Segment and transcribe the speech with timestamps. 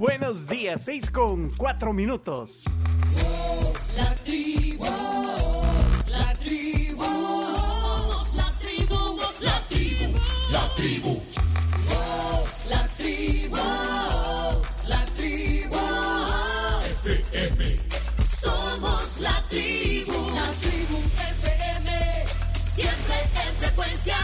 [0.00, 2.64] Buenos días, 6 con 4 minutos.
[3.98, 4.84] La tribu,
[6.08, 10.14] la tribu, somos la tribu, somos la tribu,
[10.50, 11.22] la tribu.
[12.70, 13.56] La tribu,
[14.88, 15.76] la tribu,
[16.94, 17.76] FM.
[18.40, 20.96] Somos la tribu, la tribu
[21.42, 22.24] FM,
[22.56, 24.16] siempre en frecuencia.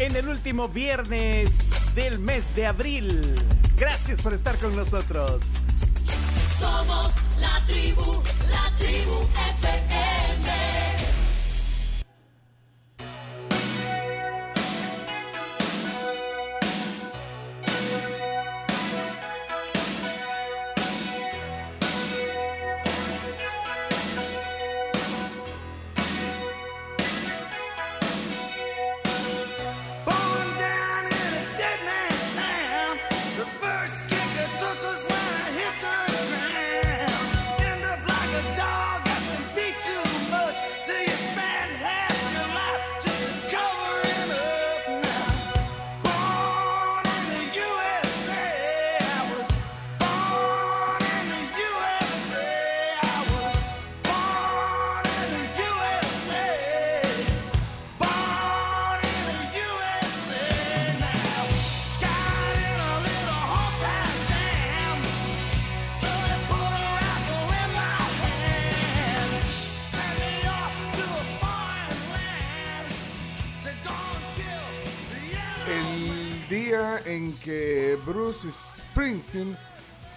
[0.00, 3.57] En el último viernes del mes de abril.
[3.78, 5.40] Gracias por estar con nosotros.
[6.58, 9.20] Somos la tribu, la tribu
[9.56, 9.77] FM.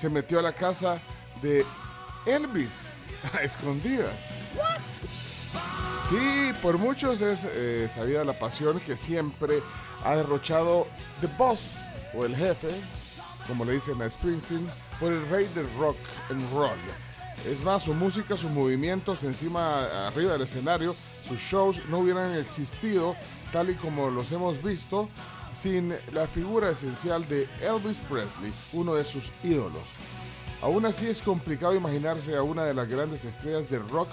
[0.01, 0.99] Se metió a la casa
[1.43, 1.63] de
[2.25, 2.81] Elvis
[3.35, 4.41] a escondidas.
[6.09, 9.61] Sí, por muchos es eh, sabida la pasión que siempre
[10.03, 10.87] ha derrochado
[11.19, 11.81] The Boss
[12.15, 12.69] o el jefe,
[13.47, 14.67] como le dicen a Springsteen,
[14.99, 15.97] por el rey del rock
[16.31, 16.79] and roll.
[17.47, 20.95] Es más, su música, sus movimientos encima, arriba del escenario,
[21.27, 23.15] sus shows no hubieran existido
[23.53, 25.07] tal y como los hemos visto
[25.53, 29.83] sin la figura esencial de Elvis Presley, uno de sus ídolos.
[30.61, 34.09] Aún así es complicado imaginarse a una de las grandes estrellas del rock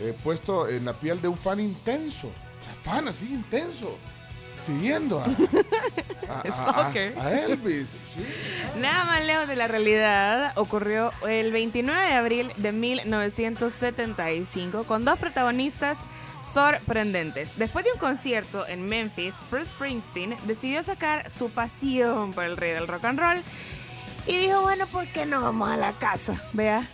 [0.00, 2.28] eh, puesto en la piel de un fan intenso.
[2.28, 3.96] O sea, fan así intenso.
[4.60, 5.24] Siguiendo a,
[6.60, 7.96] a- a- Elvis.
[8.04, 8.24] Sí.
[8.78, 15.18] Nada más lejos de la realidad ocurrió el 29 de abril de 1975 con dos
[15.18, 15.98] protagonistas
[16.52, 17.56] sorprendentes.
[17.56, 22.72] Después de un concierto en Memphis, Bruce Springsteen decidió sacar su pasión por el rey
[22.72, 23.42] del rock and roll
[24.26, 26.40] y dijo, bueno, ¿por qué no vamos a la casa?
[26.52, 26.86] Vea,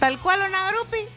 [0.00, 1.08] tal cual una groupie,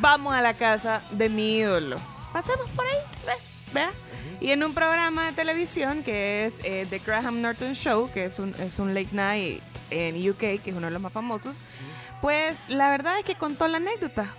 [0.00, 1.98] vamos a la casa de mi ídolo.
[2.32, 2.96] Pasemos por ahí,
[3.26, 3.32] ve,
[3.72, 3.90] vea.
[4.40, 8.38] Y en un programa de televisión que es eh, The Graham Norton Show, que es
[8.38, 11.56] un, es un late night en UK, que es uno de los más famosos,
[12.20, 14.32] pues la verdad es que contó la anécdota.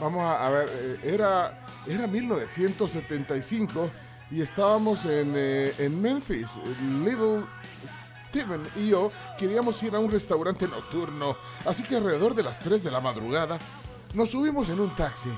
[0.00, 3.90] Vamos a, a ver, eh, era, era 1975
[4.30, 6.60] y estábamos en, eh, en Memphis.
[7.04, 7.44] Little
[7.84, 12.82] Steven y yo queríamos ir a un restaurante nocturno, así que alrededor de las 3
[12.82, 13.58] de la madrugada
[14.14, 15.30] nos subimos en un taxi.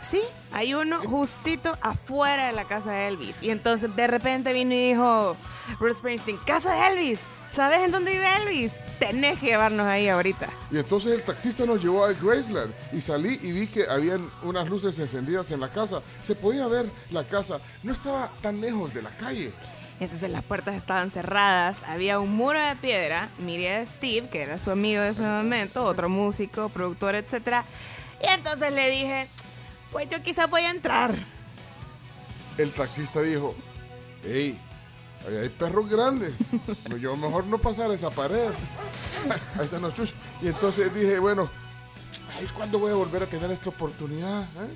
[0.00, 0.20] Sí,
[0.52, 3.42] hay uno justito afuera de la casa de Elvis.
[3.42, 5.36] Y entonces de repente vino y dijo
[5.80, 7.18] Bruce Springsteen, casa de Elvis,
[7.50, 8.72] ¿sabes en dónde vive Elvis?
[8.98, 10.48] Tenés que llevarnos ahí ahorita.
[10.70, 14.68] Y entonces el taxista nos llevó a Graceland y salí y vi que habían unas
[14.68, 16.02] luces encendidas en la casa.
[16.22, 19.52] Se podía ver la casa, no estaba tan lejos de la calle.
[20.00, 23.28] Entonces las puertas estaban cerradas, había un muro de piedra.
[23.38, 27.64] Miré a Steve, que era su amigo de ese momento, otro músico, productor, etc.
[28.22, 29.28] Y entonces le dije,
[29.90, 31.14] pues yo quizás voy a entrar.
[32.56, 33.54] El taxista dijo,
[34.24, 34.58] hey,
[35.28, 36.34] ahí hay perros grandes,
[37.00, 38.50] yo mejor no pasar esa pared.
[39.58, 40.14] Ahí están los chuchos.
[40.40, 41.50] Y entonces dije, bueno,
[42.36, 44.42] ay, ¿cuándo voy a volver a tener esta oportunidad?
[44.42, 44.74] eh?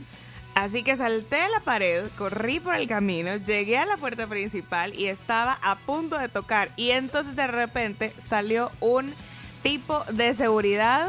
[0.55, 4.95] Así que salté de la pared, corrí por el camino, llegué a la puerta principal
[4.95, 6.71] y estaba a punto de tocar.
[6.77, 9.15] Y entonces de repente salió un
[9.63, 11.09] tipo de seguridad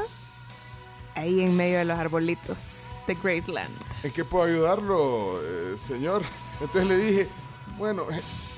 [1.16, 2.57] ahí en medio de los arbolitos
[3.06, 3.69] de Graceland.
[4.04, 6.24] ¿En qué puedo ayudarlo, eh, señor?
[6.62, 7.28] Entonces le dije,
[7.78, 8.06] bueno,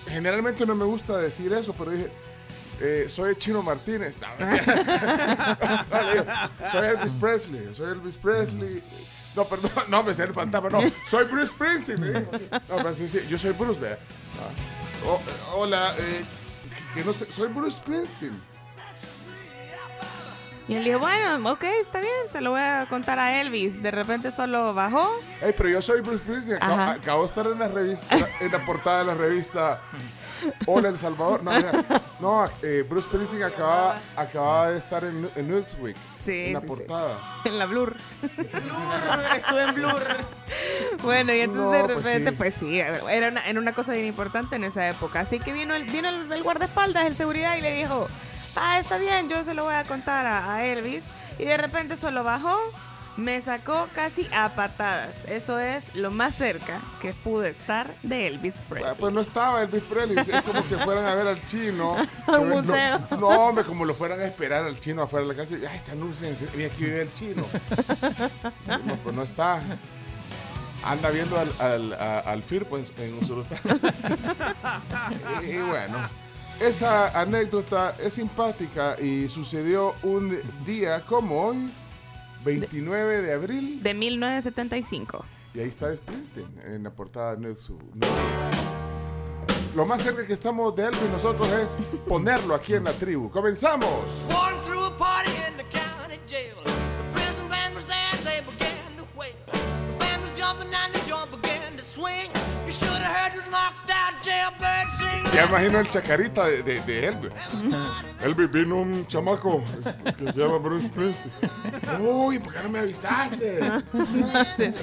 [0.08, 2.10] generalmente no me gusta decir eso, pero dije,
[2.82, 4.18] eh, soy Chino Martínez.
[4.20, 4.28] No.
[4.40, 4.58] No,
[6.72, 8.84] soy Elvis Presley, soy Elvis Presley.
[9.36, 12.28] No, perdón, no me sé el fantasma, no, soy Bruce Springsteen.
[12.70, 14.00] No, pero sí, sí, yo soy Bruce, vea.
[14.40, 14.50] Ah.
[15.06, 15.22] Oh,
[15.58, 16.24] hola, eh,
[16.94, 18.55] que no sé, soy Bruce Springsteen.
[20.68, 23.84] Y él dijo, bueno, ok, está bien, se lo voy a contar a Elvis.
[23.84, 25.08] De repente solo bajó.
[25.42, 26.62] Ey, pero yo soy Bruce Springsteen.
[26.62, 29.80] Acabo, de estar en la revista, en la portada de la revista
[30.66, 31.44] Hola El Salvador.
[31.44, 31.72] No, mira,
[32.20, 35.96] no eh, Bruce Springsteen acababa, acababa de estar en, en Newsweek.
[36.20, 36.76] Sí, en la sí, sí.
[36.76, 37.18] portada.
[37.46, 37.96] En la Blur.
[38.24, 40.02] Estuve en Blur.
[41.04, 42.36] Bueno, y entonces No, de pues repente, sí.
[42.38, 45.20] pues sí, era una, era una cosa bien importante en esa época.
[45.20, 48.08] Así que vino el, vino el, el guardaespaldas, el seguridad, y le dijo,
[48.56, 51.04] ah, está bien, yo se lo voy a contar a, a Elvis.
[51.40, 52.56] Y de repente solo bajó,
[53.18, 55.26] me sacó casi a patadas.
[55.28, 58.96] Eso es lo más cerca que pude estar de Elvis Ah, Presley.
[59.00, 61.96] Pues no estaba Elvis Presley, es como que fueran a ver al chino.
[62.28, 63.00] Un museo.
[63.12, 65.56] No, no, hombre, como lo fueran a esperar al chino afuera de la casa.
[65.70, 67.46] Ay, está Nursen, y aquí vive el chino.
[68.86, 69.62] No, pues no está.
[70.84, 73.60] Anda viendo al, al, a- al FIR pues, en Usulután.
[75.44, 75.98] y, y bueno,
[76.60, 81.70] esa anécdota es simpática y sucedió un día como hoy,
[82.44, 83.84] 29 de abril.
[83.84, 85.26] De 1975.
[85.54, 87.82] Y ahí está Springsteen en la portada de Newsweek.
[89.76, 93.30] Lo más cerca que estamos de Elvis nosotros es ponerlo aquí en la tribu.
[93.30, 94.24] ¡Comenzamos!
[94.30, 95.66] Walking through a party in the
[105.34, 107.32] Ya imagino el chacarita de, de, de Elvis.
[108.22, 109.64] Elvis vino un chamaco
[110.18, 111.32] que se llama Bruce Springsteen.
[112.00, 113.60] Uy, ¿por qué no me avisaste?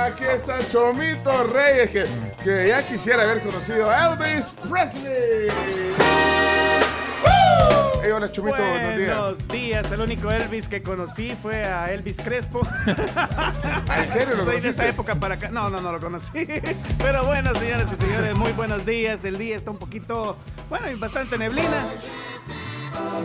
[0.05, 2.05] Aquí está Chomito Reyes, que,
[2.45, 5.49] que ya quisiera haber conocido a Elvis Presley.
[8.03, 9.19] Hey, hola Chomito, buenos días.
[9.19, 9.93] Buenos días.
[9.93, 12.61] El único Elvis que conocí fue a Elvis Crespo.
[13.17, 15.49] Ah, ¿En serio lo Soy de esa época para acá.
[15.49, 16.47] No, no, no lo conocí.
[16.99, 19.25] Pero bueno, señoras y señores, muy buenos días.
[19.25, 20.37] El día está un poquito,
[20.69, 21.87] bueno, y bastante neblina.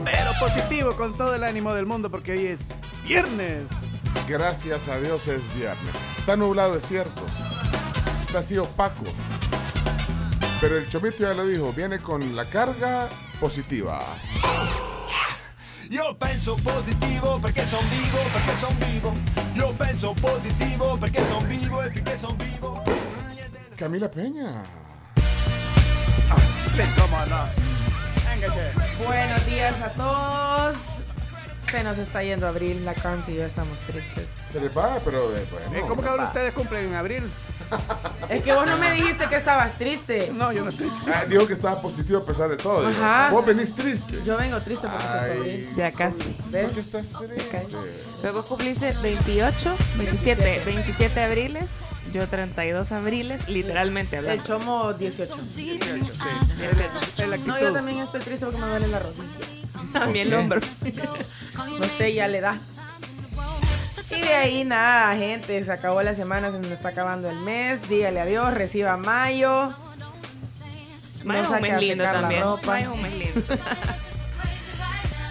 [0.05, 2.73] Pero positivo con todo el ánimo del mundo porque hoy es
[3.05, 3.98] viernes.
[4.27, 5.95] Gracias a Dios es viernes.
[6.17, 7.21] Está nublado, es cierto.
[8.21, 9.05] Está así opaco.
[10.61, 13.07] Pero el Chomito ya lo dijo, viene con la carga
[13.39, 14.01] positiva.
[15.89, 19.13] Io penso positivo perché son vivo, perché son vivo.
[19.55, 22.83] Io penso positivo perché son vivo e finché son vivo.
[23.75, 24.65] Camila Peña.
[29.03, 30.98] Buenos días a todos.
[31.71, 34.27] Se nos está yendo abril, la Carms y yo estamos tristes.
[34.51, 35.87] Se le va, pero eh, Eh, bueno.
[35.87, 37.23] ¿Cómo que ahora ustedes cumplen en abril?
[38.29, 40.31] Es que vos no me dijiste que estabas triste.
[40.33, 40.91] No, yo no estoy.
[41.07, 42.87] Ah, dijo que estaba positivo a pesar de todo.
[42.87, 43.29] Ajá.
[43.31, 44.19] Vos venís triste.
[44.25, 45.69] Yo vengo triste porque Ay, abril.
[45.75, 46.29] Ya casi.
[46.31, 46.71] ¿por ¿Ves?
[46.73, 47.67] qué estás triste?
[48.23, 50.65] Luego cumpliste 28, 27, 27.
[50.65, 51.65] 27 abriles,
[52.13, 54.43] yo 32 abriles, literalmente El hablando.
[54.43, 55.35] chomo 18.
[57.19, 59.58] Es la No, yo también estoy triste porque me duele la rodilla.
[59.93, 60.61] También el hombro.
[61.79, 62.57] No sé, ya le da.
[64.11, 67.87] Y de ahí nada, gente, se acabó la semana, se nos está acabando el mes.
[67.87, 69.73] Dígale adiós, reciba mayo.
[71.23, 72.43] Mayo es un mes a lindo también.
[72.65, 73.41] Mayo es un mes lindo.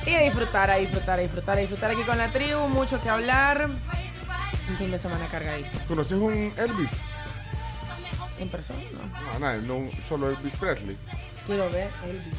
[0.06, 2.66] Y a disfrutar, a disfrutar, a disfrutar, a disfrutar aquí con la tribu.
[2.68, 3.68] Mucho que hablar.
[3.68, 5.68] Un fin de semana cargadito.
[5.86, 7.02] ¿Conoces un Elvis?
[8.38, 9.32] En persona, ¿no?
[9.32, 10.96] No, nada, no solo Elvis Presley.
[11.46, 12.34] Quiero ver Elvis.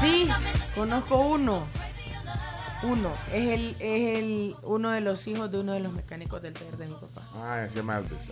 [0.00, 0.28] Sí,
[0.74, 1.66] conozco uno.
[2.82, 3.12] Uno.
[3.32, 6.76] Es el, es el uno de los hijos de uno de los mecánicos del taller
[6.78, 7.22] de mi papá.
[7.36, 8.30] Ah, se llama Elvis.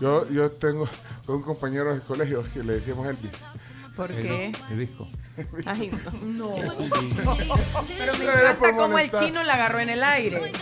[0.00, 0.88] Yo, yo tengo
[1.26, 3.42] un compañero del colegio que le decíamos Elvis.
[3.96, 4.52] ¿Por qué?
[4.70, 5.08] El disco.
[5.66, 6.50] Ay, no.
[6.50, 6.54] No.
[7.98, 10.52] Pero me encanta cómo el chino la agarró en el aire.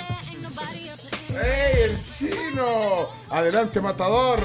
[1.30, 3.08] ¡Ey, el chino!
[3.28, 4.40] ¡Adelante, matador!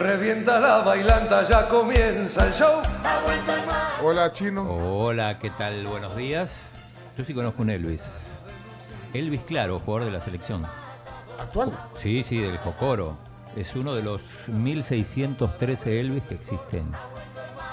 [0.00, 2.80] Revienta la bailanta, ya comienza el show.
[4.02, 4.62] Hola, chino.
[4.62, 5.86] Hola, ¿qué tal?
[5.86, 6.72] Buenos días.
[7.18, 8.38] Yo sí conozco un Elvis.
[9.12, 10.64] Elvis Claro, jugador de la selección.
[11.38, 11.78] ¿Actual?
[11.94, 13.18] Sí, sí, del Jocoro.
[13.54, 16.90] Es uno de los 1613 Elvis que existen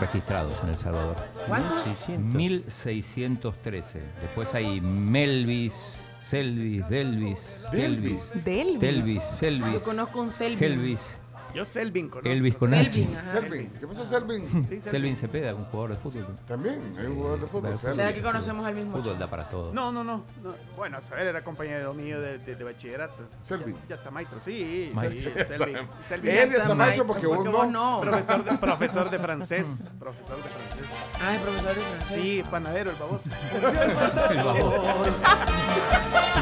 [0.01, 1.15] registrados en El Salvador.
[1.47, 1.81] ¿Cuántos?
[2.09, 4.01] 1613.
[4.21, 8.43] Después hay Melvis, Selvis, Delvis, Delvis.
[8.43, 9.73] Delvis, Selvis.
[9.75, 10.65] Yo conozco un Selvi.
[10.65, 11.19] Helvis.
[11.53, 12.29] Yo Selvin conozco.
[12.29, 12.91] Elvis con H.
[12.91, 13.25] Selvin, ajá.
[13.25, 13.69] Selvin.
[13.79, 14.47] ¿Qué pasó, Selvin?
[14.49, 14.81] Sí, Selvin.
[14.81, 16.37] Selvin Cepeda, un jugador de fútbol.
[16.47, 17.77] También, hay un jugador de fútbol.
[17.77, 18.97] ¿Será que conocemos al mismo?
[18.97, 19.73] Fútbol da para todo.
[19.73, 20.53] No, no, no, no.
[20.75, 23.27] Bueno, a saber, era compañero mío de, de- de bachillerato.
[23.39, 23.75] Selvin.
[23.83, 24.91] Ya, ya está maestro, sí.
[24.93, 25.31] Maestro.
[25.35, 25.77] sí Selvin.
[26.03, 26.31] Selvin.
[26.31, 27.57] Él Ya está maestro porque vos porque no.
[27.57, 28.01] vos no.
[28.01, 29.91] Profesor de, profesor de francés.
[29.99, 30.85] Profesor de francés.
[31.21, 32.21] Ah, es profesor de francés.
[32.21, 33.23] Sí, panadero, el baboso.
[34.31, 35.05] El baboso.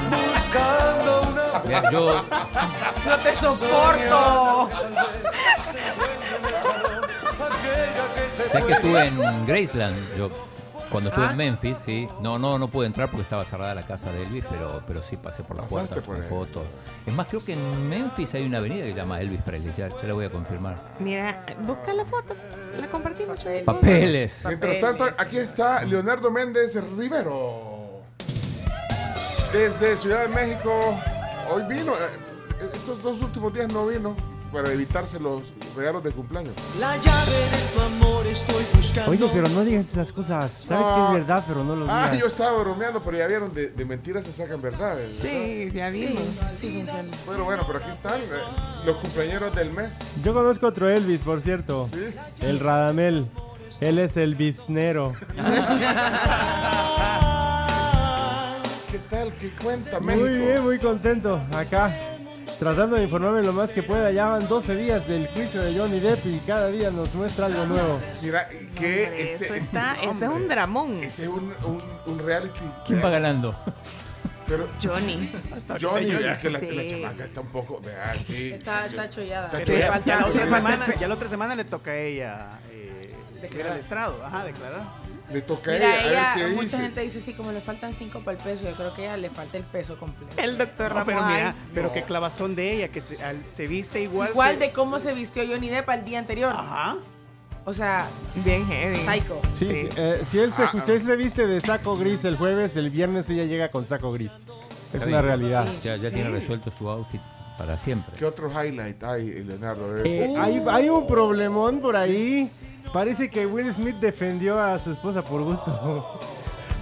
[0.09, 2.23] Buscando una Mira, yo,
[3.05, 4.69] No te soporto.
[7.35, 10.17] aquella que se sé que estuve en Graceland.
[10.17, 10.29] Yo,
[10.89, 11.31] cuando estuve Ah.
[11.31, 12.07] en Memphis, sí.
[12.21, 15.17] No, no, no pude entrar porque estaba cerrada la casa de Elvis, pero, pero sí
[15.17, 16.63] pasé por la puerta, por fotos.
[17.05, 19.73] Es más, creo que en Memphis hay una avenida que se llama Elvis Presley.
[19.77, 20.75] Ya, ya la voy a confirmar.
[20.99, 22.35] Mira, busca la foto.
[22.79, 23.39] La compartimos.
[23.65, 24.43] Papeles.
[24.47, 28.01] Mientras tanto, aquí está Leonardo Méndez Rivero.
[29.53, 30.99] Desde Ciudad de México.
[31.51, 31.93] Hoy vino.
[32.73, 34.15] Estos dos últimos días no vino
[34.51, 36.53] para evitarse los regalos de cumpleaños.
[36.79, 39.11] La llave de tu amor estoy buscando.
[39.11, 40.51] Oye, pero no digas esas cosas.
[40.51, 42.19] Sabes que es verdad, pero no lo Ah, digas.
[42.21, 45.21] yo estaba bromeando, pero ya vieron, de, de mentiras se sacan verdades.
[45.21, 45.37] ¿verdad?
[45.45, 46.23] Sí, ya Sí, vimos.
[46.57, 47.17] sí funciona.
[47.25, 48.25] Bueno, bueno, pero aquí están eh,
[48.85, 50.13] los cumpleaños del mes.
[50.23, 51.89] Yo conozco otro Elvis, por cierto.
[51.91, 52.05] ¿Sí?
[52.41, 53.27] El Radamel.
[53.81, 55.11] Él es el biznero.
[58.91, 59.33] ¿Qué tal?
[59.35, 60.45] ¿Qué cuenta Muy México?
[60.45, 61.41] bien, muy contento.
[61.53, 61.93] Acá,
[62.59, 64.11] tratando de informarme lo más que pueda.
[64.11, 67.65] Ya van 12 días del juicio de Johnny Depp y cada día nos muestra algo
[67.65, 67.99] nuevo.
[68.23, 70.97] Mira, que Hombre, este, eso este- está, ese es un dramón.
[71.03, 72.59] Ese es un, un, un reality.
[72.85, 73.55] ¿Quién va ganando?
[74.47, 75.31] Pero Johnny.
[75.81, 76.67] Johnny, vea que la, Sí.
[76.67, 77.81] la chamaca está un poco.
[77.81, 78.51] Vea, sí.
[78.53, 79.45] Está, está chollada.
[79.47, 80.01] Está chollada.
[80.05, 83.79] Ya la, otra semana, ya la otra semana le toca a ella eh, declarar al
[83.79, 84.23] estrado.
[84.23, 84.81] Ajá, declarar.
[85.31, 86.77] Le toca a Mira, ella, ella, a ver qué mucha dice.
[86.77, 89.17] gente dice, sí, como le faltan 5 para el peso, yo creo que a ella
[89.17, 90.33] le falta el peso completo.
[90.37, 91.33] El doctor No, pero Ramón.
[91.35, 94.29] mira, pero qué clavazón de ella, que se, al- se viste igual.
[94.29, 96.51] Igual que- de cómo se vistió Johnny Depp al día anterior.
[96.55, 96.97] Ajá.
[97.67, 98.07] O sea,
[98.43, 98.95] Bien heavy.
[98.97, 99.41] psycho.
[99.51, 99.75] Sí, Sí.
[99.75, 102.75] sí, eh, si, él se, Ah, si él se viste de saco gris el jueves,
[102.75, 104.45] el viernes ella llega con saco gris.
[104.93, 105.67] Es una realidad.
[105.67, 105.79] Sí.
[105.85, 107.19] Ya, ya tiene resuelto su outfit
[107.57, 108.13] para siempre.
[108.15, 109.91] ¿Qué otro highlight hay, Leonardo?
[109.95, 110.39] de Eh, eso?
[110.41, 112.51] hay, hay un problemón por ahí.
[112.93, 116.19] Parece que Will Smith defendió a su esposa por gusto.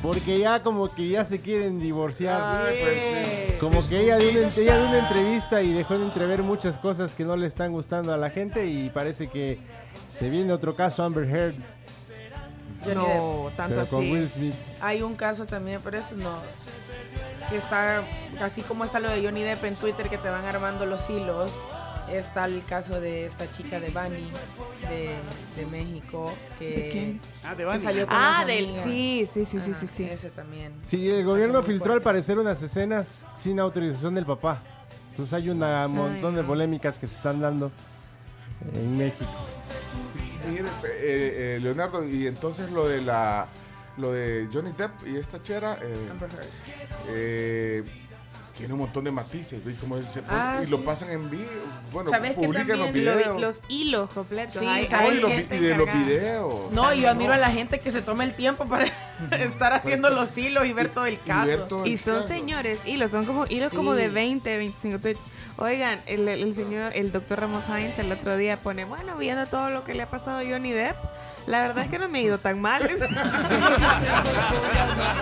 [0.01, 2.67] Porque ya como que ya se quieren divorciar.
[2.67, 3.57] Ay, pues sí.
[3.60, 7.15] Como que ella dio, una, ella dio una entrevista y dejó de entrever muchas cosas
[7.15, 9.57] que no le están gustando a la gente y parece que
[10.12, 11.55] se viene otro caso Amber Heard.
[12.93, 14.39] No, tanto pero con Will así.
[14.39, 14.55] Smith.
[14.81, 16.36] Hay un caso también, pero esto no.
[17.50, 18.03] Que está,
[18.41, 21.53] así como está lo de Johnny Depp en Twitter, que te van armando los hilos.
[22.12, 24.29] Está el caso de esta chica de Bunny,
[24.89, 25.15] de,
[25.55, 27.79] de México, que, Ah, de que Bunny.
[27.79, 28.67] salió con Ah, del.
[28.81, 29.88] Sí, sí, sí, sí, Ajá, sí.
[29.88, 30.03] sí.
[30.03, 30.74] Ese también.
[30.88, 34.62] Sí, el gobierno filtró al parecer unas escenas sin autorización del papá.
[35.12, 37.72] Entonces hay un montón de polémicas que se están dando
[38.74, 39.25] en México.
[40.50, 43.48] Mire, eh, eh, Leonardo, y entonces lo de la
[43.98, 45.95] lo de Johnny Depp y esta chera eh,
[47.10, 47.83] eh,
[48.55, 51.43] tiene un montón de matices y, como se pone- Ah, y lo pasan en vivo
[51.91, 54.53] bueno ¿Sabes que publican los también Lo vi- videos los hilos completos.
[54.60, 57.38] Sí, Hay- ¿sabes No, hay y, los de los videos No, y yo admiro a
[57.38, 58.86] la gente que se toma el tiempo para
[59.31, 61.86] estar haciendo los hilos y ver todo el y caso.
[61.86, 62.27] Y son caso.
[62.27, 63.75] señores, hilos, son como hilos Sí.
[63.77, 65.19] como de 20, 25 tweets.
[65.57, 69.69] Oigan, el, el señor, el doctor Ramos Hines el otro día pone, bueno, viendo todo
[69.69, 70.95] lo que le ha pasado a Johnny Depp,
[71.47, 72.81] la verdad es que no me ha ido tan mal.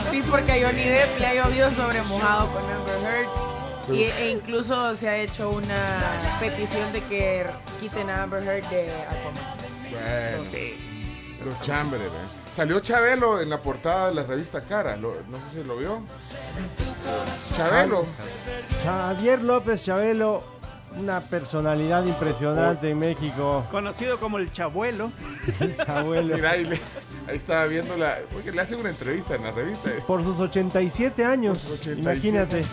[0.09, 3.95] Sí, porque a Johnny Depp le ha llovido sobre mojado con Amber Heard.
[3.95, 5.75] Y, e incluso se ha hecho una
[6.39, 7.45] petición de que
[7.79, 9.43] quiten a Amber Heard de Aquaman.
[9.89, 10.43] Bueno,
[11.45, 12.07] los chambres ¿eh?
[12.55, 16.03] salió Chabelo en la portada de la revista Cara lo- no sé si lo vio
[17.55, 18.05] Chabelo
[18.83, 20.43] Javier López Chabelo,
[20.97, 23.65] una personalidad impresionante en México.
[23.71, 25.11] Conocido como el chabuelo.
[25.85, 26.35] Chabuelo.
[26.35, 26.79] mira ahí, le-
[27.27, 30.03] ahí estaba viendo la porque le hacen una entrevista en la revista eh.
[30.05, 32.01] Por sus 87 años, Por sus 87.
[32.01, 32.65] imagínate.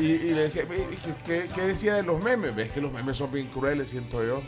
[0.00, 0.86] Y, y le decía, "Ve,
[1.26, 2.54] ¿qué, decía de los memes?
[2.54, 4.42] ¿Ves que los memes son bien crueles, siento yo?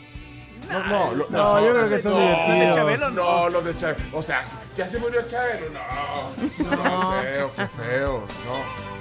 [0.69, 2.75] No, no, lo- No, no, yo creo que son no, divertidos.
[2.75, 3.99] Chabelo No, los de Chabelo.
[4.13, 4.41] O sea,
[4.75, 5.67] ¿ya se murió Chabelo?
[5.69, 6.75] No.
[6.75, 8.19] No, qué feo, qué feo.
[8.45, 8.94] No.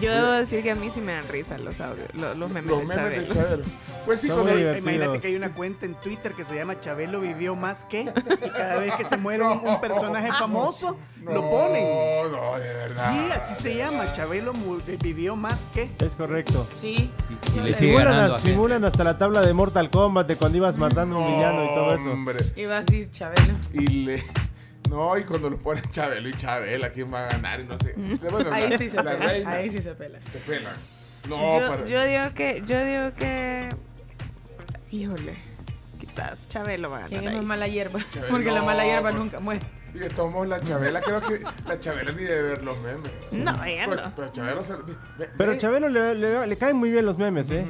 [0.00, 2.70] Yo debo decir que a mí sí me dan risa los audios, los, los memes
[2.70, 3.34] Los de memes de Chabelo.
[3.34, 3.64] Chabelo.
[4.06, 4.28] Pues sí.
[4.28, 8.00] Imagínate que hay una cuenta en Twitter que se llama Chabelo vivió más que.
[8.02, 11.84] Y cada vez que se muere un, un personaje famoso, lo ponen.
[11.84, 13.12] No, no, de verdad.
[13.12, 14.04] Sí, así se llama.
[14.14, 14.52] Chabelo
[15.02, 15.90] vivió más que.
[15.98, 16.66] Es correcto.
[16.80, 17.10] Sí.
[17.54, 18.52] Y, y le sigue Simulan, ganando a- a gente.
[18.52, 21.68] simulan hasta la tabla de Mortal Kombat de cuando ibas matando a un villano y
[21.74, 22.10] todo eso.
[22.10, 22.38] Hombre.
[22.56, 23.54] Iba así, Chabelo.
[23.74, 24.24] Y le.
[24.88, 27.60] No, y cuando lo ponen Chabelo y Chabela, ¿quién va a ganar?
[27.60, 27.94] Y no sé.
[28.30, 29.26] Bueno, Ahí la- sí se la pela.
[29.26, 30.18] reina Ahí sí se pela.
[30.30, 30.74] se pelan.
[31.28, 31.84] No, Yo, para.
[31.84, 33.68] yo digo que, yo digo que
[34.90, 35.34] Híjole,
[36.00, 37.46] quizás Chabelo va a ¿Quién ganar es más ahí.
[37.46, 38.00] mala hierba?
[38.10, 39.14] Chabelo, Porque la mala hierba pues.
[39.14, 39.60] nunca muere.
[39.94, 43.10] Y que tomamos la Chabela, creo que la Chabela ni debe ver los memes.
[43.32, 44.12] No, ella Pero, no.
[44.16, 44.74] pero Chabela se...
[45.36, 47.64] Pero Chabelo le, le- le caen muy bien los memes, ¿eh?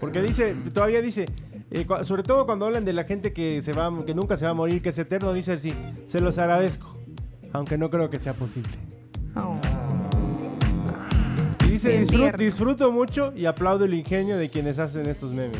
[0.00, 1.26] Porque dice, todavía dice,
[1.72, 4.50] eh, sobre todo cuando hablan de la gente que se va, que nunca se va
[4.50, 5.72] a morir, que es eterno, dice así,
[6.06, 6.96] se los agradezco,
[7.52, 8.70] aunque no creo que sea posible.
[9.36, 9.58] Oh.
[11.66, 12.04] Y dice,
[12.36, 15.58] disfruto, mucho y aplaudo el ingenio de quienes hacen estos memes.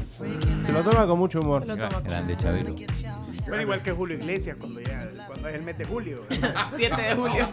[0.62, 1.62] Se lo toma con mucho humor.
[1.62, 2.74] Se lo Gra- toma Grande Chabelo.
[3.46, 6.22] Bueno, igual que Julio Iglesias cuando ya cuando es el mes de julio.
[6.76, 7.48] 7 de julio.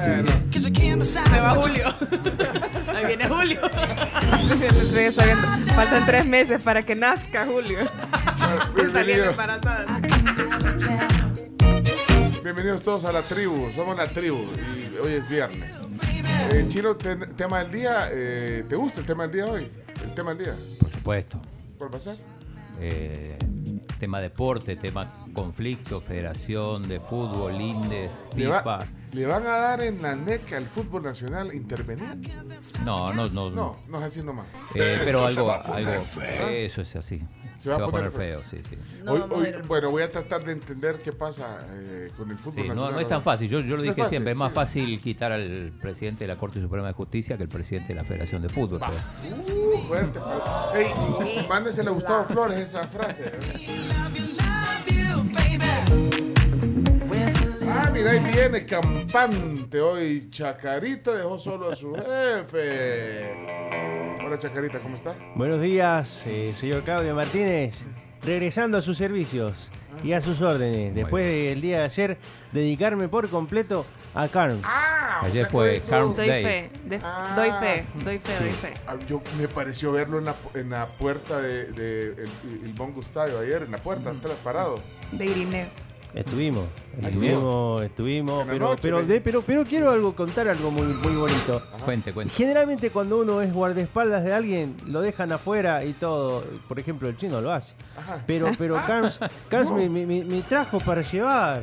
[0.00, 1.86] Se va Julio.
[2.96, 3.60] Ahí viene Julio.
[5.74, 7.78] Faltan tres meses para que nazca Julio.
[8.36, 10.00] Saliendo bienvenidos, embarazada.
[12.42, 13.70] bienvenidos todos a la tribu.
[13.74, 14.38] Somos la tribu
[14.94, 15.82] y hoy es viernes.
[16.52, 18.08] Eh, Chino, ten- tema del día.
[18.10, 19.70] eh, ¿Te gusta el tema del día hoy?
[20.04, 20.54] El tema del día.
[20.80, 21.40] Por supuesto.
[21.78, 22.16] ¿Cuál va a ser?
[22.80, 23.36] Eh,
[23.98, 28.78] tema deporte, tema conflicto, federación de fútbol, Indes, ¿Le, va- FIFA.
[29.12, 32.08] ¿Le van a dar en la NEC al fútbol nacional intervenir?
[32.84, 33.50] No, no, no.
[33.50, 34.46] No, no es así nomás.
[34.74, 35.90] Eh, pero algo, algo,
[36.50, 37.22] eso es así.
[37.58, 38.40] Se va, a poner feo.
[38.40, 38.76] feo, sí, sí.
[39.04, 42.54] No, Hoy- hoy- bueno, voy a tratar de entender qué pasa eh, con el fútbol
[42.54, 42.94] Sí, no, nacional.
[42.94, 43.48] no es tan fácil.
[43.48, 44.32] Yo, yo lo No es dije fácil, siempre.
[44.32, 44.54] Es más sí.
[44.56, 48.04] fácil quitar al presidente de la Corte Suprema de Justicia que el presidente de la
[48.04, 48.80] Federación de Fútbol.
[48.80, 50.18] pero- Uh, fuerte.
[50.72, 50.74] pero-
[51.28, 53.30] Ey, mándesela a Gustavo Flores esa frase.
[57.74, 60.28] Ah, mira, ahí viene campante hoy.
[60.30, 63.32] Chacarita dejó solo a su jefe.
[64.24, 65.16] Hola, Chacarita, ¿cómo está?
[65.34, 67.82] Buenos días, eh, señor Claudio Martínez.
[68.22, 69.70] Regresando a sus servicios
[70.04, 70.94] y a sus órdenes.
[70.94, 72.18] Después del día de ayer,
[72.52, 74.60] dedicarme por completo a Carms.
[74.64, 76.42] Ah, o Ayer sea fue Carms Doy Day.
[76.44, 77.34] fe, de- Ah.
[77.36, 78.74] doy fe, doy fe, doy fe.
[78.86, 82.28] Ah, Yo me pareció verlo en la, en la puerta de, de el,
[82.64, 84.78] el Bongo Estadio ayer, en la puerta, atrás parado.
[85.10, 85.66] De Irineo.
[86.14, 86.64] Estuvimos,
[87.02, 91.62] estuvimos, estuvimos, pero, noche, pero, de- pero, pero quiero algo, contar algo muy, muy bonito.
[91.86, 92.34] Cuente, cuente.
[92.34, 96.44] Generalmente cuando uno es guardaespaldas de alguien, lo dejan afuera y todo.
[96.68, 97.72] Por ejemplo, el chino lo hace.
[97.96, 98.22] Ajá.
[98.26, 101.62] Pero, pero Carms, Carms me, me- me- me trajo para llevar.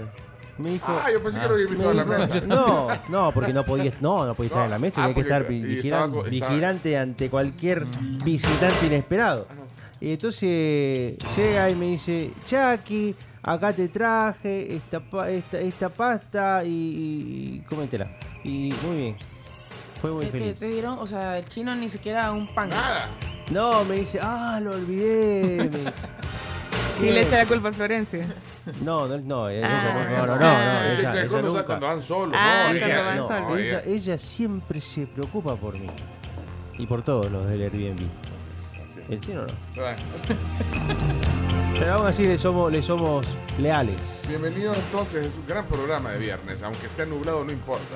[0.57, 0.87] Me dijo...
[0.89, 2.41] Ah, yo pensé que lo invitado a la mesa.
[2.47, 5.15] No, no, porque no podía, no, no podía estar No, en la mesa, ah, tenía
[5.15, 7.85] que estar vigilan- estaba co- estaba- vigilante ante cualquier
[8.25, 9.45] visitante inesperado.
[10.01, 16.67] Y entonces llega y me dice, Chucky, acá te traje esta, esta, esta pasta y,
[16.69, 18.11] y, y cómetela.
[18.43, 19.15] Y muy bien.
[20.01, 20.59] Fue muy Te, te- feliz.
[20.59, 22.69] te dieron, o sea, el chino ni siquiera un pan.
[22.69, 23.09] Nada.
[23.51, 25.57] No, me dice, ah, lo olvidé.
[25.57, 25.91] me dice.
[27.01, 28.25] Y le echa la culpa a Florencia.
[28.83, 29.93] No, no, no, ella, Ah.
[29.93, 30.85] no, no, no, no, Ah.
[30.87, 31.65] Ella, ella cuando, nunca.
[31.65, 33.59] cuando van solos, Ah, no, cuando ella- van no, solos.
[33.59, 35.87] ella, ella- ella siempre se preocupa por mí.
[36.77, 37.99] Y por todos los del Airbnb.
[38.91, 38.99] Sí.
[39.07, 39.53] El chino no.
[41.79, 43.25] Pero aún así le somos, le somos
[43.57, 43.95] leales.
[44.27, 47.95] Bienvenidos entonces, es un gran programa de viernes, aunque esté nublado no importa.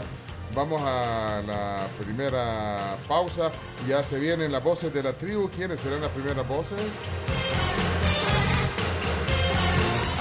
[0.55, 3.51] Vamos a la primera pausa,
[3.85, 6.79] ya se vienen las voces de la tribu, ¿quiénes serán las primeras voces?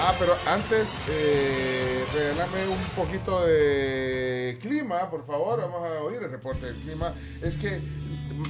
[0.00, 6.32] Ah, pero antes, eh, regálame un poquito de clima, por favor, vamos a oír el
[6.32, 7.12] reporte del clima.
[7.40, 7.80] Es que,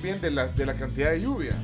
[0.01, 1.57] de la, de la cantidad de lluvia,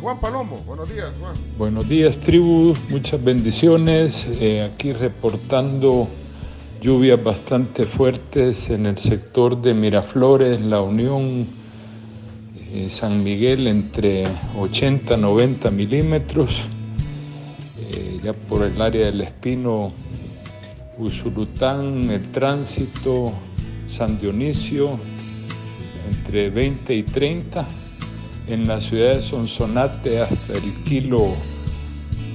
[0.00, 1.34] Juan Palomo, buenos días, Juan.
[1.56, 4.26] Buenos días tribu, muchas bendiciones.
[4.40, 6.06] Eh, aquí reportando
[6.80, 11.46] lluvias bastante fuertes en el sector de Miraflores, La Unión,
[12.74, 16.60] eh, San Miguel entre 80 y 90 milímetros.
[17.90, 19.92] Eh, ya por el área del Espino,
[20.98, 23.32] Usulután, el tránsito,
[23.88, 24.98] San Dionisio,
[26.10, 27.66] entre 20 y 30.
[28.48, 31.26] En la ciudad de Sonsonate hasta el kilo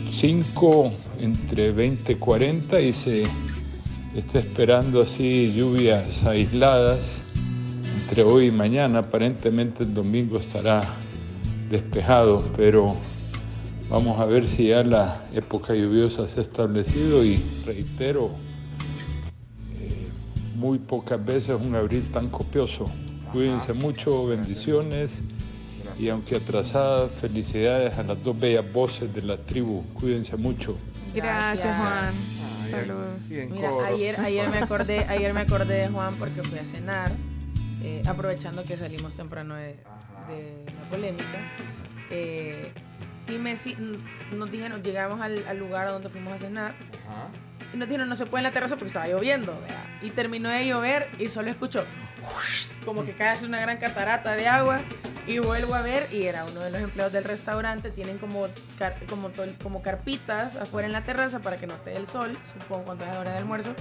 [0.09, 3.23] 5 entre 20 y 40 y se
[4.15, 7.17] está esperando así lluvias aisladas
[7.99, 8.99] entre hoy y mañana.
[8.99, 10.81] Aparentemente el domingo estará
[11.69, 12.95] despejado, pero
[13.89, 18.31] vamos a ver si ya la época lluviosa se ha establecido y reitero,
[19.79, 20.07] eh,
[20.55, 22.89] muy pocas veces un abril tan copioso.
[23.31, 25.11] Cuídense mucho, bendiciones.
[25.99, 29.83] Y aunque atrasadas, felicidades a las dos bellas voces de la tribu.
[29.93, 30.77] Cuídense mucho.
[31.13, 31.75] Gracias.
[31.75, 32.13] Juan.
[32.69, 33.19] Saludos.
[33.29, 37.09] Mira, ayer, ayer me acordé, ayer me acordé de Juan porque fui a cenar,
[37.81, 39.67] eh, aprovechando que salimos temprano de,
[40.27, 41.51] de la polémica.
[42.11, 42.71] eh,
[43.29, 43.75] y me, si-
[44.35, 46.75] nos dijeron, llegamos al, al lugar a donde fuimos a cenar
[47.07, 47.29] Ajá.
[47.73, 49.59] Y nos dijeron no se puede en la terraza porque estaba lloviendo.
[49.61, 49.83] ¿verdad?
[50.01, 51.85] Y terminó de llover y solo escucho
[52.85, 54.81] como que cae una gran catarata de agua
[55.27, 57.89] Y vuelvo a ver y era uno de los empleados del restaurante.
[57.91, 58.47] Tienen como,
[58.79, 59.29] car- como,
[59.61, 63.03] como carpitas afuera en la terraza para que no te dé el sol, supongo cuando
[63.03, 63.73] es hora de almuerzo.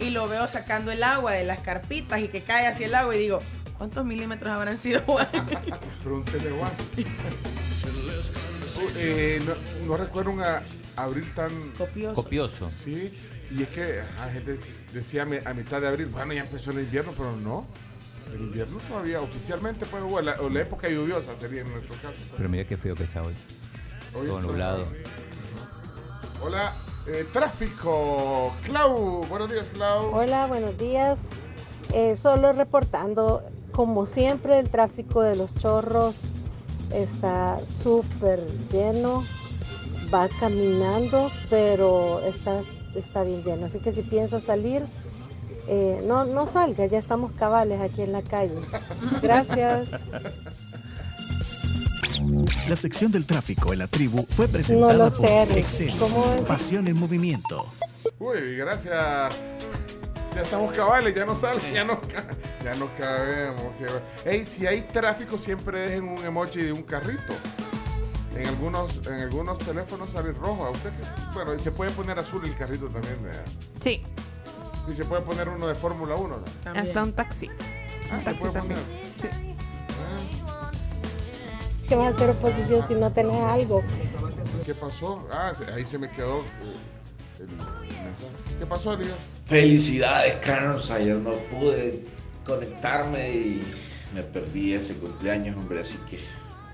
[0.00, 3.14] Y lo veo sacando el agua de las carpitas y que cae hacia el agua
[3.14, 3.38] y digo,
[3.78, 5.00] ¿cuántos milímetros habrán sido?
[5.02, 5.28] Juan?"
[6.02, 6.72] Pregúntele, Juan.
[8.80, 9.54] Uh, eh, no,
[9.86, 10.62] no recuerdo un a-
[11.04, 12.14] abril tan Copioso.
[12.14, 12.68] Copioso.
[12.70, 13.12] Sí,
[13.50, 14.58] y es que la gente
[14.92, 17.66] decía a mi- a mitad de abril, bueno, ya empezó el invierno, pero no.
[18.34, 22.14] El invierno todavía oficialmente, pues, o la, o la época lluviosa sería en nuestro caso.
[22.36, 23.34] Pero mira qué feo que está hoy.
[24.14, 24.86] Hoy Todo está- nublado.
[26.42, 26.72] Hola,
[27.06, 28.54] eh, tráfico.
[28.64, 30.14] Clau, buenos días, Clau.
[30.14, 31.20] Hola, buenos días.
[31.94, 36.14] Eh, solo reportando, como siempre, el tráfico de los chorros
[36.92, 39.24] está súper lleno.
[40.12, 42.60] Va caminando, pero está,
[42.94, 43.66] está bien lleno.
[43.66, 44.84] Así que si piensa salir,
[45.66, 48.54] eh, no, no salga, ya estamos cabales aquí en la calle.
[49.22, 49.88] Gracias.
[52.68, 55.58] La sección del tráfico en la tribu fue presentada No lo por sé.
[55.58, 55.92] Excel.
[55.98, 56.40] ¿Cómo es?
[56.42, 57.66] Pasión en movimiento.
[58.18, 59.34] Uy, gracias.
[60.34, 62.00] Ya estamos cabales, ya no sale, ya no,
[62.64, 63.72] ya no cabemos.
[64.24, 67.34] Ey, si hay tráfico, siempre dejen un emoji de un carrito.
[68.38, 70.64] En algunos, en algunos teléfonos sale rojo.
[70.66, 71.04] ¿A usted qué?
[71.34, 73.20] Bueno, y se puede poner azul el carrito también.
[73.22, 73.44] ¿verdad?
[73.80, 74.02] Sí,
[74.88, 76.36] Y se puede poner uno de Fórmula 1.
[76.36, 76.44] ¿no?
[76.62, 76.86] También.
[76.86, 77.48] hasta un taxi.
[78.10, 78.80] Ah, Un se taxi puede también.
[78.80, 79.02] poner.
[79.20, 79.54] Sí.
[81.88, 83.82] ¿Qué vas a hacer oposición si no tenés algo?
[84.64, 85.26] ¿Qué pasó?
[85.32, 86.44] Ah, ahí se me quedó eh,
[87.38, 88.28] el, el mensaje.
[88.58, 89.16] ¿Qué pasó, Elías?
[89.46, 90.90] Felicidades, Carlos.
[90.90, 92.04] Ayer no pude
[92.44, 93.66] conectarme y
[94.14, 95.80] me perdí ese cumpleaños, hombre.
[95.80, 96.18] Así que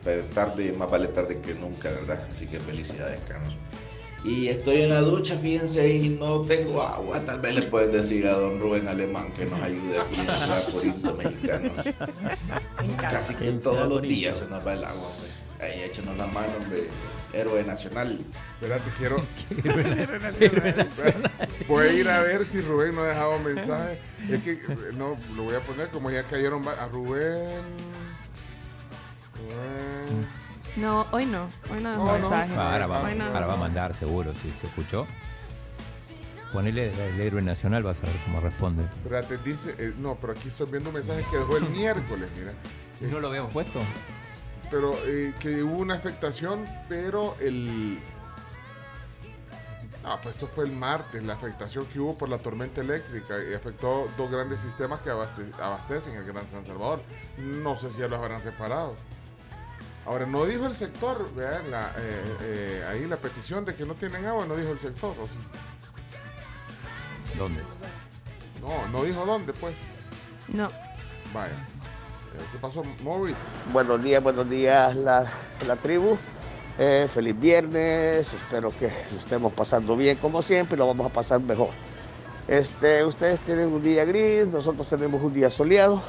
[0.05, 2.29] pero tarde, más vale tarde que nunca, ¿verdad?
[2.31, 3.57] Así que felicidades, Carlos.
[4.25, 7.21] Y estoy en la ducha, fíjense, y no tengo agua.
[7.21, 10.65] Tal vez le pueden decir a don Rubén Alemán que nos ayude aquí en Ciudad
[10.73, 11.87] Corinto, mexicanos.
[13.01, 15.29] Casi que todos los días se nos va el agua, hombre.
[15.61, 16.85] Ahí échenos la mano, hombre.
[17.35, 18.19] Héroe nacional.
[18.55, 19.17] Espérate, quiero.
[21.69, 23.99] Voy a ir a ver si Rubén no ha dejado mensaje.
[24.31, 24.59] Es que
[24.97, 27.61] no, lo voy a poner como ya cayeron a Rubén.
[30.77, 31.49] No, hoy no.
[31.73, 32.31] Hoy no dejó No, no.
[32.31, 32.55] mensaje.
[32.57, 33.25] Ah, Ahora va, Hoy no.
[33.27, 35.07] ahora va a mandar seguro, si se escuchó.
[36.53, 38.85] Ponele el héroe nacional, vas a ver cómo responde.
[38.85, 39.75] Espérate, dice.
[39.79, 42.53] eh, no, pero aquí estoy viendo un mensaje que dejó el miércoles, mira.
[43.13, 43.81] ¿No lo habíamos puesto?
[44.71, 47.99] Pero eh, que hubo una afectación, pero el.
[50.05, 53.55] Ah, pues esto fue el martes, la afectación que hubo por la tormenta eléctrica y
[53.55, 57.01] afectó dos grandes sistemas que abaste- abastecen el Gran San Salvador.
[57.39, 58.95] No sé si ya los habrán reparado.
[60.07, 63.95] Ahora, no dijo el sector, vean, la, eh, eh, ahí la petición de que no
[63.95, 65.15] tienen agua, no dijo el sector.
[67.39, 67.63] ¿Dónde?
[68.61, 69.81] No, no dijo dónde, pues.
[70.49, 70.69] No.
[71.33, 71.55] Vaya.
[71.55, 73.37] Eh, ¿Qué pasó, Morris?
[73.73, 75.27] Buenos días, buenos días la,
[75.67, 76.19] la tribu.
[76.79, 81.41] Eh, feliz viernes, espero que lo estemos pasando bien como siempre, lo vamos a pasar
[81.41, 81.71] mejor.
[82.47, 86.03] Este, ustedes tienen un día gris, nosotros tenemos un día soleado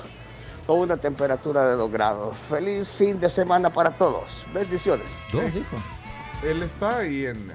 [0.65, 2.38] con una temperatura de 2 grados.
[2.49, 4.45] Feliz fin de semana para todos.
[4.54, 5.06] Bendiciones.
[5.32, 5.75] ¿Dos, dijo?
[6.43, 7.47] Él está ahí en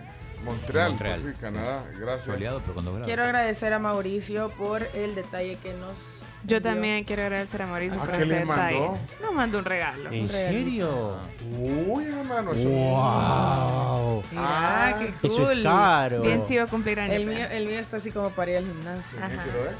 [0.45, 1.21] Montreal, Montreal.
[1.21, 1.85] pues sí, Canadá.
[1.99, 2.25] Gracias.
[2.25, 2.63] Soleado.
[3.05, 6.23] Quiero agradecer a Mauricio por el detalle que nos.
[6.45, 8.63] Yo también quiero agradecer a Mauricio ¿A por qué ese les mandó?
[8.65, 9.01] detalle.
[9.23, 10.11] Nos mandó un regalo.
[10.11, 11.19] ¿En Un serio?
[11.87, 12.67] Uy, hermano, eso.
[12.71, 14.23] ¡Wow!
[14.31, 15.59] Mira, Ah, qué Eso cool.
[15.59, 16.23] es caro.
[16.23, 17.15] Bien chivo cumplir años.
[17.17, 19.19] El mío, el mío está así como para ir al gimnasio.
[19.19, 19.43] Sí, Ajá.
[19.43, 19.75] quiero ver.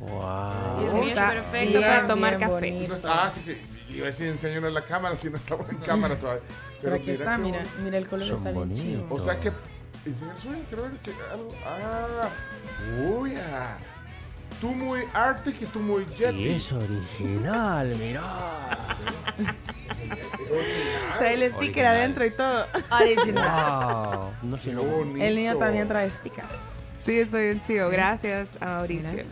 [0.00, 1.02] ¡Wow!
[1.04, 2.52] Está perfecto bien, para tomar café.
[2.52, 2.94] bonito.
[2.94, 3.58] Está- ah, sí que
[3.92, 6.42] iba a decir enseñarle la cámara si no estamos en cámara todavía.
[6.80, 9.06] Pero aquí está, qué mira, mira el color Son está bien chido.
[9.10, 9.50] O sea que
[10.06, 11.50] enseña el sueño, quiero ver que algo.
[11.66, 12.28] Ah,
[13.10, 13.76] uy, ah.
[14.60, 16.48] Tú muy Arctic y tú muy Y Yeti.
[16.48, 18.78] es original, mirá.
[21.18, 21.86] Trae el sticker Original.
[21.96, 22.66] adentro y todo.
[23.00, 24.18] Original.
[24.18, 24.30] Wow.
[24.42, 25.22] No Qué lo bonito.
[25.24, 26.44] El niño también trae sticker.
[26.96, 27.88] Sí, estoy bien chivo.
[27.88, 29.22] Gracias a Mauricio.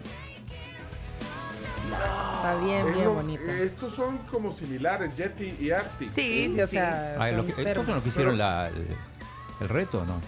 [1.92, 3.42] Está bien, Es bien lo- bonito.
[3.44, 6.10] Estos son como similares, Yeti y Arctic.
[6.10, 6.72] Sí, sí, o sí.
[6.72, 7.86] sea, Ah, lo que, estos termos.
[7.86, 8.86] son los que hicieron la, el,
[9.60, 10.20] el reto, ¿no?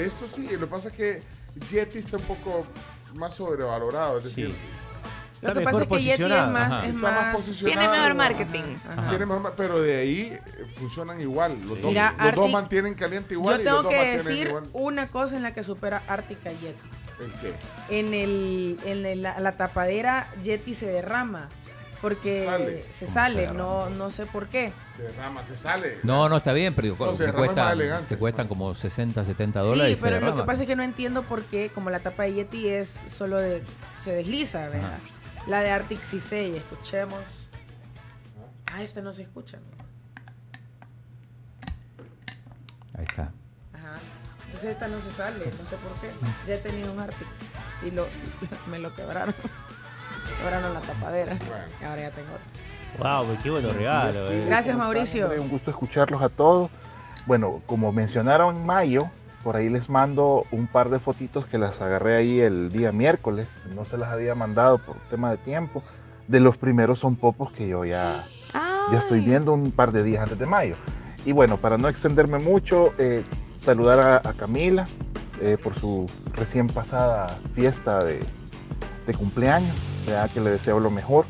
[0.00, 1.22] Esto sí, lo que pasa es que
[1.68, 2.66] Yeti está un poco
[3.16, 4.18] más sobrevalorado.
[4.18, 4.54] Es decir, Sí.
[5.42, 7.80] Lo Está que pasa es que Yeti es más, es está más más posicionado.
[7.80, 8.76] Tiene mejor marketing.
[8.88, 9.08] Ajá.
[9.08, 10.40] Tiene mejor pero de ahí eh,
[10.78, 11.58] funcionan igual.
[11.66, 13.56] Los, dos, Mira, los dos Arctic- mantienen caliente igual.
[13.56, 14.62] Yo y los tengo dos que decir igual.
[14.72, 16.80] una cosa en la que supera Ártica Yeti.
[17.88, 21.48] ¿En el, en la, tapadera Yeti se derrama.
[22.00, 24.72] Porque se sale, no, no sé por qué.
[24.96, 25.98] Se derrama, se sale.
[26.02, 29.98] No, no, está bien, pero no, te, cuestan, te, cuestan, como 60, 70 dólares.
[29.98, 32.34] Sí, pero lo que pasa es que no entiendo por qué, como la tapa de
[32.34, 33.62] Yeti es solo de.
[34.02, 34.98] se desliza, ¿verdad?
[35.46, 37.20] La de Arctic Sisei, escuchemos.
[38.72, 39.58] Ah, este no se escucha.
[42.94, 43.32] Ahí está.
[44.52, 46.10] Entonces esta no se sale, no sé por qué.
[46.46, 47.26] Ya he tenido un Arctic
[47.86, 48.06] y lo,
[48.70, 49.34] me lo quebraron.
[50.38, 51.36] Quebraron la tapadera.
[51.80, 53.24] Y ahora ya tengo otro.
[53.26, 54.30] Wow, qué bueno regalo.
[54.30, 54.44] eh.
[54.46, 55.30] Gracias, Mauricio.
[55.40, 56.70] Un gusto escucharlos a todos.
[57.26, 59.00] Bueno, como mencionaron en mayo,
[59.42, 63.46] por ahí les mando un par de fotitos que las agarré ahí el día miércoles.
[63.74, 65.82] No se las había mandado por tema de tiempo.
[66.28, 68.26] De los primeros son popos que yo ya,
[68.92, 70.76] ya estoy viendo un par de días antes de mayo.
[71.24, 73.24] Y bueno, para no extenderme mucho, eh,
[73.64, 74.86] saludar a, a Camila
[75.40, 78.20] eh, por su recién pasada fiesta de,
[79.06, 79.74] de cumpleaños.
[80.34, 81.24] Que le deseo lo mejor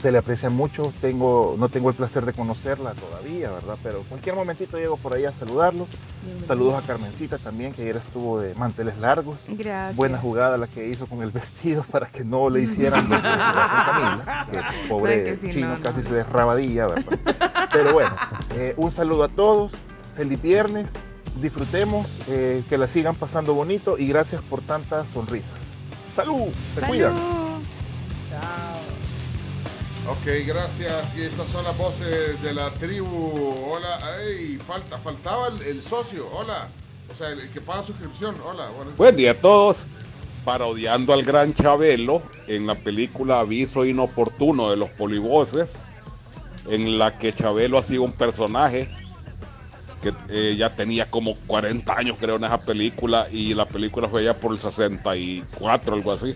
[0.00, 0.82] se le aprecia mucho.
[1.00, 3.76] Tengo, no tengo el placer de conocerla todavía, ¿verdad?
[3.82, 5.86] Pero cualquier momentito llego por ahí a saludarlo.
[6.22, 6.46] Bienvenido.
[6.46, 9.38] Saludos a Carmencita también, que ayer estuvo de manteles largos.
[9.48, 9.96] Gracias.
[9.96, 13.22] Buena jugada la que hizo con el vestido para que no le hicieran lo que
[13.22, 14.46] Camila.
[14.52, 15.82] Que pobre que chino no, no.
[15.82, 17.18] casi se desrabadilla, ¿verdad?
[17.72, 18.14] Pero bueno,
[18.54, 19.72] eh, un saludo a todos.
[20.14, 20.90] Feliz viernes.
[21.40, 25.50] Disfrutemos, eh, que la sigan pasando bonito y gracias por tantas sonrisas.
[26.14, 26.48] ¡Salud!
[26.74, 27.14] Se cuidan.
[30.08, 31.16] Ok, gracias.
[31.16, 33.54] Y estas son las voces de la tribu.
[33.68, 36.26] Hola, ey, falta, faltaba el, el socio.
[36.32, 36.68] Hola.
[37.10, 38.36] O sea, el, el que paga suscripción.
[38.44, 38.68] Hola.
[38.74, 39.86] buenos Buen día a todos.
[40.44, 45.76] Parodiando al gran Chabelo en la película Aviso Inoportuno de los Polivoces,
[46.68, 48.88] en la que Chabelo ha sido un personaje
[50.00, 54.24] que eh, ya tenía como 40 años, creo, en esa película, y la película fue
[54.24, 56.34] ya por el 64, algo así.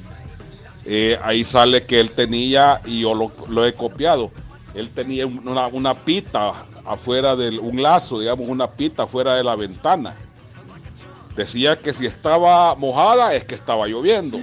[0.84, 4.32] Eh, ahí sale que él tenía, y yo lo, he copiado,
[4.74, 6.54] él tenía un- una, una pita
[6.86, 10.14] afuera del, un lazo, digamos, una pita afuera de la ventana.
[11.36, 14.38] Decía que si estaba mojada es que estaba lloviendo.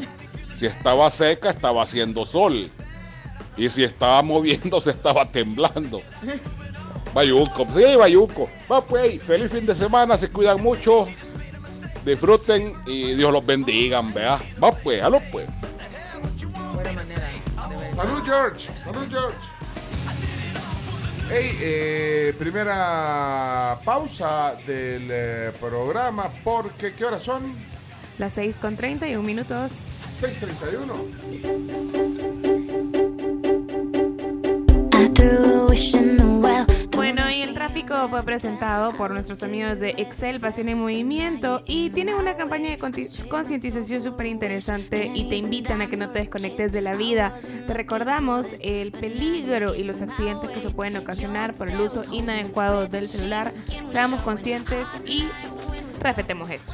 [0.56, 2.72] Si estaba seca estaba haciendo sol.
[3.58, 6.02] Y si estaba moviéndose estaba temblando.
[7.18, 8.48] Bayuco, sí, Bayuco.
[8.72, 11.08] Va pues, feliz fin de semana, se cuidan mucho.
[12.06, 14.40] Disfruten y Dios los bendiga, vea.
[14.64, 15.48] Va pues, halo pues.
[17.96, 18.78] Salud, George.
[18.78, 19.50] Salud, George.
[21.32, 27.52] Hey, eh, primera pausa del eh, programa porque ¿qué horas son?
[28.20, 29.72] Las 6 con 31 minutos.
[30.22, 32.47] 6:31.
[36.96, 41.92] Bueno, y el tráfico fue presentado por nuestros amigos de Excel, Pasión en Movimiento, y
[41.92, 46.72] tienen una campaña de concientización súper interesante y te invitan a que no te desconectes
[46.72, 47.38] de la vida.
[47.68, 52.88] Te recordamos el peligro y los accidentes que se pueden ocasionar por el uso inadecuado
[52.88, 53.52] del celular.
[53.92, 55.28] Seamos conscientes y
[56.02, 56.74] respetemos eso.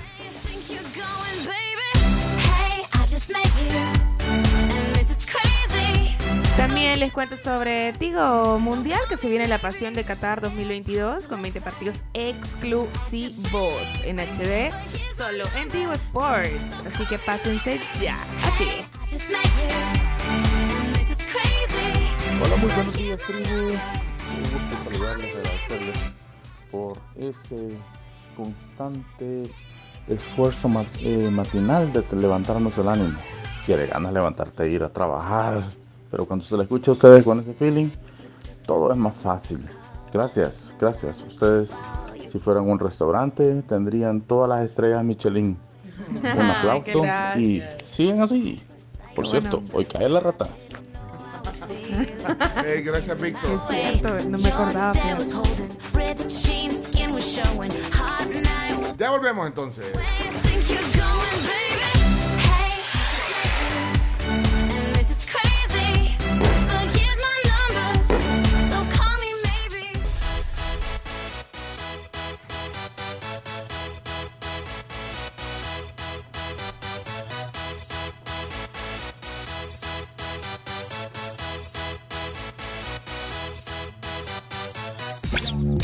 [6.63, 11.41] También les cuento sobre Tigo Mundial, que se viene la pasión de Qatar 2022 con
[11.41, 13.73] 20 partidos exclusivos
[14.05, 14.71] en HD,
[15.13, 16.87] solo en Tigo Sports.
[16.87, 18.71] Así que pásense ya a Tigo.
[22.41, 23.67] Hola, muy buenos días, tribu.
[23.67, 26.13] Un gusto saludarles, agradecerles
[26.71, 27.77] por ese
[28.37, 29.51] constante
[30.07, 33.19] esfuerzo eh, matinal de te- levantarnos el ánimo.
[33.65, 35.67] Quiere ganas levantarte e ir a trabajar,
[36.13, 37.89] pero cuando se le escucha a ustedes con ese feeling,
[38.67, 39.65] todo es más fácil.
[40.13, 41.23] Gracias, gracias.
[41.27, 41.81] Ustedes,
[42.27, 45.57] si fueran un restaurante, tendrían todas las estrellas Michelin.
[46.11, 47.01] Un aplauso
[47.35, 48.61] y siguen así.
[49.15, 49.73] Por cierto, bueno.
[49.73, 50.47] hoy cae la rata.
[52.63, 53.49] Hey, gracias, Víctor.
[53.49, 54.93] Es cierto, no me acordaba.
[58.99, 59.87] Ya volvemos entonces.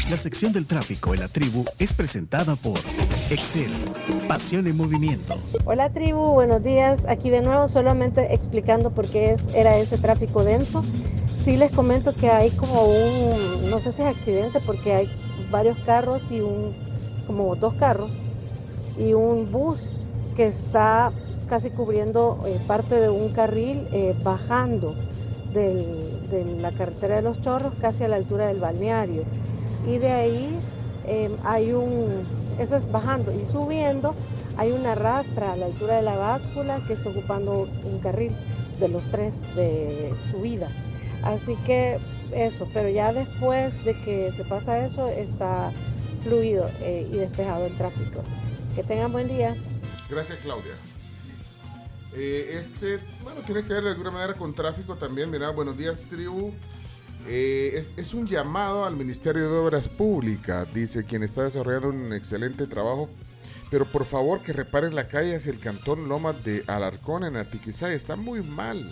[0.09, 2.77] La sección del tráfico en la tribu es presentada por
[3.29, 3.71] Excel,
[4.27, 5.35] pasión en movimiento.
[5.65, 7.01] Hola tribu, buenos días.
[7.07, 10.83] Aquí de nuevo solamente explicando por qué es- era ese tráfico denso.
[11.43, 15.09] Sí les comento que hay como un, no sé si es accidente porque hay
[15.51, 16.73] varios carros y un,
[17.27, 18.11] como dos carros
[18.97, 19.91] y un bus
[20.35, 21.11] que está
[21.47, 24.95] casi cubriendo eh, parte de un carril eh, bajando
[25.53, 29.23] de la carretera de los chorros casi a la altura del balneario.
[29.89, 30.59] Y de ahí
[31.07, 32.23] eh, hay un,
[32.59, 34.13] eso es bajando y subiendo,
[34.55, 38.31] hay una rastra a la altura de la báscula que está ocupando un carril
[38.79, 40.67] de los tres de subida.
[41.23, 41.97] Así que
[42.31, 45.71] eso, pero ya después de que se pasa eso, está
[46.23, 48.21] fluido eh, y despejado el tráfico.
[48.75, 49.55] Que tengan buen día.
[50.07, 50.73] Gracias, Claudia.
[52.13, 55.31] Eh, este, bueno, tiene que ver de alguna manera con tráfico también.
[55.31, 56.51] Mira, buenos días, tribu.
[57.27, 62.13] Eh, es, es un llamado al Ministerio de Obras Públicas, dice quien está desarrollando un
[62.13, 63.09] excelente trabajo.
[63.69, 67.93] Pero por favor que reparen la calle hacia el cantón Lomas de Alarcón en Atiquizaya.
[67.93, 68.83] Está muy mal.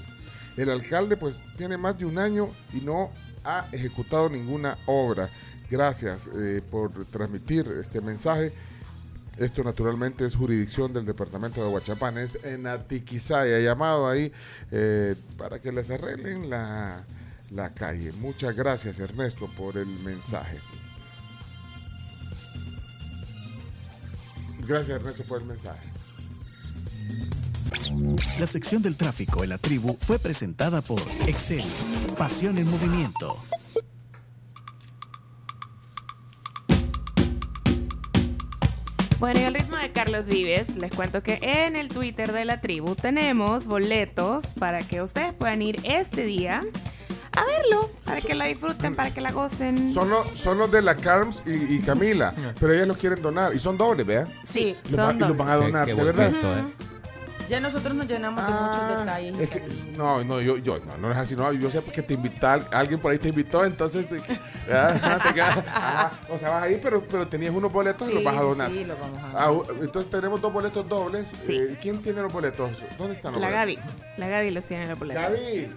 [0.55, 3.11] El alcalde pues tiene más de un año y no
[3.43, 5.29] ha ejecutado ninguna obra.
[5.69, 8.53] Gracias eh, por transmitir este mensaje.
[9.37, 14.31] Esto naturalmente es jurisdicción del departamento de Huachapán, es en Atiquizaya, llamado ahí
[14.71, 17.05] eh, para que les arreglen la,
[17.51, 18.11] la calle.
[18.13, 20.59] Muchas gracias Ernesto por el mensaje.
[24.67, 25.87] Gracias Ernesto por el mensaje.
[28.39, 31.63] La sección del tráfico en la tribu fue presentada por Excel,
[32.17, 33.37] pasión en movimiento.
[39.19, 42.61] Bueno, y al ritmo de Carlos Vives, les cuento que en el Twitter de la
[42.61, 46.63] tribu tenemos boletos para que ustedes puedan ir este día
[47.39, 49.87] a verlo, para que la disfruten, para que la gocen.
[49.91, 53.53] Son los, son los de la Carms y, y Camila, pero ellas los quieren donar
[53.53, 54.27] y son dobles, ¿vea?
[54.43, 55.71] Sí, Los son va- y los van a dobles.
[55.73, 56.31] donar, Qué de buen verdad.
[56.31, 56.63] gesto, ¿eh?
[57.49, 59.35] Ya nosotros nos llenamos de muchos detalles.
[59.37, 59.63] Ah, Es que,
[59.97, 62.99] no, no, yo, yo, no, no es así, no, yo sé porque te invita, alguien
[62.99, 64.21] por ahí te invitó, entonces, te,
[64.67, 68.19] ya, te quedas- ajá, o sea, vas ahí, pero, pero tenías unos boletos y los
[68.19, 68.69] Sí, vas a sí, donar.
[68.71, 71.33] sí, los vamos a Ah, u- entonces tenemos dos boletos dobles.
[71.47, 72.83] Eh, ¿Quién tiene los boletos?
[72.97, 73.83] ¿Dónde están los La boletos?
[73.83, 73.91] Gaby.
[74.17, 75.21] La Gaby los tiene en la boleta.
[75.29, 75.75] Gaby.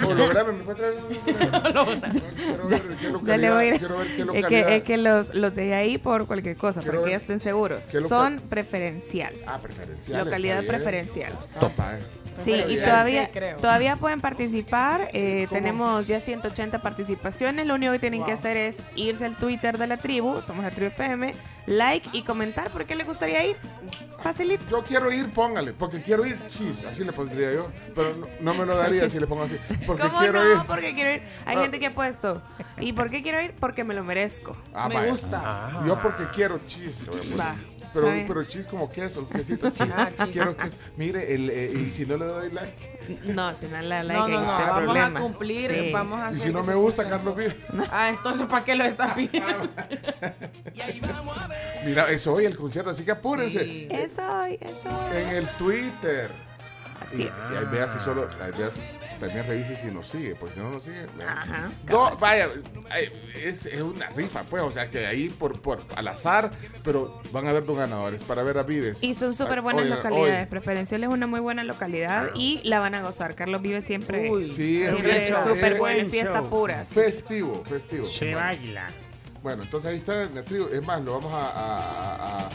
[0.06, 3.78] Holograma, ¿me puede traer un Quiero ver qué Ya le voy a ir.
[3.78, 4.48] Quiero ver qué Es localidad.
[4.68, 7.40] que, es que los, los dejé ahí por cualquier cosa, Quiero para que ya estén
[7.40, 7.80] seguros.
[8.08, 9.34] Son preferencial.
[9.46, 10.24] Ah, preferencial.
[10.24, 11.38] Localidad preferencial.
[11.58, 12.02] Topa, eh.
[12.36, 15.10] Sí, y todavía, sí, todavía pueden participar.
[15.12, 17.66] eh, tenemos ya 180 participaciones.
[17.66, 20.70] Lo único que tienen que hacer es irse al Twitter de la tribu, somos la
[20.70, 21.34] tribu FM,
[21.66, 23.56] like y comentar por qué les gustaría ir.
[24.22, 24.64] Facilito.
[24.70, 28.54] Yo quiero ir, póngale, porque quiero ir chis, así le pondría yo, pero no, no
[28.54, 30.52] me lo daría si le pongo así, porque ¿Cómo quiero no?
[30.52, 30.58] ir.
[30.66, 31.22] Porque quiero ir.
[31.44, 31.62] Hay Ah.
[31.62, 32.40] gente que ha puesto.
[32.78, 33.52] ¿Y por qué quiero ir?
[33.60, 34.56] Porque me lo merezco.
[34.72, 35.10] Ah, Me vaya.
[35.10, 35.42] gusta.
[35.44, 35.84] Ah.
[35.86, 37.40] Yo porque quiero chis, le voy a poner.
[37.40, 37.54] Va.
[37.92, 39.88] Pero, Está pero chis como queso, quesito chis.
[39.96, 40.28] Ah, chis.
[40.32, 40.76] Quiero queso.
[40.96, 44.28] Mire, el, eh, y si no le doy like, No, si no la like, No,
[44.28, 45.18] no, no, está vamos problema.
[45.18, 45.90] a cumplir, Sí.
[45.92, 47.08] vamos a y hacer si no me gusta.
[47.08, 47.54] Carlos Vives.
[47.90, 49.68] Ah, entonces ¿para qué lo estás pidiendo?
[51.84, 53.64] Mira, eso hoy el concierto, así que apúrense.
[53.64, 53.88] Sí.
[53.90, 55.12] Eso, eso.
[55.14, 56.30] En el Twitter.
[57.00, 57.32] Así y, es.
[57.52, 58.80] y ahí veas si solo, ahí veas,
[59.20, 61.06] también revise si nos sigue, porque si no nos sigue.
[61.28, 61.70] Ajá.
[61.88, 62.48] No, vaya,
[62.90, 66.50] ay, es, es una rifa, pues, o sea que ahí por, por al azar,
[66.82, 69.04] pero van a haber dos ganadores para ver a Vives.
[69.04, 70.44] Y son súper buenas hoy- localidades.
[70.44, 70.50] hoy.
[70.50, 73.34] Preferencial es una muy buena localidad y la van a gozar.
[73.36, 74.30] Carlos vive siempre.
[74.30, 74.44] Uy.
[74.44, 76.86] Sí, es siempre súper es buena buen fiesta pura.
[76.86, 76.94] sí.
[76.94, 78.06] Festivo, festivo.
[78.06, 78.38] Se Bueno.
[78.38, 78.86] baila.
[79.42, 80.66] Bueno, entonces ahí está la tribu.
[80.72, 82.50] Es más, lo vamos a, a, a-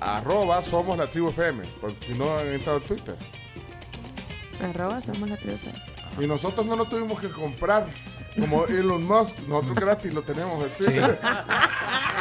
[0.00, 3.14] a- arroba somos la tribu FM, porque si no han entrado al Twitter.
[4.62, 5.58] Arroba somos la tribu.
[6.20, 7.86] Y nosotros no lo tuvimos que comprar.
[8.38, 10.84] Como Elon Musk, nosotros gratis lo tenemos en Sí.
[10.84, 11.20] Twitter.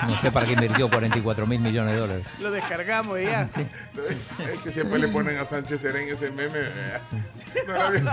[0.08, 2.26] No sé para qué invirtió 44 mil millones de dólares.
[2.40, 3.44] Lo descargamos y ya.
[3.44, 6.60] Es que siempre le ponen a Sánchez Serén ese meme.
[7.68, 7.94] ¿verdad?
[8.02, 8.12] No.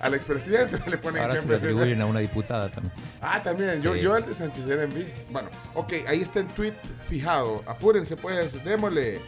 [0.00, 1.80] Al expresidente le ponen Ahora se siempre lo ese meme.
[1.80, 2.92] atribuyen a una diputada también.
[3.22, 3.80] Ah, también.
[3.80, 5.06] Yo, yo el de Sánchez Serén vi.
[5.30, 6.74] Bueno, ok, ahí está el tweet
[7.08, 7.62] fijado.
[7.66, 9.18] Apúrense, pues, démosle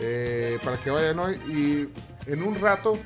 [0.00, 1.34] eh, para que vayan hoy.
[1.48, 1.88] Y
[2.26, 2.98] en un rato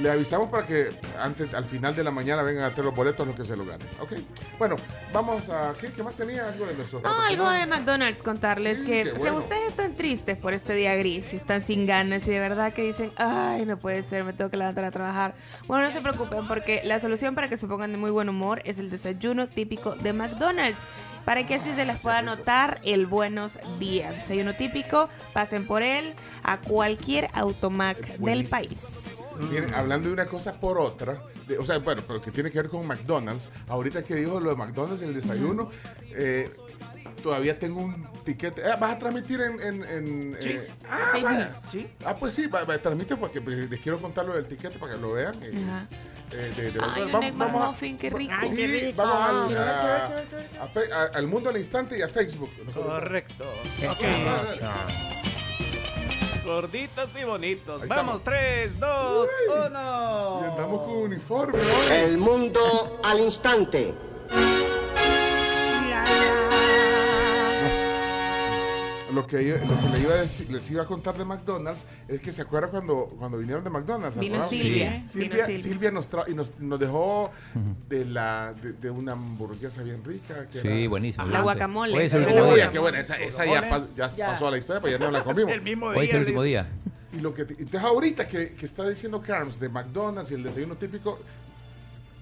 [0.00, 3.26] le avisamos para que antes, al final de la mañana vengan a tener los boletos
[3.26, 3.86] los que se lo ganen.
[4.00, 4.12] Ok.
[4.58, 4.76] Bueno,
[5.12, 5.72] vamos a.
[5.80, 6.48] ¿Qué, qué más tenía?
[6.48, 7.00] Algo de nuestro.
[7.00, 11.26] No, algo de McDonald's contarles Sí, que si ustedes están tristes por este día gris,
[11.26, 14.50] si están sin ganas y de verdad que dicen, ay, no puede ser, me tengo
[14.50, 15.34] que levantar a trabajar.
[15.66, 18.60] Bueno, no se preocupen porque la solución para que se pongan de muy buen humor
[18.64, 20.78] es el desayuno típico de McDonald's.
[21.26, 24.14] Para que así se les pueda notar el buenos días.
[24.14, 29.06] Desayuno típico, pasen por él a cualquier automac del país.
[29.50, 32.58] Miren, hablando de una cosa por otra, de- o sea, bueno, pero que tiene que
[32.62, 33.50] ver con McDonald's.
[33.68, 35.68] Ahorita que dijo lo de McDonald's, el desayuno,
[36.14, 36.48] eh,
[37.22, 38.62] todavía tengo un tiquete.
[38.64, 39.60] Ah, ¿Vas a transmitir en...?
[39.60, 40.50] en, en, Sí.
[40.52, 41.22] eh, ah, Sí.
[41.22, 41.60] vaya.
[41.66, 41.88] Sí.
[42.04, 44.94] Ah, pues sí, va, va, transmite porque pues, les quiero contar lo del tiquete para
[44.94, 45.36] que lo vean.
[45.42, 45.88] eh, Ajá.
[46.32, 47.32] Eh, de- de Ay, McDonald's.
[47.32, 48.34] un Vamos- a- McMuffin, qué rico.
[48.40, 48.92] Sí, Ay, qué rico.
[48.96, 52.50] vamos al, a- a mundo al instante y a Facebook.
[52.74, 53.44] Correcto.
[53.90, 54.04] Ok.
[56.44, 57.82] Gorditos y bonitos.
[57.82, 58.22] Ahí Vamos, estamos.
[58.22, 59.52] 3, 2, Uy.
[59.66, 60.40] 1.
[60.42, 61.86] Y andamos con uniforme hoy.
[61.90, 63.94] El mundo al instante.
[69.16, 71.84] Lo que, yo- lo que le iba a decir- les iba a contar de McDonald's
[72.06, 74.16] es que se acuerda cuando, cuando vinieron de McDonald's.
[74.18, 74.48] Vino.
[74.48, 75.18] Silvia, Sí.
[75.18, 75.58] vino Silvia, Silvia.
[75.62, 77.30] Silvia nos, tra- y nos, nos dejó
[77.88, 80.46] de, la, de, de una hamburguesa bien rica.
[80.48, 81.26] Que Sí, era- buenísimo.
[81.26, 81.96] La guacamole.
[81.98, 82.70] Hoy es el La último Uy, día.
[82.70, 84.26] qué buena, esa, esa ya, pas- ya Ya.
[84.28, 85.52] pasó a la historia, pues ya no la comimos.
[85.52, 86.18] El mismo Hoy es el día.
[86.20, 86.68] último día.
[87.12, 90.42] Y lo que te- entonces ahorita que, que está diciendo Carms de McDonald's y el
[90.42, 91.18] desayuno típico,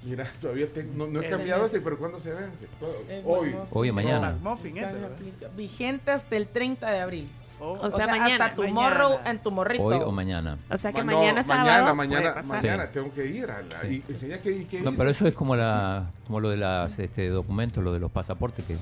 [0.04, 2.66] mira, todavía te- no, no he cambiado este, pero ¿cuándo se vence?
[3.08, 3.54] Eh, Hoy.
[3.70, 4.36] Hoy o mañana.
[4.56, 5.12] Este, ¿verdad?
[5.12, 7.30] aplica- Vigente hasta el 30 de abril.
[7.60, 7.78] Oh.
[7.80, 8.46] O sea, mañana.
[8.46, 9.30] hasta tomorrow Mañana.
[9.30, 9.84] en tu morrito.
[9.84, 10.58] Hoy o mañana.
[10.70, 12.90] O sea que Ma- no, mañana sábado mañana, mañana, mañana Sí.
[12.94, 14.98] tengo que ir a la, y enseña que, y que No, dice.
[14.98, 18.64] pero eso es como la como lo de las este, documentos, lo de los pasaportes
[18.66, 18.76] que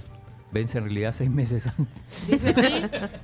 [0.52, 2.42] vence en realidad seis meses antes.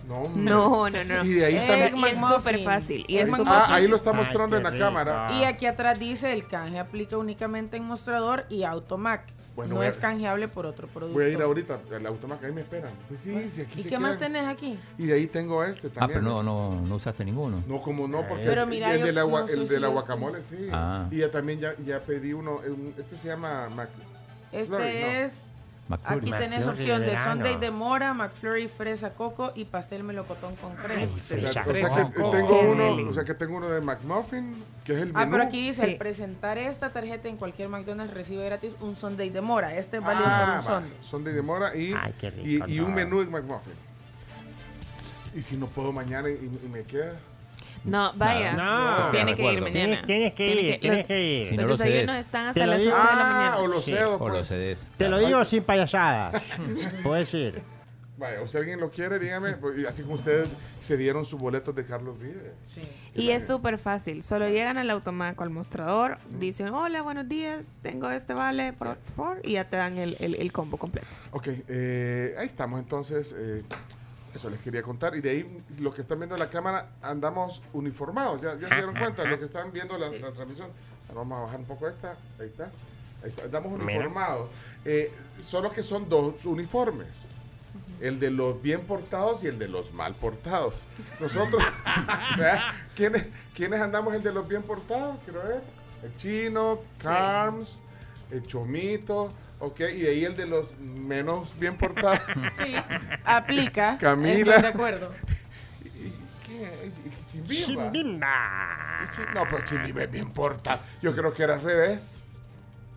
[0.09, 0.29] No.
[0.35, 1.25] No, no, no.
[1.25, 1.97] Y de ahí Eh, también.
[1.97, 3.05] Y es súper fácil.
[3.09, 3.75] Y es Ah, fácil.
[3.75, 5.33] ahí lo está mostrando en la cámara.
[5.39, 9.23] y aquí atrás dice el canje aplica únicamente en mostrador y automac.
[9.57, 11.15] Bueno, no es canjeable por otro producto.
[11.19, 12.93] Voy a ir ahorita al automac, ahí me esperan.
[13.09, 14.79] Pues sí, sí, aquí ¿Y se qué más tenés aquí?
[14.97, 16.21] Y de ahí tengo este Ah, también.
[16.21, 17.61] pero no, no, no usaste ninguno.
[17.67, 20.69] No, como no, porque Pero el- mira, el, del agua, no el este- guacamole, sí.
[20.73, 21.09] Ah.
[21.11, 23.89] Y ya también ya, ya pedí uno, un- este se llama Mac.
[24.53, 25.07] Este Flurry, no.
[25.25, 25.45] es.
[25.89, 26.19] McFlurry.
[26.21, 27.23] Aquí tenés McFlurry opción de.
[27.25, 31.07] Sunday de mora, McFlurry fresa coco y pastel melocotón con crema.
[31.07, 31.35] fresa
[31.67, 32.31] o sea que coco.
[32.31, 34.53] tengo uno, o sea que tengo uno de McMuffin,
[34.85, 35.19] que es el menú.
[35.21, 35.93] Ah, pero aquí dice, Sí.
[35.93, 39.75] al presentar esta tarjeta en cualquier McDonald's recibe gratis un Sunday de mora.
[39.75, 40.99] Este es válido Ah, por un va, Sunday.
[41.01, 43.73] Sunday de mora y, Ay, rico, y, y un menú de McMuffin.
[45.35, 47.19] Y si no puedo mañana y, y me queda.
[47.85, 48.53] No, vaya.
[48.55, 49.11] No.
[49.11, 50.03] Tiene que ir mañana.
[50.05, 51.47] Tienes, tienes que ir, tienes que ir.
[51.47, 52.27] Si no Los lo desayunos cedes.
[52.27, 52.93] están Te hasta lo las digo.
[52.95, 53.59] 11 de la Ah, mañana.
[53.59, 53.93] o lo Sí.
[53.93, 54.49] cedo, O lo pues.
[54.49, 54.93] cedes.
[54.97, 56.43] Te lo digo sin payasadas.
[57.03, 57.63] Puedes ir.
[58.19, 59.53] Vaya, o si alguien lo quiere, dígame.
[59.59, 60.49] pues, y así como ustedes
[60.81, 62.53] se dieron sus boletos de Carlos Vive.
[62.67, 62.83] Sí.
[63.15, 64.25] Y es súper fácil.
[64.25, 69.41] Solo llegan al automaco, al mostrador, dicen, hola, buenos días, tengo este vale, por favor,
[69.45, 71.07] y ya te dan el, el- el combo completo.
[71.31, 73.37] Ok, eh, ahí estamos entonces.
[73.39, 73.63] eh,
[74.35, 75.15] eso les quería contar.
[75.17, 78.41] Y de ahí, lo que están viendo en la cámara, andamos uniformados.
[78.41, 80.71] Ya, ya se dieron cuenta, lo que están viendo la, la transmisión.
[81.09, 82.17] Ahora vamos a bajar un poco esta.
[82.39, 82.71] Ahí está.
[83.23, 83.43] Ahí está.
[83.45, 84.51] Andamos uniformados.
[84.85, 87.25] Eh, solo que son dos uniformes.
[88.01, 90.87] El de los bien portados y el de los mal portados.
[91.19, 91.63] Nosotros.
[92.95, 95.21] ¿Quiénes, ¿quiénes andamos el de los bien portados?
[95.25, 95.63] Quiero ver.
[96.03, 97.81] El chino, Carms,
[98.31, 102.21] el chomito, ok, y ahí el de los menos bien portados.
[102.57, 102.75] Sí,
[103.25, 103.97] aplica.
[103.99, 104.57] Camila.
[104.57, 105.13] Estoy de acuerdo.
[107.31, 107.85] Chimbimba.
[107.93, 109.09] Chimbimba.
[109.11, 110.81] Chi- No, pero Chimbimba es bien portado.
[111.03, 112.15] Yo creo que era al revés.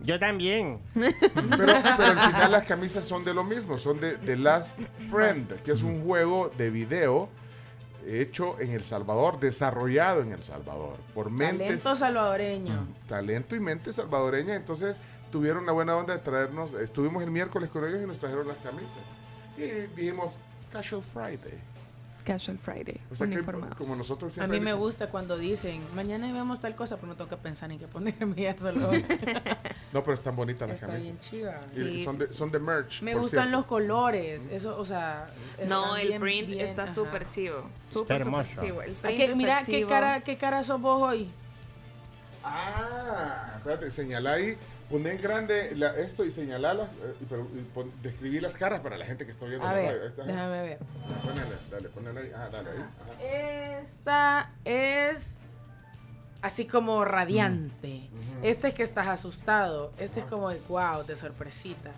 [0.04, 0.80] Yo también.
[0.96, 1.14] Pero,
[1.56, 1.72] pero
[2.20, 4.80] al final las camisas son de lo mismo, son de The Last
[5.12, 7.30] Friend, que es un juego de video
[8.08, 12.88] hecho en El Salvador, desarrollado en El Salvador, por mentes, Talento salvadoreño.
[13.08, 14.56] talento y mente salvadoreña.
[14.56, 14.96] Entonces
[15.32, 18.58] tuvieron la buena onda de traernos, estuvimos el miércoles con ellos y nos trajeron las
[18.58, 18.98] camisas.
[19.58, 19.64] Y
[20.00, 20.38] dijimos,
[20.72, 21.60] Casual Friday.
[22.24, 23.02] Casual Friday.
[23.10, 23.42] O sea que
[23.76, 24.60] como nosotros A siempre...
[24.60, 27.80] mí me gusta cuando dicen, mañana vemos tal cosa, pero no tengo que pensar en
[27.80, 28.92] qué ponerme ya solo.
[29.92, 31.32] No, pero están bonitas las Está camisas.
[31.32, 31.44] bien.
[31.58, 32.34] Y Sí, son, sí, de, sí.
[32.34, 33.02] son de merch.
[33.02, 33.58] Me por gustan cierto.
[33.58, 35.30] los colores, eso, o sea...
[35.68, 37.68] No, el bien, print bien, está súper chivo.
[37.84, 38.24] Súper,
[38.62, 38.82] chivo.
[38.84, 41.30] El ¿A print está mira, ¿qué cara, ¿qué cara sos vos hoy?
[42.44, 44.58] Ah, espérate, señalá ahí,
[44.92, 48.82] poné en grande la- esto y señalalas, eh, y pero, y pon- describí las caras
[48.82, 50.24] para la gente que está viendo A la ver, radio.
[50.26, 50.80] Déjame ver.
[51.24, 52.32] Ponele, dale, ponele ahí.
[52.36, 52.78] Ah, dale ahí.
[52.78, 53.80] Ajá.
[53.82, 55.38] Esta es
[56.42, 58.10] así como radiante.
[58.44, 59.92] Este es que estás asustado.
[59.98, 61.92] Este es como de wow, de sorpresita.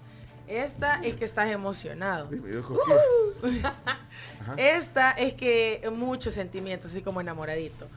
[0.48, 2.30] Esta es que estás emocionado.
[2.30, 3.74] Sí, cosquillas.
[4.42, 4.56] Ajá.
[4.58, 7.88] Esta es que muchos sentimientos, así como enamoradito.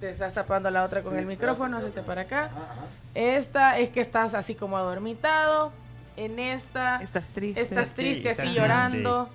[0.00, 2.44] Te estás tapando la otra con Sí, el micrófono, hacete para acá.
[2.46, 2.86] Ajá, ajá.
[3.14, 5.72] Esta es que estás así como adormitado.
[6.16, 7.60] En esta Estás triste.
[7.60, 9.28] estás triste, Sí, así llorando.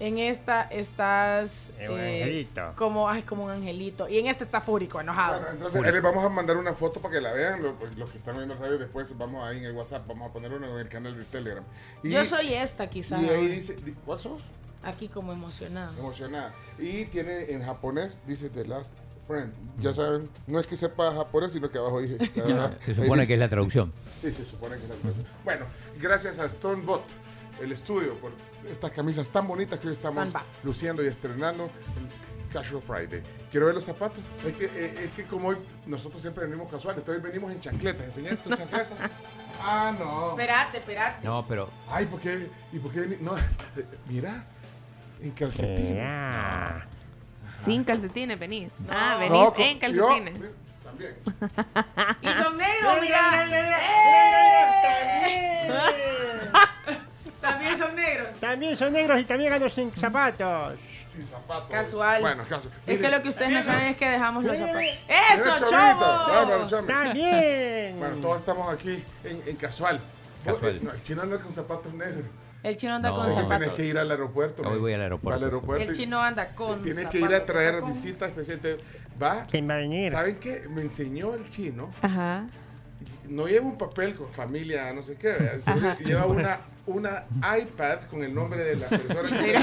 [0.00, 2.46] En esta estás un eh,
[2.76, 4.08] como, ay, como un angelito.
[4.08, 5.34] Y en esta está fúrico, enojado.
[5.40, 7.60] Bueno, entonces les vamos a mandar una foto para que la vean.
[7.78, 10.52] pues, los que están viendo radio, después vamos ahí en el WhatsApp, vamos a poner
[10.54, 11.62] una en el canal de Telegram.
[12.02, 13.20] Y, Yo soy esta, quizás.
[13.22, 14.40] Y ahí dice, di- ¿cuál sos?
[14.82, 15.98] Aquí como emocionado.
[15.98, 16.54] Emocionada.
[16.78, 18.94] Y tiene en japonés, dice The Last
[19.30, 19.52] Friend.
[19.78, 22.18] Ya saben, no es que sepa japonés, sino que abajo dije.
[22.80, 23.92] Se supone que es la traducción.
[24.16, 25.26] Sí, se supone que es la traducción.
[25.44, 25.66] Bueno,
[26.00, 27.04] gracias a Stonebot,
[27.62, 28.32] el estudio, por
[28.70, 30.28] estas camisas tan bonitas que hoy estamos
[30.62, 33.22] luciendo y estrenando en Casual Friday.
[33.50, 34.22] Quiero ver los zapatos.
[34.44, 35.56] Es que, eh, es que como hoy
[35.86, 38.04] nosotros siempre venimos casuales, entonces hoy venimos en chancletas.
[38.06, 39.10] ¿Enseñar tus chancletas?
[39.62, 40.30] Ah, no.
[40.30, 41.22] Espérate, espérate.
[41.22, 42.48] No, pero Ay, ¿por qué?
[42.72, 43.18] ¿Y por qué?
[43.20, 43.34] No,
[44.08, 44.46] mira,
[45.20, 45.98] en calcetín.
[47.64, 48.72] Sin calcetines venís.
[48.90, 50.40] Ah, venís No, en yo- calcetines.
[50.84, 51.14] También.
[52.22, 53.20] Y son negros, mira.
[57.40, 58.28] También son negros.
[58.40, 60.78] También son negros y también ando sin zapatos.
[61.04, 61.70] Sin zapatos.
[61.70, 62.20] Casual.
[62.20, 62.70] Bueno, caso.
[62.86, 64.82] Es que lo que ustedes no saben es que dejamos los zapatos.
[65.08, 66.86] ¡Eso, chavo!
[66.86, 67.98] También.
[67.98, 70.00] Bueno, todos estamos aquí en, en casual.
[70.44, 70.80] Casual.
[70.82, 72.24] No, el chino anda con zapatos negros.
[72.62, 73.16] El chino anda No.
[73.16, 73.58] con zapatos.
[73.58, 74.62] tenés que ir al aeropuerto.
[74.68, 75.82] Hoy voy al aeropuerto, Al aeropuerto.
[75.90, 78.58] El chino anda con Tienes que ir a traer visita especial.
[78.60, 78.78] Te-
[79.22, 79.46] Va.
[79.50, 80.10] ¿Quién va a venir?
[80.12, 80.62] ¿Saben qué?
[80.70, 81.90] Me enseñó el chino.
[82.02, 82.46] Ajá.
[83.28, 85.32] No lleva un papel con familia, no sé qué.
[86.04, 87.24] lleva una, una
[87.60, 89.58] iPad con el nombre de la persona que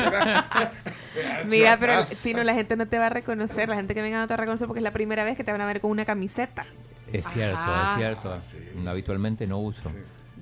[1.49, 1.77] Mira.
[1.79, 3.67] pero el chino, la gente no te va a reconocer.
[3.69, 5.43] La gente que venga no te va a reconocer porque es la primera vez que
[5.43, 6.65] te van a ver con una camiseta.
[7.11, 7.91] Es cierto, Ajá.
[7.91, 8.89] es cierto.
[8.89, 9.91] Habitualmente no uso.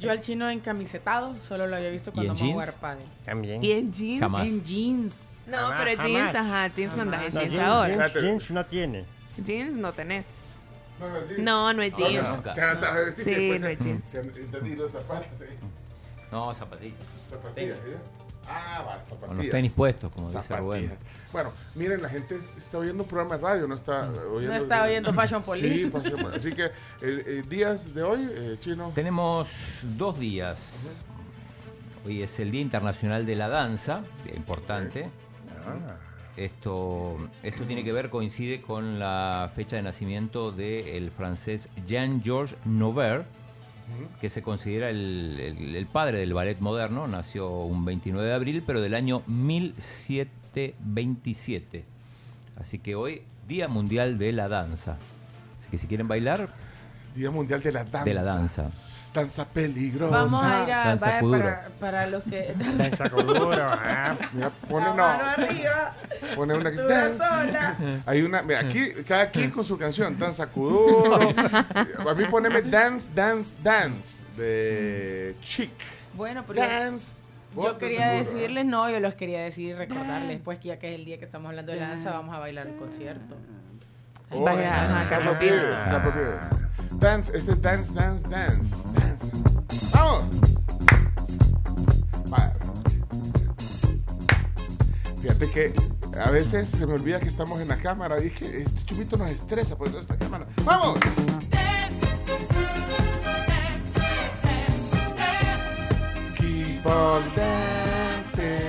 [0.05, 2.51] Yo al chino encamisetado solo lo había visto cuando jeans?
[2.53, 3.05] jugar pádel.
[3.25, 3.63] También.
[3.63, 4.19] ¿Y en jeans?
[4.21, 4.47] Jamás.
[4.47, 5.31] En jeans.
[5.47, 6.11] No, Jamás, pero jamás.
[6.11, 7.95] jeans, ajá, jeans no andas en No, jeans jeans, ahora.
[8.09, 9.05] jeans, jeans no tiene.
[9.37, 10.25] Jeans no tenés.
[10.99, 11.33] No, no, sí.
[11.39, 12.45] No, no es jeans.
[12.45, 14.09] no, Se han travestido, Sí, pues, no es jeans.
[14.09, 15.45] se han- los zapatos, sí.
[16.31, 16.97] No, zapatillas.
[17.29, 17.91] Zapatillas, ¿sí?
[18.47, 19.27] Ah, va, zapatillas.
[19.27, 20.61] Con los tenis puestos, como dice Zapatillas.
[20.61, 20.97] Rubén.
[21.31, 24.53] Bueno, miren, la gente está oyendo un programa de radio, no está oyendo...
[24.53, 25.75] No está oyendo Fashion Police.
[25.75, 26.37] Sí, Fashion Police.
[26.37, 26.71] Así que, eh,
[27.01, 28.91] eh, días de hoy, eh, Chino...
[28.93, 29.49] Tenemos
[29.97, 31.03] dos días.
[32.05, 34.03] Hoy es el Día Internacional de la Danza,
[34.35, 35.09] importante.
[35.67, 35.97] Ah.
[36.37, 43.25] Esto, esto tiene que ver, coincide con la fecha de nacimiento del francés Jean-Georges Nover,
[44.19, 47.07] que se considera el, el- el padre del ballet moderno.
[47.07, 51.83] Nació un 29 de abril, pero del año 1727.
[52.59, 54.97] Así que hoy, Día Mundial de la Danza.
[55.59, 56.53] Así que si quieren bailar,
[57.15, 58.03] Día Mundial de la Danza.
[58.05, 58.71] de la danza.
[59.15, 60.17] Danza peligrosa.
[60.17, 62.53] Vamos a ir a Danza vaya, para, para los que.
[62.77, 64.15] Danza kuduro, ah.
[64.33, 64.95] Mira, pone La no.
[64.97, 65.95] mano arriba.
[66.35, 68.01] Pone una que.
[68.05, 71.15] Hay una, mira, aquí, cada quien con su canción, Danza Kuduro.
[72.09, 75.71] A mí poneme Dance, Dance, Dance de Chic.
[76.13, 77.17] Bueno, pero Dance.
[77.55, 80.99] Yo quería decirles, no, yo los quería decir y recordarles, pues que ya que es
[80.99, 83.37] el día que estamos hablando de la danza, vamos a bailar el concierto.
[84.31, 85.77] Oh, Vaya, Carlos Vives.
[85.83, 86.39] está prohibido.
[86.99, 89.27] Dance, ese es dance, dance, dance, dance.
[89.93, 90.23] ¡Vamos!
[92.31, 92.51] Va.
[95.21, 95.73] Fíjate que
[96.23, 99.17] a veces se me olvida que estamos en la cámara y es que este chupito
[99.17, 100.45] nos estresa por esta cámara.
[100.63, 100.97] ¡Vamos!
[106.37, 108.64] Keep on dancing.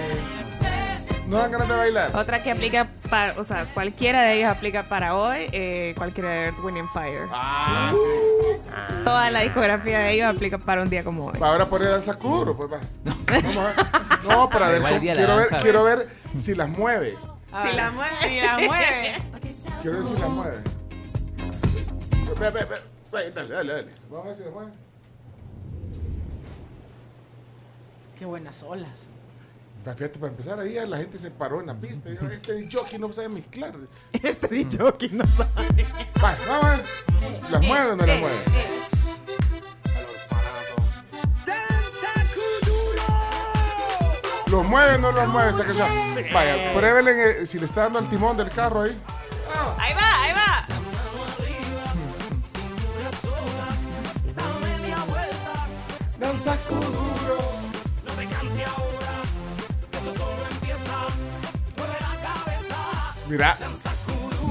[1.27, 2.17] ¿No dan ganas de bailar?
[2.17, 6.45] Otra que aplica para, o sea, cualquiera de ellos aplica para hoy, eh, cualquiera de
[6.47, 7.27] Earth, Wind and Fire.
[7.33, 8.99] Ah, sí.
[9.05, 11.39] Toda la discografía de ellos aplica para un día como hoy.
[11.39, 12.81] Va, Ahora poner danza kuduro, pues va.
[13.05, 14.19] Vamos a.
[14.29, 15.57] No, para ver, cómo- quiero ver, danza.
[15.59, 17.17] quiero ver si las mueve.
[17.51, 18.15] Si ver, la mueve.
[18.23, 19.23] Si la mueve.
[19.83, 20.57] Quiero ver si las mueve.
[22.39, 22.67] Ve, ve, ve,
[23.13, 23.93] ve, dale, dale, dale.
[24.11, 24.73] Vamos a ver si las mueve.
[28.19, 29.07] Qué buenas olas.
[29.95, 32.09] Fíjate, para empezar ahí la gente se paró en la pista.
[32.11, 33.75] Dijo, este jockey no sabe mezclar.
[34.13, 35.87] Este jockey no sabe.
[36.23, 36.81] Va, vamos.
[37.51, 38.37] ¿Las mueve o no las mueve?
[44.51, 45.89] ¿Los mueve o no los mueve esta canción?
[46.33, 48.97] Vaya, pruébele en el- si le está dando al timón del carro ahí.
[49.79, 50.67] Ahí va, ahí va.
[56.19, 57.46] Danza kuduro.
[63.29, 63.57] Mira,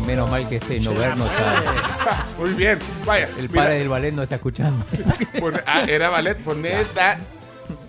[0.05, 2.26] Menos mal que este Nover no está.
[2.38, 2.78] muy bien.
[3.05, 4.86] Vaya, El mira, padre del ballet no está escuchando.
[5.39, 7.17] pone- ah, era ballet, poné da-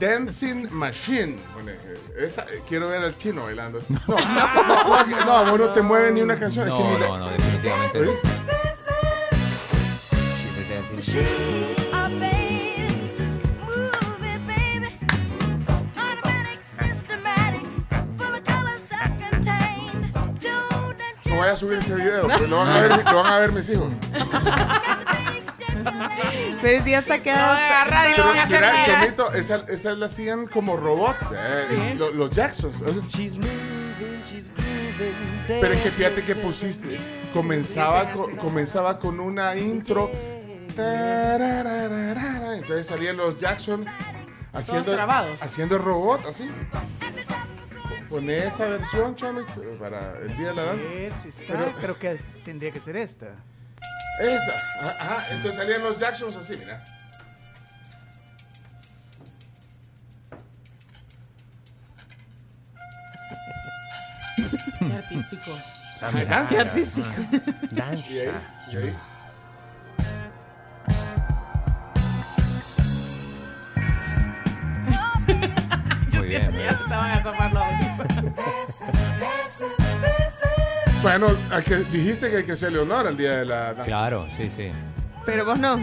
[0.01, 1.37] Dancing Machine.
[1.53, 3.83] Pone, eh, esa, eh, quiero ver al chino bailando.
[3.89, 6.67] No, no, no, no, no, vos no te mueve ni una canción.
[6.69, 8.13] es que No, ni la- no, no, definitivamente no.
[11.03, 11.13] ¿Sí?
[11.13, 11.19] Sí,
[21.37, 23.53] No vaya a subir ese video, porque lo van a ver, lo van a ver
[23.53, 23.93] mis hijos.
[26.63, 28.85] Pero si hasta a agarrar y lo van a hacer mira.
[29.01, 31.15] Chomito, esa, esa la hacían como robot.
[31.35, 32.81] eh, lo- los Jacksons.
[32.81, 33.03] o sea,
[35.47, 36.99] pero es que fíjate que pusiste.
[37.35, 40.11] Comenzaba, co- comenzaba con una intro.
[40.79, 43.85] Entonces salían los Jackson
[44.55, 44.91] haciendo,
[45.43, 46.51] haciendo robot así.
[48.09, 50.89] Poné esa versión, Chomix, para el día de la danza.
[50.89, 51.45] A ver si está.
[51.49, 53.27] Pero- Creo que tendría que ser esta.
[54.21, 54.53] Esa.
[54.81, 55.27] Ajá, ajá.
[55.35, 56.83] Entonces salían los Jacksons así, mira.
[64.79, 65.53] Qué artístico.
[66.01, 66.65] Ajá, danza.
[66.65, 68.07] Danza.
[68.09, 68.33] Y ahí,
[68.73, 68.97] y ahí.
[76.41, 78.33] Ya se te van a zafar los audífonos.
[81.03, 83.85] Bueno, hay que- dijiste que hay que hacerle honor al día de la danza.
[83.85, 84.71] Claro, sí, sí.
[85.25, 85.77] Pero vos no.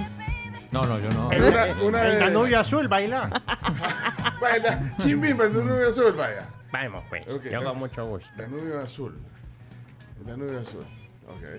[0.71, 1.27] No, no, yo no.
[1.27, 3.29] Una, una El de- Danubio azul, baila.
[4.41, 6.47] Baila, chimbimba, el Danubio azul, vaya.
[6.71, 7.25] Vamos, pues.
[7.27, 8.27] Ok, Yo con mucho gusto.
[8.35, 9.17] Danubio azul.
[10.19, 10.85] El Danubio azul.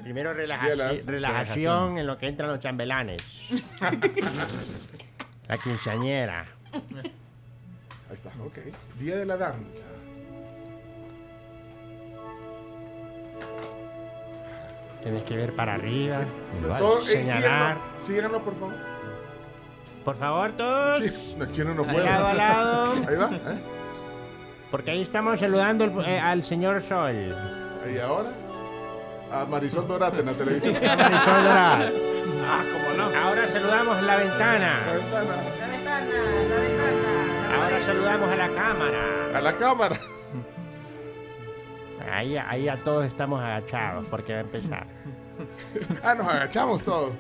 [0.03, 1.11] Primero Día de la relajaci- danza.
[1.11, 3.23] relajación en lo que entran los chambelanes.
[5.49, 6.45] La quinceañera.
[8.09, 8.59] Ahí está, ok.
[8.99, 9.87] Día de la danza.
[15.03, 16.19] Tienes que ver para arriba.
[16.79, 17.25] Todo, eh,
[17.99, 18.75] síganlo, por favor.
[20.05, 20.99] Por favor, todos.
[20.99, 22.05] Sí, no, chino no puede.
[22.05, 22.93] lado, lado.
[23.09, 23.59] Ahí va, ¿eh?
[24.71, 27.15] Porque ahí estamos saludando al- eh, al señor Sol.
[27.95, 28.31] ¿Y ahora?
[29.31, 30.75] A Marisol Dorate en la televisión.
[30.83, 31.93] Marisol Dorate.
[32.47, 33.17] Ah, cómo no.
[33.17, 34.81] Ahora saludamos la ventana.
[34.87, 35.37] La ventana.
[35.61, 36.74] La ventana, la ventana.
[37.87, 39.39] Saludamos a la cámara.
[39.39, 39.97] A la cámara.
[42.13, 44.87] Ahí, ahí a todos estamos agachados porque va a empezar.
[46.05, 47.11] Ah, nos agachamos todos.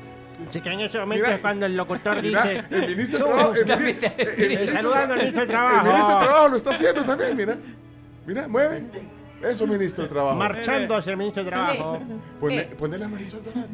[0.49, 2.65] Así que en ese momento Mira, es cuando el locutor Mira, dice.
[2.71, 3.55] el ministro de "Somos Trabajo.
[3.57, 4.13] El, la mini- mitad".
[4.19, 5.85] el- el ministro- Saludando al ministro de El Trabajo.
[5.85, 7.57] ministro de Trabajo lo está haciendo también, mira.
[8.27, 8.85] Mira, mueve.
[9.43, 10.37] Eso, ministro de Trabajo.
[10.37, 12.01] Marchando hacia el ministro de Trabajo.
[12.41, 12.71] Pone, Eh.
[12.79, 13.69] ponle a Marisol Dorate.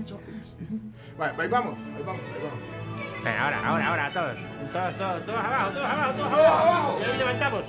[1.19, 2.80] Vale, ahí vamos, ahí vamos, ahí vamos.
[3.25, 4.39] Eh, Ahora, ahora, ahora, todos.
[4.73, 6.99] Todos, todos, todos abajo, todos abajo, todos abajo.
[7.01, 7.65] Y ahí levantamos.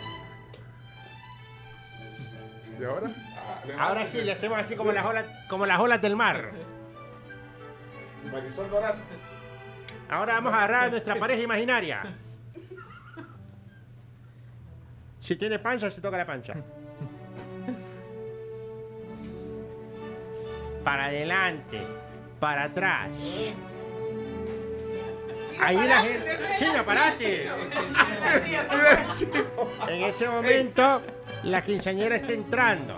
[2.79, 3.09] ¿Y ahora?
[3.77, 6.51] Ah, Ahora sí, le hacemos así como las olas, como las olas del mar.
[8.31, 8.99] Marisol Dorate.
[10.09, 12.03] Ahora vamos a agarrar a nuestra pareja imaginaria.
[15.19, 16.55] Si tiene pancha, se toca la pancha.
[20.83, 21.81] Para adelante,
[22.39, 23.09] para atrás.
[25.61, 26.39] Ahí la gente.
[26.57, 27.49] ¡Chino, parate!
[29.87, 31.01] En ese momento,
[31.43, 32.95] la quinceañera está entrando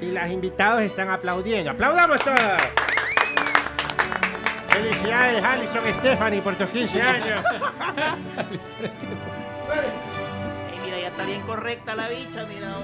[0.00, 1.70] y los invitados están aplaudiendo.
[1.70, 2.62] ¡Aplaudamos todos!
[4.68, 7.42] Felicidades, Alison Stephanie, por tus 15 años.
[10.84, 12.76] mira, ya está bien correcta la bicha, mira.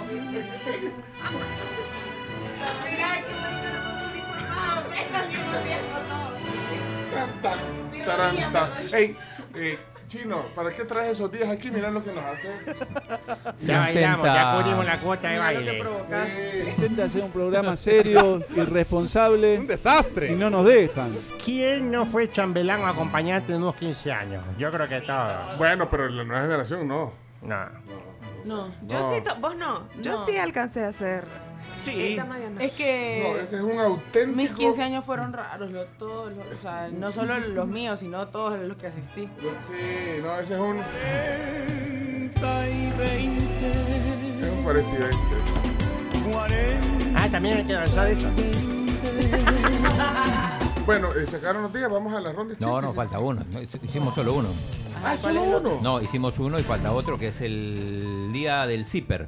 [8.05, 8.71] Taranta.
[8.93, 9.17] Ey,
[9.55, 11.71] eh, Chino, ¿para qué traes esos días aquí?
[11.71, 12.53] Mira lo que nos haces.
[13.59, 15.81] Ya bailamos, ya cubrimos la cuota de baile.
[15.83, 16.31] provocas.
[16.69, 19.59] Intenta hacer un programa serio, irresponsable.
[19.59, 20.33] Un desastre.
[20.33, 21.17] Y no nos dejan.
[21.45, 24.45] ¿Quién no fue chambelán o acompañante de unos 15 años?
[24.59, 25.59] Yo creo que todos.
[25.59, 27.13] Bueno, pero la nueva generación no.
[27.43, 27.57] No.
[28.45, 28.69] No.
[28.87, 29.13] Yo No.
[29.13, 29.89] sí, to- vos no.
[30.01, 30.23] Yo No.
[30.23, 31.25] sí alcancé a hacer.
[31.81, 32.19] Sí.
[32.61, 33.23] Es que.
[33.35, 34.37] No, ese es un auténtico.
[34.37, 38.27] Mis 15 años fueron raros, lo- todos, los- o sea, no solo los míos, sino
[38.29, 39.29] todos los que asistí.
[39.67, 40.79] Sí, no, ese es un.
[44.41, 45.17] Es un 40 y 20.
[47.17, 48.29] Ah, también hay que danzar de eso.
[50.87, 53.43] Bueno, eh, sacaron los días, vamos a la ronda No, no, falta uno.
[53.51, 54.49] No, hic- Hicimos solo uno.
[55.05, 55.79] Ah, solo uno.
[55.83, 59.27] No, hicimos uno y falta otro que es el día del zipper.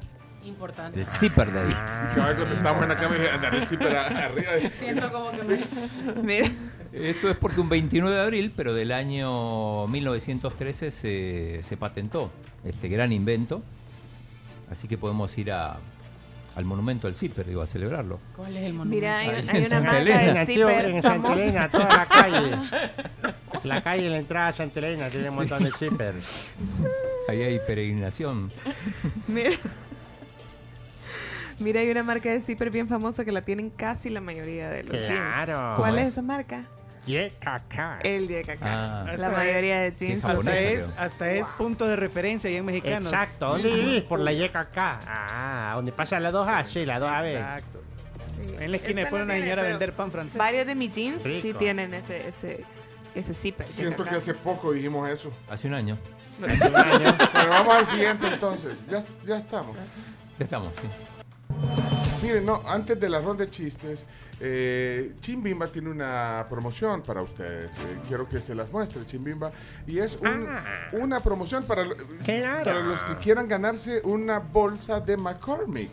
[0.48, 1.00] Importante.
[1.00, 1.72] El zipper day.
[2.14, 4.70] Cabal, cuando estábamos en la cama y andar el zipper arriba.
[4.72, 6.22] Siento como que me.
[6.22, 6.50] Mira.
[6.92, 12.30] Esto es porque un 29 de abril, pero del año 1913 se, se patentó
[12.64, 13.62] este gran invento.
[14.70, 15.76] Así que podemos ir a,
[16.56, 18.20] al monumento del zipper, digo, a celebrarlo.
[18.36, 18.96] ¿Cuál es el monumento?
[18.96, 20.32] Mira, hay, Ahí hay en una Santa marca Elena.
[20.32, 21.32] de En zipper Santa.
[21.34, 22.50] Elena, toda la calle.
[23.64, 26.50] La calle y la entrada a Santa Elena tiene un montón de zippers.
[27.28, 28.50] Ahí hay peregrinación.
[29.26, 29.50] Mira.
[31.60, 34.84] Mira, hay una marca de zipper bien famosa que la tienen casi la mayoría de
[34.84, 35.52] los Claro.
[35.52, 35.58] jeans.
[35.58, 36.12] ¿Cómo ¿Cuál es es?
[36.12, 36.62] esa marca?
[37.06, 38.04] YKK.
[38.04, 38.62] El YKK.
[38.62, 39.06] Ah.
[39.16, 40.24] La mayoría de jeans.
[40.24, 43.10] Hasta es, hasta es punto de referencia ahí en mexicanos.
[43.12, 43.48] Exacto.
[43.48, 44.02] ¿Dónde vivís?
[44.04, 44.76] Por la YKK.
[44.78, 47.30] Ah, donde pasa la 2A, sí, la 2AB.
[47.32, 47.82] Exacto.
[48.42, 48.54] Sí.
[48.62, 50.36] En la esquina Esta pone una señora a vender pan francés.
[50.38, 52.64] Varios de mis jeans sí tienen ese, ese,
[53.14, 53.66] ese zipper.
[53.68, 55.32] Siento que hace poco dijimos eso.
[55.50, 55.98] Hace un año.
[56.46, 57.16] Hace un año.
[57.32, 58.86] Pero vamos al siguiente entonces.
[58.88, 59.76] Ya, ya estamos.
[60.38, 60.86] Ya estamos, sí.
[62.22, 64.06] Miren, no, antes de la ronda de chistes,
[64.40, 67.78] eh, Chimbimba tiene una promoción para ustedes.
[67.78, 69.52] Eh, quiero que se las muestre, Chimbimba.
[69.86, 70.88] Y es un- Ah.
[70.92, 71.84] una promoción para,
[72.24, 72.64] Claro.
[72.64, 75.90] para los que quieran ganarse una bolsa de McCormick.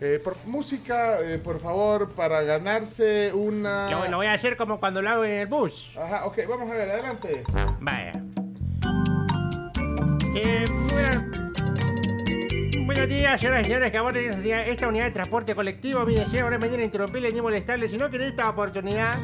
[0.00, 3.88] Eh, por, música, eh, por favor, para ganarse una...
[3.88, 5.96] Lo, lo voy a hacer como cuando lo hago en el bus.
[5.96, 7.44] Ajá, ok, vamos a ver, adelante.
[7.80, 8.12] Vaya.
[10.34, 11.51] Eh, bueno-
[12.94, 16.04] buenos días, señoras y señores que abordan esta- unidad de transporte colectivo.
[16.04, 19.14] Mi deseo ahora es venir a interrumpirles ni molestarles, sino que en esta oportunidad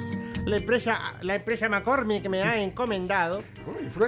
[0.47, 3.43] la empresa, la empresa McCormick me ha encomendado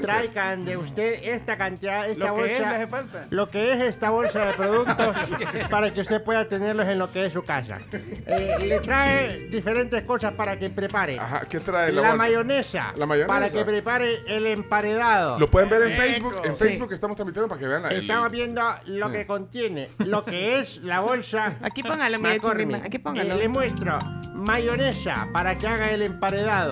[0.02, 3.26] traigan de usted esta cantidad, esta Lo que bolsa, es, hace falta.
[3.30, 5.16] lo que es esta bolsa de productos
[5.70, 7.78] para que usted pueda tenerlos en lo que es su casa.
[7.92, 11.18] Eh, le trae diferentes cosas para que prepare.
[11.18, 12.16] Ajá, ¿qué trae la, La bolsa?
[12.16, 13.28] mayonesa, La mayonesa.
[13.34, 15.38] para que prepare el emparedado.
[15.38, 15.96] Lo pueden ver en.
[15.96, 16.40] Facebook.
[16.44, 16.64] En Sí.
[16.64, 19.12] Facebook estamos transmitiendo para que vean la, el- Estamos viendo lo Sí.
[19.12, 21.58] que contiene, lo que es la bolsa.
[21.62, 22.40] Aquí póngalo, mire,
[22.84, 23.34] aquí póngalo.
[23.34, 23.98] Eh, le muestro
[24.34, 26.19] mayonesa para que haga el emparedado.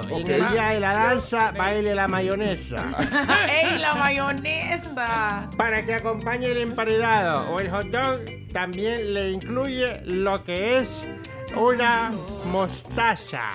[0.09, 0.29] Y Ok.
[0.29, 2.77] En el día de la danza baile la mayonesa.
[3.51, 5.49] ¡Ey, la mayonesa!
[5.57, 8.21] Para que acompañe el emparedado o el hot dog,
[8.53, 11.09] también le incluye lo que es
[11.57, 12.11] una
[12.53, 13.51] mostaza.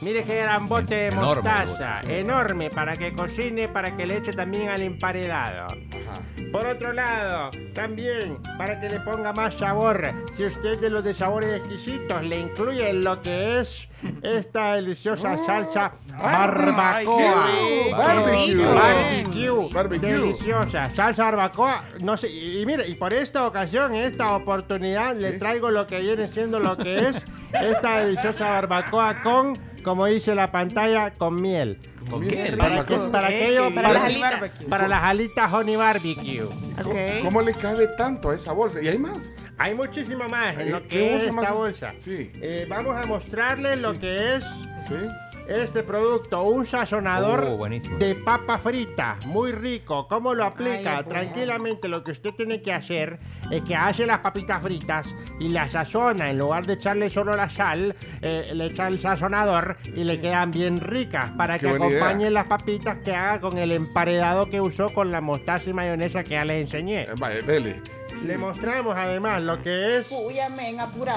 [0.00, 1.64] Mire qué gran bote de Enorme mostaza.
[1.64, 2.12] bote, sí.
[2.12, 5.66] Enorme para que cocine, para que le eche también al emparedado.
[6.52, 11.12] Por otro lado, también para que le ponga más sabor, si usted de los de
[11.12, 13.88] sabores exquisitos le incluye lo que es
[14.22, 17.48] esta deliciosa salsa barbacoa.
[17.90, 18.64] Barbecue.
[18.64, 19.68] Barbecue.
[19.74, 20.12] Barbecue.
[20.12, 20.86] Deliciosa.
[20.94, 21.84] Salsa barbacoa.
[22.02, 26.00] No sé, y, mire, y por esta ocasión, en esta oportunidad, le traigo lo que
[26.00, 27.22] viene siendo lo que es
[27.52, 29.52] esta deliciosa barbacoa con,
[29.88, 31.78] como dice la pantalla, con miel.
[32.10, 32.56] ¿Con miel?
[32.56, 33.36] Para, que, para ¿Qué?
[33.44, 33.74] aquello, ¿Qué?
[33.74, 34.50] para, Para las alitas.
[34.68, 36.48] para las alitas honey barbecue.
[36.82, 38.82] ¿Cómo, cómo le cabe tanto a esa bolsa?
[38.82, 39.30] ¿Y hay más?
[39.60, 41.52] Hay muchísimo más en lo Eh, ¿qué que es esta más?
[41.52, 41.94] bolsa.
[41.96, 42.30] Sí.
[42.40, 44.44] Eh, vamos a mostrarle lo que es
[44.78, 44.94] Sí.
[45.48, 50.06] Este producto, un sazonador Oh, de papa frita, muy rico.
[50.08, 50.98] ¿Cómo lo aplica?
[50.98, 51.08] Ay, pues.
[51.08, 53.18] Tranquilamente lo que usted tiene que hacer
[53.50, 55.08] es que hace las papitas fritas
[55.40, 56.30] y las sazona.
[56.30, 60.50] En lugar de echarle solo la sal, eh, le echa el sazonador y le quedan
[60.50, 61.86] bien ricas para Qué que idea.
[61.86, 66.22] acompañen las papitas que haga con el emparedado que usó con la mostaza y mayonesa
[66.22, 67.02] que ya les enseñé.
[67.02, 67.80] Eh, Vaya, dele.
[68.24, 70.10] Le mostramos además lo que es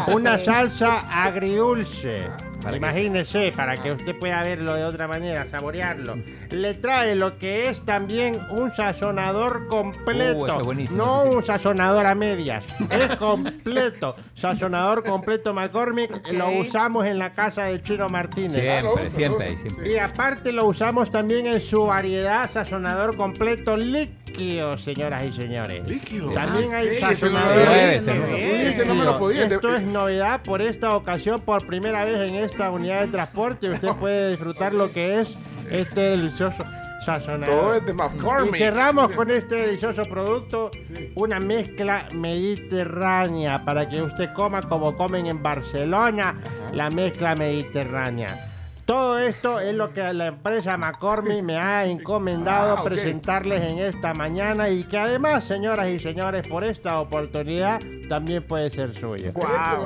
[0.07, 2.27] una salsa agridulce.
[2.61, 6.17] Para Imagínese, para que usted pueda verlo de otra manera, saborearlo.
[6.51, 10.59] Le trae lo que es también un sazonador completo.
[10.59, 12.63] Uh, buenísimo, no un sazonador a medias.
[12.91, 14.15] Es completo.
[14.35, 16.31] Sazonador completo McCormick.
[16.31, 18.53] Lo usamos en la casa de Chino Martínez.
[18.53, 19.91] Siempre, siempre, siempre.
[19.91, 25.89] Y aparte lo usamos también en su variedad sazonador completo líquido, señoras y señores.
[25.89, 26.29] Líquido.
[26.31, 29.45] También hay Ey, ese no sazonador lo- ese no lo- ese no me lo podía.
[29.45, 33.69] Esto es novedad por esta ocasión, por primera vez en esta unidad de transporte.
[33.69, 35.35] Usted puede disfrutar lo que es
[35.69, 36.63] este delicioso
[37.05, 37.55] sazonador.
[37.55, 38.55] Todo es de McCormick.
[38.55, 40.69] Y cerramos con este delicioso producto,
[41.15, 46.35] una mezcla mediterránea para que usted coma como comen en Barcelona,
[46.73, 48.47] la mezcla mediterránea.
[48.91, 54.13] Todo esto es lo que la empresa McCormick me ha encomendado Ah, presentarles en esta
[54.13, 57.79] mañana y que además, señoras y señores, por esta oportunidad
[58.09, 59.31] también puede ser suyo.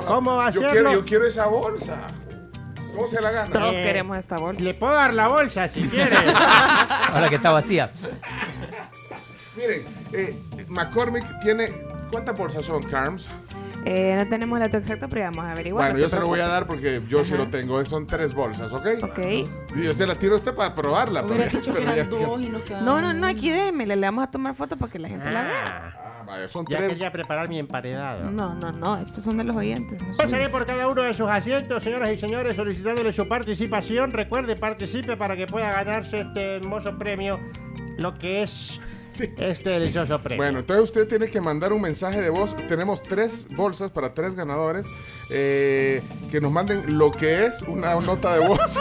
[0.08, 0.72] ¿Cómo va a yo serlo?
[0.72, 2.04] quiero, yo quiero esa bolsa.
[2.96, 3.52] ¿Cómo se la gana?
[3.52, 4.64] Todos Eh, queremos esta bolsa.
[4.64, 6.16] Le puedo dar la bolsa si quiere.
[7.12, 7.92] Ahora que está vacía.
[9.56, 9.82] Miren,
[10.14, 10.36] eh,
[10.66, 11.68] McCormick tiene.
[12.10, 13.28] ¿Cuántas bolsas son, Carms?
[13.88, 15.84] Eh, no tenemos el dato exacto, pero vamos a averiguar.
[15.92, 17.82] Bueno, yo se lo voy a dar porque yo sí lo tengo.
[17.84, 18.86] Son tres bolsas, ¿ok?
[19.04, 19.18] Ok.
[19.76, 21.22] Y yo se la tiro a usted para probarla.
[21.22, 21.44] pero
[21.94, 22.68] ya- dos y nos.
[22.68, 25.42] No, no, no, aquí déjeme, le vamos a tomar foto para que la gente la
[25.44, 25.92] vea.
[26.28, 26.90] Ah, son ya tres.
[26.90, 28.28] quería preparar mi emparedado.
[28.28, 30.02] No, no, no, estos son de los oyentes.
[30.02, 34.10] no Pasaré por cada uno de sus asientos, señoras y señores, solicitándole su participación.
[34.10, 37.38] Recuerde, participe para que pueda ganarse este hermoso premio,
[37.98, 38.80] lo que es
[39.10, 40.38] este delicioso premio.
[40.38, 42.54] Bueno, entonces usted tiene que mandar un mensaje de voz.
[42.68, 44.86] Tenemos tres bolsas para tres ganadores.
[45.30, 48.78] eh, que nos manden lo que es una nota de voz.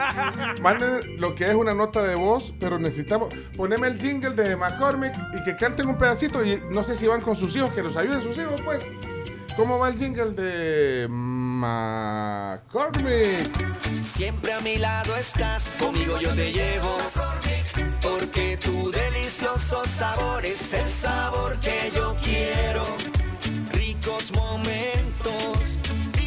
[0.62, 3.28] manden lo que es una nota de voz, pero necesitamos.
[3.56, 6.44] Poneme el jingle de McCormick y que canten un pedacito.
[6.44, 8.84] Y no sé si van con sus hijos, que los ayuden sus hijos, pues.
[9.56, 11.06] ¿Cómo va el jingle de
[12.64, 13.52] McCormick?
[14.02, 16.96] Siempre a mi lado estás, conmigo yo te llevo.
[18.34, 22.84] Porque tu delicioso sabor es el sabor que yo quiero.
[23.70, 25.78] Ricos momentos,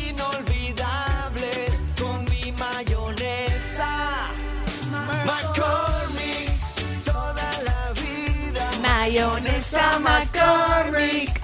[0.07, 4.29] inolvidables con mi mayonesa.
[5.25, 8.71] McCormick, toda la vida.
[8.81, 11.41] Mayonesa McCormick.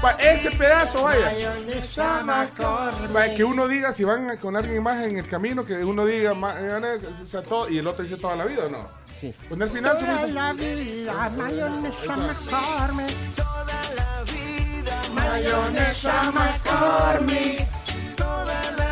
[0.00, 1.26] Pa- ese pedazo, vaya.
[1.26, 3.34] Mayonesa McCormick.
[3.34, 7.08] Que uno diga, si van con alguien más en el camino, que uno diga mayonesa,
[7.08, 9.01] o sea, todo, y el otro dice toda la vida, ¿o no?
[9.22, 9.32] Sí.
[9.48, 13.34] Pues en el final, Toda subimos- la vida, mayonesa McCormick.
[13.36, 15.02] Toda la vida.
[15.14, 17.68] Mayonesa McCormick.
[18.16, 18.91] Toda la vida.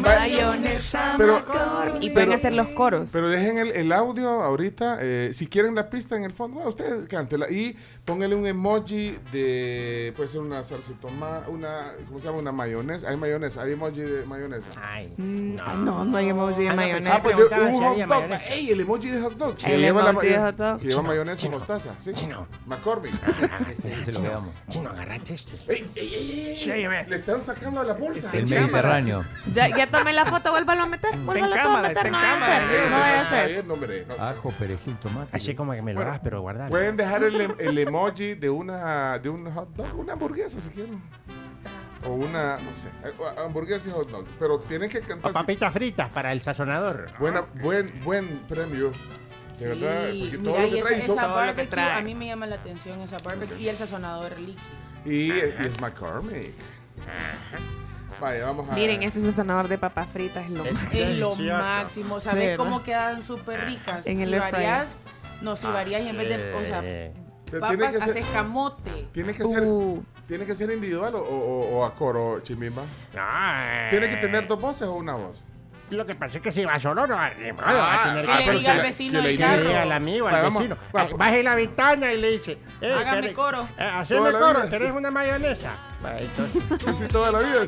[0.00, 2.02] Mayonesa Pero- McCormick.
[2.02, 3.10] Y pero- pueden hacer los coros.
[3.12, 4.98] Pero dejen el, el audio ahorita.
[5.00, 7.50] eh, si quieren la pista en el fondo, bueno, ustedes cántela.
[7.50, 10.12] Y pónganle un emoji de.
[10.16, 11.92] Puede ser una salsa de tomate, una.
[12.08, 12.38] ¿Cómo se llama?
[12.38, 13.08] Una mayonesa.
[13.10, 14.68] Hay mayonesa, hay emoji de mayonesa.
[14.82, 17.16] Ay, Mm, ah, no, no hay emoji de Ah, no, mayonesa.
[17.16, 18.22] Ah, pues Se yo- un hot dog.
[18.50, 18.70] ¡Ey!
[18.70, 19.56] El emoji de hot dog.
[19.56, 20.78] Que El lleva, la, emoji de hot dog.
[20.80, 21.94] que lleva Chino, mayonesa chino, y mostaza.
[21.98, 22.12] Sí.
[22.14, 22.46] chino.
[22.66, 23.12] McCormick.
[23.70, 24.54] Ese, ese lo quedamos.
[24.68, 25.52] Chino, agarrate este.
[25.68, 26.40] ¡Ey, ey, ey!
[26.50, 26.56] ey!
[26.56, 27.06] Sí, ve.
[27.08, 28.30] Le están sacando de la bolsa.
[28.32, 29.24] El Mediterráneo.
[29.52, 31.16] Ya, ya tomé la foto, vuélvalo a meter.
[31.18, 32.10] Vuélvalo a cámara, meter.
[32.10, 33.44] No en vaya a.
[33.46, 34.18] Este No a.
[34.18, 34.24] No.
[34.24, 35.36] Ajo, perejil, tomate.
[35.36, 36.70] Así como que me lo Bueno, das, pero guardado.
[36.70, 40.70] Pueden dejar el, em- el emoji de una de un hot dog, una hamburguesa si
[40.70, 41.02] quieren.
[42.06, 43.12] O una, no sé, eh,
[43.44, 44.26] hamburguesa y hot dog.
[44.38, 45.32] Pero tienen que O cantar.
[45.32, 47.06] papitas fritas para el sazonador.
[47.18, 48.92] Buena, buen, buen premio.
[49.58, 52.98] De verdad, porque todo lo que trae son- Todo a mí me llama la atención
[53.02, 54.64] esa barbecue y el sazonador líquido.
[55.04, 56.54] Y, y es McCormick.
[58.20, 58.74] Vaya, vamos a.
[58.74, 60.94] Miren, ese sazonador de papas fritas es lo Es- más.
[60.94, 62.20] Es lo máximo.
[62.20, 62.56] ¿Sabes verdad.
[62.64, 64.06] cómo quedan súper ricas?
[64.06, 64.96] En si el varías,
[65.40, 68.26] no, si varías y en vez de, o sea, Pero tiene papas, que ser, haces
[68.32, 69.08] camote.
[69.12, 72.82] tiene que ser, Uh, tiene que ser individual o, o, o a coro, Chimimba.
[73.14, 75.42] No, ¿Tiene que tener dos voces o una voz?
[75.90, 78.08] Lo que pasa es que si va solo, no va ni modo, Ah, va a
[78.14, 80.76] tener Que le diga al vecino que le diga al amigo, al vecino.
[80.92, 81.10] vamos.
[81.12, 83.66] Eh, Baje la ventana y le dice, eh, Hágame ¿querés- coro.
[83.76, 84.70] Eh, haceme coro.
[84.70, 85.72] ¿querés una mayonesa?
[86.86, 87.66] Así toda la vida.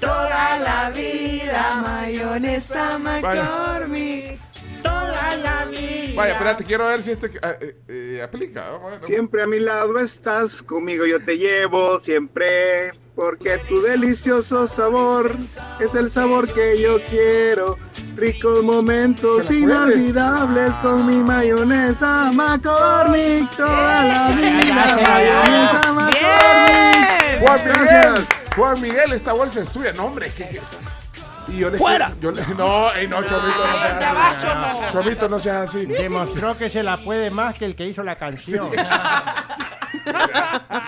[0.00, 4.38] toda la vida, mayonesa McCormick.
[4.82, 6.14] toda la vida.
[6.16, 8.70] Vaya, espérate, quiero ver si este eh, eh, eh, aplica.
[8.70, 9.00] Vamos a ver.
[9.00, 15.36] Siempre a mi lado estás, conmigo yo te llevo siempre, porque tu delicioso sabor
[15.80, 17.76] es el sabor que yo quiero.
[18.16, 24.96] Ricos momentos inolvidables con mi mayonesa McCormick toda la vida.
[25.06, 25.92] Mayonesa.
[25.92, 27.40] McCormick.
[27.40, 28.28] Juan Miguel, Gracias.
[28.56, 29.92] Juan Miguel, esta bolsa es tuya.
[29.92, 30.60] No, hombre, que.
[31.48, 32.10] Y yo le ¡Fuera!
[32.20, 34.46] yo le- no, ey, no, Chomito, no seas así.
[34.46, 34.88] Chomo.
[34.90, 35.86] Chomito, no seas así.
[35.86, 38.68] Demostró que se la puede más que el que hizo la canción.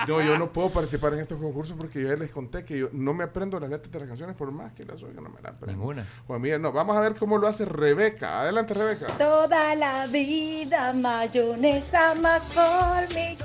[0.07, 2.89] No, yo no puedo participar en estos concursos porque yo ya les conté que yo
[2.93, 5.41] no me aprendo las letras de las canciones por más que las oiga, no me
[5.41, 5.79] las aprendo.
[5.79, 6.07] Ninguna.
[6.27, 6.71] Juan Miguel, no.
[6.71, 8.41] Vamos a ver cómo lo hace Rebeca.
[8.41, 9.07] Adelante, Rebeca.
[9.17, 13.39] Toda la vida mayonesa McCormick.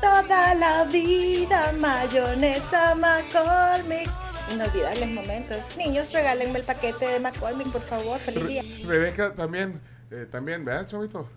[0.00, 4.10] Toda la vida mayonesa McCormick.
[4.52, 5.76] Inolvidables momentos.
[5.76, 8.18] Niños, regálenme el paquete de McCormick, por favor.
[8.20, 8.62] Feliz día.
[8.86, 9.80] Rebeca también,
[10.10, 11.28] eh, también, ¿verdad, Chomito?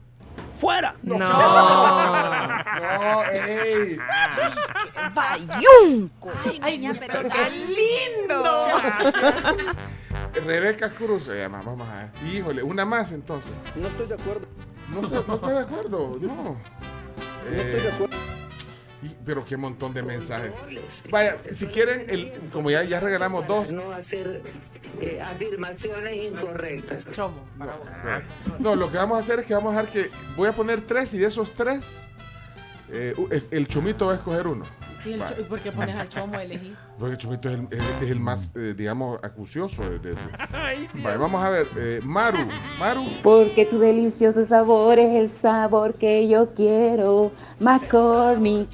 [0.59, 0.95] ¡Fuera!
[1.03, 1.17] No.
[1.19, 3.97] No, ey.
[5.13, 6.31] ¡Bayunco!
[6.61, 8.43] Ay, ya, pero qué lindo.
[10.45, 12.11] Rebeca Cruz se llama, vamos a ver.
[12.33, 13.51] Híjole, una más entonces.
[13.75, 14.47] No estoy de acuerdo.
[14.89, 16.57] No está, no está de acuerdo, no.
[17.49, 18.03] Eh, y-
[19.27, 20.51] pero qué montón de mensajes.
[21.11, 23.71] Vaya, si quieren, el, como ya, ya regalamos dos.
[23.71, 24.41] No hacer
[25.01, 27.11] eh, afirmaciones incorrectas.
[27.11, 27.67] Chomo, vos.
[28.57, 30.09] No, lo que vamos a hacer es que vamos a dejar que.
[30.35, 32.03] Voy a poner tres y de esos tres,
[32.89, 34.63] eh, el, el chumito va a escoger uno.
[35.03, 35.35] Sí, el Vale.
[35.35, 36.75] cho- ¿y por qué pones al chomo a elegir?
[36.97, 39.83] Porque el chumito es el, es- es el más, eh, digamos, acucioso.
[39.83, 40.17] de- de- de-
[41.03, 41.67] Vale, vamos a ver.
[41.77, 42.39] eh, Maru,
[42.79, 43.03] Maru.
[43.21, 47.31] Porque tu delicioso sabor es el sabor que yo quiero.
[47.59, 48.67] McCormick.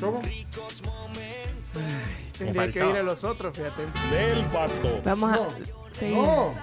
[0.00, 0.22] ¿Cómo?
[2.36, 3.82] Tendría que ir a los otros, fíjate.
[4.10, 5.00] Del vato.
[5.04, 5.36] Vamos a.
[5.36, 5.46] No.
[5.90, 6.14] Sí.
[6.14, 6.54] No.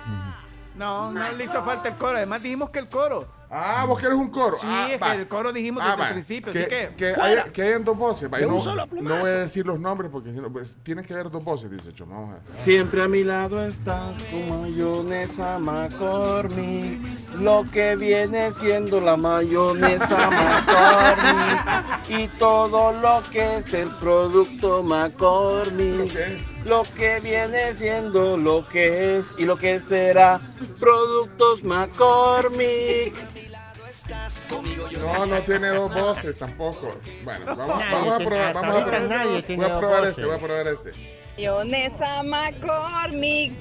[0.76, 2.18] No, no le hizo falta el coro.
[2.18, 3.28] Además dijimos que el coro.
[3.50, 4.56] Ah, vos querés un coro.
[4.58, 5.12] Sí, ah, es va.
[5.14, 6.08] que el coro dijimos Ah, desde va.
[6.08, 6.52] el principio.
[6.52, 7.30] Que, así que, que, ¡fuera!
[7.30, 8.30] haya- que hayan dos voces.
[8.34, 9.20] va, un no, solo no plumazo.
[9.20, 11.94] voy a decir los nombres porque si no, pues, tiene que haber dos voces, dice
[11.94, 12.16] Choma.
[12.16, 12.62] Vamos a ver.
[12.64, 17.00] Siempre a mi lado estás con mayonesa McCormick.
[17.40, 22.10] Lo que viene siendo la mayonesa McCormick.
[22.10, 26.12] Y todo lo que es el producto McCormick.
[26.66, 30.42] Lo que viene siendo lo que es y lo que será
[30.80, 33.14] productos McCormick.
[35.00, 36.96] No, no tiene dos voces tampoco.
[37.24, 38.54] Bueno, vamos, a probar.
[38.54, 39.44] Vamos a probar.
[39.44, 40.92] tiene Voy a probar este, voy a probar este.
[41.38, 43.54] Mayonesa McCormick.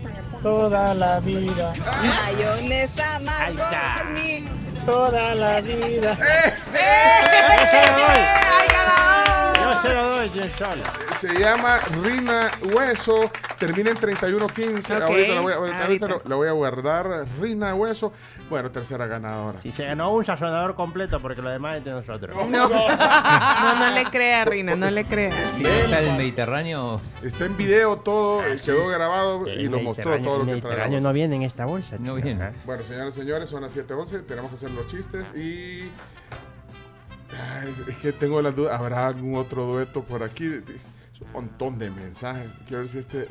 [0.42, 3.20] Toda la vida, Mayonesa.
[3.20, 4.44] McCormick.
[4.86, 6.16] toda la vida.
[9.64, 10.30] Yo se lo doy.
[11.18, 13.30] Se llama Rina Hueso.
[13.58, 14.94] Termina en 3115.
[14.96, 17.26] Ok, Ahorita, la voy, a- ahorita, lo- la voy a guardar.
[17.40, 18.12] Rina Hueso.
[18.50, 19.60] Bueno, tercera ganadora.
[19.60, 22.36] Si se ganó un sazonador completo porque lo demás es de nosotros.
[22.48, 22.68] No.
[22.68, 25.32] no, no le crea, Rina, no le crea.
[25.56, 30.10] Si está el Mediterráneo, Está en video todo, eh, quedó grabado y El lo mostró
[30.10, 31.00] Mediterráneo- todo lo el que Mediterráneo traía.
[31.00, 31.96] no viene en esta bolsa.
[31.98, 32.50] no viene.
[32.66, 34.22] Bueno, señores y señores, son las 7:11.
[34.26, 35.90] Tenemos que hacer los chistes y.
[37.40, 38.78] Ay, es que tengo las dudas.
[38.78, 40.46] ¿Habrá algún otro dueto por aquí?
[40.46, 42.50] Un montón de mensajes.
[42.66, 43.28] Quiero ver si este.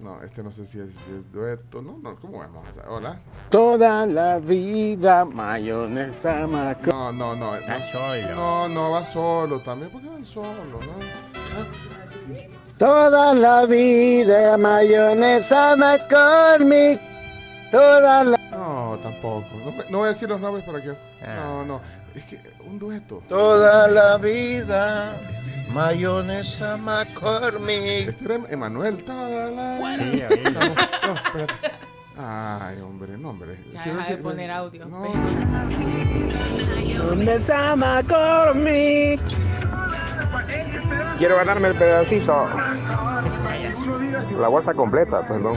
[0.00, 1.82] No, este no sé si es, si es dueto.
[1.82, 2.84] No, no, ¿cómo vamos a hacer?
[2.88, 3.18] Hola.
[3.50, 6.90] Toda la vida mayonesa maco.
[6.92, 7.52] No, no, no.
[7.58, 9.90] No, no, no, va solo también.
[9.90, 10.64] ¿Por qué van solo?
[10.64, 10.78] No?
[12.78, 17.00] Toda la vida mayonesa McCormick.
[17.72, 18.38] Toda la...
[18.52, 19.48] No, tampoco.
[19.64, 20.96] No, no voy a decir los nombres para que.
[21.26, 21.80] No, no.
[22.14, 23.22] Es que un dueto.
[23.28, 25.14] Toda la vida
[25.70, 28.08] mayonesa McCormick.
[28.08, 29.04] Este era Emanuel.
[29.04, 30.28] Toda la Sí, vida.
[30.30, 31.70] No, espérate.
[32.20, 33.56] Ay, hombre, no, hombre.
[33.72, 34.88] Ya Quiero deja de decir- poner audio.
[36.74, 39.20] Mayonesa McCormick.
[41.18, 42.46] Quiero ganarme el pedacito.
[44.40, 45.56] La bolsa completa, perdón.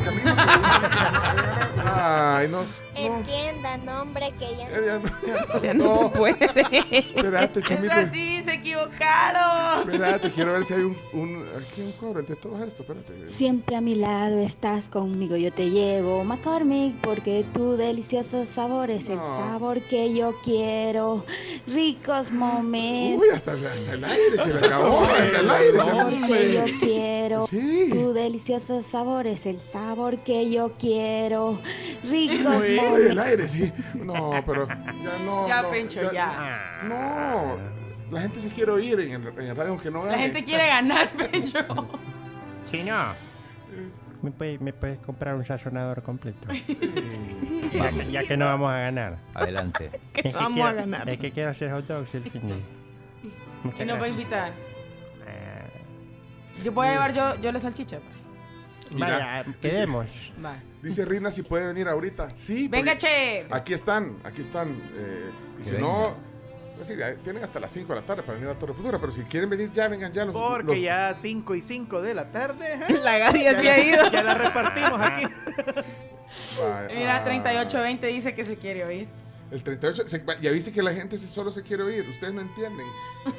[1.95, 2.59] Ay, no.
[2.95, 6.45] Entiendan, hombre, que ya Ya no se puede.
[6.91, 7.93] Espérate, Es chamito.
[7.93, 9.89] así, se equivocaron.
[9.91, 13.27] Espérate, quiero ver si hay un, un aquí un coro entre todo esto, espérate.
[13.29, 19.09] Siempre a mi lado estás conmigo, yo te llevo McCormick porque tu delicioso sabor es
[19.09, 21.25] el sabor que yo quiero.
[21.67, 23.21] Ricos momentos.
[23.21, 26.53] Uy, hasta, hasta el aire se me acabó, hasta el aire se sabor me que
[26.53, 27.47] yo quiero.
[27.47, 31.59] Tu delicioso sabor es el sabor que yo quiero.
[32.09, 33.71] Ricos Uy, el aire, sí.
[33.95, 35.47] No, pero ya no.
[35.47, 36.79] Ya, no, Pencho, ya.
[36.83, 37.57] No,
[38.11, 40.23] la gente se quiere oír en el, en el radio aunque no La gane.
[40.23, 41.59] gente quiere ganar, Pencho.
[42.69, 43.03] Si no,
[44.21, 46.47] me puedes, me puedes comprar un sazonador completo.
[47.73, 49.17] ya, que, ya que no vamos a ganar.
[49.33, 49.89] Adelante.
[50.15, 51.09] Es que vamos quiero- a ganar.
[51.09, 52.61] Es que quiero hacer hot dogs el fin de.
[53.75, 54.49] ¿Quién nos va a invitar?
[55.27, 57.97] Eh, Yo voy a llevar yo, yo la salchicha.
[58.91, 60.07] Mira, Vaya, dice- quedemos.
[60.43, 60.55] Va.
[60.81, 62.29] Dice Rina si puede venir ahorita.
[62.31, 62.67] Sí.
[62.67, 63.45] Venga, porque che.
[63.51, 64.69] Aquí están, aquí están.
[64.95, 65.29] eh,
[65.59, 66.15] y si no,
[66.75, 68.97] pues sí, tienen hasta las 5 de la tarde para venir a Torre Futura.
[68.99, 70.25] Pero si quieren venir ya, vengan ya.
[70.25, 72.73] Los, Porque los- ya 5 y 5 de la tarde.
[72.73, 72.99] ¿eh?
[73.03, 74.11] La Gaby ya se ha ido.
[74.11, 75.25] Ya la repartimos aquí.
[76.59, 79.07] Vaya, Mira, ah, 3820 dice que se quiere oír.
[79.51, 80.07] El 38.
[80.07, 82.07] se- ya viste que la gente se- solo se quiere oír.
[82.09, 82.87] Ustedes no entienden.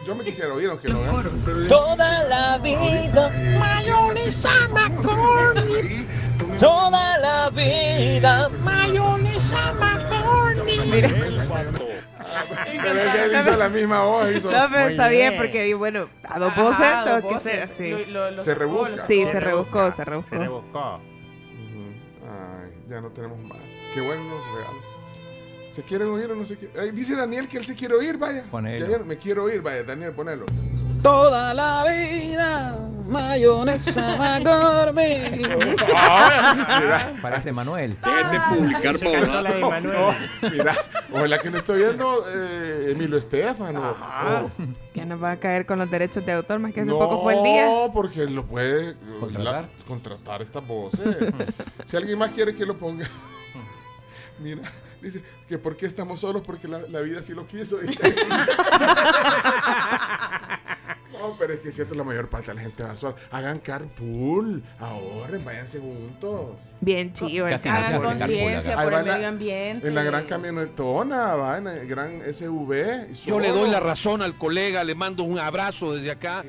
[0.06, 1.68] Yo me quisiera oír, aunque no vean.
[1.68, 6.06] Toda la vida mayonesa McCormick.
[6.60, 10.82] Toda la vida mayonesa McCormick.
[12.82, 14.30] Pero ese hizo la misma voz.
[14.34, 18.06] Hizo, No, pero está bien, porque bueno, a dos Ajá, voces dos tengo que.
[18.10, 18.88] Lo- lo- Se rebusca.
[18.96, 20.30] lo Sí, se rebuscó, se rebuscó.
[20.30, 21.00] Se rebuscó.
[22.24, 23.58] Ay, ya no tenemos más.
[23.94, 24.91] Qué buenos regalos.
[25.72, 26.94] ¿Se quieren oír o no se quieren?
[26.94, 28.44] Dice Daniel que él se quiere oír, vaya.
[28.52, 30.44] Vieron, me quiero oír, vaya, Daniel, ponelo.
[31.02, 35.48] Toda la vida mayonesa McCormick.
[35.48, 37.96] Mira, Parece Manuel.
[38.00, 40.16] de publicar Se cantó la de Manuel.
[40.52, 40.72] mira,
[41.12, 43.96] ojalá que no estoy viendo eh, Emilio Estefano.
[43.98, 44.50] Oh.
[44.94, 47.22] Que nos va a caer con los derechos de autor, más que hace no, poco
[47.22, 47.66] fue el día.
[47.92, 49.62] porque lo puede ¿Contratar?
[49.64, 51.00] la- contratar estas voces.
[51.84, 53.06] si alguien más quiere que lo ponga.
[54.38, 54.62] Mira,
[55.02, 57.78] dice que por qué estamos solos, porque la, la vida sí lo quiso.
[61.12, 63.16] no, pero es que es cierto, la mayor parte de la gente va sola.
[63.30, 66.56] Hagan carpool, ahorren, váyanse juntos.
[66.80, 67.48] Bien chido.
[67.48, 69.88] no Hagan conciencia por el medio ambiente.
[69.88, 73.10] En la gran camionetona, va, en el gran SUV.
[73.10, 76.44] y Yo le doy la razón al colega, le mando un abrazo desde acá.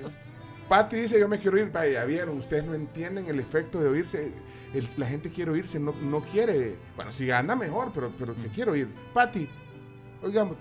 [0.69, 1.71] Pati dice, yo me quiero ir.
[1.71, 4.31] Vaya, vieron, ustedes no entienden el efecto de oírse.
[4.73, 6.77] El- la gente quiere oírse, no, no quiere.
[6.95, 8.87] Bueno, si gana mejor, pero, pero se quiere oír.
[9.13, 9.47] Pati,
[10.23, 10.57] oigamos,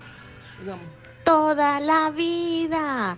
[0.59, 0.85] oigamos.
[1.23, 3.17] Toda la vida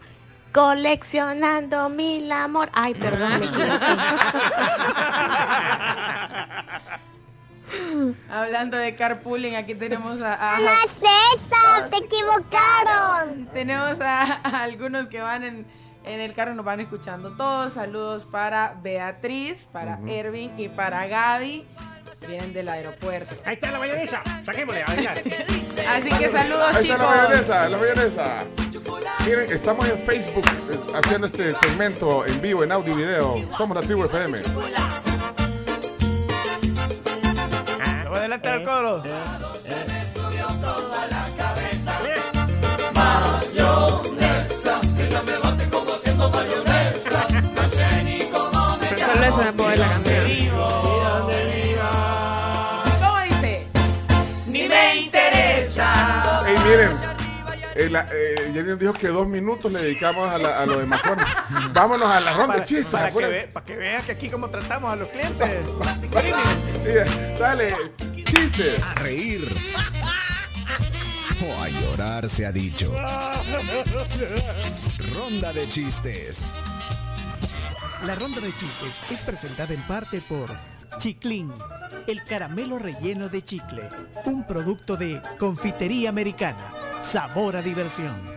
[0.53, 2.69] coleccionando mil amor.
[2.73, 3.47] Ay, perdón, me.
[8.29, 10.55] Hablando de carpooling, aquí tenemos a.
[10.55, 11.01] a- No es
[11.33, 11.55] eso,
[11.89, 13.47] te equivocaron.
[13.53, 15.65] Tenemos a, a algunos que van en,
[16.05, 17.73] en el carro nos van escuchando todos.
[17.73, 19.99] Saludos para Beatriz, para.
[20.07, 21.65] Ervin y para Gaby.
[22.27, 23.35] Vienen del aeropuerto.
[23.45, 24.23] Ahí está la mayonesa.
[24.45, 25.17] Saquémosle, a bailar.
[25.89, 27.15] Así que saludos, Ahí está la chicos.
[27.15, 28.43] mayonesa, la mayonesa.
[29.25, 33.35] Miren, estamos en Facebook eh, haciendo este segmento en vivo, en audio y video.
[33.55, 34.39] Somos la tribu FM.
[34.41, 34.71] Voy
[38.15, 39.03] a adelantar al coro.
[48.79, 50.25] Pero solo eso me puedo ver la canción.
[53.01, 53.67] ¿Cómo dice?
[54.47, 56.43] Ni me interesa.
[56.47, 56.91] Ey, miren.
[57.75, 60.79] eh, la- eh, Jenny nos dijo que dos minutos le dedicamos a, la- a lo
[60.79, 61.17] de Macron.
[61.73, 62.87] Vámonos a la ronda de chistes.
[62.87, 65.49] para que, ve- para que vean que aquí como tratamos a los clientes.
[66.83, 66.91] Sí,
[67.39, 67.75] dale,
[68.25, 68.81] chistes.
[68.83, 69.41] A reír.
[71.53, 72.93] A llorar se ha dicho.
[75.13, 76.55] Ronda de chistes.
[78.05, 80.49] La ronda de chistes es presentada en parte por
[80.97, 81.51] Chiclín,
[82.07, 83.83] el caramelo relleno de chicle,
[84.25, 86.73] un producto de confitería americana.
[87.01, 88.34] Sabor a diversión.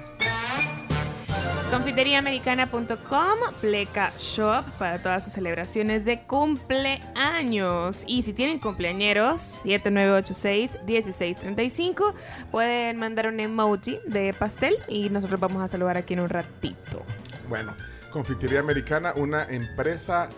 [1.70, 8.02] Confiteriaamericana.com, Pleca Shop para todas sus celebraciones de cumpleaños.
[8.06, 12.14] Y si tienen cumpleañeros, 7986-1635,
[12.50, 17.04] pueden mandar un emoji de pastel y nosotros vamos a saludar aquí en un ratito.
[17.48, 17.72] Bueno,
[18.10, 20.30] Confitería Americana, una empresa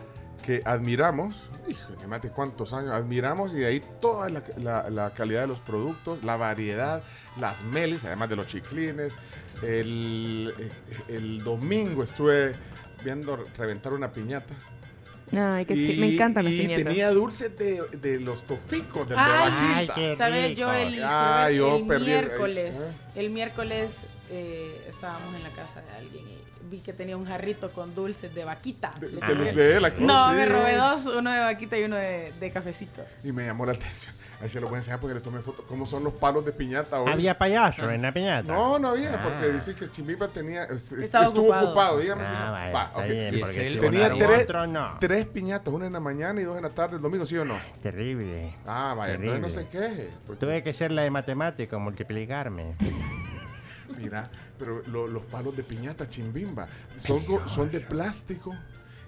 [0.45, 5.61] que admiramos, híjole, mate cuántos años, admiramos y de ahí toda la, calidad de los
[5.61, 7.01] productos, la variedad,
[7.37, 9.13] las melis, además de los chiclines.
[9.63, 10.53] El,
[11.09, 12.55] el domingo estuve
[13.05, 14.55] viendo reventar una piñata.
[15.33, 16.85] Ay, qué chi- Me encantan las y piñatas.
[16.85, 20.17] tenía dulces de, de los toficos, del Ay, de vaquita.
[20.17, 20.57] ¿Sabes?
[20.59, 22.95] Yo el, Ah, el yo perdí el- miércoles, ¿eh?
[23.21, 23.93] el miércoles
[24.33, 26.30] eh, estábamos en la casa de alguien y
[26.71, 28.93] vi que tenía un jarrito con dulces de vaquita.
[29.01, 30.03] de los de aquí.
[30.05, 30.35] No, Sí.
[30.37, 33.05] me robé dos, uno de vaquita y uno de, de cafecito.
[33.25, 34.15] Y me llamó la atención.
[34.41, 35.65] Ahí se lo voy a enseñar porque le tomé foto.
[35.69, 37.13] ¿Cómo son los palos de piñata hoy?
[37.13, 38.51] Había payaso en la piñata.
[38.51, 39.53] No, no había, porque Ah.
[39.53, 40.65] dice que Chimbipa tenía.
[40.65, 41.67] est- est- Estaba estuvo ocupado.
[41.67, 42.53] ocupado, dígame si Ah, no.
[42.53, 44.97] vaya, Va, bien, porque Tenía tres, otro, no.
[44.99, 47.45] tres piñatas, una en la mañana y dos en la tarde el domingo, ¿sí o
[47.45, 47.59] no?
[47.83, 48.55] Terrible.
[48.67, 49.37] Ah, vaya, Terrible.
[49.37, 50.09] entonces no se queje.
[50.27, 52.77] porque- Tuve que ser la de matemática, multiplicarme.
[53.97, 58.55] mira, pero lo- los palos de piñata, chimbimba, son, son de plástico.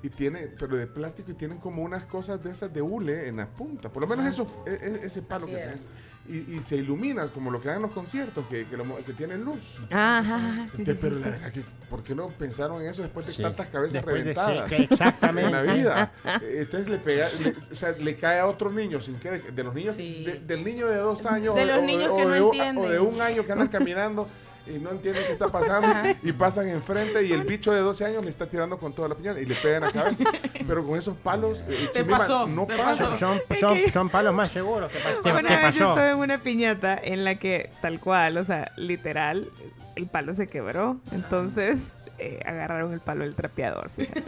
[0.05, 3.37] Y tiene, pero de plástico y tienen como unas cosas de esas de hule en
[3.37, 3.89] la punta.
[3.89, 5.72] Por lo menos eso, e- e- ese palo Así que era.
[5.74, 5.87] tiene.
[6.28, 9.12] Y, y se ilumina como lo que dan en los conciertos, que, que, lo que
[9.12, 9.78] tienen luz.
[9.93, 11.22] Ajá, sí, sí, pero sí.
[11.41, 13.43] la que, ¿por qué no pensaron en eso después de Sí.
[13.43, 15.47] tantas cabezas Después reventadas exactamente.
[15.59, 16.12] en la vida?
[16.43, 19.72] Entonces le pega, le- o sea, le cae a otro niño sin querer, de los
[19.74, 20.24] niños, Sí.
[20.24, 22.41] de- del niño de dos años De o, los o niños o que no de,
[22.41, 22.85] un- entienden.
[22.85, 24.28] o de un año que andan caminando
[24.66, 25.88] y no entienden qué está pasando
[26.22, 29.14] y pasan enfrente y el bicho de 12 años le está tirando con toda la
[29.16, 30.24] piñata y le pega en la cabeza.
[30.66, 33.10] Pero con esos palos, eh, Chimima, pasó, no pasa.
[33.10, 33.18] pasó.
[33.18, 36.98] Son, son, son palos más seguros que, pa- que- que yo estaba en una piñata
[37.02, 39.48] en la que, tal cual, o sea, literal,
[39.96, 40.98] el palo se quebró.
[41.10, 43.90] Entonces eh, agarraron el palo del trapeador.
[43.90, 44.22] Fíjate.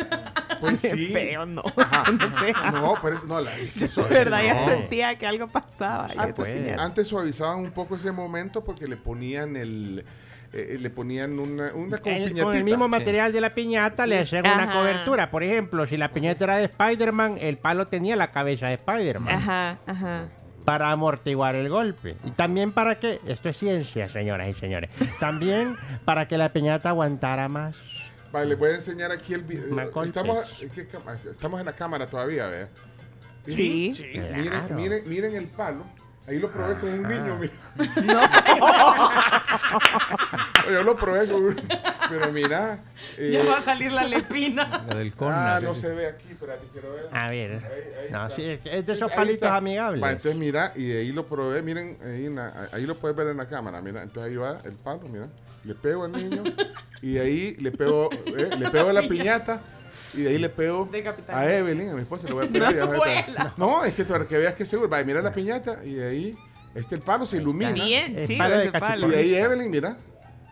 [0.60, 1.08] Pues sí.
[1.08, 1.62] feo, no.
[1.76, 2.04] Ajá.
[2.12, 2.52] No sé.
[2.72, 6.08] No, pero es, no, la, es que De verdad, ya sentía que algo pasaba.
[6.16, 6.82] Antes, piñata.
[6.84, 10.04] antes suavizaban un poco ese momento porque le ponían el
[10.56, 14.20] eh, le ponían una, una como El- con el mismo material de la piñata le
[14.20, 15.30] hacían una cobertura.
[15.30, 19.34] Por ejemplo, si la piñata era de Spider-Man, el palo tenía la cabeza de Spider-Man.
[19.34, 20.28] Ajá, ajá.
[20.64, 22.16] Para amortiguar el golpe.
[22.24, 24.88] Y también para que, esto es ciencia, señoras y señores,
[25.20, 25.76] también
[26.06, 27.76] para que la piñata aguantara más.
[28.32, 29.74] Vale, les voy a enseñar aquí el video.
[29.74, 30.16] Macoltes.
[30.16, 32.68] Estamos, ¿en qué cama- estamos en la cámara todavía, ¿verdad?
[33.46, 33.94] Sí.
[34.12, 34.74] Miren, Claro.
[34.74, 35.84] miren, miren el palo.
[36.26, 37.52] Ahí lo probé con un niño, mira.
[40.72, 41.56] Yo lo probé con.
[42.08, 42.78] Pero mira.
[43.16, 44.84] eh, Ya va a salir la lepina.
[44.88, 45.62] La del ah, corner.
[45.62, 47.08] no se ve aquí, espérate, quiero ver.
[47.12, 47.52] A ver.
[47.52, 48.36] Ahí- ahí No, está.
[48.36, 49.56] sí, es de esos Ahí palitos está.
[49.56, 50.02] amigables.
[50.02, 53.16] Va, entonces mira, y de ahí lo probé, miren, ahí, en la- ahí lo puedes
[53.16, 55.26] ver en la cámara, mira, entonces ahí va el palo, mira,
[55.64, 56.42] le pego al niño,
[57.02, 59.60] y de ahí le pego, eh, le pego a la piñata,
[60.12, 60.88] y de ahí le pego
[61.28, 63.52] a Evelyn, a mi esposa, le voy a pegar.
[63.56, 65.94] No no, es que para que veas que es seguro, va, mira la piñata, y
[65.94, 66.38] de ahí,
[66.74, 67.72] este el palo se ilumina.
[67.72, 68.30] Bien, el.
[68.30, 69.96] Y ahí Evelyn, mira.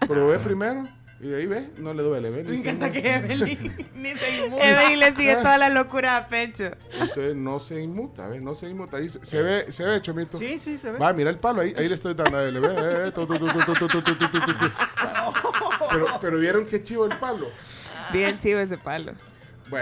[0.06, 0.86] Probé primero.
[1.22, 2.30] Y ahí ve, no le duele.
[2.30, 4.68] Ve, Me encanta que Evelyn ni se inmuta.
[4.68, 6.72] Evelyn le sigue toda la locura a pecho.
[6.94, 8.42] Entonces no se inmuta, ¿ves?
[8.42, 8.96] No se inmuta.
[8.96, 10.36] Ahí se, ve, se ve, Chomito.
[10.36, 10.98] Sí, sí, se ve.
[10.98, 12.62] Va, mira el palo ahí, ahí le estoy dando a Evelyn.
[16.20, 17.48] Pero, vieron qué chivo el palo.
[18.12, 19.12] Bien chivo ese palo.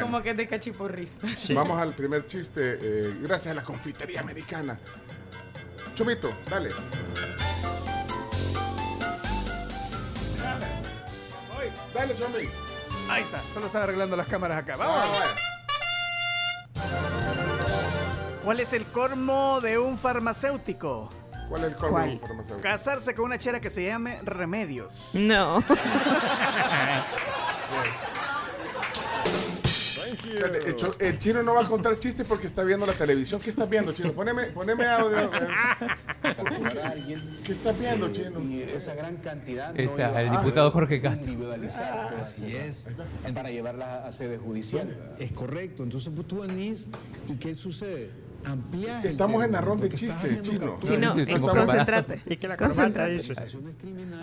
[0.02, 1.26] Como que es de cachiporrista.
[1.54, 2.78] Vamos al primer chiste.
[3.22, 4.78] gracias a la confitería americana.
[6.00, 6.70] Chomito, dale.
[11.92, 12.48] Dale, Chomi.
[13.10, 14.78] Ahí está, solo estaba arreglando las cámaras acá.
[14.78, 14.98] Vamos.
[14.98, 15.26] Ah, vaya.
[18.42, 21.10] ¿Cuál es el colmo de un farmacéutico?
[21.50, 22.12] ¿Cuál es el colmo ¿Cuál?
[22.12, 22.62] de farmacéutico?
[22.62, 25.10] Casarse con una chera que se llame Remedios.
[25.12, 25.62] No.
[30.24, 33.40] Espérate, El, cho- el chino no va a contar chistes porque está viendo la televisión.
[33.40, 34.12] ¿Qué estás viendo, chino?
[34.12, 35.30] Poneme, poneme audio.
[37.44, 38.40] ¿Qué estás viendo, chino?
[38.40, 41.30] Y esa gran cantidad no está, iba el a diputado Jorge Castro.
[41.30, 42.92] individualizar así es
[43.34, 45.82] para llevarla a sede judicial Es correcto.
[45.82, 46.88] Entonces pues, tú venís
[47.28, 48.10] y ¿qué sucede?
[48.44, 50.78] Amplía el Estamos en la ronda de chistes, chino.
[50.82, 52.14] Chino, No estamos- concéntrate.
[52.14, 53.06] Es que la corbata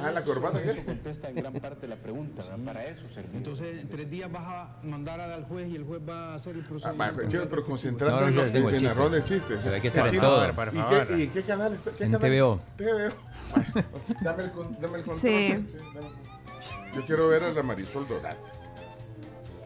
[0.02, 0.72] Ah, la corbata, ¿qué?
[0.72, 2.66] Eso contesta en gran parte la pregunta, ¿verdad?
[2.66, 3.36] Para eso servir.
[3.36, 6.56] Entonces, en tres días vas a mandar al juez y el juez va a hacer
[6.56, 6.98] el Ah, proceso.
[6.98, 9.60] va, pero, chino, pero concentrate No, no, en, en la ronda de chistes.
[9.64, 10.52] Pero hay que estar en todo.
[10.54, 10.72] por ¿y
[11.08, 11.92] qué, ¿Y qué canal está?
[11.92, 12.30] ¿Qué En canal?
[12.32, 12.60] TVO.
[12.78, 13.14] TVO.
[14.22, 15.16] Dame el, con- dame el control.
[15.16, 15.50] Sí.
[15.50, 15.64] dame
[16.08, 18.38] el- Yo quiero ver a la Marisol Dorado.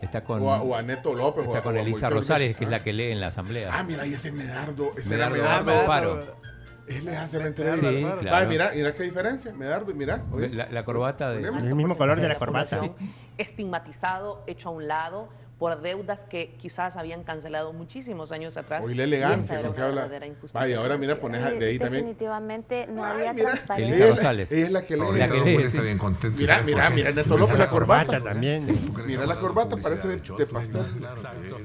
[0.01, 1.43] Está con, O a, o a Neto López.
[1.45, 3.19] o está a- con o a Elisa Moisés Rosales, que es la que lee en
[3.19, 3.69] la asamblea.
[3.71, 4.93] Ah, mira, y ese Medardo.
[4.97, 5.85] Ese Medardo era Medardo.
[5.85, 6.41] Faro.
[6.87, 7.89] Él le hace la entrevista.
[7.89, 8.49] Sí, claro.
[8.49, 9.53] mira, mira qué diferencia.
[9.53, 10.21] Medardo, mira.
[10.31, 10.49] oye.
[10.49, 11.41] La, la corbata de...
[11.43, 12.81] El mismo color de la corbata.
[13.37, 15.29] estigmatizado, hecho a un lado
[15.61, 18.83] por deudas que quizás habían cancelado muchísimos años atrás.
[18.83, 20.01] Oye, la elegancia con que una habla.
[20.01, 20.59] verdadera injusticia.
[20.59, 22.01] Vaya, ahora mira, pones a- de ahí también.
[22.05, 23.51] Definitivamente no había mira.
[23.51, 24.05] Elisa transparencia.
[24.07, 24.51] La- Rosales.
[24.51, 25.03] ella es la que lee.
[25.19, 25.79] La que lee, sí.
[25.81, 26.35] bien contento.
[26.39, 28.19] Mira, ¿sabes mira, mira, Neto López, la corbata.
[28.19, 28.67] También.
[29.05, 30.83] Mira la corbata, parece de, pastel.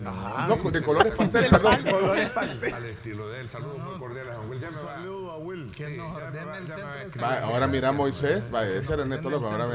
[0.02, 1.82] No, de colores pastel, perdón.
[1.84, 2.74] Colores pastel.
[2.74, 3.48] Al estilo de él.
[3.48, 4.60] Saludos muy cordiales a Will.
[4.60, 4.94] Ya me va.
[4.96, 8.50] Saludo a Will, que nos ordena el centro ahora mira a Moisés.
[8.50, 9.50] Vaya, ese era Neto López.
[9.50, 9.66] Ahora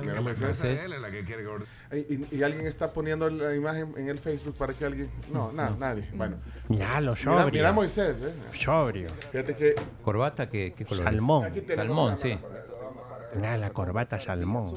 [0.00, 0.80] mira, Moisés.
[2.32, 5.10] Y alguien está poniendo la imagen en el Facebook para que alguien.
[5.32, 6.08] No, nada, nadie.
[6.14, 6.36] Bueno,
[6.68, 7.50] Mirá lo sobrio.
[7.50, 8.20] mira a Moisés.
[8.20, 8.32] ¿ves?
[8.58, 9.08] Sobrio.
[9.30, 9.74] Fíjate que.
[10.02, 11.12] ¿Corbata qué, qué color es?
[11.12, 11.50] Salmón.
[11.74, 12.38] Salmón, sí.
[13.34, 14.74] Mirá la corbata salmón.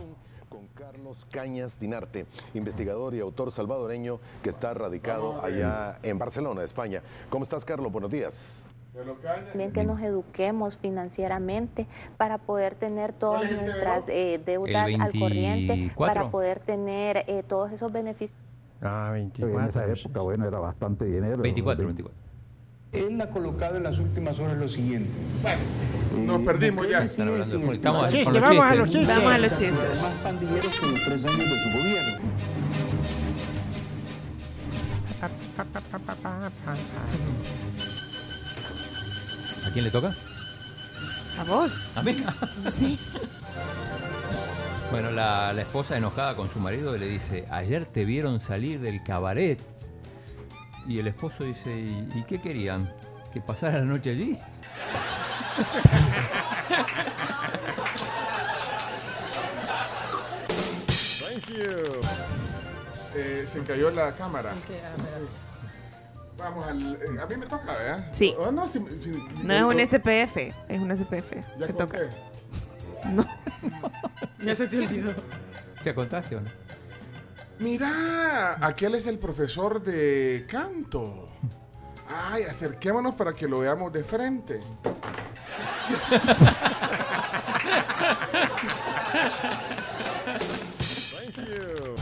[0.49, 7.01] con Carlos Cañas Dinarte, investigador y autor salvadoreño que está radicado allá en Barcelona, España.
[7.29, 7.91] ¿Cómo estás, Carlos?
[7.91, 8.65] Buenos días.
[9.47, 11.87] También que nos eduquemos financieramente
[12.17, 15.95] para poder tener todas ¿Cuál es el nuestras eh, deudas ¿El al corriente, 24?
[16.13, 18.37] para poder tener eh, todos esos beneficios.
[18.81, 19.69] Ah, En 24.
[19.69, 21.37] esa época, bueno, era bastante dinero.
[21.37, 22.21] 24, Vein- 24.
[22.93, 25.17] Él ha colocado en las últimas horas lo siguiente.
[26.17, 27.03] Nos perdimos ya.
[27.03, 27.75] Están hablando de fútbol.
[27.75, 29.07] Estamos Chiste, con los vamos a los chistes.
[29.07, 30.01] Vamos a los chistes.
[30.01, 32.19] Más pandilleros que en los tres años de su gobierno.
[39.65, 40.11] ¿A quién le toca?
[41.39, 41.71] ¿A vos?
[41.95, 42.15] ¿A mí?
[42.73, 42.99] Sí.
[44.91, 49.01] Bueno, la, la esposa enojada con su marido le dice, ayer te vieron salir del
[49.03, 49.61] cabaret.
[50.87, 52.91] Y el esposo dice, ¿y, y qué querían?
[53.33, 54.37] ¿Que pasara la noche allí?
[61.19, 62.01] Thank you.
[63.15, 64.51] Eh, se cayó la cámara.
[64.51, 64.71] Ok, a
[65.03, 65.27] ver, a ver.
[66.37, 66.93] Vamos al.
[66.93, 68.07] eh, a mí me toca, ¿verdad?
[68.11, 68.33] Sí.
[68.37, 69.11] Oh, no, si- si-
[69.43, 70.37] No es un SPF,
[70.69, 71.33] es un SPF.
[71.59, 71.99] ¿Ya Te toca.
[73.11, 73.25] No.
[74.39, 75.13] Ya se te olvidó.
[75.83, 76.49] ¿Te contaste o no?
[77.59, 81.29] Mira, aquel es el profesor de canto.
[82.09, 84.59] Ay, acerquémonos para que lo veamos de frente.
[91.11, 91.95] Thank you.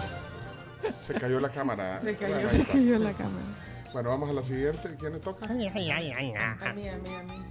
[1.02, 2.00] Se cayó la cámara.
[2.00, 2.50] Se cayó.
[2.50, 3.46] Se cayó la cámara.
[3.92, 4.96] Bueno, vamos a la siguiente.
[5.00, 5.48] ¿Quién le toca?
[5.48, 6.84] A mí, a mí, a mí, a mí.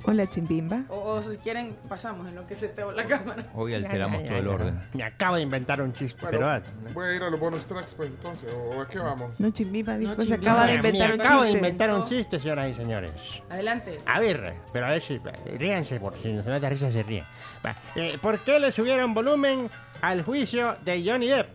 [0.04, 0.82] Hola, chimbimba.
[0.88, 3.42] O, o si quieren, pasamos en lo que se te va la cámara.
[3.54, 4.78] Hoy alteramos todo el orden.
[4.94, 6.50] Me acabo de inventar un chiste, Bueno, pero...
[6.50, 6.62] ah,
[6.94, 8.52] voy a ir a los bonus tracks, pues entonces.
[8.52, 9.32] ¿O a qué vamos?
[9.40, 10.12] No, chimbimba, dijo.
[10.14, 10.52] No, se chimbimba.
[10.52, 11.58] acaba de inventar me un acabo de chiste.
[11.58, 13.12] inventar un chiste, señoras y señores.
[13.50, 13.98] Adelante.
[14.06, 15.20] A ver, pero a ver si...
[15.58, 17.24] Ríanse, por si no se da risa se ríen.
[17.66, 19.68] Va, eh, ¿Por qué le subieron volumen
[20.02, 21.48] al juicio de Johnny Depp?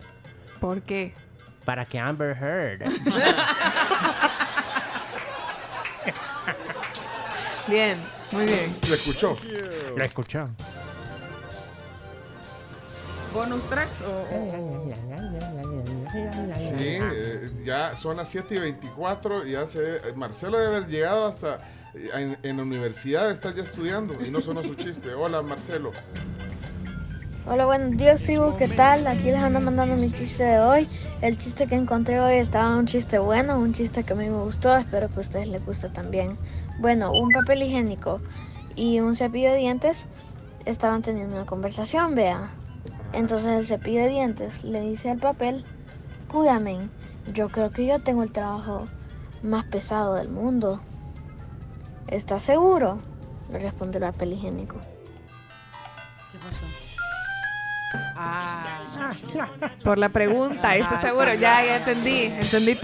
[0.60, 1.14] ¿Por qué?
[1.64, 2.82] Para que Amber Heard...
[7.68, 7.96] Bien,
[8.32, 8.76] muy bien.
[8.88, 9.36] ¿Lo escuchó?
[9.96, 10.48] ¿Lo escuchó?
[13.32, 14.10] ¿Bonus tracks o.?
[14.10, 14.94] o-
[16.78, 19.44] Sí, eh, ya son las 7 y 24.
[19.44, 21.58] Ya se debe- eh, Marcelo debe haber llegado hasta.
[21.94, 25.14] eh, En, en la universidad está ya estudiando y no sonó su chiste.
[25.14, 25.90] Hola, Marcelo.
[27.46, 29.06] Hola, buenos días, tribu, ¿qué tal?
[29.06, 30.88] Aquí les ando mandando mi chiste de hoy.
[31.20, 34.38] El chiste que encontré hoy estaba un chiste bueno, un chiste que a mí me
[34.42, 36.36] gustó, espero que a ustedes les guste también.
[36.78, 38.20] Bueno, un papel higiénico
[38.74, 40.06] y un cepillo de dientes
[40.64, 42.50] estaban teniendo una conversación, vea.
[43.12, 45.64] Entonces el cepillo de dientes le dice al papel,
[46.28, 46.88] cuídame,
[47.32, 48.84] yo creo que yo tengo el trabajo
[49.42, 50.80] más pesado del mundo.
[52.08, 52.98] ¿Estás seguro?
[53.52, 54.76] Le responde el papel higiénico.
[58.16, 59.12] Ah.
[59.82, 61.32] Por la pregunta, ¿estás Ah, seguro?
[61.32, 61.76] sí, Ya, ya.
[61.78, 62.78] entendí, entendí.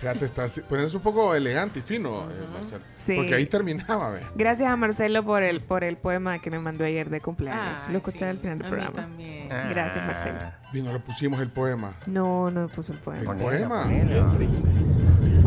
[0.00, 2.80] Fíjate, estás poniéndose un poco elegante y fino, eh, Marcelo.
[2.96, 3.16] Sí.
[3.16, 4.20] Porque ahí terminaba, ve.
[4.34, 7.86] Gracias a Marcelo por el, por el poema que me mandó ayer de cumpleaños.
[7.90, 9.02] Lo escuché sí, al final del a mí programa.
[9.02, 9.48] también.
[9.48, 10.38] Gracias, Marcelo.
[10.72, 11.92] Y no le pusimos el poema.
[12.06, 13.32] No, no puso el poema.
[13.32, 13.86] El poema.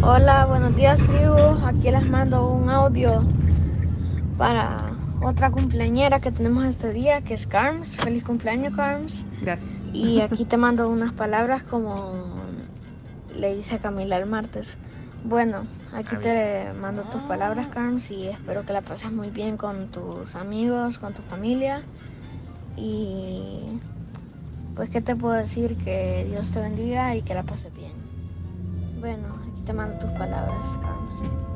[0.03, 1.35] Hola, buenos días, tribu.
[1.65, 3.23] Aquí les mando un audio
[4.37, 4.91] para
[5.23, 7.97] otra cumpleañera que tenemos este día, que es Carms.
[7.97, 9.25] Feliz cumpleaños, Carms.
[9.41, 9.73] Gracias.
[9.93, 12.13] Y aquí te mando unas palabras como
[13.37, 14.77] le hice a Camila el martes.
[15.25, 15.63] Bueno,
[15.93, 20.35] aquí te mando tus palabras, Carms, y espero que la pases muy bien con tus
[20.35, 21.81] amigos, con tu familia.
[22.75, 23.79] Y
[24.75, 25.77] pues, ¿qué te puedo decir?
[25.77, 27.93] Que Dios te bendiga y que la pases bien.
[28.99, 31.52] Bueno, aquí te mando tus palabras, Carms.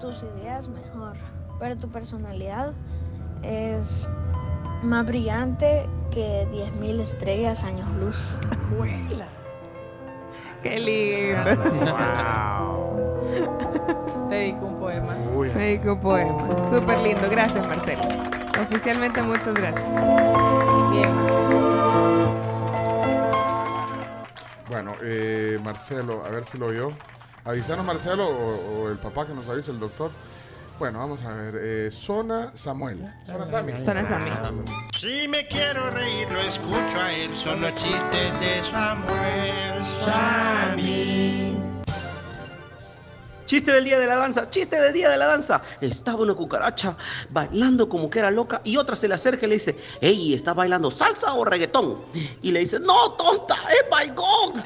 [0.00, 1.16] Tus ideas mejor,
[1.58, 2.72] pero tu personalidad
[3.42, 4.08] es
[4.82, 8.36] más brillante que 10.000 estrellas años luz.
[10.62, 11.44] Qué lindo.
[14.28, 15.14] Te dedico un poema.
[15.54, 16.68] Me dedico un poema.
[16.68, 17.28] Súper lindo.
[17.30, 18.02] Gracias, Marcelo.
[18.60, 19.86] Oficialmente, muchas gracias.
[20.90, 22.34] Bien, Marcelo.
[24.68, 26.90] Bueno, eh, Marcelo, a ver si lo oyó.
[27.44, 30.10] Avisanos Marcelo o, o el papá que nos avise el doctor.
[30.78, 31.54] Bueno, vamos a ver.
[31.62, 33.08] eh, Zona Samuel.
[33.24, 33.72] Zona Sami.
[33.76, 34.30] Zona Sami.
[34.96, 37.30] Si me quiero reír, lo escucho a él.
[37.36, 41.53] Son los chistes de Samuel Sammy.
[43.46, 45.60] Chiste del día de la danza, chiste del día de la danza.
[45.80, 46.96] Estaba una cucaracha
[47.30, 50.54] bailando como que era loca y otra se le acerca y le dice, ey, ¿está
[50.54, 52.02] bailando salsa o reggaetón?
[52.42, 54.54] Y le dice, no, tonta, es baigón.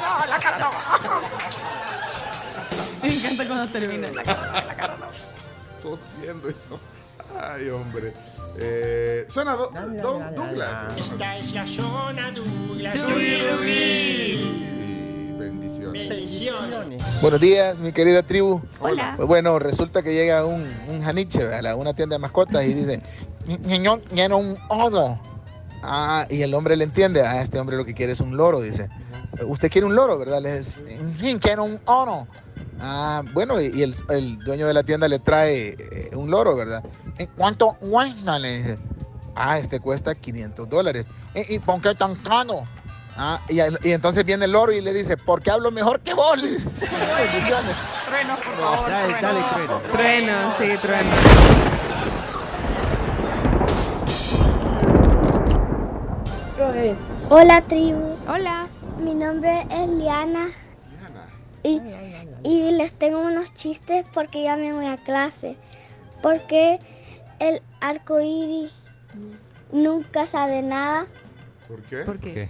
[0.00, 0.70] no, la cara no.
[3.02, 4.08] Me encanta cuando termina.
[5.82, 6.48] Tosiendo.
[6.48, 6.80] hijo.
[7.38, 8.12] Ay, hombre.
[8.58, 9.70] Eh, zona Do-
[10.02, 10.96] Do- Douglas.
[10.98, 12.94] Esta es la zona Douglas.
[12.94, 13.36] Dugui,
[13.68, 14.75] Y
[15.50, 16.08] bendiciones.
[16.08, 17.02] Bendiciones.
[17.22, 18.60] Buenos días, mi querida tribu.
[18.80, 19.14] Hola.
[19.16, 22.74] Pues bueno, resulta que llega un, un janiche a la- una tienda de mascotas y
[22.74, 23.00] dice,
[23.64, 25.18] niño, quiero un odo.
[25.82, 28.60] Ah, y el hombre le entiende, ah, este hombre lo que quiere es un loro,
[28.60, 28.88] dice.
[29.46, 30.40] Usted quiere un loro, ¿verdad?
[30.42, 32.26] Le dice, sí, quiero un oro.
[32.80, 36.56] Ah, bueno, y y el, el dueño de la tienda le trae eh, un loro,
[36.56, 36.82] ¿verdad?
[37.18, 38.38] ¿En cuánto cuesta?
[38.38, 38.78] Le dice.
[39.34, 41.06] Ah, este cuesta 500 dólares.
[41.34, 42.62] ¿Y, y por qué tan caro?
[43.18, 43.60] Ah, y,
[43.90, 46.36] entonces viene el loro y le dice, ¿por qué hablo mejor que vos?
[46.38, 48.90] Trueno, por favor.
[48.90, 49.20] Dale, trueno.
[49.20, 49.80] dale, trueno.
[49.92, 51.10] Trueno, sí, trueno.
[57.28, 58.66] Hola tribu, Hola.
[59.00, 60.48] mi nombre es Liana
[61.62, 61.80] y,
[62.44, 65.56] y les tengo unos chistes porque ya me voy a clase.
[66.22, 66.78] Porque
[67.40, 68.72] el arco iris
[69.72, 71.06] nunca sabe nada
[71.68, 71.96] ¿Por qué?
[71.98, 72.48] ¿Por qué?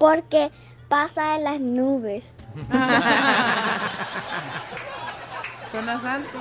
[0.00, 0.50] Porque
[0.88, 2.32] pasa en las nubes.
[5.70, 6.40] Zona Santo.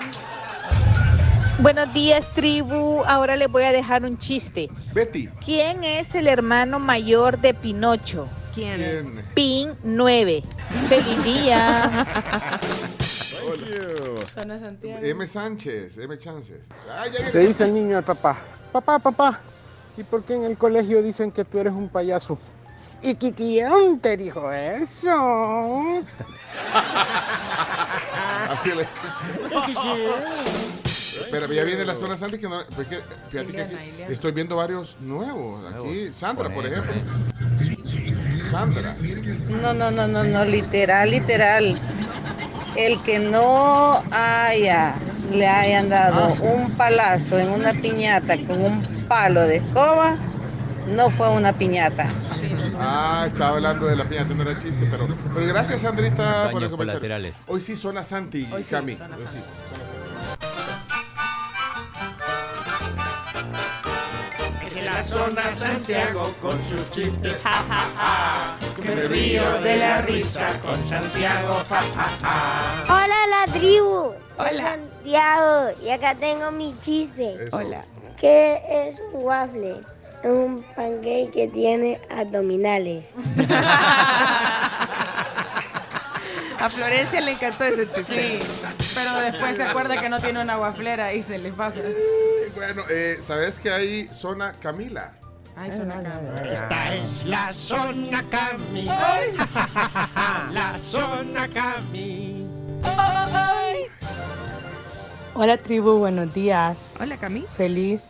[1.59, 3.03] Buenos días, tribu.
[3.05, 4.69] Ahora les voy a dejar un chiste.
[4.93, 5.27] Betty.
[5.43, 8.29] ¿Quién es el hermano mayor de Pinocho?
[8.55, 8.77] ¿Quién?
[8.77, 9.25] ¿Quién?
[9.35, 10.41] Pin 9.
[10.87, 12.07] ¡Feliz día!
[14.33, 15.03] Zona Santiago.
[15.03, 15.27] M.
[15.27, 16.17] Sánchez, M.
[16.17, 16.65] Chances.
[16.89, 17.29] Ah, ya.
[17.29, 18.37] Le dice el niño al papá,
[18.71, 19.41] papá, papá,
[19.97, 22.39] ¿y por qué en el colegio dicen que tú eres un payaso?
[23.01, 26.03] ¿Y quién te dijo eso?
[28.49, 28.87] Así le.
[31.31, 32.61] Pero ya viene la zona Sandy que no.
[32.75, 32.99] porque,
[33.29, 33.75] fíjate que aquí
[34.09, 35.61] estoy viendo varios nuevos.
[35.73, 36.11] Aquí.
[36.13, 36.93] Sandra, por ejemplo.
[38.49, 38.95] Sandra.
[39.61, 41.77] No, no, no, no, no, literal, literal.
[42.75, 44.95] El que no haya,
[45.31, 50.17] le hayan dado un palazo en una piñata con un palo de escoba,
[50.87, 52.09] no fue una piñata.
[52.81, 56.69] Ah, estaba hablando de la piñata, no era chiste, pero, pero gracias Sandrita por el
[56.69, 56.99] comentario.
[56.99, 57.35] colaterales.
[57.47, 58.93] Hoy sí zona Santi, Hoy sí, Cami.
[58.93, 58.99] Hoy
[59.31, 59.39] sí,
[64.77, 67.37] En la zona Santiago con sus chistes.
[67.43, 68.55] Ja, ja, ja.
[68.75, 71.53] Que me río de la risa con Santiago.
[71.69, 72.83] Ja, ja, ja.
[72.85, 74.13] Hola la tribu.
[74.37, 74.77] Hola.
[74.77, 77.35] Santiago y acá tengo mi chiste.
[77.47, 77.57] Eso.
[77.57, 77.81] Hola.
[78.17, 79.81] ¿Qué es un waffle?
[80.23, 83.05] Es un pancake que tiene abdominales.
[86.59, 88.39] A Florencia le encantó ese chiste.
[88.41, 91.79] Sí, pero después se acuerda que no tiene una guaflera y se le pasa.
[91.81, 95.13] Eh, Bueno, eh, ¿sabes que hay zona Camila?
[95.55, 96.49] Ay, zona Cami.
[96.51, 98.85] Esta es la zona Cami.
[98.87, 100.49] Ja, ja, ja, ja, ja.
[100.51, 102.45] La zona Cami.
[105.33, 106.77] Hola tribu, buenos días.
[106.99, 107.45] Hola, Cami.
[107.55, 108.01] Feliz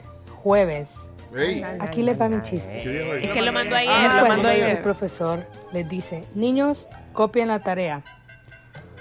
[0.44, 1.09] jueves.
[1.36, 3.24] Ey, Aquí les va mi chiste.
[3.24, 4.82] Es que lo mandó ayer, Ah, lo mandó El ayer.
[4.82, 8.02] profesor les dice, niños, copien la tarea.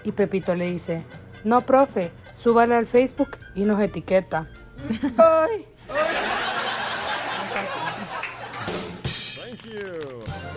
[0.05, 1.03] Y Pepito le dice,
[1.45, 4.49] no, profe, súbala al Facebook y nos etiqueta.
[5.19, 5.67] Ay.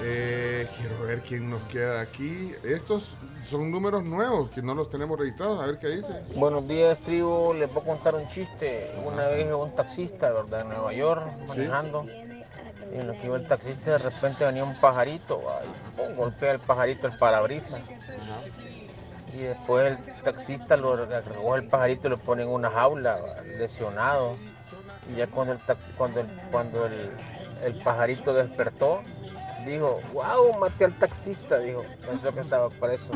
[0.03, 2.51] Eh, quiero ver quién nos queda aquí.
[2.63, 3.15] Estos
[3.51, 5.61] son números nuevos que no los tenemos registrados.
[5.61, 6.23] A ver qué dice.
[6.35, 7.53] Buenos días, tribu.
[7.53, 8.89] Les voy a contar un chiste.
[9.05, 10.61] Una vez un taxista, ¿verdad?
[10.61, 12.05] En Nueva York, manejando.
[12.05, 16.51] Y en lo que iba el taxista, de repente venía un pajarito, y pum, golpea
[16.53, 17.83] el pajarito el parabrisas.
[19.33, 23.19] Y después el taxista lo recoge el pajarito y lo pone en una jaula,
[23.57, 24.37] lesionado.
[25.11, 27.11] Y ya cuando el, taxi, cuando el, cuando el,
[27.65, 29.01] el pajarito despertó,
[29.65, 33.11] dijo, wow, maté al taxista, dijo, pensó que estaba preso.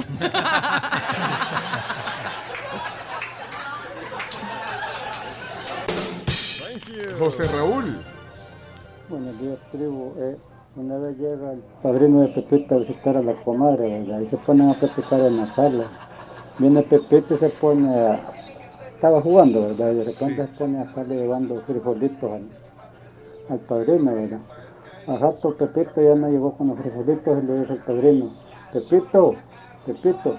[7.19, 8.03] José Raúl.
[9.09, 10.13] Buenos días, tribu.
[10.17, 10.37] Eh,
[10.75, 14.19] una vez llega el padrino de Pepita a visitar a la comadre, ¿verdad?
[14.19, 15.85] Y se ponen a platicar en la sala.
[16.57, 18.19] Viene Pepita y se pone a...
[18.93, 19.91] Estaba jugando, ¿verdad?
[19.91, 22.49] Y de repente se pone a estarle llevando frijolitos al,
[23.49, 24.39] al padrino, ¿verdad?
[25.07, 28.31] Al rato Pepito ya no llegó con los frijolitos y le dice al padrino,
[28.73, 29.35] Pepito,
[29.85, 30.37] Pepito,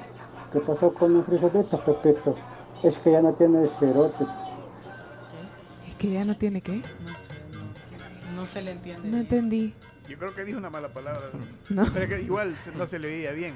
[0.53, 2.35] ¿qué pasó con los frijolitos, Pepito?
[2.83, 4.25] Es que ya no tiene el cerote.
[5.89, 6.83] Es que ya no tiene qué.
[8.35, 9.09] No se le entiende.
[9.09, 9.75] No entendí.
[10.09, 11.23] Yo creo que dijo una mala palabra.
[11.71, 11.85] No.
[11.93, 13.55] Pero que igual no se le oía bien.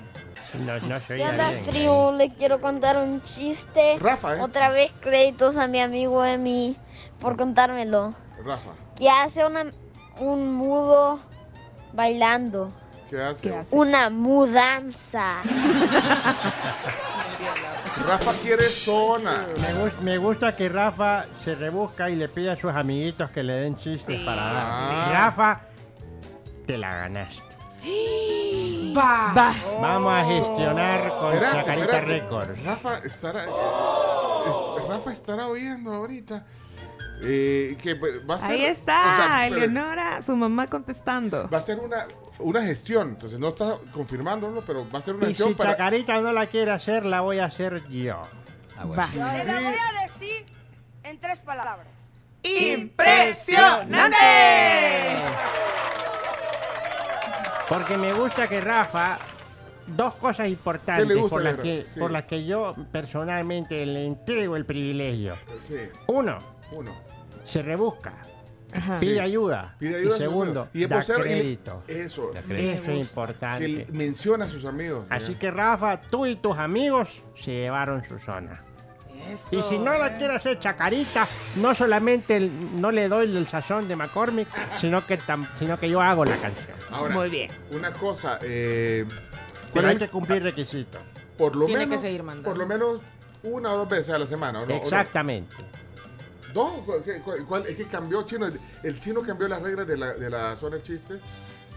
[0.66, 1.64] No, no se ¿Qué oía bien.
[1.66, 2.12] tribu?
[2.16, 3.98] Le quiero contar un chiste.
[4.00, 4.40] Rafa, ¿eh?
[4.40, 6.76] Otra vez créditos a mi amigo Emi
[7.20, 8.14] por contármelo.
[8.44, 9.66] Rafa, Que hace una,
[10.20, 11.18] un mudo
[11.92, 12.70] bailando.
[13.08, 13.52] ¿qué hace?
[13.72, 15.42] Una mudanza.
[18.06, 19.44] Rafa quiere zona.
[19.60, 23.42] Me, gus- me gusta que Rafa se rebusca y le pide a sus amiguitos que
[23.42, 24.64] le den chistes para dar.
[24.66, 25.08] Ah.
[25.12, 25.60] Rafa,
[26.66, 27.42] te la ganaste.
[28.96, 29.32] Va.
[29.36, 29.54] Va.
[29.80, 32.06] Vamos a gestionar con Espérate, Chacarita espérate.
[32.06, 32.64] Records.
[32.64, 36.44] Rafa estará, es- Rafa estará oyendo ahorita.
[37.22, 41.48] Eh, que pues, va a ser, Ahí está, o sea, pero Eleonora, su mamá contestando.
[41.48, 42.06] Va a ser una,
[42.38, 43.10] una gestión.
[43.10, 45.72] Entonces no está confirmándolo, pero va a ser una Y gestión si para.
[45.72, 48.22] Chacarita no la quiere hacer, la voy a hacer yo.
[48.78, 49.06] Va.
[49.06, 50.44] Te la voy a decir
[51.02, 51.86] en tres palabras.
[52.42, 54.16] ¡Impresionante!
[57.68, 59.18] Porque me gusta que Rafa,
[59.86, 62.00] dos cosas importantes ¿Qué le gusta por, las que, Sí.
[62.00, 65.36] por las que yo personalmente le entrego el privilegio.
[65.60, 65.76] Sí,
[66.06, 66.38] Uno,
[66.72, 66.94] uno.
[67.46, 68.12] se rebusca,
[68.72, 68.98] Ajá.
[69.00, 69.18] pide Sí.
[69.18, 69.74] ayuda.
[69.78, 70.68] Pide ayuda y segundo.
[70.72, 71.82] Y es da vocero y le- crédito.
[71.88, 72.30] Eso.
[72.32, 72.82] Da crédito.
[72.82, 73.64] Eso es importante.
[73.86, 75.04] Que menciona a sus amigos.
[75.10, 78.62] Así que Rafa, tú y tus amigos se llevaron su zona.
[79.52, 81.26] Y si no la quiere hacer chacarita,
[81.56, 84.48] no solamente el- no le doy el sazón de McCormick,
[84.80, 86.76] sino que, tam- sino que yo hago la canción.
[86.92, 87.50] Ahora, Muy bien.
[87.72, 88.38] Una cosa.
[88.42, 91.02] Eh, Pero ¿cuál hay que cumplir requisitos.
[91.36, 92.00] por lo Tiene que menos.
[92.02, 92.48] seguir mandando.
[92.48, 93.00] Por lo menos
[93.42, 94.62] una o dos veces a la semana.
[94.62, 94.76] ¿o no?
[94.76, 95.40] ¿O no?
[96.54, 96.70] ¿Dos?
[97.24, 98.46] ¿Cuál- cuál- es que cambió chino.
[98.46, 101.20] El, el chino cambió las reglas de la, de la zona de chistes.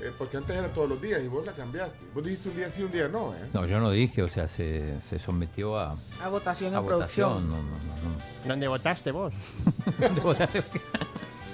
[0.01, 1.97] eh, porque antes era todos los días y vos la cambiaste.
[2.13, 3.33] Vos dijiste un día sí, un día no.
[3.35, 3.49] ¿eh?
[3.53, 7.29] No, yo no dije, o sea, se, se sometió a, A votación a en producción.
[7.29, 7.49] votación.
[7.49, 9.33] No, no, no, ¿Dónde votaste vos?
[9.33, 9.93] no.
[10.07, 10.63] ¿Dónde votaste?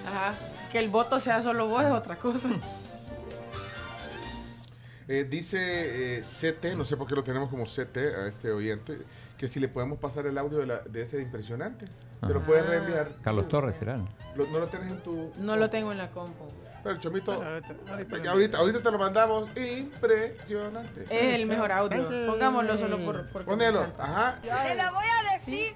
[0.07, 0.33] Ajá.
[0.71, 2.49] Que el voto sea solo vos es otra cosa.
[5.07, 8.95] Eh, dice eh, CT, no sé por qué lo tenemos como CT a este oyente,
[9.37, 11.85] que si le podemos pasar el audio de, la- de ese impresionante.
[12.25, 13.09] Se lo puedes reenviar.
[13.23, 13.97] Carlos Torres será.
[13.97, 14.07] ¿no?
[14.35, 15.31] Lo- ¿No lo tienes en tu...?
[15.37, 16.47] No lo tengo en la compu.
[16.83, 19.49] Pero el chomito, ahorita- ahorita- ahorita, ahorita, te lo mandamos.
[19.57, 21.03] Impresionante.
[21.03, 22.07] Es el mejor audio.
[22.27, 23.27] Pongámoslo solo por.
[23.43, 23.85] Ponelo.
[23.97, 24.35] Ajá.
[24.41, 25.73] Te la voy a decir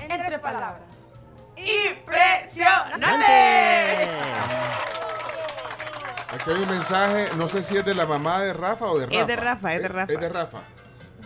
[0.00, 0.82] en tres palabras.
[1.56, 4.08] ¡Impresionante!
[6.34, 9.06] Aquí hay un mensaje, no sé si es de la mamá de Rafa o de
[9.06, 9.20] Rafa.
[9.20, 10.12] Es de Rafa, es de Rafa.
[10.12, 10.58] Es de Rafa.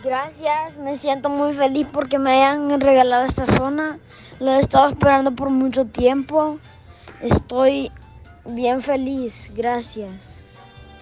[0.03, 3.97] Gracias, me siento muy feliz porque me hayan regalado esta zona.
[4.39, 6.59] Lo he estado esperando por mucho tiempo.
[7.21, 7.91] Estoy
[8.45, 10.39] bien feliz, gracias.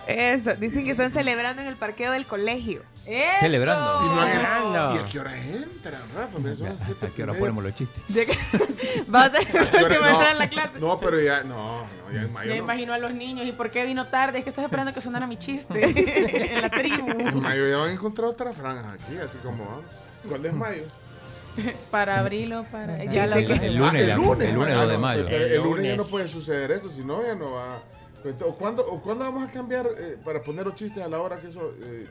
[0.08, 2.82] Eso, dicen que están celebrando en el parqueo del colegio.
[3.06, 3.40] ¡Eso!
[3.40, 4.06] Celebrando.
[4.06, 4.96] Y, no han- Celebrando.
[4.96, 6.40] ¿Y a qué hora entran, Rafa?
[6.40, 8.04] Mira, son las siete ¿A qué hora ponemos los chistes?
[9.14, 9.84] Va a ser ¿A hora?
[9.84, 10.80] último en entrar a la clase.
[10.80, 12.50] No, pero ya, no, no, ya en mayo.
[12.50, 12.64] Ya no.
[12.64, 13.46] imagino a los niños.
[13.46, 14.40] ¿Y por qué vino tarde?
[14.40, 15.74] Es que estás esperando que sonara mi chiste
[16.54, 17.40] en la En tribu.
[17.42, 19.82] mayo ya van a encontrar otra franja aquí, así como.
[20.28, 20.84] ¿Cuándo es mayo?
[21.92, 23.04] Para abril o para.
[23.06, 25.28] Ya El- la el- el lunes, Ah, el lunes, el lunes ah, 2 de mayo.
[25.28, 27.80] El, El lunes ya no puede suceder eso, si no ya no va.
[28.24, 31.22] Entonces, ¿O cuándo, o cuándo vamos a cambiar eh, para poner los chistes a la
[31.22, 31.74] hora que eso...
[31.84, 32.08] eh,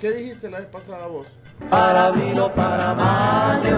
[0.00, 1.26] ¿Qué dijiste la vez pasada vos?
[1.70, 3.76] Para abril o para mayo.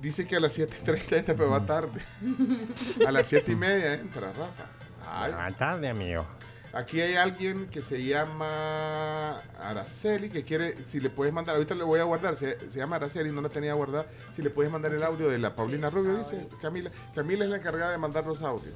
[0.00, 2.00] Dice que a las 7.30 entra, pero va tarde.
[3.06, 4.64] A las 7 y media entra, Rafa.
[5.06, 5.32] Ay.
[5.36, 6.24] Ah, tarde, amigo.
[6.72, 11.82] Aquí hay alguien que se llama Araceli, que quiere, si le puedes mandar, ahorita le
[11.84, 14.92] voy a guardar, se, se llama Araceli, no la tenía guardada, si le puedes mandar
[14.92, 16.90] el audio de la Paulina Rubio, dice Camila.
[17.14, 18.74] Camila es la encargada de mandar los audios.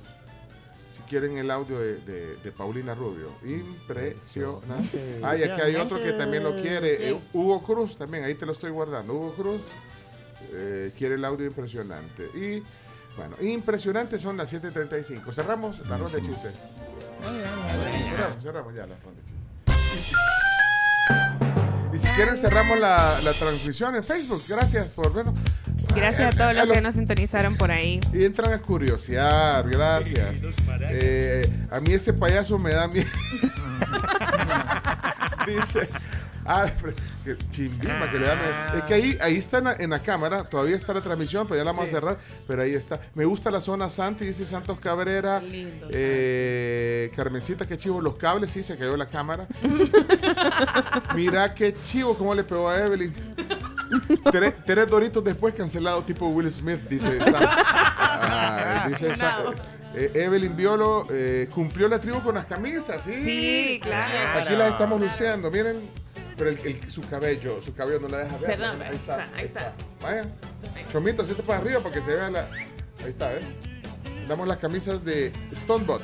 [0.96, 3.32] Si quieren el audio de, de- de Paulina Rubio.
[3.44, 5.20] Impresionante.
[5.22, 7.10] Ay, aquí hay otro que también lo quiere.
[7.10, 9.12] eh, Hugo Cruz también, ahí te lo estoy guardando.
[9.14, 9.60] Hugo Cruz
[10.52, 12.24] eh, quiere el audio impresionante.
[12.34, 12.62] Y
[13.16, 15.32] Bueno, impresionante, son las 7.35.
[15.32, 16.54] Cerramos la ronda de chistes.
[17.22, 19.42] Cerramos, cerramos ya la ronda de chistes.
[21.94, 24.42] Y si quieren cerramos la, la transmisión en Facebook.
[24.48, 25.38] Gracias por vernos.
[25.94, 28.00] Gracias a todos los que nos sintonizaron por ahí.
[28.14, 30.40] Y entran a curiosear, gracias.
[30.90, 33.06] Eh, a mí ese payaso me da miedo.
[35.46, 35.88] Dice.
[36.44, 36.66] Ah,
[37.24, 38.78] que chimbima que le da miedo.
[38.78, 41.58] Es que ahí, ahí está en la, en la cámara, todavía está la transmisión, pero
[41.58, 42.16] ya la vamos a cerrar.
[42.46, 43.00] Pero ahí está.
[43.14, 45.40] Me gusta la zona Santi, dice Santos Cabrera.
[45.44, 49.46] Eh, Carmencita, qué chivo los cables, sí, se cayó la cámara.
[51.14, 53.14] Mira qué chivo, cómo le pegó a Evelyn.
[54.30, 57.46] Tres, tres doritos después cancelado tipo Will Smith, dice Sam.
[57.46, 59.54] Ah, dice Sam.
[59.94, 63.20] Eh, Evelyn Violo eh, cumplió la tribu con las camisas, ¿sí?
[63.20, 64.40] Sí, claro.
[64.40, 65.76] Aquí las estamos luceando, miren.
[66.36, 68.46] Pero el, el- su cabello, su cabello no la deja ver.
[68.58, 69.60] Perdón, ahí está, ahí ahí está.
[69.68, 69.84] está.
[70.06, 70.26] Vaya.
[70.90, 72.42] Chomito, hacete para arriba para que se vea la.
[73.02, 73.40] Ahí está, ¿eh?
[74.28, 76.02] Damos las camisas de Stonebot.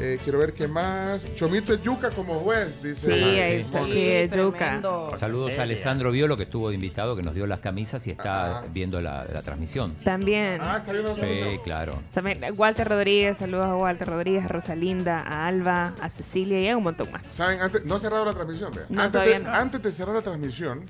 [0.00, 1.26] Eh, quiero ver qué más.
[1.34, 3.06] Chomito es yuca como juez, dice.
[3.08, 4.80] Sí, Ah, ahí está, sí, es yuca.
[5.16, 8.62] Saludos a Alessandro Violo, que estuvo de invitado, que nos dio las camisas y está
[8.72, 9.94] viendo la, la transmisión.
[10.04, 10.60] También.
[10.62, 12.00] Ah, está viendo la Sí, claro.
[12.14, 16.76] También Walter Rodríguez, saludos a Walter Rodríguez, a Rosalinda, a Alba, a Cecilia y a
[16.76, 17.22] un montón más.
[17.28, 17.60] ¿Saben?
[17.60, 18.70] Antes, no ha cerrado la transmisión.
[18.72, 18.86] vea.
[18.88, 19.50] No, antes, de, no.
[19.52, 20.84] antes de cerrar la transmisión,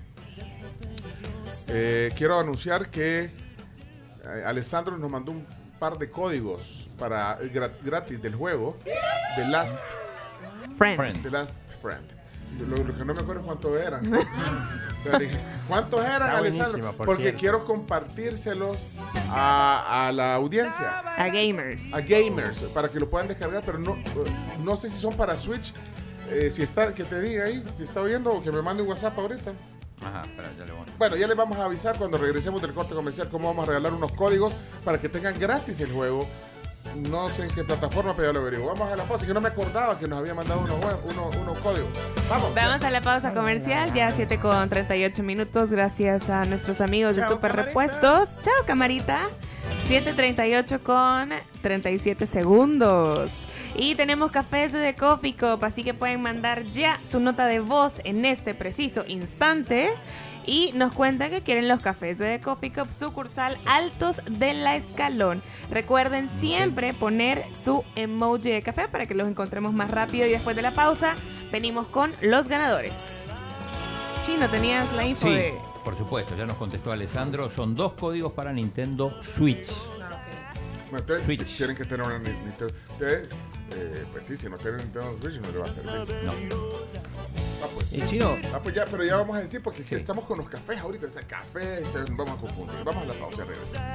[1.68, 3.30] eh, quiero anunciar que eh,
[4.44, 5.46] Alessandro nos mandó un
[5.78, 8.76] par de códigos para gra- gratis del juego
[9.36, 9.78] The Last
[10.76, 11.22] Friend.
[11.22, 12.04] The Last Friend.
[12.68, 14.10] Lo, lo que no me acuerdo cuántos eran.
[15.68, 16.92] ¿Cuántos eran, Alessandro?
[16.92, 17.38] por Porque cierto.
[17.40, 18.76] quiero compartírselos
[19.30, 20.98] a, a la audiencia.
[21.00, 21.92] A gamers.
[21.92, 23.96] A gamers, para que lo puedan descargar, pero no,
[24.64, 25.72] no sé si son para Switch.
[26.30, 28.88] Eh, si está, que te diga ahí, si está oyendo o que me mande un
[28.88, 29.52] WhatsApp ahorita.
[30.08, 30.84] Ajá, espera, ya le voy.
[30.98, 33.92] Bueno, ya les vamos a avisar cuando regresemos del corte comercial cómo vamos a regalar
[33.92, 34.52] unos códigos
[34.84, 36.26] para que tengan gratis el juego.
[36.94, 38.68] No sé en qué plataforma, pero ya lo averiguo.
[38.68, 41.36] Vamos a la pausa, que no me acordaba que nos había mandado unos, jue- unos,
[41.36, 41.90] unos códigos.
[42.30, 42.54] Vamos.
[42.54, 47.22] Vamos a la pausa comercial, ya 7 con 38 minutos, gracias a nuestros amigos de
[47.26, 47.62] Super camarita.
[47.66, 48.28] Repuestos.
[48.42, 49.20] Chao, camarita.
[49.88, 51.30] 7.38 con
[51.62, 53.48] 37 segundos.
[53.74, 58.02] Y tenemos cafés de Coffee Cup, así que pueden mandar ya su nota de voz
[58.04, 59.88] en este preciso instante.
[60.44, 65.40] Y nos cuentan que quieren los cafés de Coffee Cup sucursal Altos de la Escalón.
[65.70, 70.26] Recuerden siempre poner su emoji de café para que los encontremos más rápido.
[70.26, 71.16] Y después de la pausa,
[71.50, 73.26] venimos con los ganadores.
[74.22, 75.67] Chino, tenías la info Sí, de.
[75.88, 77.48] Por supuesto, ya nos contestó Alessandro.
[77.48, 79.70] Son dos códigos para Nintendo Switch.
[80.92, 82.74] Ustedes tienen que tener una Nintendo.
[82.90, 83.30] Ustedes,
[83.74, 86.14] eh, pues sí, si no tienen Nintendo Switch no le va a servir.
[86.24, 86.32] No.
[87.62, 87.90] Ah, pues.
[87.90, 88.36] Y chino.
[88.52, 91.06] Ah, pues ya, pero ya vamos a decir porque que estamos con los cafés ahorita.
[91.06, 92.84] Ese café, este, vamos a confundir.
[92.84, 93.88] Vamos a la pausa, regresamos.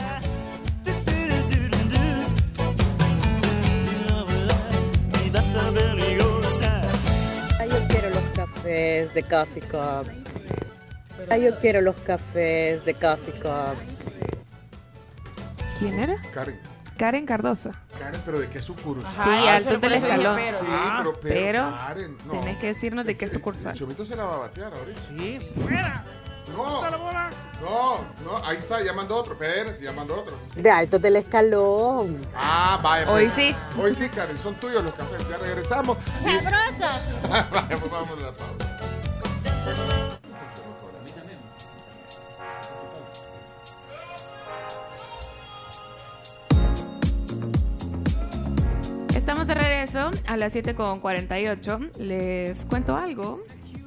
[7.60, 10.33] Ah, yo quiero los cafés de Coffee Cup.
[11.30, 13.78] Ah, yo quiero los cafés de Coffee Cup.
[15.80, 16.16] ¿Quién era?
[16.34, 16.60] Karen.
[16.98, 17.72] Karen Cardosa.
[17.98, 19.24] Karen, pero ¿de qué sucursal?
[19.24, 20.40] Sí, Altos del Escalón.
[20.40, 22.32] Sí, pero, pero, Pero Karen, no.
[22.40, 23.74] tenés que decirnos de qué El sucursal.
[23.74, 25.02] chomito se la va a batear ahorita.
[25.02, 25.40] Sí.
[26.56, 26.92] No,
[27.62, 29.34] no, no, ahí está, ya mandó otro.
[29.34, 30.38] Espérense, ya mandó otro.
[30.56, 32.20] De Altos del Escalón.
[32.36, 33.10] Ah, vaya.
[33.10, 33.34] Hoy pues.
[33.36, 33.56] sí.
[33.82, 35.28] Hoy sí, Karen, son tuyos los cafés.
[35.30, 35.98] Ya regresamos.
[36.22, 37.30] ¡Sabrosos!
[37.52, 38.73] Vaya, pues vamos a la pausa.
[49.44, 51.98] Estamos de regreso a las 7.48.
[51.98, 53.42] Les cuento algo.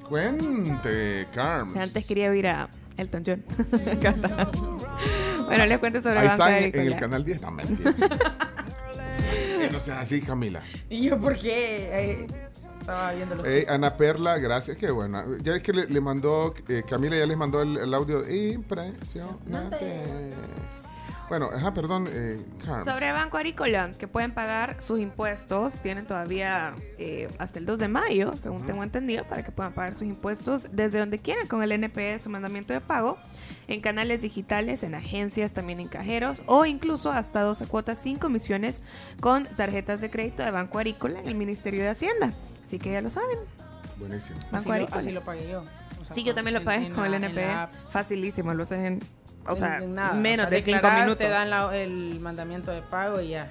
[0.07, 1.75] Cuente, Carms.
[1.75, 2.69] Antes quería oír a
[2.99, 3.43] Elton John.
[5.47, 7.41] bueno, les cuento sobre Ahí Banco está en, el canal 10.
[7.41, 7.95] No, mentira.
[9.73, 10.63] No seas así, Camila.
[10.91, 11.89] ¿Y yo por qué?
[11.91, 12.27] Eh,
[12.79, 13.67] estaba viendo los Eh.
[13.69, 15.25] Ana Perla, gracias, qué buena.
[15.43, 20.05] Ya es que le, le mandó, eh, Camila ya les mandó el, el audio impresionante.
[21.29, 22.37] Bueno, ajá, perdón, eh.
[22.85, 27.89] Sobre Banco Agrícola, que pueden pagar sus impuestos, tienen todavía eh, hasta el 2 de
[27.89, 31.73] mayo, según tengo entendido, para que puedan pagar sus impuestos desde donde quieran con el
[31.73, 33.19] NPS, su mandamiento de pago,
[33.67, 38.81] en canales digitales, en agencias, también en cajeros, o incluso hasta 12 cuotas sin comisiones
[39.21, 42.33] con tarjetas de crédito de Banco Agrícola en el Ministerio de Hacienda.
[42.65, 43.39] Así que ya lo saben.
[43.99, 44.39] Buenísimo.
[44.53, 44.99] Banco Así lo, Agrícola.
[44.99, 45.63] así lo pagué yo.
[45.63, 47.47] O sea, Sí, yo también lo pagué en con el la- NPE.
[47.47, 47.71] la.
[47.91, 49.01] Facilísimo, lo haces en,
[49.49, 50.13] o sea, nada.
[50.15, 51.19] menos O sea, de 5 declaras, minutos.
[51.19, 53.51] Te dan la- el mandamiento de pago y ya.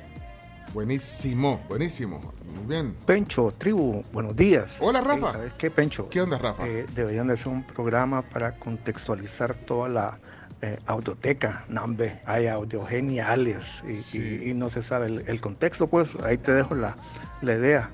[0.74, 2.20] Buenísimo, buenísimo.
[2.54, 2.96] Muy bien.
[3.06, 4.78] Pencho, tribu, buenos días.
[4.82, 5.30] Hola, Rafa.
[5.30, 6.10] Eh, ¿Sabes qué, Pencho?
[6.10, 6.68] ¿Qué onda, Rafa?
[6.68, 10.20] Eh, deberían de hacer un programa para contextualizar toda la
[10.62, 15.88] eh, Audioteca, Nambe, hay audio geniales y, y- y no se sabe el, el contexto,
[15.88, 16.96] pues ahí te dejo la,
[17.42, 17.92] la idea.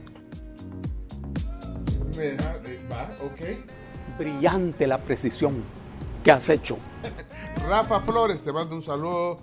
[2.18, 4.18] Me deja- eh, va, ok.
[4.20, 5.64] Brillante la precisión
[6.24, 6.78] que has hecho.
[7.68, 9.38] Rafa Flores, te mando un saludo.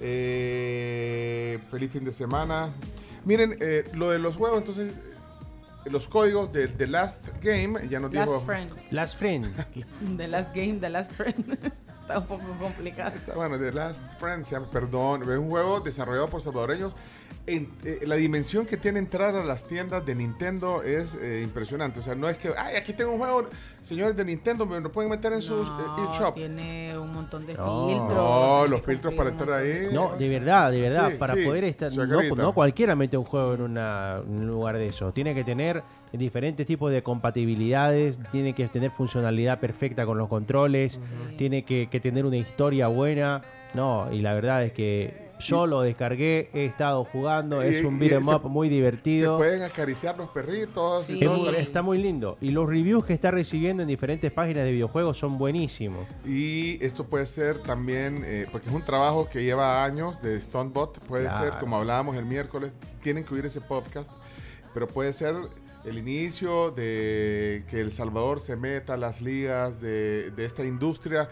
[0.00, 2.72] Eh, feliz fin de semana.
[3.24, 8.00] Miren, eh, lo de los juegos, entonces, eh, los códigos de The Last Game, ya
[8.00, 8.40] nos Last dijo.
[8.40, 8.70] Friend.
[8.90, 9.46] Last Friend.
[10.16, 11.58] The Last Game, The Last Friend.
[12.00, 13.14] Está un poco complicado.
[13.14, 16.94] Está bueno, The Last Friend, se llama, perdón, es un juego desarrollado por salvadoreños.
[17.46, 22.00] En- eh, la dimensión que tiene entrar a las tiendas de Nintendo es eh, impresionante.
[22.00, 23.44] O sea, no es que, ay, aquí tengo un juego,
[23.82, 25.72] señores de Nintendo, me lo pueden meter en sus eh,
[26.12, 26.34] eShop.
[26.34, 27.88] Tiene un montón de No.
[27.88, 28.12] filtros.
[28.14, 29.88] No, los filtros para un entrar ahí.
[29.92, 31.92] No, de verdad, de verdad, Sí, para sí, poder estar...
[31.94, 35.12] No, no cualquiera mete un juego en una- un lugar de eso.
[35.12, 35.82] Tiene que tener
[36.12, 41.00] diferentes tipos de compatibilidades, tiene que tener funcionalidad perfecta con los controles,
[41.36, 43.42] tiene que, que tener una historia buena.
[43.74, 47.98] No, y la verdad es que yo lo descargué, he estado jugando, es Y- un
[47.98, 49.36] beat'em se- up muy Se divertido.
[49.38, 52.38] pueden acariciar los perritos y todo muy- está muy lindo.
[52.40, 56.06] Y los reviews que está recibiendo en diferentes páginas de videojuegos son buenísimos.
[56.24, 60.98] Y esto puede ser también, eh, porque es un trabajo que lleva años de Stonebot,
[61.06, 61.44] puede Claro.
[61.44, 62.72] ser, como hablábamos el miércoles,
[63.02, 64.12] tienen que oír ese podcast,
[64.72, 65.34] pero puede ser
[65.84, 71.28] el inicio de que El Salvador se meta a las ligas de, de esta industria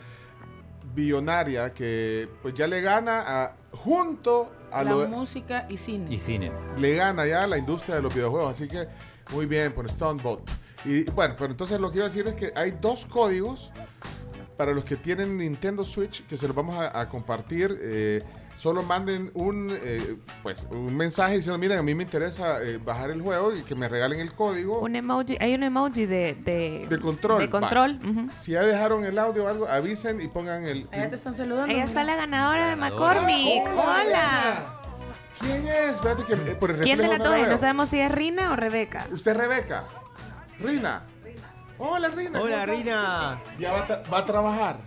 [0.94, 6.14] billonaria que pues ya le gana a, junto a La lo, música y cine.
[6.14, 6.52] Y cine.
[6.78, 8.50] le gana ya a la industria de los videojuegos.
[8.50, 8.86] Así que
[9.32, 10.48] muy bien por Stonebot.
[10.84, 13.72] Y bueno, pero entonces lo que iba a decir es que hay dos códigos
[14.56, 17.76] para los que tienen Nintendo Switch que se los vamos a, a compartir.
[17.80, 18.22] eh,
[18.58, 23.10] solo manden un, eh, pues, un mensaje diciendo, miren, a mí me interesa eh, bajar
[23.10, 24.80] el juego y que me regalen el código.
[24.80, 27.38] Un emoji, hay un emoji de, de, De control.
[27.38, 28.00] de control.
[28.40, 30.88] Si ya dejaron el audio o algo, avisen y pongan el...
[30.90, 31.72] Allá te están saludando.
[31.72, 32.76] Ahí está la ganadora de.
[32.76, 33.62] McCormick.
[33.68, 34.74] Ah, Hola.
[35.38, 35.94] ¿Quién es?
[35.94, 37.48] Espérate que eh, por el ¿Quién de las dos.
[37.48, 39.06] No sabemos si es Rina o Rebeca.
[39.12, 39.84] ¿Usted es Rebeca?
[40.58, 41.04] Rina.
[41.78, 42.40] Hola, Rina.
[42.40, 42.66] Hola.
[42.66, 43.40] Rina.
[43.56, 44.80] ¿Ya va, va a trabajar?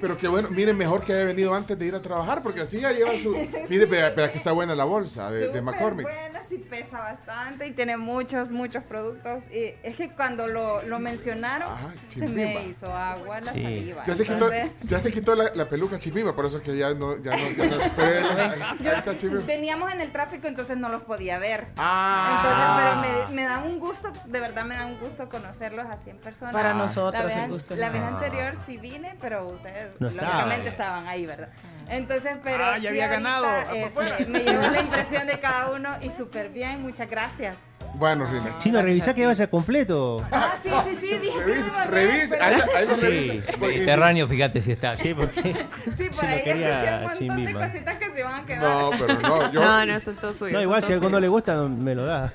[0.00, 2.80] Pero qué bueno, miren, mejor que haya venido antes de ir a trabajar, porque así
[2.80, 3.34] ya lleva su...
[3.68, 6.04] Mire, vea, vea que está buena la bolsa de, de McCormick.
[6.06, 9.44] buena, sí pesa bastante y tiene muchos, muchos productos.
[9.52, 11.68] Y es que cuando lo, lo mencionaron,
[12.08, 13.62] se me hizo agua la Sí.
[13.62, 14.02] saliva.
[14.04, 16.76] Ya se quitó, Entonces, ya se quitó la, la peluca chimima, por eso es que
[16.76, 17.16] ya no...
[17.22, 19.40] Ya no, ya no- pero ahí, ahí está chimima.
[19.46, 21.66] veníamos en el tráfico, entonces no los podía ver.
[21.76, 22.42] Ah.
[22.42, 26.10] Entonces, pero me, me da un gusto, de verdad me da un gusto conocerlos así
[26.10, 26.52] en persona.
[26.52, 30.68] Para nosotros La vez, el gusto La vez anterior sí vine, pero ustedes No lógicamente
[30.68, 30.98] estaba.
[30.98, 31.48] estaban ahí, ¿verdad?
[31.88, 33.46] Entonces, pero Ah, ya sí había ganado.
[33.74, 37.56] este, me llevo la impresión de cada uno y súper bien, muchas gracias.
[37.96, 38.56] Bueno, Rina.
[38.58, 40.16] Chino, revisá que vaya completo.
[40.32, 43.02] Ah, sí, sí, sí, dije que Revisa, no a ver, revisa, ahí, ahí lo Sí.
[43.02, 43.56] revisa.
[43.58, 44.96] Mediterráneo, fíjate si está.
[44.96, 45.54] Sí, porque
[45.96, 48.62] Sí, por ahí quería un montón de cositas que se van a quedar.
[48.62, 49.60] No, pero no, yo...
[49.60, 50.54] No, no, son todos suyos.
[50.54, 52.32] No, igual si todos a alguno le gusta, me lo da.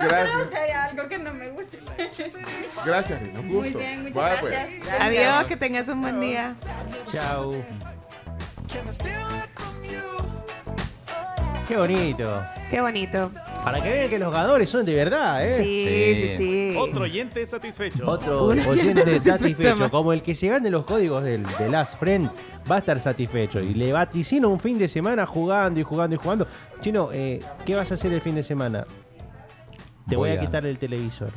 [0.00, 0.30] Gracias.
[0.32, 1.57] Creo que hay algo que no me gusta.
[2.84, 3.40] Gracias, Rina.
[3.40, 3.78] Un Muy gusto.
[3.78, 4.52] bien, muchas pues.
[4.52, 5.00] gracias.
[5.00, 6.54] Adiós, que tengas un buen día.
[7.12, 7.54] Chao.
[11.66, 12.42] Qué bonito.
[12.70, 13.30] Qué bonito.
[13.62, 15.58] Para que vean que los ganadores son de verdad, ¿eh?
[15.62, 16.76] Sí, sí, sí.
[16.78, 18.04] Otro oyente satisfecho.
[18.08, 19.90] Otro Un oyente oyente satisfecho, satisfecho.
[19.90, 22.30] como el que se gane los códigos del, de Last Friend,
[22.70, 23.60] va a estar satisfecho.
[23.60, 26.46] Y le vaticino un fin de semana jugando y jugando y jugando.
[26.80, 28.86] Chino, eh, ¿qué vas a hacer el fin de semana?
[30.08, 31.30] Te voy, Voy a a- quitar el televisor.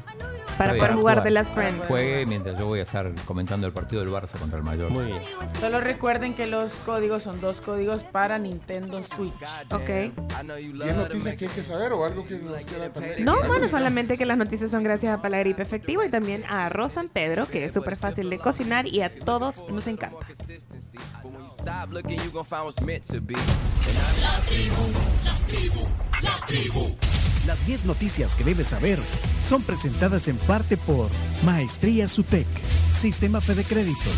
[0.57, 1.23] Para poder jugar jugar.
[1.23, 1.81] The Last Friend.
[1.87, 4.91] Juegue mientras yo voy a estar comentando el partido del Barça contra el Mayor.
[4.91, 5.19] Muy bien.
[5.59, 9.33] Solo recuerden que los códigos son dos códigos para Nintendo Switch.
[9.71, 9.89] Ok.
[9.89, 13.25] ¿Y hay noticias que hay que saber o algo que nos quiera también?
[13.25, 16.91] No, bueno, solamente que las noticias son gracias a Palagripe Efectivo y también a Arroz
[16.93, 20.17] San Pedro, que es súper fácil de cocinar y a todos nos encanta.
[22.33, 23.35] Gon' find what's meant to be.
[27.47, 28.99] Las 10 noticias que debes saber
[29.41, 31.09] son presentadas en parte por
[31.43, 32.45] Maestría Sutec,
[32.93, 34.09] Sistema Fede Crédito.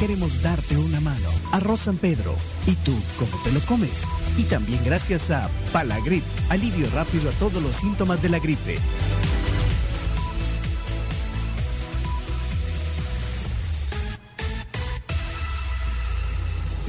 [0.00, 1.28] Queremos darte una mano.
[1.52, 2.34] Arroz San Pedro.
[2.66, 4.02] ¿Y tú cómo te lo comes?
[4.36, 8.78] Y también gracias a Palagrip, alivio rápido a todos los síntomas de la gripe.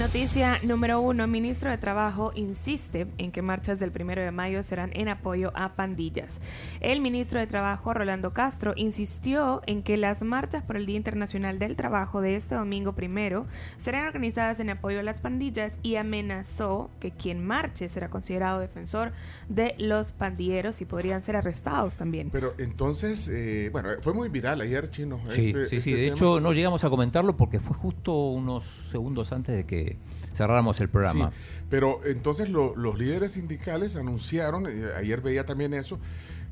[0.04, 1.28] Noticia número uno.
[1.28, 5.76] Ministro de Trabajo insiste en que marchas del primero de mayo serán en apoyo a
[5.76, 6.42] pandillas.
[6.82, 11.58] El ministro de Trabajo, Rolando Castro, insistió en que las marchas por el Día Internacional
[11.58, 13.46] del Trabajo de este domingo primero
[13.78, 19.14] serán organizadas en apoyo a las pandillas y amenazó que quien marche será considerado defensor
[19.48, 22.30] de los pandilleros y podrían ser arrestados también.
[22.30, 25.22] Pero entonces, eh, bueno, fue muy viral ayer, Chino.
[25.30, 25.94] Sí, este- sí, este sí.
[25.94, 26.16] De tema.
[26.16, 29.93] hecho, no llegamos a comentarlo porque fue justo unos segundos antes de que
[30.34, 31.32] cerráramos el programa.
[31.32, 31.38] Sí,
[31.70, 36.00] pero entonces lo- los líderes sindicales anunciaron, eh, ayer veía también eso,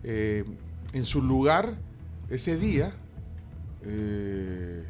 [0.03, 0.43] eh,
[0.93, 1.75] en su lugar
[2.29, 2.93] ese día
[3.83, 4.83] eh,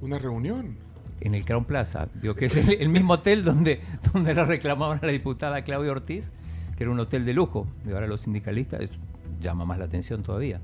[0.00, 0.76] una reunión.
[1.20, 3.80] En el Crown Plaza, digo que es el, el mismo hotel donde,
[4.12, 6.32] donde la reclamaban a la diputada Claudia Ortiz,
[6.76, 7.66] que era un hotel de lujo.
[7.86, 8.94] Y ahora los sindicalistas, eso
[9.40, 10.60] llama más la atención todavía.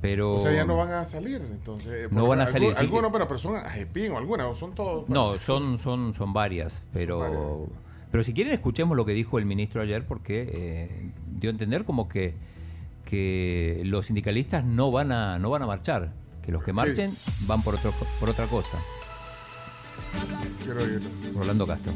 [0.00, 0.34] Pero.
[0.34, 2.04] O sea, ya no van a salir, entonces.
[2.04, 2.80] eh, No van a salir, sí.
[2.84, 5.08] Algunos, pero, pero son Ajepín o algunas, o son todos.
[5.08, 7.68] No, son, son, son varias, pero,
[8.10, 11.84] pero si quieren escuchemos lo que dijo el ministro ayer porque eh, dio a entender
[11.84, 12.34] como que,
[13.04, 16.12] que los sindicalistas no van a, no van a marchar,
[16.42, 17.10] que los que marchen
[17.46, 18.78] van por, otro, por otra cosa.
[20.62, 21.08] Quiero oírlo.
[21.34, 21.92] Rolando Castro.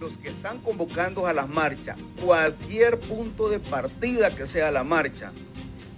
[0.00, 5.32] los que están convocando a las marchas, cualquier punto de partida que sea la marcha,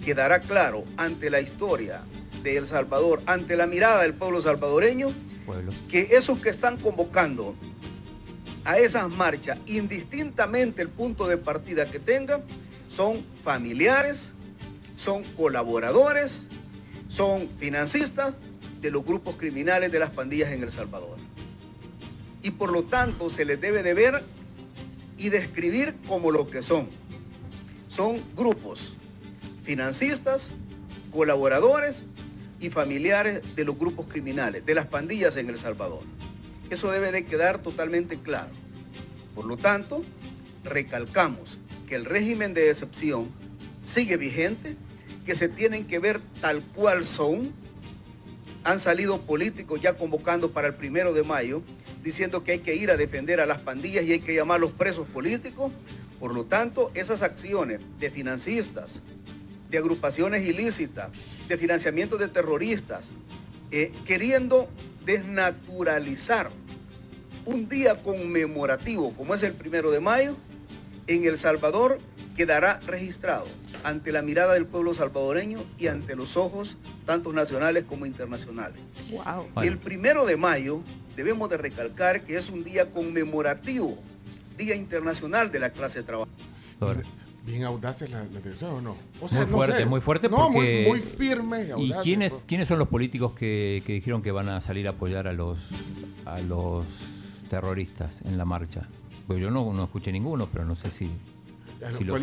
[0.06, 2.02] quedará claro ante la historia
[2.44, 5.12] de El Salvador, ante la mirada del pueblo salvadoreño,
[5.44, 5.72] Pueblo.
[5.88, 7.56] que esos que están convocando
[8.64, 12.42] a esas marchas, indistintamente el punto de partida que tengan,
[12.88, 14.30] son familiares,
[14.94, 16.46] son colaboradores,
[17.08, 18.32] son financistas
[18.80, 21.18] de los grupos criminales de las pandillas en El Salvador.
[22.44, 24.22] Y por lo tanto se les debe de ver
[25.18, 26.88] y describir como lo que son.
[27.88, 28.92] Son grupos
[29.66, 30.52] financistas,
[31.10, 32.04] colaboradores
[32.60, 36.02] y familiares de los grupos criminales, de las pandillas en El Salvador.
[36.70, 38.50] Eso debe de quedar totalmente claro.
[39.34, 40.04] Por lo tanto,
[40.64, 43.28] recalcamos que el régimen de excepción
[43.84, 44.76] sigue vigente,
[45.26, 47.52] que se tienen que ver tal cual son.
[48.62, 51.62] Han salido políticos ya convocando para el primero de mayo,
[52.04, 54.60] diciendo que hay que ir a defender a las pandillas y hay que llamar a
[54.60, 55.72] los presos políticos.
[56.20, 59.00] Por lo tanto, esas acciones de financistas,
[59.70, 61.10] de agrupaciones ilícitas,
[61.48, 63.10] de financiamiento de terroristas,
[63.70, 64.68] eh, queriendo
[65.04, 66.50] desnaturalizar
[67.44, 70.36] un día conmemorativo como es el primero de mayo,
[71.06, 72.00] en El Salvador
[72.36, 73.46] quedará registrado
[73.82, 76.76] ante la mirada del pueblo salvadoreño y ante los ojos
[77.06, 78.80] tanto nacionales como internacionales.
[79.10, 79.62] Wow.
[79.62, 80.82] El primero de mayo
[81.16, 83.96] debemos de recalcar que es un día conmemorativo,
[84.58, 87.02] Día Internacional de la Clase Trabajadora.
[87.46, 88.96] Bien audaces la, la decisión, ¿o no?
[89.20, 90.84] O muy fuerte, muy fuerte No, muy- porque...
[90.88, 94.60] muy, firme y ¿Y quiénes, quiénes son los políticos que, que dijeron que van a
[94.60, 95.68] salir a apoyar a los,
[96.24, 96.86] a los
[97.48, 98.88] terroristas en la marcha?
[99.28, 101.08] Pues yo no, no escuché ninguno, pero no sé si,
[101.96, 102.20] si los.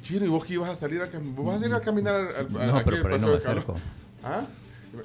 [0.00, 2.14] Chino, ¿y vos que ibas a salir a, cam- vos vas a salir a caminar
[2.14, 3.74] al, al- No, pero por ahí no me acerco.
[4.22, 4.44] ¿Ah?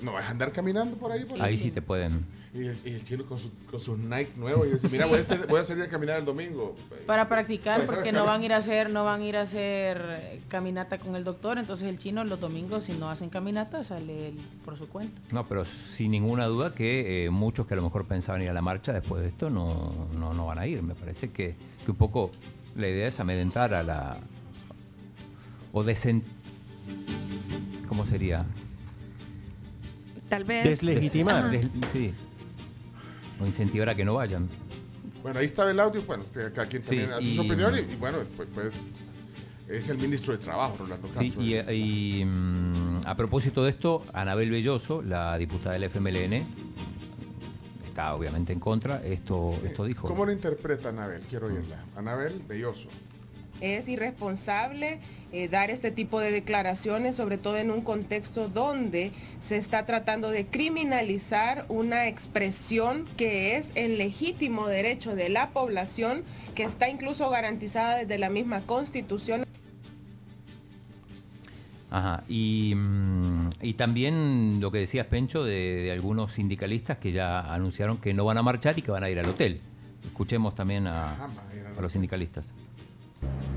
[0.01, 1.25] ¿No vas a andar caminando por ahí?
[1.25, 2.25] por Ahí sí te pueden.
[2.53, 5.17] Y el, y el chino con, su- con sus Nike nuevos y dice, mira, voy
[5.17, 6.75] a, este- voy a salir a caminar el domingo.
[7.07, 9.41] Para practicar, Pues, porque no van a ir a hacer, no van a ir a
[9.41, 11.57] hacer eh, caminata con el doctor.
[11.57, 15.19] Entonces el chino los domingos, si no hacen caminata, sale él por su cuenta.
[15.31, 18.53] No, pero sin ninguna duda que eh, muchos que a lo mejor pensaban ir a
[18.53, 20.83] la marcha después de esto no, no, no van a ir.
[20.83, 21.55] Me parece que,
[21.85, 22.31] que un poco
[22.75, 24.17] la idea es amedrentar a la...
[25.71, 26.23] o desen...
[27.87, 28.45] ¿Cómo sería?
[30.31, 30.63] Tal vez.
[30.63, 31.51] Deslegitimar.
[31.51, 32.13] Des- sí.
[33.41, 34.47] O incentivar a que no vayan.
[35.21, 36.01] Bueno, ahí estaba el audio.
[36.03, 37.75] Bueno, cada quien Sí, también hace y- su opinión.
[37.75, 38.73] Y, y bueno, pues, pues,
[39.67, 41.43] es el ministro de Trabajo, Rolando Sí, Castro.
[41.43, 46.45] y, y, mm, a propósito de esto, Anabel Belloso, la diputada del FMLN,
[47.87, 49.03] está obviamente en contra.
[49.03, 50.07] Esto, esto dijo.
[50.07, 51.21] ¿Cómo lo interpreta Anabel?
[51.29, 51.83] Quiero oírla.
[51.97, 52.87] Anabel Belloso.
[53.61, 54.99] Es irresponsable
[55.31, 60.29] eh, dar este tipo de declaraciones, sobre todo en un contexto donde se está tratando
[60.29, 66.23] de criminalizar una expresión que es el legítimo derecho de la población,
[66.55, 69.45] que está incluso garantizada desde la misma Constitución.
[71.91, 77.41] Ajá, y, mm, y también lo que decías, Pencho, de, de algunos sindicalistas que ya
[77.53, 79.61] anunciaron que no van a marchar y que van a ir al hotel.
[80.05, 82.55] Escuchemos también a, a los sindicalistas.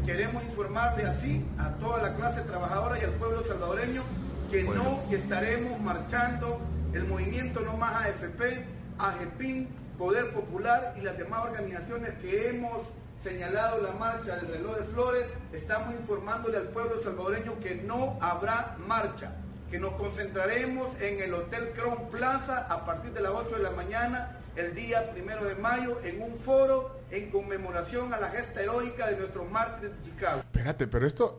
[0.06, 4.02] Queremos informarle así a toda la clase trabajadora y al pueblo salvadoreño
[4.50, 6.60] que no estaremos marchando
[6.92, 8.66] el movimiento No Más AFP,
[8.98, 9.66] AGEPIN,
[9.96, 12.82] Poder Popular y las demás organizaciones que hemos
[13.22, 15.24] señalado la marcha del reloj de flores.
[15.54, 19.32] Estamos informándole al pueblo salvadoreño que no habrá marcha,
[19.70, 23.70] que nos concentraremos en el Hotel Crown Plaza a partir de las 8 de la
[23.70, 29.10] mañana el día primero de mayo en un foro en conmemoración a la gesta heroica
[29.10, 30.40] de nuestros mártires de Chicago.
[30.40, 31.36] Espérate, pero esto,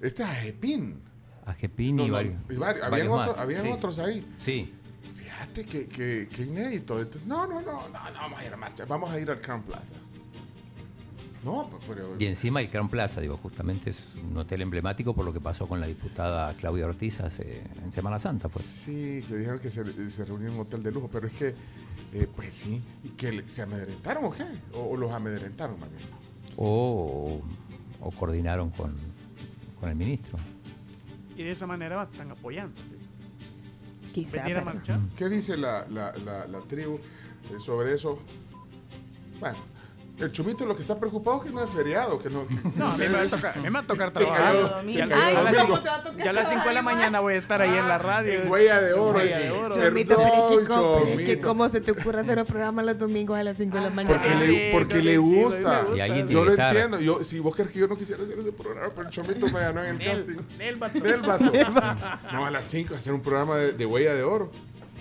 [0.00, 1.02] este es Ajepín.
[1.44, 2.34] Ajepín No, y no, varios.
[2.48, 3.70] y vari- habían varios otros- más, habían sí.
[3.72, 4.34] otros ahí.
[4.38, 4.74] Sí.
[5.16, 6.98] Fíjate que, que, que inédito.
[6.98, 9.40] Entonces, no, no, no, no, no, vamos a ir a marcha, vamos a ir al
[9.40, 9.94] Crown Plaza.
[11.46, 12.16] No, pues, pero...
[12.18, 15.68] Y encima el Crown Plaza, digo, justamente es un hotel emblemático por lo que pasó
[15.68, 18.64] con la diputada Claudia Ortiz hace, en Semana Santa, pues.
[18.64, 21.54] Sí, que dijeron que se, se reunió en un hotel de lujo, pero es que,
[22.12, 24.44] eh, pues sí, ¿y que se amedrentaron o qué?
[24.74, 26.02] O, o los amedrentaron más bien.
[26.56, 27.40] O,
[28.00, 28.96] o coordinaron con,
[29.78, 30.38] con el ministro.
[31.36, 32.74] Y de esa manera están apoyando.
[34.12, 34.42] Quizá.
[34.42, 34.98] Venir a marchar.
[35.16, 38.18] ¿Qué dice la, la, la, la tribu eh, sobre eso?
[39.38, 39.58] Bueno,
[40.18, 42.46] el chumito lo que está preocupado es que no es feriado, que no...
[42.46, 44.20] que- No, a mí me va a tocar, a mí me va a tocar Te
[44.24, 44.86] cayó- trabajar.
[44.86, 45.76] Ya, a las domingo.
[45.76, 48.32] cinco- ya a las 5 de la mañana voy a estar ahí en la radio.
[48.42, 49.18] En Huella de Oro.
[49.18, 49.74] Huella de Oro.
[49.74, 53.42] Chomito, Perdón, pero es que cómo- se te ocurre hacer un programa los domingos a
[53.44, 54.16] las 5 de la mañana.
[54.22, 55.84] Porque le, porque le gusta.
[55.94, 56.68] Y alguien tiene Yo lo estar.
[56.74, 57.00] entiendo.
[57.00, 59.60] Yo, si vos crees que yo no quisiera hacer ese programa, pero el chomito me
[59.60, 60.36] ganó en el casting.
[60.58, 60.98] Nel vato.
[61.00, 61.52] Nel vato.
[62.32, 64.50] No, a las 5 hacer un programa de, de huella de oro.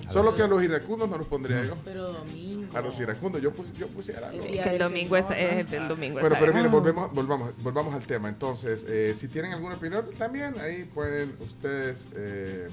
[0.10, 1.76] Solo que a los iracundos no los pondría yo.
[1.84, 2.78] Pero domingo.
[2.78, 4.32] A los iracundos yo, pus- yo pusiera.
[4.34, 4.44] Es ¿no?
[4.52, 6.20] que Que el domingo es, es el domingo.
[6.20, 8.30] Bueno, es pero miren, volvemos, volvamos, volvamos al tema.
[8.30, 12.68] Entonces, eh, si tienen alguna opinión, también ahí pueden ustedes eh,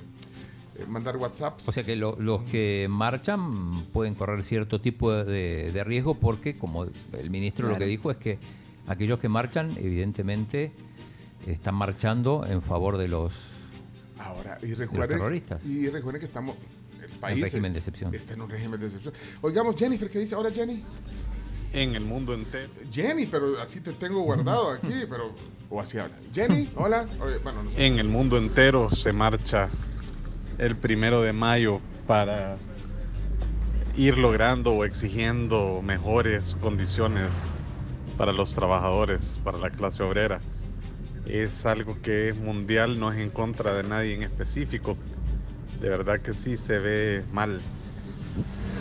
[0.79, 1.69] eh, mandar WhatsApps.
[1.69, 6.57] O sea que lo- los que marchan pueden correr cierto tipo de, de riesgo porque,
[6.57, 8.39] como el ministro lo que dijo, es que
[8.87, 10.73] aquellos que marchan, evidentemente,
[11.47, 13.51] están marchando en favor de los
[14.19, 15.67] Ahora, y los recuerden, terroristas.
[15.67, 16.55] y recuerden que estamos,
[17.29, 18.15] el país régimen de excepción.
[18.15, 19.15] está en un régimen de excepción.
[19.41, 20.35] Oigamos, Jennifer, ¿qué dice?
[20.35, 20.83] Hola, Jenny.
[21.73, 22.69] En el mundo entero.
[22.91, 25.35] Jenny, pero así te tengo guardado aquí, pero...
[25.71, 26.17] O así habla.
[26.35, 27.09] Jenny, hola.
[27.21, 27.87] Oye, bueno, no sé.
[27.87, 29.71] En el mundo entero se marcha
[30.59, 32.59] el primero de mayo para
[33.97, 37.51] ir logrando o exigiendo mejores condiciones
[38.19, 40.41] para los trabajadores, para la clase obrera.
[41.25, 44.97] Es algo que es mundial, no es en contra de nadie en específico.
[45.83, 47.61] De verdad que sí se ve mal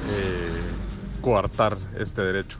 [0.07, 0.61] eh,
[1.19, 2.59] coartar este derecho.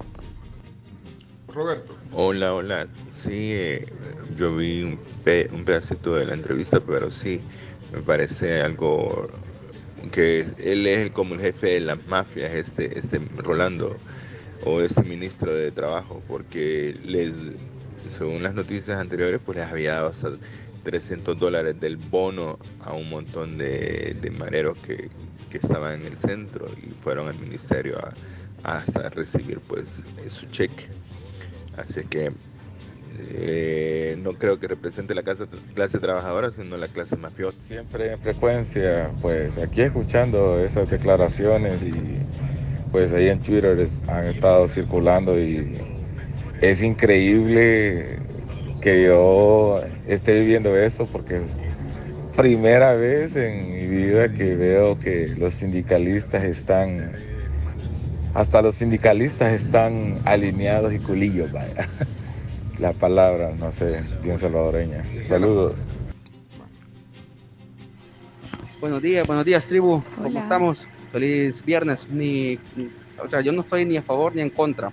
[1.54, 1.96] Roberto.
[2.12, 2.88] Hola, hola.
[3.12, 3.86] Sí, eh,
[4.36, 7.40] yo vi un, pe- un pedacito de la entrevista, pero sí,
[7.94, 9.30] me parece algo
[10.12, 13.96] que él es el- como el jefe de las mafias, este, este Rolando,
[14.66, 17.36] o este ministro de Trabajo, porque les,
[18.08, 20.32] según las noticias anteriores, pues les había dado hasta
[20.84, 25.10] 300 dólares del bono a un montón de, de mareros que,
[25.50, 28.14] que estaban en el centro y fueron al ministerio a,
[28.64, 30.86] hasta recibir pues su cheque.
[31.78, 32.32] Así que
[33.20, 37.58] eh, no creo que represente la clase, clase trabajadora, sino la clase mafiosa.
[37.62, 42.20] Siempre en frecuencia, pues aquí escuchando esas declaraciones y
[42.92, 45.78] pues ahí en Twitter es- han estado circulando y
[46.62, 48.20] es increíble
[48.82, 51.56] que yo esté viviendo esto porque es
[52.36, 57.14] primera vez en mi vida que veo que los sindicalistas están,
[58.34, 61.88] hasta los sindicalistas están alineados y culillos, vaya.
[62.80, 65.06] La palabra, no sé, bien salvadoreña.
[65.22, 65.86] Saludos.
[68.80, 70.02] Buenos días, buenos días, tribu.
[70.16, 70.40] ¿Cómo Hola.
[70.40, 70.88] estamos?
[71.12, 72.08] Feliz viernes.
[72.10, 72.58] Ni,
[73.24, 74.92] o sea, yo no estoy ni a favor ni en contra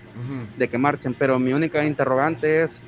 [0.58, 2.82] de que marchen, pero mi única interrogante es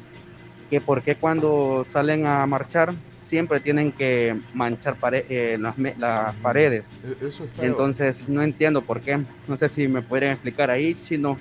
[0.71, 6.89] que por qué cuando salen a marchar siempre tienen que manchar pare- eh, las, paredes.
[7.05, 7.65] E- Eso es feo.
[7.65, 9.21] Entonces no entiendo por qué.
[9.49, 11.37] No sé si me podrían explicar ahí, chino.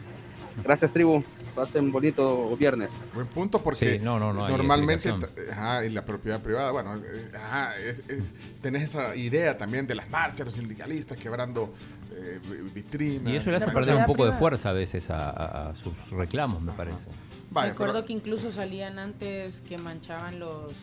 [0.63, 1.23] Gracias, tribu.
[1.55, 2.97] Pasen bonito viernes.
[3.13, 6.71] Buen punto porque Sí, no, no, no hay normalmente t- ajá, y la propiedad privada,
[6.71, 11.73] bueno, eh, ajá, es, es- tenés esa idea también de las marchas, los sindicalistas quebrando
[12.15, 13.33] eh, vi- vitrinas.
[13.33, 15.93] Y eso le hace perder un poco de fuerza a veces a, a- a sus
[16.11, 17.05] reclamos, me parece.
[17.51, 20.73] Vaya, Recuerdo pero- que incluso salían antes que manchaban los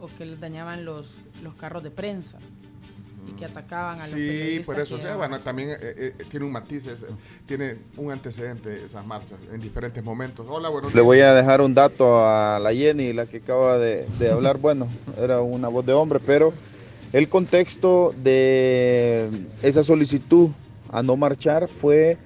[0.00, 2.38] o que les dañaban los, los carros de prensa
[3.26, 6.44] y que atacaban a los Sí, por eso, o sea, bueno, también eh, eh, tiene
[6.44, 7.06] un matiz, es-
[7.46, 10.46] tiene un antecedente esas marchas en diferentes momentos.
[10.48, 14.06] Hola, buenos Le voy a dejar un dato a la Jenny, la que acaba de,
[14.18, 14.58] de hablar.
[14.58, 14.88] Bueno,
[15.18, 16.52] era una voz de hombre, pero
[17.14, 19.30] el contexto de
[19.62, 20.50] esa solicitud
[20.90, 22.18] a no marchar fue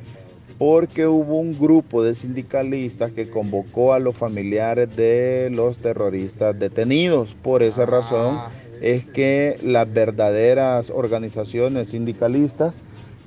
[0.58, 7.34] porque hubo un grupo de sindicalistas que convocó a los familiares de los terroristas detenidos.
[7.34, 8.38] Por esa razón
[8.80, 12.78] es que las verdaderas organizaciones sindicalistas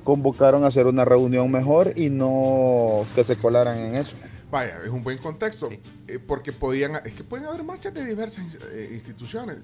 [0.03, 4.15] convocaron a hacer una reunión mejor y no que se colaran en eso.
[4.51, 5.69] Vaya, es un buen contexto,
[6.07, 9.57] eh, porque podían, es que pueden haber marchas de diversas eh, instituciones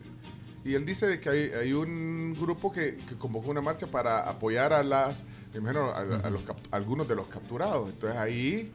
[0.68, 4.30] Y él dice de que hay, hay un grupo que, que convocó una marcha para
[4.30, 5.23] apoyar a las,
[5.53, 7.89] me imagino, a, a los cap- algunos de los capturados.
[7.89, 8.72] Entonces ahí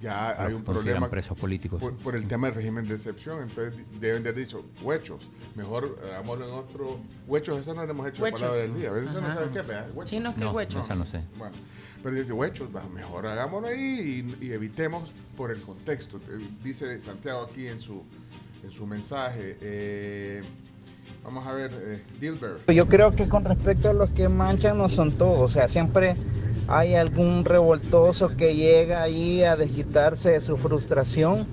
[0.00, 1.78] ya hay un problema presos políticos.
[1.78, 3.42] por, por el tema del régimen de excepción.
[3.42, 5.20] Entonces deben de haber dicho, huechos,
[5.56, 7.00] mejor hagámoslo en otro.
[7.26, 8.40] Huechos, esa no le hemos hecho la Huechos.
[8.40, 8.88] palabra del día.
[8.96, 9.88] Eso no sabe qué, ¿verdad?
[9.92, 10.10] Huechos.
[10.10, 10.84] Chinos que No, huechos.
[10.86, 11.20] esa no sé.
[11.36, 11.54] Bueno,
[12.02, 16.16] pero dice huechos, mejor hagámoslo ahí y, y evitemos por el contexto.
[16.16, 18.04] Eh, Dice Santiago aquí en su,
[18.64, 19.58] en su mensaje.
[19.60, 20.42] eh,
[21.22, 22.70] vamos a ver, eh, Dilbert.
[22.70, 26.16] Yo creo que con respecto a los que manchan no son todos, o sea, siempre
[26.66, 31.48] hay algún revoltoso que llega ahí a desquitarse de su frustración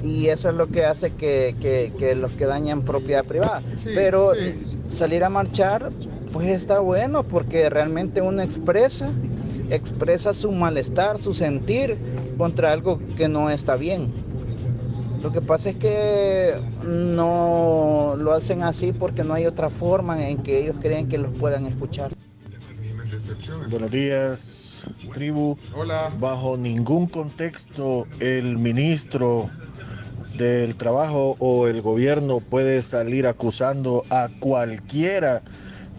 [0.00, 3.64] y eso es lo que hace que, que- que los que dañan propiedad privada.
[3.74, 4.62] Sí, Pero sí.
[4.86, 5.92] salir a marchar,
[6.30, 9.16] pues está bueno porque realmente uno expresa,
[9.68, 12.00] expresa su malestar, su sentir
[12.36, 14.14] contra algo que no está bien.
[15.22, 16.54] Lo que pasa es que
[16.84, 21.36] no lo hacen así porque no hay otra forma en que ellos creen que los
[21.38, 22.12] puedan escuchar.
[23.68, 25.56] Buenos días, tribu.
[25.74, 26.12] Hola.
[26.20, 29.50] Bajo ningún contexto el ministro
[30.36, 35.42] del trabajo o el gobierno puede salir acusando a cualquiera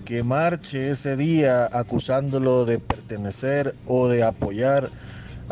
[0.06, 4.90] que marche ese día acusándolo de pertenecer o de apoyar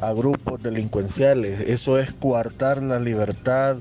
[0.01, 1.61] a grupos delincuenciales.
[1.61, 3.77] Eso es coartar la libertad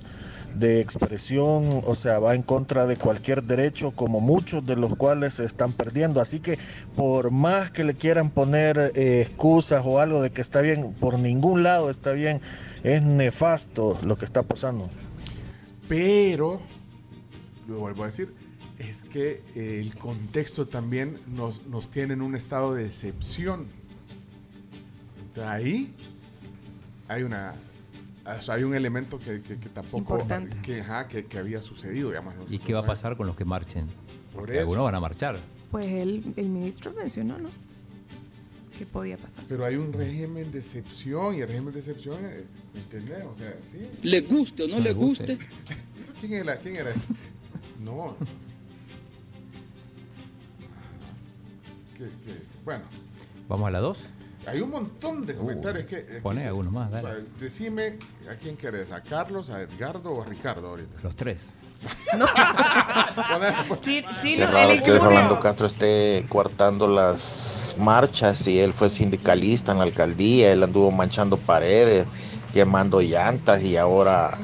[0.58, 5.34] de expresión, o sea, va en contra de cualquier derecho, como muchos de los cuales
[5.34, 6.20] se están perdiendo.
[6.20, 6.58] Así que
[6.94, 11.18] por más que le quieran poner eh, excusas o algo de que está bien, por
[11.18, 12.40] ningún lado está bien,
[12.84, 14.88] es nefasto lo que está pasando.
[15.88, 16.60] Pero,
[17.68, 18.34] lo vuelvo a decir,
[18.78, 23.66] es que eh, el contexto también nos, nos tiene en un estado de excepción.
[25.44, 25.94] Ahí
[27.08, 27.54] hay una
[28.26, 30.18] o sea, hay un elemento que, que- que tampoco
[30.62, 32.34] que, ajá, que, que había sucedido, digamos.
[32.34, 32.44] ¿no?
[32.50, 33.86] ¿Y qué va a pasar con los que marchen?
[34.32, 34.60] Por Porque eso.
[34.62, 35.38] algunos van a marchar.
[35.70, 37.48] Pues el, el ministro mencionó, ¿no?
[38.76, 39.44] ¿Qué podía pasar?
[39.48, 43.24] Pero hay un régimen de excepción y el régimen de excepción, eh, ¿me entendés?
[43.24, 43.86] O sea, sí.
[44.02, 45.38] Le guste o no, le guste.
[46.20, 47.06] ¿Quién era, quién era ese?
[47.84, 48.16] No.
[51.96, 52.64] ¿Qué, qué es?
[52.64, 52.84] Bueno,
[53.48, 53.98] ¿Vamos a la 2?
[54.46, 56.04] Hay un montón de comentarios que...
[56.06, 57.24] que Pone se- alguno más, o sea, dale.
[57.40, 57.98] decime
[58.30, 61.00] a quién querés, a Carlos, a Edgardo o a Ricardo ahorita.
[61.02, 61.56] Los tres.
[63.80, 69.72] Chi- Qué Chino, el que Rolando Castro esté coartando las marchas y él fue sindicalista
[69.72, 72.06] en la alcaldía, él anduvo manchando paredes,
[72.52, 74.36] quemando llantas y ahora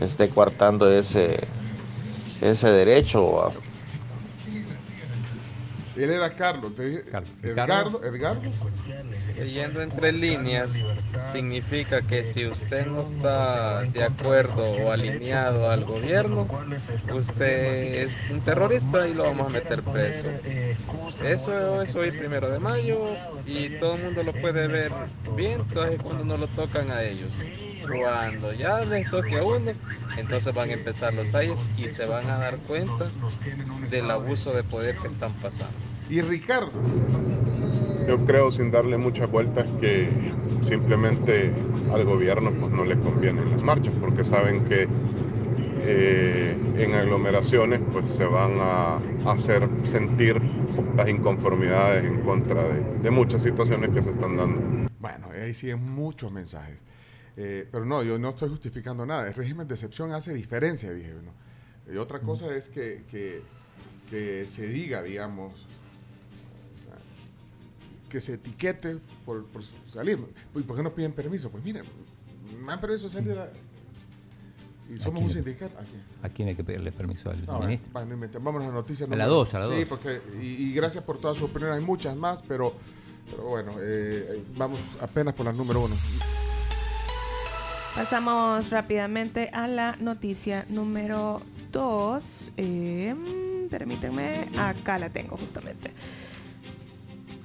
[0.00, 1.38] esté coartando ese,
[2.40, 3.52] ese derecho.
[5.98, 7.02] Él era Carlos, te dije.
[7.42, 8.40] Edgardo, Edgardo.
[9.36, 10.84] Leyendo entre líneas
[11.18, 16.46] significa que si usted no está de acuerdo o alineado al gobierno,
[17.12, 20.26] usted es un terrorista y lo vamos a meter preso.
[21.24, 23.00] Eso es hoy primero de mayo
[23.44, 24.92] y todo el mundo lo puede ver
[25.36, 27.32] bien, entonces cuando no lo tocan a ellos.
[27.86, 29.72] Cuando ya les toque a uno,
[30.16, 33.06] entonces van a empezar los ayes y se van a dar cuenta
[33.90, 35.87] del abuso de poder que están pasando.
[36.08, 36.72] Y Ricardo.
[38.06, 40.08] Yo creo, sin darle muchas vueltas, que
[40.62, 41.52] simplemente
[41.92, 44.86] al gobierno pues, no le convienen las marchas, porque saben que
[45.80, 48.96] eh, en aglomeraciones pues, se van a
[49.30, 50.40] hacer sentir
[50.96, 54.88] las inconformidades en contra de, de muchas situaciones que se están dando.
[54.98, 56.78] Bueno, ahí sí hay muchos mensajes.
[57.36, 59.28] Eh, pero no, yo no estoy justificando nada.
[59.28, 61.12] El régimen de excepción hace diferencia, dije.
[61.22, 61.92] ¿no?
[61.92, 63.42] Y otra cosa es que, que-
[64.10, 65.66] que se diga, digamos,
[68.08, 69.62] que se etiquete por, por
[69.92, 70.18] salir.
[70.54, 71.50] ¿Y por qué no piden permiso?
[71.50, 71.84] Pues miren,
[72.64, 73.50] me han permiso salir a-
[74.92, 75.76] y somos un sindicato.
[75.78, 76.02] ¿A quién?
[76.22, 77.92] ¿A quién hay que pedirle permiso al No, bueno, ministro?
[77.92, 78.42] va, no inventen.
[78.42, 79.04] Vamos a la noticia.
[79.04, 79.84] A la número- dos, a la Sí, dos.
[79.88, 81.72] porque, y, y gracias por toda su opinión.
[81.72, 82.72] Hay muchas más, pero,
[83.30, 85.94] pero bueno, eh, vamos apenas por la número uno.
[87.94, 92.52] Pasamos rápidamente a la noticia número 2.
[93.70, 95.90] permítanme, acá la tengo justamente.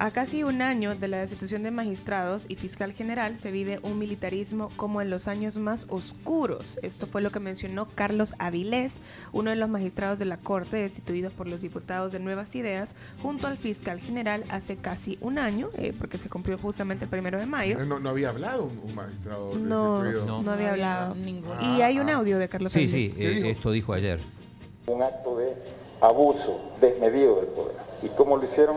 [0.03, 3.97] A casi un año de la destitución de magistrados y fiscal general se vive un
[3.97, 6.77] militarismo como en los años más oscuros.
[6.81, 8.99] Esto fue lo que mencionó Carlos Avilés,
[9.31, 13.47] uno de los magistrados de la Corte destituidos por los diputados de Nuevas Ideas, junto
[13.47, 17.45] al fiscal general hace casi un año, eh, porque se cumplió justamente el primero de
[17.45, 17.80] mayo.
[17.85, 20.41] No, no había hablado un, un magistrado No, destituido.
[20.41, 21.15] no, había hablado.
[21.61, 22.15] Ah, y hay un ah.
[22.15, 23.13] audio de Carlos Sí, Avilés.
[23.13, 24.19] sí, eh, esto dijo ayer.
[24.85, 25.53] un acto de
[26.01, 27.75] abuso desmedido del poder.
[28.01, 28.75] ¿Y cómo lo hicieron?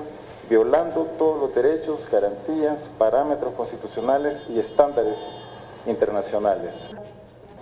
[0.48, 5.16] Violando todos los derechos, garantías, parámetros constitucionales y estándares
[5.86, 6.72] internacionales.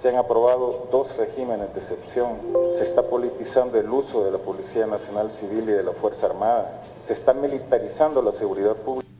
[0.02, 2.40] Se han aprobado dos regímenes de excepción.
[2.76, 6.82] Se está politizando el uso de la Policía Nacional Civil y de la Fuerza Armada.
[7.06, 9.13] Se está militarizando la seguridad pública.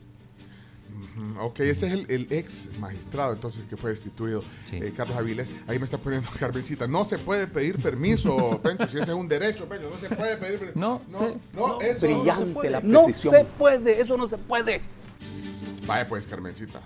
[1.40, 4.43] Ok, ese es el, el ex magistrado entonces que fue destituido,
[4.73, 5.52] eh, Carlos Aviles.
[5.66, 6.86] Ahí me está poniendo Carmencita.
[6.86, 9.90] No se puede pedir permiso, Pencho, si ese es un derecho, Pencho.
[9.90, 10.78] No se puede pedir permiso.
[10.78, 12.70] No, no, no, eso no se Brillante puede.
[12.70, 13.35] la No precisión.
[13.35, 14.81] se puede, eso no se puede.
[15.86, 16.81] Vaya pues, Carmencita.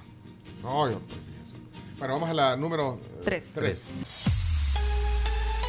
[0.62, 1.54] No, yo pues sí, eso.
[1.98, 3.46] Bueno, vamos a la número eh, Tres.
[3.54, 3.86] tres.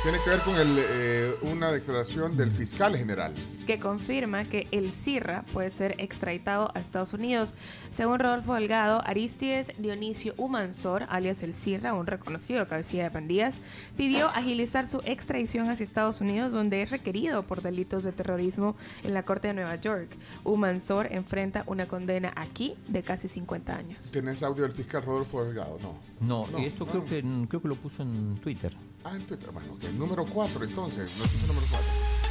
[0.02, 3.34] Tiene que ver con el, eh, una declaración del fiscal general.
[3.68, 7.54] que confirma que el CIRRA puede ser extraditado a Estados Unidos.
[7.92, 13.60] Según Rodolfo Delgado, Aristides Dionisio Humansor, alias el CIRRA, un reconocido cabecilla de pandillas,
[13.98, 19.14] pidió agilizar su extradición hacia Estados Unidos, donde es requerido por delitos de terrorismo en
[19.14, 20.10] la Corte de Nueva York.
[20.46, 24.10] Humansor enfrenta una condena aquí de casi 50 años.
[24.12, 25.78] ¿Tienes audio del fiscal Rodolfo Delgado?
[25.82, 25.96] No.
[26.22, 26.92] No, No, y esto no.
[26.92, 28.74] creo que creo que lo puso en Twitter.
[29.04, 29.50] Ah, en Twitter.
[29.52, 29.84] Bueno, ok.
[29.98, 31.18] Número 4 entonces.
[31.18, 32.29] Noticia número 4.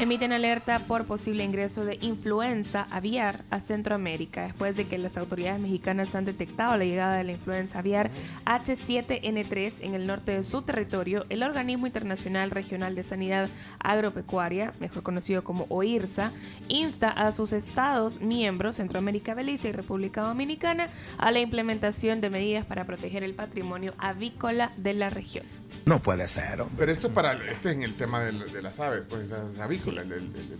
[0.00, 5.60] Emiten alerta por posible ingreso de influenza aviar a Centroamérica después de que las autoridades
[5.60, 8.10] mexicanas han detectado la llegada de la influenza aviar
[8.46, 11.26] H7N3 en el norte de su territorio.
[11.28, 16.32] El Organismo Internacional Regional de Sanidad Agropecuaria, mejor conocido como OIRSA,
[16.68, 22.64] insta a sus estados miembros, Centroamérica, Belice y República Dominicana, a la implementación de medidas
[22.64, 25.59] para proteger el patrimonio avícola de la región.
[25.86, 26.64] No puede ser.
[26.78, 30.02] Pero esto es para este es en el tema de, las aves, pues es avícola.
[30.02, 30.58] el- el- el- el-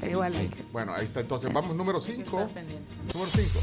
[0.00, 0.62] Pero igual hay que...
[0.72, 1.20] Bueno, ahí está.
[1.20, 2.30] Entonces, vamos número 5.
[2.40, 3.60] Número 5.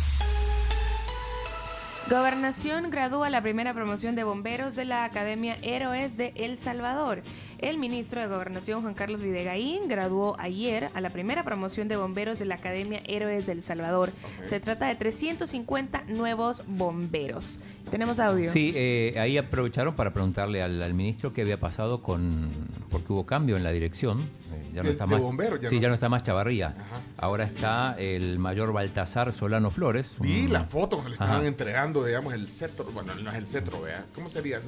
[2.08, 7.24] Gobernación gradúa la primera promoción de bomberos de la Academia Héroes de El Salvador.
[7.58, 12.38] El ministro de Gobernación, Juan Carlos Videgaín, graduó ayer a la primera promoción de bomberos
[12.38, 14.12] de la Academia Héroes del Salvador.
[14.44, 17.60] Se trata de 350 nuevos bomberos.
[17.90, 18.52] Tenemos audio.
[18.52, 22.50] Sí, eh, ahí aprovecharon para preguntarle al, al ministro qué había pasado con.
[22.90, 24.22] porque hubo cambio en la dirección.
[24.22, 26.24] eh, ya no De- está de más, bomberos, ya sí, no- ya no está más
[26.24, 26.76] Chavarría.
[27.18, 30.16] Ahora está el mayor Baltasar Solano Flores.
[30.20, 31.48] Vi un- la foto cuando le estaban Ajá.
[31.48, 32.86] entregando, digamos, el cetro.
[32.92, 34.06] Bueno, no es el cetro, vea.
[34.14, 34.60] ¿Cómo sería?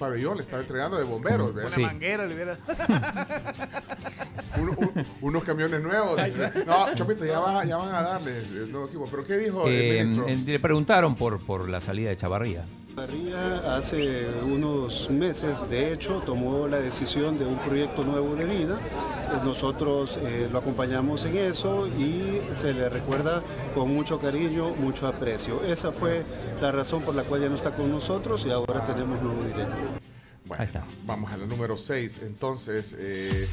[0.00, 1.52] Pabellón le estaba entregando de bomberos.
[1.54, 2.58] Una manguera le hubiera.
[4.58, 6.18] Un- un- unos camiones nuevos.
[6.66, 9.06] No, Chopito, ya, va- ya van a darles el nuevo equipo.
[9.10, 10.28] ¿Pero qué dijo Eh, el ministro?
[10.28, 12.64] eh, le preguntaron por, por la salida de Chavarría.
[12.96, 18.78] María hace unos meses, de hecho, tomó la decisión de un proyecto nuevo de vida.
[19.32, 23.42] Eh, Nosotros eh, lo acompañamos en eso y se le recuerda
[23.74, 25.62] con mucho cariño, mucho aprecio.
[25.62, 26.24] Esa fue
[26.60, 29.89] la razón por la cual ya no está con nosotros y ahora tenemos nuevo director.
[30.56, 32.22] Bueno, vamos a la número 6.
[32.24, 33.48] Entonces, eh,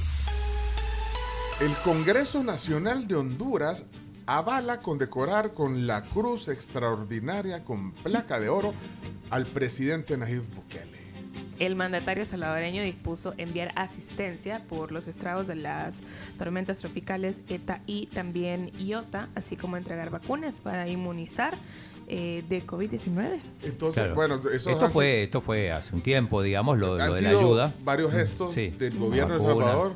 [1.62, 3.86] el Congreso Nacional de Honduras
[4.26, 8.74] avala condecorar con la Cruz Extraordinaria con placa de oro
[9.30, 10.98] al presidente Nayib Bukele.
[11.60, 16.00] El mandatario salvadoreño dispuso enviar asistencia por los estragos de las
[16.40, 21.56] tormentas tropicales ETA y también IOTA, así como entregar vacunas para inmunizar
[22.08, 23.40] eh, de COVID-19.
[23.64, 24.16] Entonces, Claro.
[24.16, 27.22] bueno, eso esto han fue, esto fue hace un tiempo, digamos, lo, Han lo de
[27.22, 27.74] la sido ayuda.
[27.84, 28.70] varios gestos Sí.
[28.70, 29.46] del gobierno de El.
[29.48, 29.94] Salvador.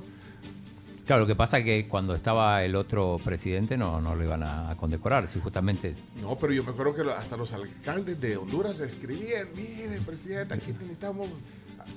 [1.05, 4.43] Claro, lo que pasa es que cuando estaba el otro presidente no, no lo iban
[4.43, 8.37] a, a condecorar, si justamente No, pero yo me acuerdo que hasta los alcaldes de
[8.37, 11.27] Honduras escribían, miren, presidente, aquí necesitamos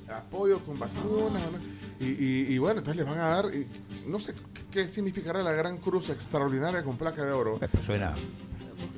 [0.08, 1.42] apoyo con vacunas.
[1.42, 1.58] ¿no?
[2.04, 3.66] Y, y- y bueno, entonces le van a dar, y
[4.08, 7.58] no sé qué, qué significará la gran cruz extraordinaria con placa de oro.
[7.58, 8.14] pues, suena,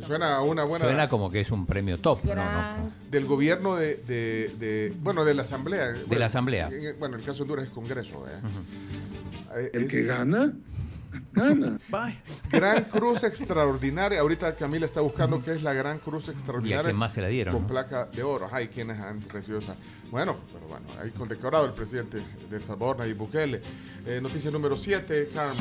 [0.07, 0.85] Suena a una buena...
[0.85, 2.25] suena como que es un premio top.
[2.25, 2.35] ¿no?
[2.35, 2.93] ¿no?
[3.11, 5.89] Del gobierno de, de- de- bueno, de la asamblea.
[5.93, 6.71] De la asamblea.
[6.99, 8.27] bueno, el caso de Honduras es Congreso.
[8.29, 8.41] ¿eh?
[9.57, 10.53] Eh, El es- que gana,
[11.33, 11.79] gana.
[12.51, 14.21] Gran Cruz Extraordinaria.
[14.21, 16.85] Ahorita Camila está buscando qué es la Gran Cruz Extraordinaria.
[16.85, 17.69] quién más se la dieron, Con no?
[17.69, 18.47] placa de oro.
[18.47, 19.75] Ajá, y quienes han recibido esa.
[20.11, 22.19] Bueno, pero bueno, ahí condecorado el presidente
[22.51, 23.61] de El Salvador, Nayib Bukele.
[24.07, 25.59] Eh, noticia número 7, Carms.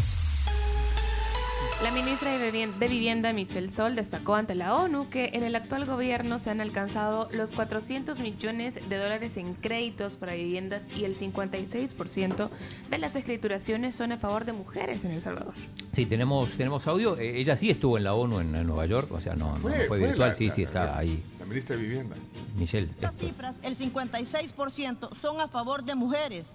[1.84, 5.56] La ministra de Vivien- de Vivienda, Michelle Sol, destacó ante la ONU que en el
[5.56, 11.04] actual gobierno se han alcanzado los 400 millones de dólares en créditos para viviendas y
[11.04, 12.50] el 56%
[12.90, 15.54] de las escrituraciones son a favor de mujeres en El Salvador.
[15.92, 17.18] Sí, tenemos, tenemos audio.
[17.18, 19.58] Eh, ella sí estuvo en la ONU en, en Nueva York, o sea, no, no
[19.60, 21.22] Fue- virtual, la- sí, sí está la- ahí.
[21.40, 22.16] La ministra de Vivienda.
[22.56, 22.90] Michelle.
[23.02, 26.48] Las cifras, el 56% son a favor de mujeres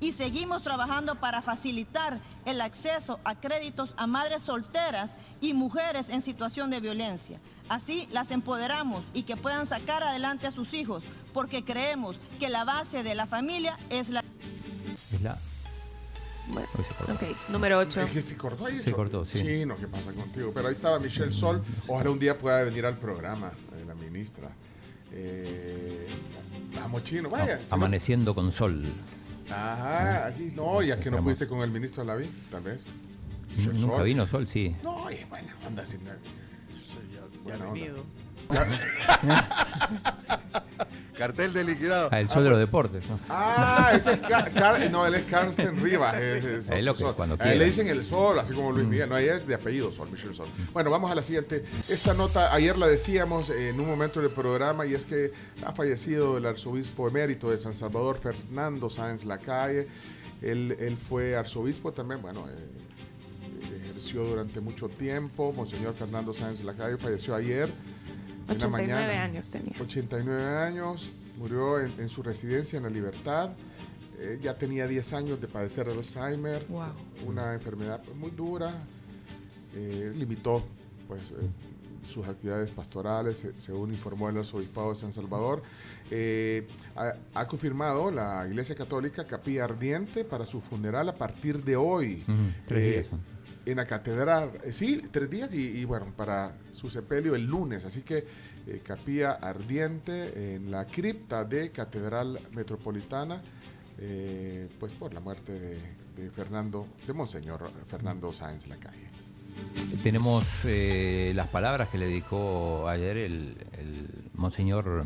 [0.00, 6.22] y seguimos trabajando para facilitar el acceso a créditos a madres solteras y mujeres en
[6.22, 7.40] situación de violencia.
[7.68, 11.02] Así las empoderamos y que puedan sacar adelante a sus hijos,
[11.34, 14.22] porque creemos que la base de la familia es la...
[15.12, 15.36] Es la-
[16.48, 17.12] Bueno, Uy, se cortó.
[17.12, 18.00] ok, número 8.
[18.02, 18.78] Es que se cortó ahí.
[18.78, 19.38] Se cortó, sí.
[19.38, 20.50] Sí, no, ¿qué pasa contigo?
[20.54, 21.62] Pero ahí estaba Michelle Sol.
[21.86, 24.48] Ojalá un día pueda venir al programa, eh, la ministra.
[25.12, 26.06] Eh,
[26.74, 27.56] vamos, chino, vaya.
[27.56, 28.82] no- Amaneciendo con sol.
[29.50, 32.86] Ajá, aquí no, ya que no pudiste con el ministro Alaví, tal vez.
[33.66, 34.04] Nunca Sol.
[34.04, 34.76] vino sol, sí.
[34.82, 36.00] No, y buena onda, sin
[37.42, 37.72] buena onda.
[37.72, 38.04] venido.
[41.16, 42.08] Cartel de liquidado.
[42.12, 43.04] Ah, el sol de los deportes.
[43.08, 43.18] ¿no?
[43.28, 46.14] Ah, ese es Car- Car- no, él es Carsten Rivas.
[46.16, 47.56] es Es lo que cuando A él quiera.
[47.58, 49.08] le dicen el Sol, así como Luis Miguel.
[49.08, 50.46] No, ella es de apellido Sol, Michelle Sol.
[50.72, 51.64] Bueno, vamos a la siguiente.
[51.88, 55.32] Esta nota, ayer la decíamos en un momento del programa, y es que
[55.66, 59.88] ha fallecido el arzobispo emérito de San Salvador, Fernando Sáenz Lacalle.
[60.40, 65.52] Él, él fue arzobispo también, bueno, eh, ejerció durante mucho tiempo.
[65.52, 67.68] Monseñor Fernando Sáenz Lacalle falleció ayer.
[68.48, 69.22] En la 89 mañana.
[69.24, 69.74] años tenía.
[69.80, 73.50] 89 años, murió en, en su residencia en La Libertad.
[74.18, 76.86] Eh, ya tenía 10 años de padecer Alzheimer, Wow.
[77.26, 78.74] una enfermedad pues, muy dura.
[79.74, 80.64] Eh, limitó
[81.06, 81.48] pues, eh,
[82.04, 85.62] sus actividades pastorales, se- según informó el arzobispado de San Salvador.
[86.10, 86.66] Eh,
[86.96, 92.24] ha, ha confirmado la Iglesia Católica capilla ardiente para su funeral a partir de hoy.
[92.26, 92.34] Ujú,
[92.66, 93.10] tres Eh.
[93.70, 94.52] En la catedral.
[94.64, 97.84] Eh, Sí, tres días y, y, bueno, para su sepelio el lunes.
[97.84, 98.26] Así que
[98.66, 103.42] eh, capilla ardiente en la cripta de Catedral Metropolitana,
[103.98, 105.78] eh, pues por la muerte de,
[106.16, 109.08] de Fernando, de Monseñor Fernando Sáenz Lacalle.
[110.02, 115.04] Tenemos eh, las palabras que le dedicó ayer el, el monseñor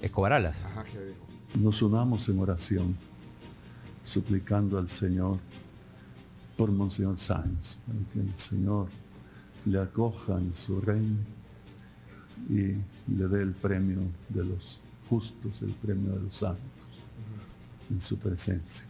[0.00, 0.64] Escobar Alas.
[0.66, 1.26] Ajá, ¿qué dijo?
[1.56, 2.96] Nos unamos en oración,
[4.04, 5.38] suplicando al Señor
[6.56, 7.78] por Monseñor Sáenz,
[8.12, 8.88] que el Señor
[9.64, 11.18] le acoja en su reino
[12.48, 12.76] y
[13.12, 16.86] le dé el premio de los justos, el premio de los santos,
[17.90, 18.86] en su presencia.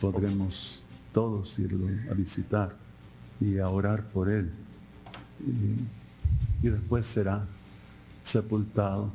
[0.00, 2.76] Podremos todos irlo a visitar
[3.40, 4.50] y a orar por él.
[5.46, 7.44] Y, y después será
[8.22, 9.10] sepultado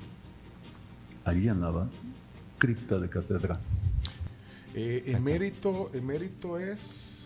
[1.24, 1.88] allí en la
[2.58, 3.60] cripta de catedral.
[4.74, 7.17] Eh, emérito, emérito es,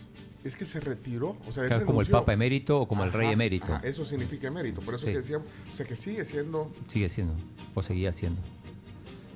[0.44, 1.36] es que se retiró.
[1.48, 2.06] O sea, Claro, como el.
[2.08, 3.74] Papa emérito o como el Rey Ajá, emérito.
[3.74, 4.80] ajá, eso significa emérito.
[4.80, 5.12] Por eso Sí.
[5.12, 7.34] que decíamos, o sea, que sigue siendo Sigue siendo,
[7.74, 8.40] o seguía siendo.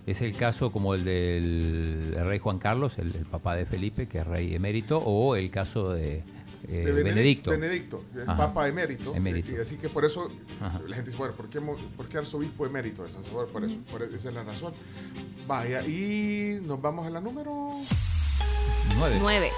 [0.07, 4.19] Es el caso como el del rey Juan Carlos, el, el papá de Felipe, que
[4.19, 6.23] es rey emérito, o el caso de,
[6.69, 7.51] eh, de Benedicto.
[7.51, 8.37] Benedicto, que es Ajá.
[8.37, 9.13] Papa emérito.
[9.17, 9.53] Emérito.
[9.53, 10.31] Y, y así que por eso
[10.61, 10.81] Ajá.
[10.87, 13.49] la gente dice, bueno, ¿por qué, por qué arzobispo emérito Salvador?
[13.49, 14.73] Por eso, por esa es la razón.
[15.49, 17.73] Vaya, y nos vamos a la número...
[18.99, 19.17] Nueve.
[19.21, 19.49] 9.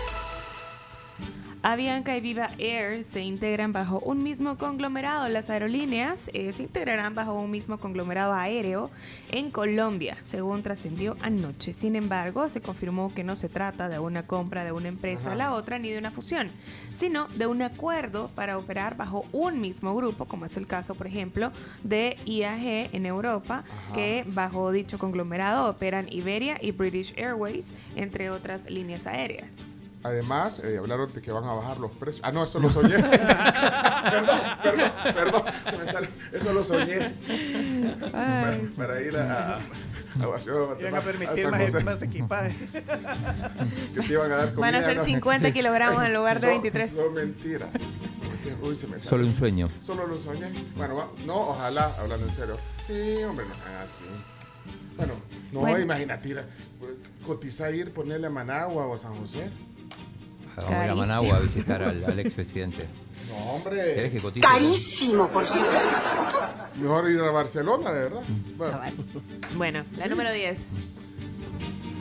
[1.60, 5.28] Avianca y Viva Air se integran bajo un mismo conglomerado.
[5.28, 8.90] Las aerolíneas eh, se integrarán bajo un mismo conglomerado aéreo
[9.32, 11.72] en Colombia, según trascendió anoche.
[11.72, 15.34] Sin embargo, se confirmó que no se trata de una compra de una empresa a
[15.34, 16.52] la otra ni de una fusión,
[16.94, 21.08] sino de un acuerdo para operar bajo un mismo grupo, como es el caso, por
[21.08, 21.50] ejemplo,
[21.82, 23.64] de IAG en Europa,
[23.94, 29.77] que bajo dicho conglomerado operan Iberia y British Airways, entre otras líneas aéreas.
[30.02, 32.22] Además, eh, hablaron de que van a bajar los precios.
[32.24, 32.94] Ah, no, eso lo soñé.
[33.02, 35.42] perdón, perdón, perdón.
[35.68, 36.08] Se me sale.
[36.32, 36.98] Eso lo soñé.
[38.12, 42.54] Para, para ir a, a, a, a a permitir más, más equipaje.
[43.94, 44.60] Que te iban a dar comida.
[44.72, 45.04] Van a ser ¿no?
[45.04, 46.92] 50 kilogramos en lugar de Son- 23.
[46.92, 47.70] Son mentiras.
[48.62, 49.10] Uy, se me sale.
[49.10, 49.66] Solo un sueño.
[49.80, 50.48] Solo lo soñé.
[50.76, 52.56] Bueno, va- no, ojalá, hablando en serio.
[52.80, 54.04] Sí, hombre, no sean así.
[54.96, 55.14] Bueno,
[55.52, 55.80] no, Bueno.
[55.80, 56.46] imagínate, a-
[57.26, 59.50] cotizar ir, ponerle a Managua o a San José.
[60.60, 62.86] Vamos a ir a Managua a visitar al, al expresidente.
[63.28, 63.94] No, hombre.
[63.94, 64.46] ¿Querés que cotice?
[64.46, 65.70] Carísimo, por cierto.
[66.76, 68.20] Mejor ir a Barcelona, de verdad.
[68.56, 68.80] Bueno,
[69.56, 70.08] Bueno, la Sí.
[70.10, 70.84] número 10.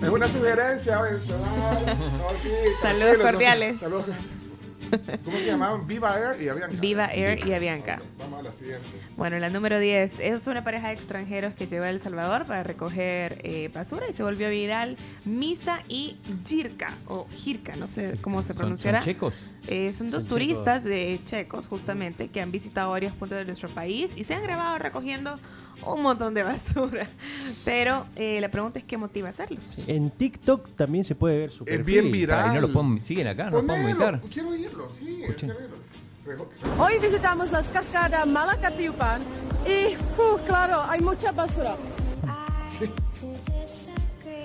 [0.04, 1.00] es una sugerencia.
[2.82, 3.80] Saludos cordiales.
[3.80, 4.06] Saludos.
[5.26, 5.88] ¿Cómo se llamaban?
[5.88, 6.78] Viva Air y Avianca.
[6.80, 8.02] Viva Air y Avianca.
[8.20, 8.86] Vamos a la siguiente.
[9.16, 12.64] Bueno, la número 10 es una pareja de extranjeros que llegó a El Salvador para
[12.64, 14.98] recoger eh, basura y se volvió viral.
[15.26, 19.00] Misa y Jirka, o Jirka, no sé cómo se ¿Son- pronunciará.
[19.02, 19.36] son checos?
[19.68, 23.70] Eh, son dos Son turistas de checos, justamente, que han visitado varios puntos de nuestro
[23.70, 25.40] país y se han grabado recogiendo
[25.86, 27.08] un montón de basura.
[27.66, 29.80] Pero eh, la pregunta es qué motiva a hacerlos.
[29.88, 31.86] En TikTok también se puede ver su Es perfil.
[32.02, 32.52] bien viral.
[32.52, 34.22] Y no lo pueden- siguen acá, no lo pueden Ponelo, invitar.
[34.32, 35.24] Quiero oírlo, sí.
[35.38, 35.78] quiero oírlo.
[36.78, 39.22] Hoy visitamos las cascadas Malacatiupan
[39.66, 41.76] y, uf, claro, hay mucha basura.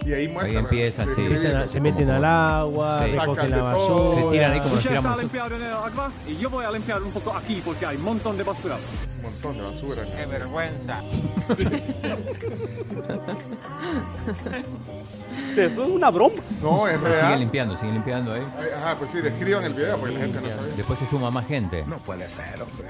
[0.05, 0.59] Y ahí Ahí muestra.
[0.61, 1.21] empiezan, sí.
[1.23, 3.13] Empiezan a- se meten al agua, Sí.
[3.13, 4.05] recogen Sacan la de todo.
[4.05, 4.23] basura.
[4.25, 6.71] Se tiran ahí como Muchas tiramos está limpiado en el agua y yo voy a
[6.73, 8.77] limpiar un poco aquí porque hay un montón de basura.
[8.77, 10.03] Un montón de basura.
[10.05, 11.01] Qué vergüenza.
[15.57, 16.35] Eso es una broma.
[16.61, 17.41] No, es Pero siguen real.
[17.41, 18.43] limpiando, siguen limpiando ahí.
[18.59, 20.73] Ay, Ajá, pues sí, describan el video porque la gente no sabe.
[20.77, 21.85] Después se suma más gente.
[21.87, 22.89] No puede ser, hombre.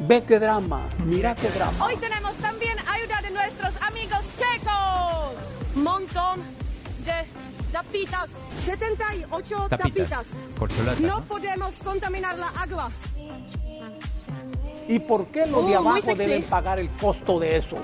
[0.00, 1.86] Ve qué drama, mira qué drama.
[1.86, 5.32] Hoy tenemos también ayuda de nuestros amigos checos.
[5.74, 6.40] Montón
[7.04, 7.24] de
[7.72, 8.28] tapitas.
[8.64, 9.78] 78 Tapitas.
[9.78, 10.26] tapitas.
[10.58, 11.00] Corcholata.
[11.00, 11.24] No ¿no?
[11.24, 12.90] podemos contaminar la agua.
[14.88, 17.76] ¿Y por qué los Uh, de muy abajo deben pagar el costo de eso?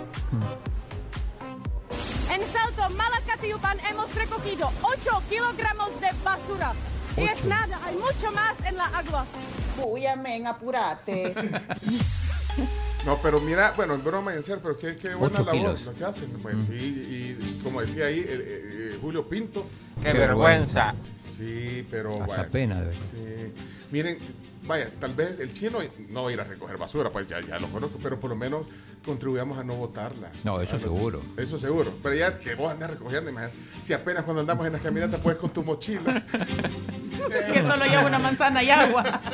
[2.31, 6.73] En Salto, Malacatayupan hemos recogido 8 kilogramos de basura.
[7.16, 9.24] Y es nada, hay mucho más en la agua.
[9.85, 11.35] Uy, amén, apurate.
[13.05, 15.55] No, pero mira, bueno, en broma y en serio, pero qué, qué buena Ocho labor
[15.61, 15.85] kilos.
[15.85, 16.31] lo que hacen.
[16.41, 19.66] Pues sí, y, y como decía ahí eh, eh, Julio Pinto.
[20.03, 20.95] Qué vergüenza.
[21.36, 22.45] Sí, pero Hasta bueno.
[22.51, 23.53] pena debe Sí.
[23.91, 24.16] Miren,
[24.66, 25.78] vaya, tal vez el chino
[26.09, 28.36] no va a ir a recoger basura, pues ya, ya lo conozco, pero por lo
[28.36, 28.66] menos
[29.05, 30.31] contribuyamos a no botarla.
[30.43, 31.20] No, eso seguro.
[31.36, 31.93] Eso seguro.
[32.03, 35.39] Pero ya que vos andas recogiendo, imagínate, si apenas cuando andamos en las caminatas puedes
[35.39, 36.24] con tu mochila.
[37.53, 39.20] Que solo lleva una manzana y agua.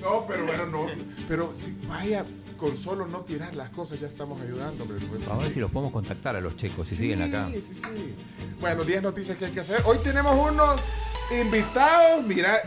[0.00, 0.86] No, pero bueno, no.
[1.26, 2.24] Pero si vaya,
[2.58, 4.84] con solo no tirar las cosas ya estamos ayudando.
[4.84, 4.98] hombre.
[5.30, 7.48] A ver si los podemos contactar a los checos si siguen acá.
[7.52, 8.14] Sí, sí, sí.
[8.60, 9.80] Bueno, 10 noticias que hay que hacer.
[9.86, 10.80] Hoy tenemos unos
[11.40, 12.24] invitados.
[12.26, 12.58] Mira,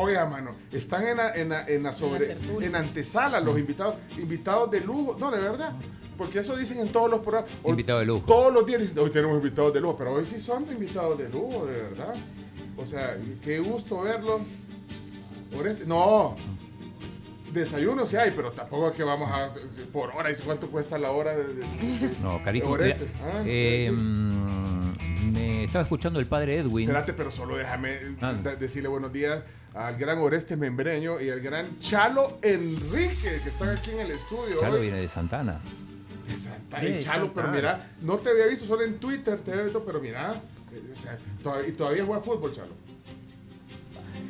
[0.00, 0.52] oiga, mano.
[0.72, 3.96] Están en la, en la- en la sobre, en antesala los invitados.
[4.18, 5.16] Invitados de lujo.
[5.18, 5.74] No, de verdad.
[6.16, 7.50] Porque eso dicen en todos los programas.
[7.62, 8.24] Hoy- Invitado de lujo.
[8.26, 9.96] Todos los días dicen, hoy tenemos invitados de lujo.
[9.96, 12.14] Pero hoy sí son invitados de lujo, de verdad.
[12.78, 14.40] O sea, qué gusto verlos.
[15.54, 16.34] Por este, no.
[17.60, 19.52] Desayuno sí hay, pero tampoco es que vamos a
[19.92, 20.30] por hora.
[20.30, 21.36] ¿Y cuánto cuesta la hora?
[21.36, 21.64] De, de-
[22.22, 22.74] No, carísimo.
[22.74, 23.04] Oreste.
[23.04, 26.88] Mira, Ah, eh, mm, me estaba escuchando el padre Edwin.
[26.88, 28.32] Espérate, pero solo déjame Ah.
[28.42, 29.42] da- decirle buenos días
[29.74, 34.60] al gran Oreste Membreño y al gran Chalo Enrique, que están aquí en el estudio.
[34.60, 34.82] Chalo hoy.
[34.82, 35.60] viene de Santana.
[36.28, 37.52] De Santa- De y Chalo, pero Santana.
[37.76, 40.34] mira, no te había visto solo en Twitter, te había visto, pero mira,
[40.72, 42.85] eh, o sea, todavía, y todavía juega fútbol, Chalo.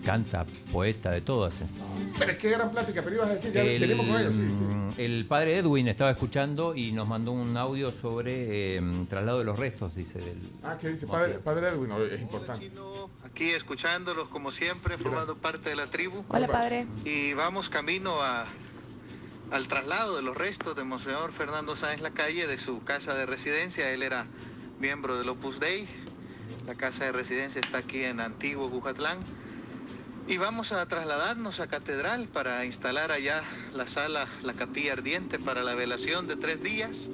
[0.06, 1.64] Canta, poeta, de todo hace.
[2.16, 4.48] Pero es que gran plática, pero ibas a decir, ya El, venimos con ellos, sí,
[4.54, 5.02] sí.
[5.02, 9.58] el padre Edwin estaba escuchando y nos mandó un audio sobre eh, traslado de los
[9.58, 10.20] restos, dice.
[10.20, 11.08] Del, Ah, ¿qué dice?
[11.08, 12.70] Padre, padre Edwin, no, es importante.
[13.24, 16.24] Aquí escuchándolos como siempre, formando parte de la tribu.
[16.28, 16.86] Hola, padre.
[17.04, 18.46] Y vamos camino a,
[19.50, 23.90] al traslado de los restos de Monseñor Fernando Sáenz Lacalle de su casa de residencia.
[23.90, 24.26] Él era
[24.78, 25.88] miembro del Opus Dei.
[26.66, 29.18] La casa de residencia está aquí en Antiguo Cujatlán.
[30.28, 35.62] Y vamos a trasladarnos a Catedral para instalar allá la sala, la capilla ardiente para
[35.62, 37.08] la velación de tres días.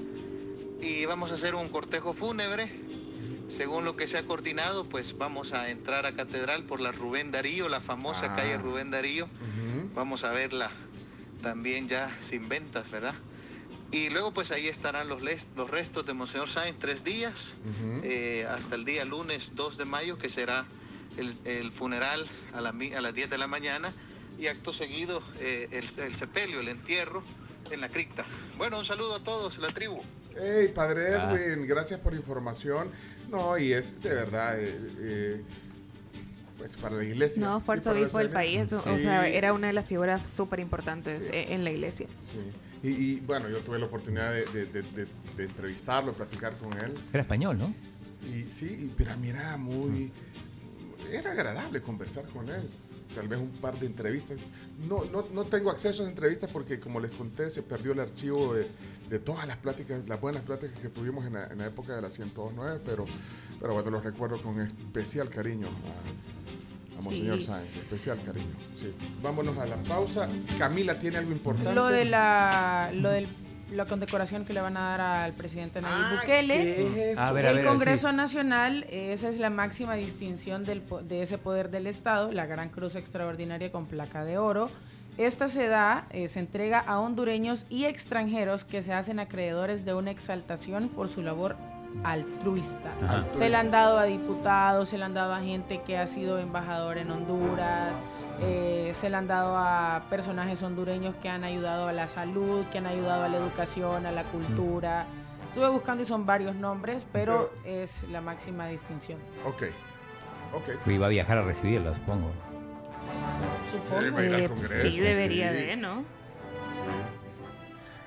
[0.81, 2.73] Y vamos a hacer un cortejo fúnebre
[3.49, 7.31] según lo que se ha coordinado, pues vamos a entrar a Catedral por la Rubén
[7.31, 8.37] Darío, la famosa Ah.
[8.37, 9.29] calle Rubén Darío.
[9.95, 10.71] Vamos a verla
[11.43, 13.15] también ya sin ventas, ¿verdad?
[13.91, 15.21] Y luego pues ahí estarán los,
[15.55, 17.53] los restos de Monseñor Sáenz tres días,
[18.05, 20.65] eh, hasta el día lunes 2 de mayo, que será
[21.17, 23.93] el, el funeral a, la a las 10 de la mañana,
[24.39, 27.23] y acto seguido eh, el, el sepelio, el entierro
[27.71, 28.25] en la cripta.
[28.59, 30.01] Bueno, un saludo a todos, la tribu.
[30.35, 31.33] Hey, padre Ah.
[31.35, 32.89] Edwin, gracias por la información.
[33.31, 35.43] No, y es de verdad, eh, eh,
[36.59, 37.43] pues para la iglesia.
[37.43, 38.73] No, fuerza obispo del país.
[38.73, 41.33] O sea, era una de las figuras súper importantes Sí.
[41.35, 42.07] en la iglesia.
[42.19, 42.39] sí.
[42.85, 45.07] Y, y, bueno, yo tuve la oportunidad de, de- de- de-
[45.37, 46.93] de entrevistarlo, platicar con él.
[47.13, 47.73] Era español, ¿no?
[48.29, 50.11] Y sí, y- pero mira, muy.
[51.11, 52.69] Era agradable conversar con él.
[53.15, 54.39] Tal vez un par de entrevistas.
[54.89, 58.55] No, no, no tengo acceso a entrevistas porque, como les conté, se perdió el archivo
[58.55, 58.67] de,
[59.11, 62.01] de todas las pláticas, las buenas pláticas que tuvimos en la, en la época de
[62.01, 63.05] la 109, pero,
[63.61, 67.45] pero bueno, los recuerdo con especial cariño a, a Monseñor Sí.
[67.47, 67.77] Sáenz.
[67.77, 68.55] Especial cariño.
[68.77, 68.95] Sí.
[69.23, 70.29] Vámonos a la pausa.
[70.57, 71.75] Camila tiene algo importante.
[71.75, 73.29] Lo de la, lo del
[73.73, 76.55] la condecoración que le van a dar al presidente Nayib Bukele.
[76.55, 77.21] ¿qué es eso?
[77.21, 78.15] A ver, a el ver, Congreso sí.
[78.17, 82.69] Nacional, esa es la máxima distinción del po- de ese poder del Estado, la Gran
[82.69, 84.71] Cruz Extraordinaria con placa de oro.
[85.19, 89.93] Esta se da, eh, se entrega a hondureños y extranjeros que se hacen acreedores de
[89.95, 91.57] una exaltación por su labor
[92.05, 92.91] altruista.
[93.03, 93.25] Ajá.
[93.33, 96.39] Se le han dado a diputados, se le han dado a gente que ha sido
[96.39, 97.97] embajador en Honduras,
[98.41, 102.79] eh, se le han dado a personajes hondureños que han ayudado a la salud, que
[102.79, 105.07] han ayudado a la educación, a la cultura.
[105.47, 109.19] Estuve buscando y son varios nombres, pero es la máxima distinción.
[109.47, 109.65] Ok.
[110.55, 110.87] Ok.
[110.87, 112.31] Iba a viajar a recibirla, supongo.
[113.71, 114.17] Supongo.
[114.17, 114.51] va Eh,
[114.83, 115.57] sí, debería sí.
[115.57, 116.05] de, ¿no?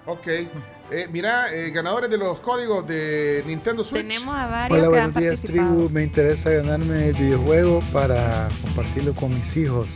[0.08, 0.28] Ok.
[0.28, 4.04] Eh, mira, eh, ganadores de los códigos de Nintendo Switch.
[4.04, 5.76] Tenemos a varios Hola, que han buenos días participado.
[5.78, 5.90] tribu.
[5.90, 9.88] Me interesa ganarme el videojuego para compartirlo con mis hijos.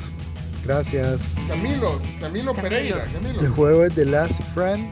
[0.73, 1.27] Gracias.
[1.47, 3.03] Camilo, Camilo, Pereira.
[3.11, 3.41] Camilo.
[3.41, 4.87] El juego es The Last Friend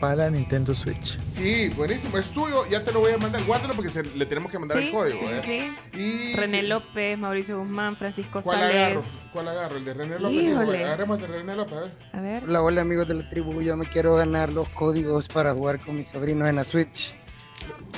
[0.00, 1.18] para Nintendo Switch.
[1.28, 2.16] Sí, buenísimo.
[2.16, 3.44] Es tuyo, ya te lo voy a mandar.
[3.44, 5.18] Guárdalo porque se- le tenemos que mandar Sí, el código.
[5.18, 5.40] sí, ¿eh?
[5.44, 5.98] sí, sí.
[6.32, 9.02] Y René López, Mauricio Guzmán, Francisco ¿Cuál agarro?
[9.02, 9.26] Sales.
[9.30, 9.76] ¿Cuál agarro?
[9.76, 10.42] ¿El de René López?
[10.42, 10.84] Híjole.
[10.84, 11.92] Agarremos el de René López, a ver.
[12.14, 12.44] A ver.
[12.44, 15.94] Hola, hola amigos de la tribu, yo me quiero ganar los códigos para jugar con
[15.96, 17.14] mis sobrinos en la Switch.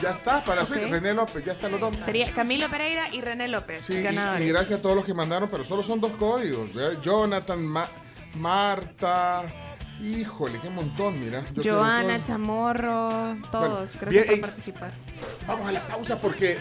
[0.03, 0.69] Ya está, para Ok.
[0.69, 1.95] Switch, René López, ya están los dos.
[2.05, 4.47] Sería Camilo Pereira y René López, Sí, y, ganadores.
[4.47, 6.71] y gracias a todos los que mandaron, pero solo son dos códigos.
[6.77, 6.97] ¿eh?
[7.03, 7.89] Jonathan, Ma-
[8.37, 9.43] Marta.
[10.03, 11.45] Híjole, qué montón, mira.
[11.55, 12.27] Yo Joana, todo.
[12.27, 13.53] Chamorro, todos.
[13.53, 14.41] Bueno, Gracias bien, por ey.
[14.41, 14.93] participar.
[15.47, 16.57] Vamos a la pausa porque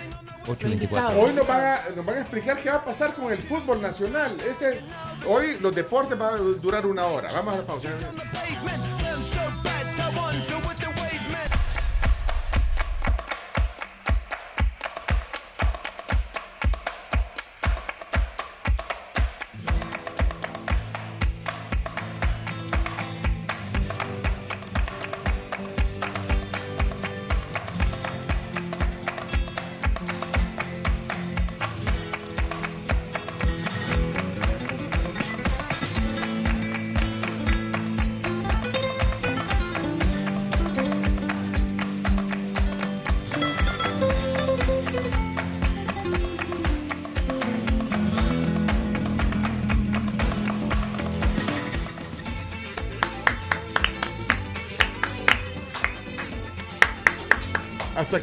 [0.46, 1.16] 8.24.
[1.18, 3.82] hoy nos van, a, nos van a explicar qué va a pasar con el fútbol
[3.82, 4.36] nacional.
[4.42, 4.82] Ese,
[5.26, 7.32] hoy los deportes van a durar una hora.
[7.32, 7.90] Vamos a la pausa.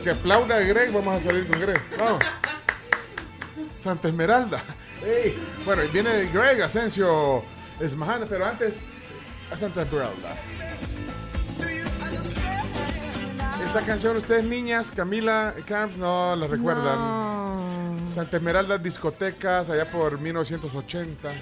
[0.07, 1.83] Que aplauda a Greg, vamos a salir con Greg.
[1.99, 2.23] Vamos.
[3.77, 4.63] Santa Esmeralda.
[5.65, 7.43] Bueno, y viene Greg Asensio
[7.81, 8.85] Esmajana, pero antes
[9.51, 10.37] a Santa Esmeralda.
[13.65, 18.09] Esa canción, ustedes niñas, Camila Camps, no la recuerdan.
[18.09, 21.33] Santa Esmeralda discotecas allá por 1980.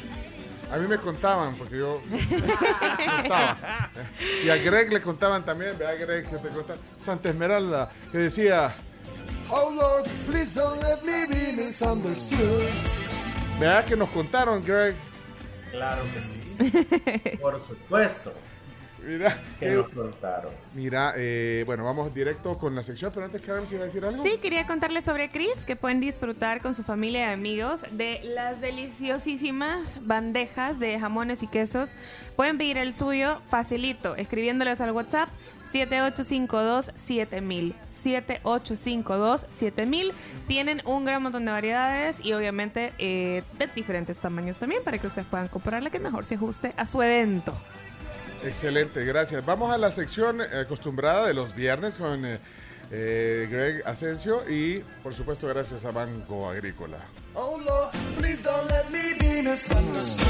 [0.75, 3.91] A mí me contaban, porque yo contaba.
[4.45, 6.81] Y a Greg le contaban también, vea Greg que te contaba.
[6.99, 8.75] Santa Esmeralda, que decía,
[9.51, 12.65] Oh Lord, please don't let me be misunderstood.
[13.61, 14.97] Vea que nos contaron, Greg.
[15.71, 16.71] Claro que
[17.31, 17.37] sí.
[17.41, 18.35] Por supuesto.
[19.07, 20.51] Mira, que qué- nos contaron.
[20.75, 24.05] Mira, eh, bueno, vamos directo con la sección, pero antes Karen se iba a decir
[24.05, 24.23] algo.
[24.23, 28.61] Sí, quería contarles sobre CRIF, que pueden disfrutar con su familia y amigos de las
[28.61, 31.95] deliciosísimas bandejas de jamones y quesos.
[32.37, 35.29] Pueden pedir el suyo facilito, escribiéndoles al WhatsApp
[35.73, 37.75] 7852-7000.
[38.05, 40.13] 7852-7000.
[40.47, 45.07] Tienen un gran montón de variedades y obviamente eh, de diferentes tamaños también para que
[45.07, 47.55] ustedes puedan comprar la que mejor se ajuste a su evento.
[48.45, 49.45] Excelente, gracias.
[49.45, 52.39] Vamos a la sección eh, acostumbrada de los viernes con eh,
[52.91, 56.99] eh, Greg Asensio y, por supuesto, gracias a Banco Agrícola.
[57.35, 60.25] Oh Lord, please don't let me be misunderstood.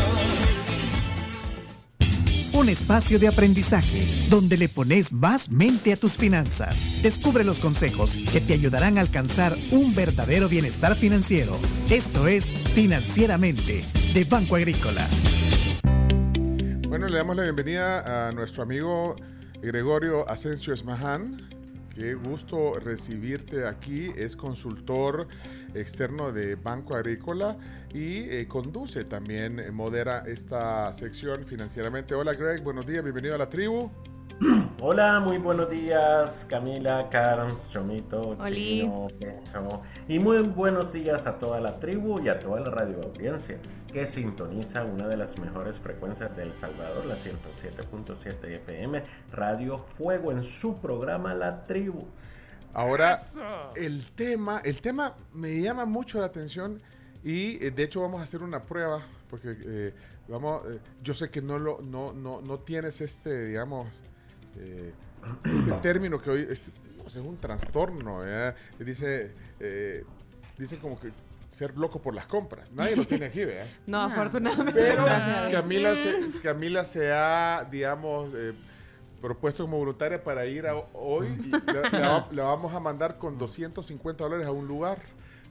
[2.53, 7.03] Un espacio de aprendizaje donde le pones más mente a tus finanzas.
[7.03, 11.59] Descubre los consejos que te ayudarán a alcanzar un verdadero bienestar financiero.
[11.91, 13.85] Esto es Financieramente
[14.15, 15.05] de Banco Agrícola.
[16.94, 19.16] Bueno, le damos la bienvenida a nuestro amigo
[19.60, 21.40] Gregorio Asensio Esmaján.
[21.92, 24.12] Qué gusto recibirte aquí.
[24.16, 25.26] Es consultor
[25.74, 27.58] externo de Banco Agrícola
[27.92, 32.14] y eh, conduce también, eh, modera esta sección financieramente.
[32.14, 33.90] Hola Greg, buenos días, bienvenido a la tribu.
[34.81, 38.81] Hola, muy buenos días, Camila, Carms, Chomito, Oli.
[38.81, 39.82] Chino, Pencho.
[40.09, 43.59] Y muy buenos días a toda la tribu y a toda la radio audiencia
[43.93, 50.32] que sintoniza una de las mejores frecuencias de El Salvador, la 107.7 FM, Radio Fuego,
[50.32, 52.05] en su programa La Tribu.
[52.73, 53.19] Ahora,
[53.77, 56.82] el tema, el tema me llama mucho la atención
[57.23, 59.01] y eh, de hecho vamos a hacer una prueba
[59.31, 59.94] porque eh,
[60.27, 63.86] vamos, eh, yo sé que no lo, no, no, no tienes este, digamos,
[64.59, 64.93] eh,
[65.44, 66.70] este término que hoy este,
[67.06, 68.55] es un trastorno, ¿verdad?
[68.78, 70.05] dice, eh,
[70.59, 71.10] dice como que
[71.51, 72.72] ser loco por las compras.
[72.72, 73.66] Nadie lo tiene aquí, ¿verdad?
[73.86, 74.72] No, afortunadamente.
[74.72, 75.05] Pero.
[75.51, 78.52] Camila se, Camila se ha, digamos, eh,
[79.22, 81.26] propuesto como voluntaria para ir a hoy.
[81.47, 84.98] y la, la- la vamos a mandar con 250 dólares a un lugar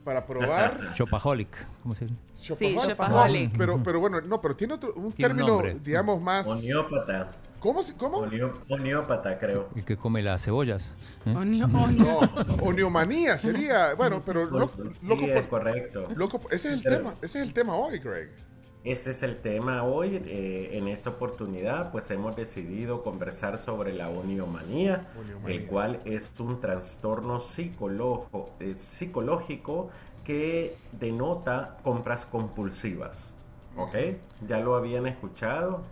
[0.04, 0.92] para probar.
[0.94, 1.48] Shopaholic,
[1.82, 2.20] ¿cómo se dice?
[2.38, 2.88] Shopaholic.
[2.90, 3.52] Shopaholic.
[3.52, 5.78] No, pero, pero bueno, no, pero tiene otro, un Tiene un término, nombre.
[5.82, 6.46] digamos, más.
[6.46, 7.30] Oniópata.
[7.64, 7.82] ¿Cómo?
[7.82, 8.18] se- ¿Cómo?
[8.18, 9.70] Onio- Oniópata, creo.
[9.74, 10.92] El que come las cebollas.
[11.24, 11.32] ¿eh?
[11.32, 12.20] No,
[12.62, 13.94] oniomanía sería.
[13.94, 15.60] Bueno, pero lo- Sí, loco es por.
[15.60, 16.08] correcto.
[16.14, 17.14] Loco, ese es el Pero- tema.
[17.22, 18.28] Ese es el tema hoy, Greg.
[18.84, 20.22] Este es el tema hoy.
[20.26, 25.56] eh, en esta oportunidad, pues hemos decidido conversar sobre la oniomanía, Oniomanía.
[25.56, 27.40] el cual es un trastorno
[28.60, 29.88] eh, psicológico
[30.22, 33.30] que denota compras compulsivas.
[33.76, 33.96] ¿Ok?
[34.46, 35.82] ¿Ya lo habían escuchado?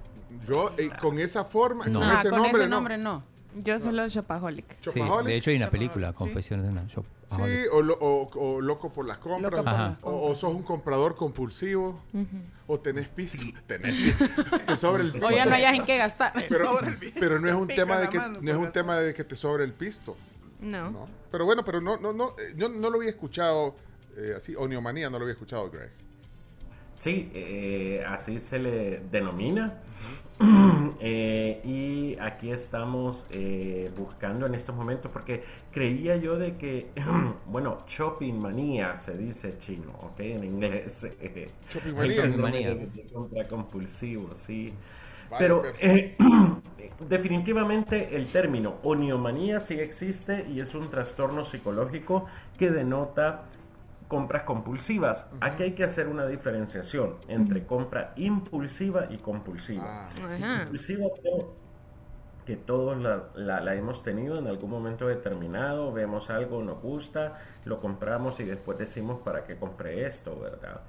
[0.46, 2.00] Yo, eh, con esa forma, No.
[2.00, 2.76] con Ah, ese con nombre, ese no.
[2.76, 3.22] nombre no.
[3.54, 4.64] Yo solo Shopaholic.
[4.80, 5.26] Sí, Shopaholic.
[5.26, 7.04] de hecho hay una película, Confesiones de una Shop.
[7.30, 7.40] Sí,
[7.72, 10.62] o, lo- o- o loco por las compras, Loco por las o, o sos un
[10.62, 12.00] comprador compulsivo,
[12.66, 14.14] o tenés pisto, tenés,
[14.66, 15.26] te sobra el pisto.
[15.26, 16.32] O ya no hayas en qué gastar.
[16.48, 16.78] Pero,
[17.20, 19.12] pero no es un Pica tema de la que mano, no es un tema de
[19.14, 20.16] que te sobre el pisto.
[20.60, 21.06] No.
[21.30, 23.74] Pero bueno, pero no, no, no, eh, yo no lo había escuchado
[24.16, 25.90] eh, así, oniomanía no lo había escuchado, Greg.
[27.00, 29.80] Sí, eh, así se le denomina.
[31.04, 35.42] Eh, y aquí estamos eh, buscando en estos momentos porque
[35.72, 36.90] creía yo de que,
[37.46, 40.20] bueno, shopping manía se dice chino, ¿ok?
[40.20, 41.04] En inglés.
[41.20, 41.96] eh, Shopping
[42.38, 42.76] manía.
[43.12, 44.72] compra compulsivo, sí.
[45.36, 46.16] Pero- eh,
[47.00, 52.26] definitivamente el término oniomanía sí existe y es un trastorno psicológico
[52.58, 53.48] que denota
[54.14, 55.24] compras compulsivas.
[55.40, 60.08] Aquí hay que hacer una diferenciación entre compra impulsiva y compulsiva.
[60.22, 60.62] Ajá.
[60.64, 61.40] Impulsiva creo
[62.46, 67.34] que todos la, la- la hemos tenido en algún momento determinado, vemos algo, nos gusta,
[67.64, 70.80] lo compramos y después decimos para qué compré esto, ¿verdad?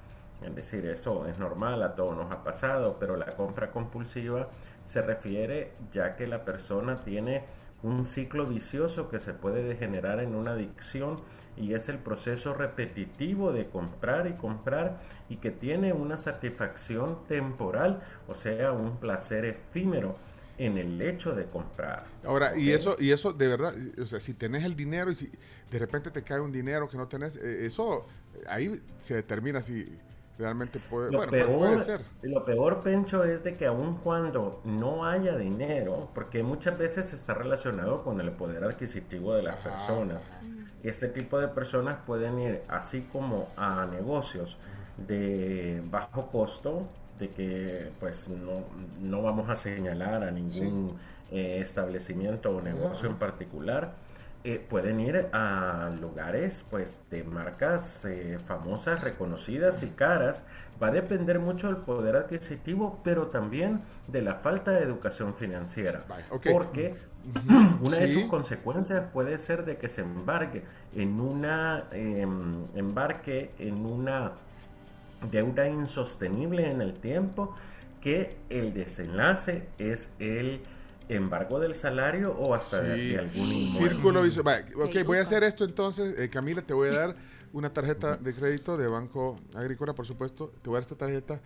[0.42, 4.48] Es decir, eso es normal, a todos nos ha pasado, pero la compra compulsiva
[4.84, 7.44] se refiere ya que la persona tiene
[7.84, 11.20] un ciclo vicioso que se puede degenerar en una adicción
[11.56, 18.02] y es el proceso repetitivo de comprar y comprar y que tiene una satisfacción temporal,
[18.28, 20.16] o sea, un placer efímero
[20.58, 22.04] en el hecho de comprar.
[22.24, 25.30] Ahora, y eso, y eso de verdad, o sea, si tenés el dinero y si
[25.70, 29.60] de repente te cae un dinero que no tenés, eh, eso eh, ahí se determina
[29.60, 29.98] si
[30.38, 32.00] realmente puede, Lo, bueno, peor, puede ser.
[32.22, 37.34] lo peor, Pencho, es de que aun cuando no haya dinero, porque muchas veces está
[37.34, 40.22] relacionado con el poder adquisitivo de las personas,
[40.84, 44.56] este tipo de personas pueden ir así como a negocios
[44.96, 46.86] de bajo costo,
[47.18, 48.64] de que pues no,
[49.00, 50.96] no vamos a señalar a ningún
[51.30, 53.94] eh, establecimiento o negocio en particular,
[54.46, 60.42] eh, pueden ir a lugares pues de marcas eh, famosas, reconocidas y caras.
[60.82, 66.04] Va a depender mucho del poder adquisitivo, pero también de la falta de educación financiera.
[66.52, 66.94] Porque
[67.80, 70.62] una de sus consecuencias puede ser de que se embarque
[70.94, 74.32] en una em, embarque en una
[75.30, 77.56] deuda insostenible en el tiempo
[78.02, 80.60] que el desenlace es el
[81.08, 83.08] embargo del salario o hasta de, Sí.
[83.10, 83.68] de algún inmueble.
[83.88, 84.42] Círculo vicioso.
[84.44, 86.18] Vaya, Ok, voy a hacer esto entonces.
[86.18, 87.16] Eh, Camila, te voy a dar
[87.52, 90.52] una tarjeta de crédito de Banco Agrícola, por supuesto.
[90.62, 91.40] Te voy a dar esta tarjeta.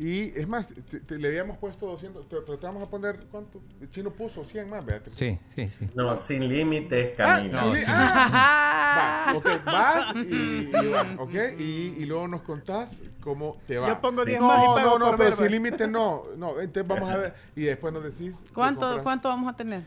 [0.00, 3.26] Y es más, te- te- le habíamos puesto 200, te- pero te vamos a poner,
[3.32, 3.60] ¿cuánto?
[3.80, 5.16] El chino puso 100 más, Beatriz.
[5.16, 5.88] Sí, sí, sí.
[5.96, 7.58] No, sin límites, Ah, Camilo.
[7.58, 11.62] sí, li- ah, va, ok, vas y, y va, ok, y,
[11.98, 13.88] y luego nos contás cómo te va.
[13.88, 14.28] Yo pongo Sí.
[14.30, 15.50] 10 no, más y pago No, no, por pero sin va.
[15.50, 18.40] límite no, no, entonces vamos a ver, y después nos decís.
[18.54, 19.02] ¿Cuánto.
[19.02, 19.82] ¿Cuánto vamos a tener?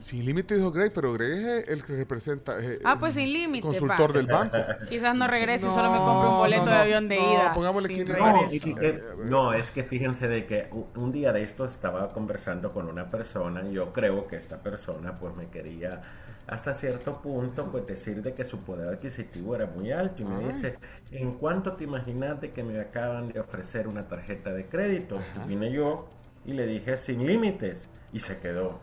[0.00, 2.58] Sin límite dijo Greg, pero Greg es el que representa.
[2.60, 3.66] eh, Ah, pues sin límite.
[3.66, 4.56] Consultor del banco.
[4.88, 7.32] Quizás no regrese y No, solo me compre un boleto no, de avión de No,
[7.32, 7.52] ida.
[7.54, 8.68] pongámosle sin 500 No, regreso.
[8.68, 12.88] y que- no, es que fíjense de que un día de esto estaba conversando con
[12.88, 16.02] una persona y yo creo que esta persona pues me quería
[16.46, 20.36] hasta cierto punto pues decir de que su poder adquisitivo era muy alto y me
[20.36, 20.52] Ay.
[20.52, 20.78] dice,
[21.10, 25.18] ¿en cuánto te imaginas de que me acaban de ofrecer una tarjeta de crédito?
[25.44, 26.06] Y vine yo
[26.44, 28.78] y le dije sin límites y se quedó.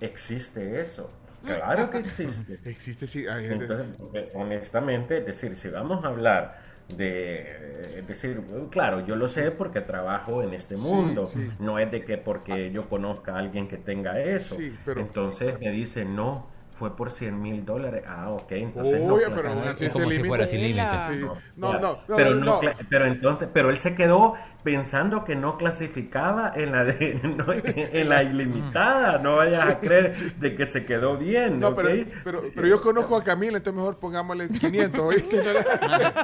[0.00, 1.10] ¿Existe eso?
[1.44, 2.58] Claro que existe.
[2.64, 3.26] Existe, sí.
[3.28, 6.58] hay gente- Entonces, honestamente, es decir, si vamos a hablar
[6.96, 8.40] de, es decir,
[8.70, 11.50] claro, yo lo sé porque trabajo en este mundo, sí.
[11.58, 14.56] no es de que porque yo conozca a alguien que tenga eso.
[14.56, 16.48] Sí, pero- Entonces me dice, no,
[16.78, 18.04] fue por 100 mil dólares.
[18.06, 19.52] Ah, ok, entonces no pero clasifica.
[19.52, 20.28] aún así Es como se si limita.
[20.28, 21.02] fuera sin límites.
[21.08, 21.20] Sí.
[21.56, 21.80] No, No, claro.
[21.80, 26.72] no, no, pero no, pero entonces pero él se quedó pensando que no clasificaba en
[26.72, 31.60] la de, no, en la ilimitada no vayas a creer de que se quedó bien
[31.60, 31.88] No, pero,
[32.24, 35.36] pero, pero yo conozco a Camila, entonces mejor pongámosle 500, ¿oíste?
[35.38, 35.62] No le-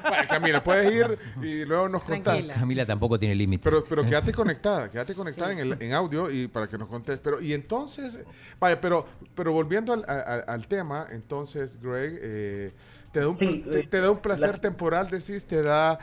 [0.03, 2.35] Vaya, Camila, puedes ir y luego nos contás.
[2.35, 2.55] Tranquila.
[2.55, 3.71] Camila tampoco tiene límites.
[3.73, 7.21] Pero, pero quédate conectada, quédate conectada en, el, en audio y para que nos contes.
[7.23, 8.25] Pero, y entonces,
[8.59, 9.07] vaya, pero,
[9.37, 12.73] pero volviendo al, al- al tema, entonces, Greg, eh,
[13.13, 15.99] te, da un, Sí, te, eh, te da un placer las- temporal, decís, te da,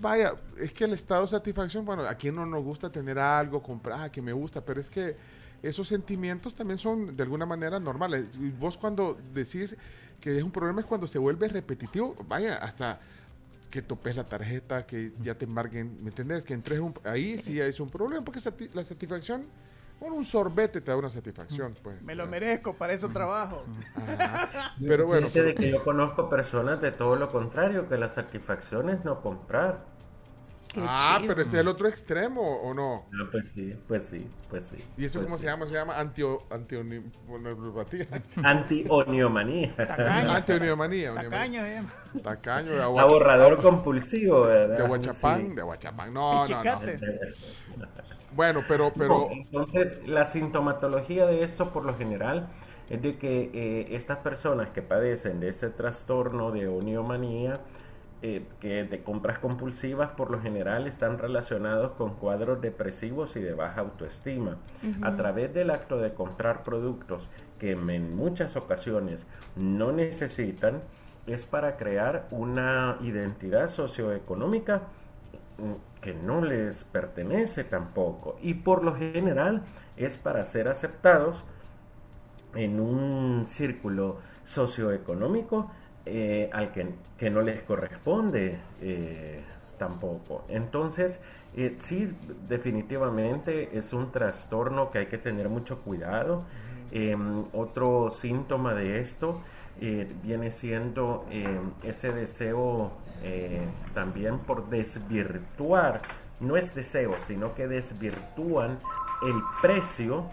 [0.00, 3.62] vaya, es que el estado de satisfacción, bueno, a quien no nos gusta tener algo,
[3.62, 5.16] comprar, ah, que me gusta, pero es que
[5.62, 8.36] esos sentimientos también son de alguna manera normales.
[8.36, 9.76] Y vos cuando decís
[10.20, 13.00] que es un problema es cuando se vuelve repetitivo, vaya, hasta
[13.70, 16.44] que topes la tarjeta, que ya te embarguen, ¿me entendés?
[16.44, 19.46] Que entres un, ahí sí es un problema, porque sati- la satisfacción,
[20.02, 22.02] bueno, un sorbete te da una satisfacción, pues.
[22.04, 23.64] Me lo merezco, para eso trabajo.
[23.96, 24.74] Ajá.
[24.80, 28.08] Pero bueno, Fíjate de pero- que yo conozco personas de todo lo contrario, que la
[28.08, 29.84] satisfacción es no comprar.
[30.76, 33.06] ah, pero ese es el otro extremo, ¿o no?
[33.10, 34.76] No, pues sí, pues sí, pues sí.
[34.96, 35.42] ¿Y eso pues cómo sí.
[35.44, 35.66] se llama?
[35.66, 38.06] Se llama antio, antioneopatía.
[38.42, 39.74] Antioniomanía.
[40.30, 41.14] Antioniomanía.
[41.14, 41.82] Tacaño, eh.
[42.22, 44.78] Tacaño, de Aborrador compulsivo, ¿verdad?
[44.78, 45.54] De Aguachapán, Sí.
[45.54, 46.12] de Aguachapán.
[46.14, 46.80] No, no, no.
[48.34, 49.28] Bueno, pero, pero.
[49.30, 52.48] Entonces, la sintomatología de esto, por lo general,
[52.88, 57.60] es de que eh, estas personas que padecen de ese trastorno de oniomanía,
[58.24, 63.52] eh, que de compras compulsivas, por lo general están relacionados con cuadros depresivos y de
[63.52, 64.58] baja autoestima.
[65.02, 67.28] A través del acto de comprar productos
[67.58, 69.26] que en muchas ocasiones
[69.56, 70.82] no necesitan,
[71.26, 74.82] es para crear una identidad socioeconómica
[75.58, 79.62] mm, que no les pertenece tampoco y por lo general
[79.96, 81.42] es para ser aceptados
[82.54, 85.70] en un círculo socioeconómico
[86.04, 89.42] eh, al que, que no les corresponde eh,
[89.78, 90.44] tampoco.
[90.48, 91.18] Entonces,
[91.56, 92.08] eh, sí,
[92.48, 96.44] definitivamente es un trastorno que hay que tener mucho cuidado.
[96.90, 97.16] Eh,
[97.52, 99.40] otro síntoma de esto
[99.80, 102.92] eh, viene siendo eh, ese deseo
[103.22, 106.02] eh, también por desvirtuar,
[106.40, 108.78] no es deseo, sino que desvirtúan
[109.22, 110.30] el precio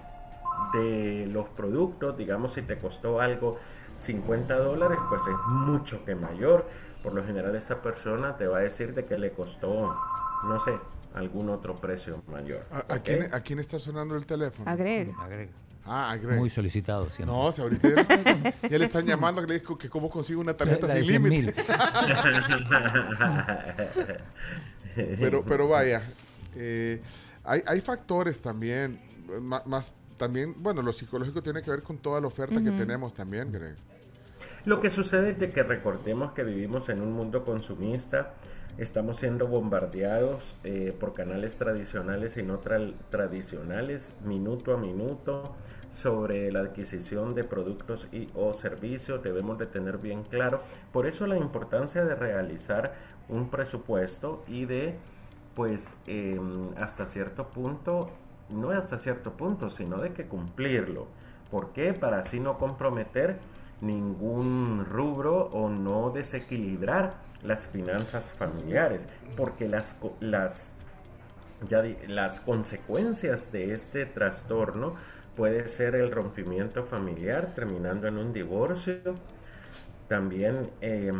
[0.74, 3.58] de los productos, digamos si te costó algo
[3.98, 6.66] 50 dólares, pues es mucho que mayor.
[7.04, 9.96] Por lo general esta persona te va a decir de que le costó,
[10.44, 10.78] no sé,
[11.14, 12.66] algún otro precio mayor.
[12.72, 14.70] ¿A, quién, ¿A quién está sonando el teléfono?
[15.20, 15.50] A Greg.
[15.92, 16.38] Ah, Greg.
[16.38, 17.36] Muy solicitado siempre.
[17.36, 20.08] No, si ahorita ya le están, ya le están llamando que le dijo que cómo
[20.10, 21.30] consigo una tarjeta La sin 100.000.
[21.30, 21.64] límite.
[24.96, 26.02] pero, pero vaya,
[26.56, 27.02] eh,
[27.44, 29.00] hay, hay factores también,
[29.66, 33.52] más, también, bueno, lo psicológico tiene que ver con toda la oferta que tenemos también,
[33.52, 33.76] Greg.
[34.66, 38.34] Lo que sucede es de que recordemos que vivimos en un mundo consumista,
[38.78, 45.56] estamos siendo bombardeados eh, por canales tradicionales y no tra- tradicionales, minuto a minuto,
[45.94, 50.62] sobre la adquisición de productos y o servicios, debemos de tener bien claro.
[50.92, 52.94] Por eso la importancia de realizar
[53.28, 54.96] un presupuesto y de,
[55.56, 58.12] pues, em, hasta cierto punto,
[58.50, 61.08] no hasta cierto punto, sino de que cumplirlo.
[61.52, 61.94] ¿Por qué?
[61.94, 63.40] Para así no comprometer
[63.82, 69.08] ningún rubro o no desequilibrar las finanzas familiares,
[69.38, 70.72] porque las, las,
[71.70, 74.96] ya las consecuencias de este trastorno
[75.40, 79.16] puede ser el rompimiento familiar terminando en un divorcio,
[80.08, 81.14] también eh,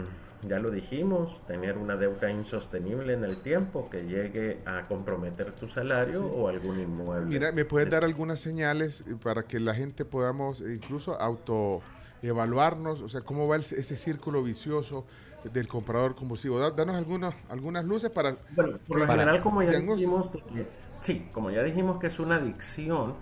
[0.48, 5.68] ya lo dijimos, tener una deuda insostenible en el tiempo que llegue a comprometer tu
[5.70, 6.26] salario Sí.
[6.38, 7.28] o algún inmueble.
[7.28, 11.82] Mira, ¿me puedes dar algunas señales eh, para que la gente podamos eh, incluso auto
[12.22, 13.02] evaluarnos?
[13.02, 15.06] O sea, ¿cómo va el- ese círculo vicioso
[15.54, 16.60] del comprador compulsivo?
[16.60, 18.38] Da- Danos algunos, algunas luces para...
[18.50, 20.32] Bueno, por lo general, como ya dijimos,
[21.02, 23.16] sí, como ya dijimos que es una adicción,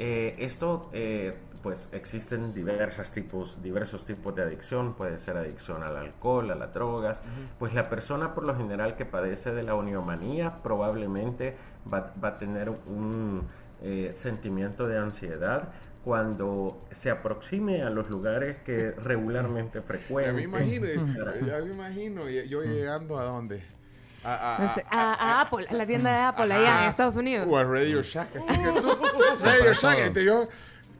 [0.00, 5.94] eh, esto, eh, pues existen diversas tipos, diversos tipos de adicción, puede ser adicción al
[5.96, 7.18] alcohol, a las drogas,
[7.58, 11.54] pues la persona por lo general que padece de la oniomanía probablemente
[11.92, 13.46] va, va a tener un
[13.82, 15.68] eh, sentimiento de ansiedad
[16.02, 20.30] cuando se aproxime a los lugares que regularmente frecuenta.
[20.30, 20.86] Ya me imagino,
[21.46, 23.62] ya me imagino, yo llegando a dónde?
[24.24, 27.16] A, a- No sé, a, a Apple, a la tienda de Apple allá en Estados
[27.16, 27.46] Unidos.
[27.50, 28.28] O a Radio Shack.
[29.34, 29.98] Radio Shack.
[29.98, 30.48] Entonces yo,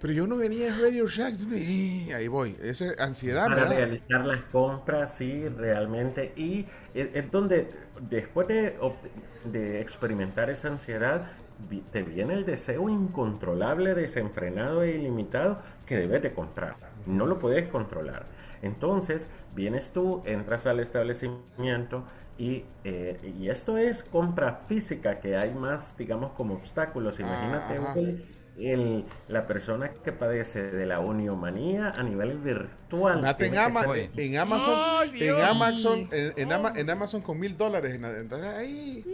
[0.00, 1.34] pero yo no venía a Radio Shack.
[1.52, 2.56] Y ahí voy.
[2.62, 3.76] Esa es ansiedad, para ¿verdad?
[3.76, 6.32] realizar las compras, sí, realmente.
[6.36, 7.70] Y es, donde
[8.08, 8.76] después de,
[9.44, 11.26] de experimentar esa ansiedad,
[11.92, 16.76] te viene el deseo incontrolable, desenfrenado e ilimitado que debes de comprar.
[17.06, 18.24] No lo puedes controlar.
[18.62, 22.04] Entonces, vienes tú, entras al establecimiento
[22.40, 27.20] y, eh, y esto es compra física, que hay más, digamos, como obstáculos.
[27.20, 27.92] Imagínate ajá.
[27.94, 28.24] hoy
[28.56, 33.18] el- la persona que padece de la oniomanía a nivel virtual.
[33.18, 35.44] En, Ama- en Amazon, ¡Ay, en!
[35.44, 38.00] Amazon, en, en Ama- en Amazon con mil dólares.
[38.56, 39.04] ahí,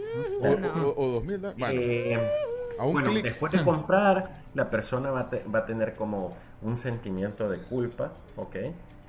[0.41, 0.87] o, No.
[0.89, 1.57] o- o dos mil dólares.
[1.59, 2.31] Bueno, Eh,
[2.79, 3.23] a un bueno, clic.
[3.23, 8.13] después de comprar, la persona va te- va a tener como un sentimiento de culpa,
[8.37, 8.55] ¿ok?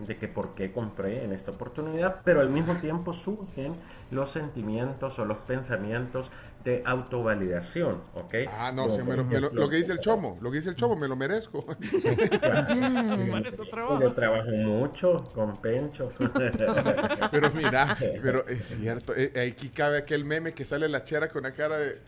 [0.07, 3.75] De que por qué compré en esta oportunidad, pero al mismo tiempo surgen
[4.13, 6.31] los sentimientos o los pensamientos
[6.65, 8.35] de autovalidación, ¿ok?
[8.47, 10.71] Ah, no, sí, me lo, me lo- lo que dice el chomo, lo que dice
[10.71, 11.67] el chomo, me lo merezco.
[13.71, 14.01] Trabajo.
[14.01, 16.11] Yo trabajo mucho con Pencho.
[17.31, 21.43] Pero mira, pero es cierto, eh, aquí cabe aquel meme que sale la chera con
[21.43, 22.01] la cara de, eh,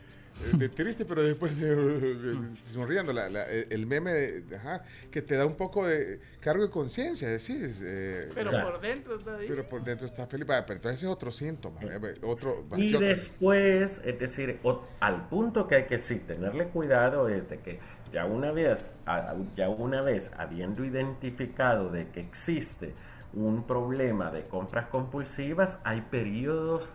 [0.56, 3.12] de triste, pero después eh, sonriendo.
[3.12, 6.70] La- la- eh, el meme de- ajá, que te da un poco de cargo de
[6.70, 7.80] conciencia, decís.
[7.82, 9.46] eh, Pero por dentro está ahí.
[9.48, 10.46] Pero por dentro está feliz.
[10.46, 11.80] Vaya, pero entonces es otro síntoma.
[11.82, 16.68] eh, eh, Otro, Y después, es decir, o- al punto que hay que sí tenerle
[16.68, 17.78] cuidado es de que
[18.12, 22.94] ya una vez, a- ya una vez habiendo identificado de que existe
[23.32, 26.88] un problema de compras compulsivas, hay periodos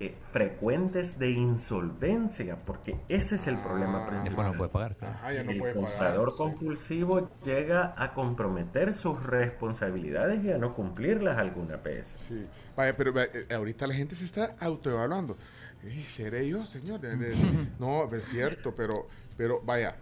[0.00, 4.24] eh, frecuentes de insolvencia, porque ese es el problema principal.
[4.24, 4.96] Después no puede pagar.
[5.22, 6.36] Ah, ya no el puede pagar, comprador sí.
[6.38, 12.06] compulsivo llega a comprometer sus responsabilidades y a no cumplirlas alguna vez.
[12.14, 12.46] Sí.
[12.76, 15.36] Vaya, pero vaya, eh, ahorita la gente se está autoevaluando.
[15.84, 17.00] "Ey, ¿Seré yo, señor?
[17.00, 17.34] De- de-
[17.78, 19.06] no, es cierto, pero,
[19.36, 19.96] pero vaya,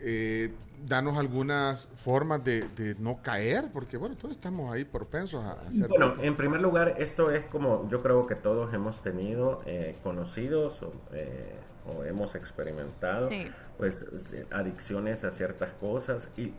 [0.00, 0.52] eh,
[0.86, 5.88] danos algunas formas de, de no caer, porque bueno, todos estamos ahí propensos a, hacer.
[5.88, 10.82] Bueno, en primer lugar, esto es como yo creo que todos hemos tenido eh, conocidos
[10.82, 11.54] o, eh,
[11.86, 13.48] o hemos experimentado, Sí.
[13.78, 14.04] pues
[14.50, 16.52] adicciones a ciertas cosas y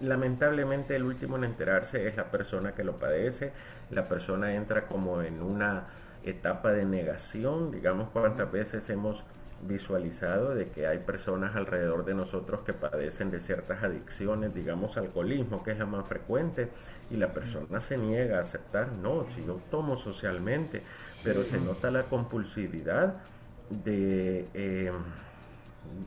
[0.00, 3.52] lamentablemente el último en enterarse es la persona que lo padece,
[3.90, 5.84] la persona entra como en una
[6.24, 9.24] etapa de negación, digamos cuántas veces hemos
[9.62, 15.62] visualizado de que hay personas alrededor de nosotros que padecen de ciertas adicciones, digamos alcoholismo,
[15.62, 16.68] que es la más frecuente,
[17.10, 20.82] y la persona se niega a aceptar, no, si yo tomo socialmente,
[21.22, 23.22] pero se nota la compulsividad
[23.70, 24.92] de, eh,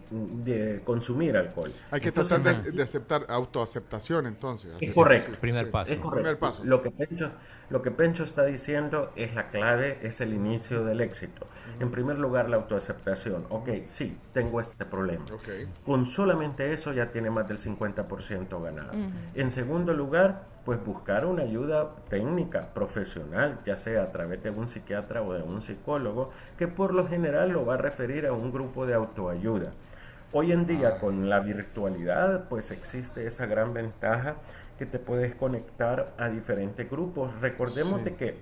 [0.09, 1.72] de consumir alcohol.
[1.92, 4.74] Hay que Entonces, tratar de, de aceptar autoaceptación, entonces.
[4.80, 5.32] es correcto.
[5.34, 5.72] sí, Primer sí.
[5.72, 5.93] paso.
[5.93, 6.16] Es correcto.
[6.24, 6.64] Primer paso.
[6.64, 7.32] Lo que, Pencho,
[7.69, 11.48] lo que Pencho está diciendo es la clave, es el inicio del éxito.
[11.80, 13.45] En primer lugar, la autoaceptación.
[13.50, 15.26] Ok, sí, tengo este problema.
[15.34, 15.50] Ok.
[15.85, 18.92] Con solamente eso ya tiene más del 50% ganado.
[18.92, 19.10] Ujú.
[19.34, 24.68] En segundo lugar, pues buscar una ayuda técnica, profesional, ya sea a través de un
[24.68, 28.52] psiquiatra o de un psicólogo, que por lo general lo va a referir a un
[28.52, 29.72] grupo de autoayuda.
[30.38, 34.35] Hoy en día con la virtualidad pues existe esa gran ventaja
[34.78, 37.32] que te puedes conectar a diferentes grupos.
[37.42, 38.06] Recordemos Sí.
[38.06, 38.40] de que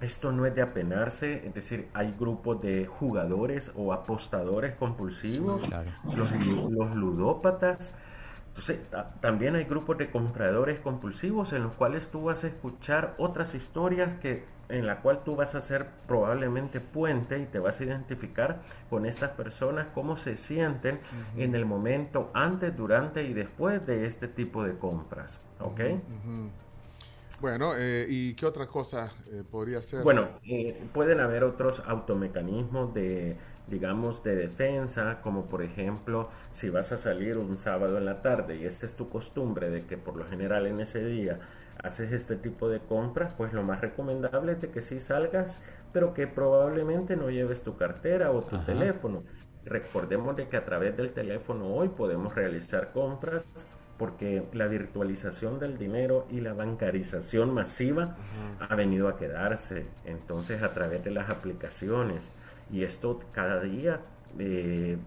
[0.00, 5.90] esto no es de apenarse, es decir, hay grupos de jugadores o apostadores compulsivos, Claro.
[6.16, 6.30] los,
[6.70, 7.90] los ludópatas.
[8.48, 13.14] Entonces, ta- también hay grupos de compradores compulsivos en los cuales tú vas a escuchar
[13.18, 17.80] otras historias que en la cual tú vas a ser probablemente puente y te vas
[17.80, 21.00] a identificar con estas personas, cómo se sienten
[21.36, 25.38] en el momento antes, durante y después de este tipo de compras.
[25.60, 25.80] ¿Ok?
[27.40, 30.02] Bueno, eh, ¿y qué otra cosa eh, podría ser?
[30.02, 33.36] Bueno, eh, pueden haber otros automecanismos de,
[33.66, 38.56] digamos, de defensa, como por ejemplo, si vas a salir un sábado en la tarde
[38.56, 41.40] y esta es tu costumbre de que por lo general en ese día
[41.82, 45.60] haces este tipo de compras, pues lo más recomendable es de que sí salgas,
[45.92, 48.66] pero que probablemente no lleves tu cartera o tu Ajá.
[48.66, 49.24] teléfono.
[49.64, 53.44] Recordemos de que a través del teléfono hoy podemos realizar compras
[53.98, 58.16] porque la virtualización del dinero y la bancarización masiva
[58.58, 59.86] ha venido a quedarse.
[60.04, 62.28] Entonces, a través de las aplicaciones,
[62.70, 64.00] y esto cada día
[64.38, 64.98] eh,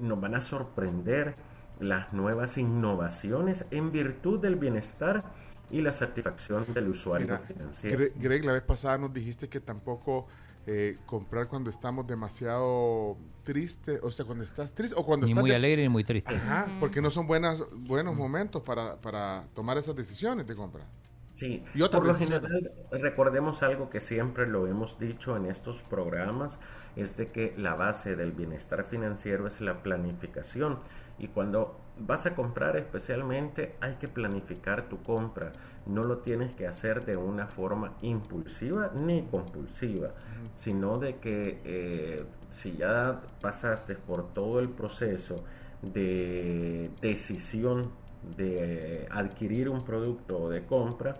[0.00, 1.34] nos van a sorprender
[1.80, 5.24] las nuevas innovaciones en virtud del bienestar
[5.72, 7.98] y la satisfacción del usuario Mira, financiero.
[7.98, 10.26] Gre- Greg, la vez pasada nos dijiste que tampoco
[10.66, 15.42] eh, comprar cuando estamos demasiado tristes, o sea, cuando estás triste o cuando Ni estás...
[15.42, 16.34] muy de- alegre ni muy triste.
[16.34, 20.86] Ajá, porque no son buenas, buenos momentos para, para tomar esas decisiones de compra.
[21.34, 26.58] Sí, Y por lo general, recordemos algo que siempre lo hemos dicho en estos programas,
[26.94, 30.78] es de que la base del bienestar financiero es la planificación.
[31.18, 35.52] Y cuando vas a comprar especialmente, hay que planificar tu compra.
[35.86, 40.10] No lo tienes que hacer de una forma impulsiva ni compulsiva,
[40.56, 45.44] sino de que eh, si ya pasaste por todo el proceso
[45.82, 47.90] de decisión
[48.36, 51.16] de adquirir un producto o de compra,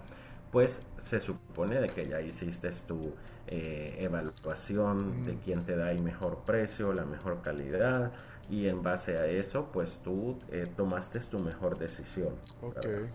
[0.52, 3.14] pues se supone de que ya hiciste tu
[3.48, 8.12] eh, evaluación de quién te da el mejor precio, la mejor calidad
[8.52, 12.34] y en base a eso pues tú eh, tomaste tu mejor decisión.
[12.60, 12.76] Ok.
[12.84, 13.08] ¿verdad?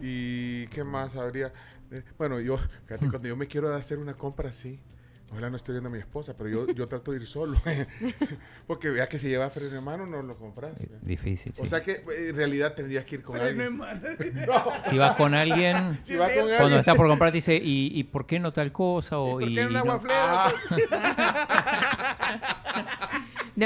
[0.00, 1.52] ¿Y qué más habría?
[1.92, 4.80] Eh, bueno, yo, fíjate, cuando yo me quiero hacer una compra así,
[5.30, 7.56] ojalá no esté viendo a mi esposa, pero yo, yo trato de ir solo.
[8.66, 10.74] Porque vea que si lleva freno en mano, no lo compras.
[10.80, 10.88] ¿ve?
[11.02, 11.52] Difícil.
[11.58, 11.66] O sí.
[11.68, 13.66] sea que eh, en realidad tendrías que ir con Freno alguien.
[13.68, 14.00] en mano.
[14.90, 16.80] si vas con alguien, Si vas con cuando alguien.
[16.80, 19.18] estás por comprar, te dice, ¿y, y por qué no tal cosa?
[19.18, 20.46] O, ¿Por y, qué y no- guaflera?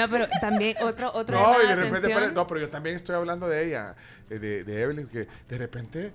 [0.01, 3.15] No, pero también otro, otro No, y de repente, pare- no, pero yo también estoy
[3.17, 3.95] hablando de ella,
[4.31, 6.13] eh, de, de Evelyn, que de repente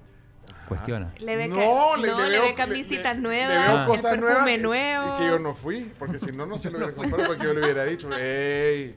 [0.68, 1.14] Cuestiona.
[1.20, 4.32] Le ve, No, le- no, le le veo- ve camisas Le nuevas, veo cosas perfume
[4.32, 5.16] nuevas y- nuevo.
[5.16, 7.54] y que yo no fui, porque si no, no se lo hubiera comprado, porque yo
[7.54, 8.96] le hubiera dicho, ¡ey!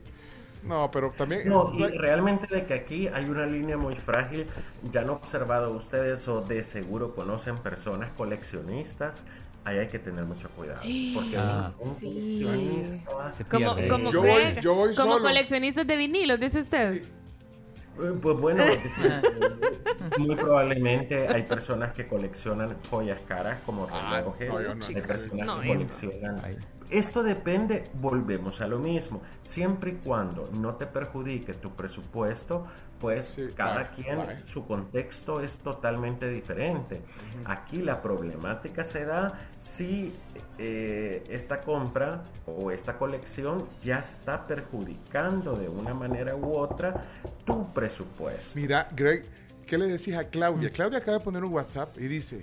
[0.63, 1.47] No, pero también...
[1.49, 4.47] No, y realmente de que aquí hay una línea muy frágil,
[4.91, 9.17] ya han observado ustedes o de seguro conocen personas coleccionistas,
[9.65, 10.81] ahí hay que tener mucho cuidado.
[11.15, 11.73] Porque Ah.
[11.79, 12.45] un- un Sí.
[12.45, 17.03] coleccionista- Como, como, Yo voy- yo voy como coleccionistas de vinilos, dice usted.
[17.03, 18.65] Eh, Pues bueno,
[20.19, 24.57] muy probablemente hay personas que coleccionan joyas caras como relojes, no.
[24.59, 26.43] hay personas No, que coleccionan.
[26.91, 32.67] Esto depende, volvemos a lo mismo, siempre y cuando no te perjudique tu presupuesto,
[33.01, 37.03] pues cada quien, su contexto es totalmente diferente.
[37.47, 40.13] Aquí la problemática se da si
[40.59, 47.01] eh, esta compra o esta colección ya está perjudicando de una manera u otra
[47.45, 48.53] tu presupuesto.
[48.55, 49.25] Mira, Greg,
[49.67, 50.71] ¿qué le decís a Claudia?
[50.71, 52.43] Claudia acaba de poner un WhatsApp y dice,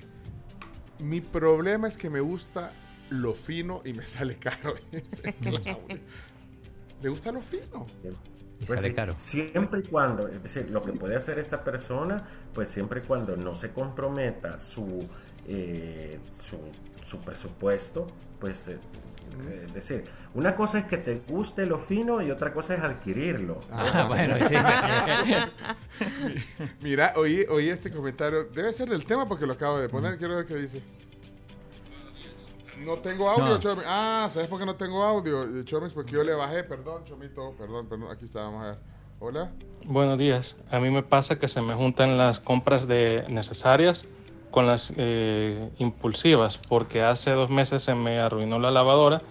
[0.99, 2.71] mi problema es que me gusta
[3.11, 4.75] lo fino y me sale caro.
[7.01, 7.91] ¿Le gusta lo fino?
[8.59, 9.17] Y Pues sale sí, caro.
[9.19, 13.35] Siempre y cuando, es decir, lo que puede hacer esta persona, pues siempre y cuando
[13.37, 15.09] no se comprometa su,
[15.45, 16.77] eh, su,
[17.09, 18.07] su presupuesto,
[18.39, 18.79] pues eh,
[19.47, 22.83] eh, es decir, una cosa es que te guste lo fino y otra cosa es
[22.83, 23.59] adquirirlo.
[23.71, 24.55] Ah, bueno, sí.
[26.81, 28.45] Mira, oí, oí este comentario.
[28.45, 30.17] Debe ser del tema porque lo acabo de poner.
[30.17, 30.83] Quiero ver qué dice.
[32.85, 33.59] No tengo audio, No.
[33.59, 33.85] Chomis.
[33.87, 35.93] Ah, ¿sabes por qué no tengo audio, Chomis?
[35.93, 36.63] Porque yo le bajé.
[36.63, 37.53] Perdón, Chomito.
[37.57, 38.11] Perdón, perdón.
[38.11, 38.79] Aquí está, vamos a ver.
[39.19, 39.51] Hola.
[39.85, 40.55] Buenos días.
[40.71, 44.05] A mí me pasa que se me juntan las compras de necesarias
[44.49, 49.21] con las eh, impulsivas, porque hace dos meses se me arruinó la lavadora.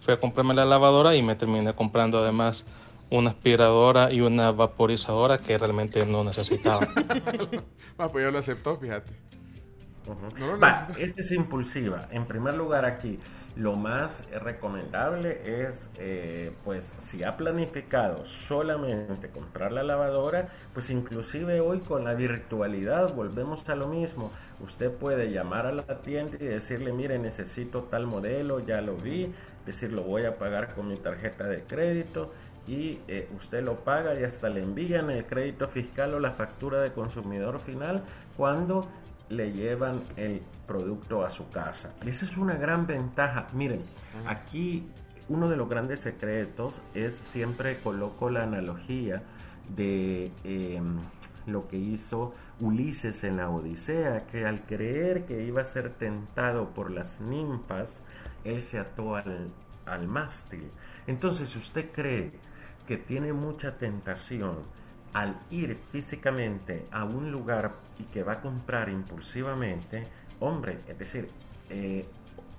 [0.00, 2.64] Fui a comprarme la lavadora y me terminé comprando además
[3.10, 6.86] una aspiradora y una vaporizadora que realmente no necesitaba.
[7.98, 9.12] Ah, pues yo lo aceptó, fíjate.
[10.06, 12.08] No lo Va, esta es impulsiva.
[12.10, 13.18] En primer lugar aquí,
[13.54, 21.60] lo más recomendable es, eh, pues, si ha planificado solamente comprar la lavadora, pues inclusive
[21.60, 24.30] hoy con la virtualidad volvemos a lo mismo.
[24.60, 29.32] Usted puede llamar a la tienda y decirle, mire, necesito tal modelo, ya lo vi,
[29.66, 32.32] decir, lo voy a pagar con mi tarjeta de crédito
[32.66, 36.80] y eh, usted lo paga y hasta le envían el crédito fiscal o la factura
[36.80, 38.02] de consumidor final
[38.36, 38.86] cuando
[39.30, 41.94] le llevan el producto a su casa.
[42.04, 43.46] Y esa es una gran ventaja.
[43.54, 43.82] Miren,
[44.26, 44.88] aquí
[45.28, 49.22] uno de los grandes secretos es siempre coloco la analogía
[49.76, 50.80] de eh,
[51.46, 56.70] lo que hizo Ulises en la Odisea, que al creer que iba a ser tentado
[56.70, 57.94] por las ninfas,
[58.44, 59.48] él se ató al,
[59.86, 60.70] al mástil.
[61.06, 62.32] Entonces, si usted cree
[62.86, 64.58] que tiene mucha tentación
[65.12, 70.04] al ir físicamente a un lugar y que va a comprar impulsivamente,
[70.38, 71.28] hombre, es decir,
[71.68, 72.06] eh,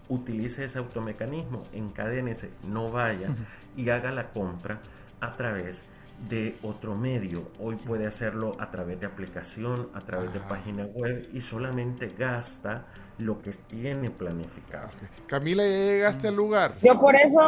[0.10, 3.30] utilice ese automecanismo, encadénese, no vaya
[3.76, 4.82] y haga la compra
[5.22, 5.82] a través
[6.30, 7.50] de otro medio.
[7.60, 12.86] Hoy puede hacerlo a través de aplicación, a través de página web y solamente gasta
[13.22, 14.90] lo que tiene planificado.
[15.28, 16.74] Camila, ¿ya llegaste al lugar?
[16.82, 17.40] Yo por eso,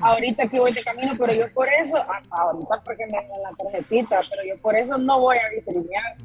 [0.00, 1.96] ahorita que voy de camino, pero yo por eso,
[2.30, 6.16] ahorita porque me dan la tarjetita, pero yo por eso no voy a vitrinear.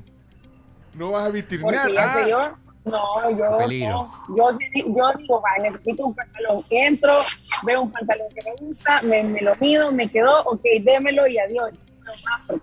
[0.93, 1.75] No vas a vitrinear.
[1.83, 2.39] Porque ya Ah, sé yo,
[2.85, 3.67] no, yo, no,
[4.35, 4.51] yo,
[4.95, 7.13] yo digo, va, necesito un pantalón, entro,
[7.63, 11.37] veo un pantalón que me gusta, me, me lo mido, me quedó, ok, démelo y
[11.37, 11.71] adiós.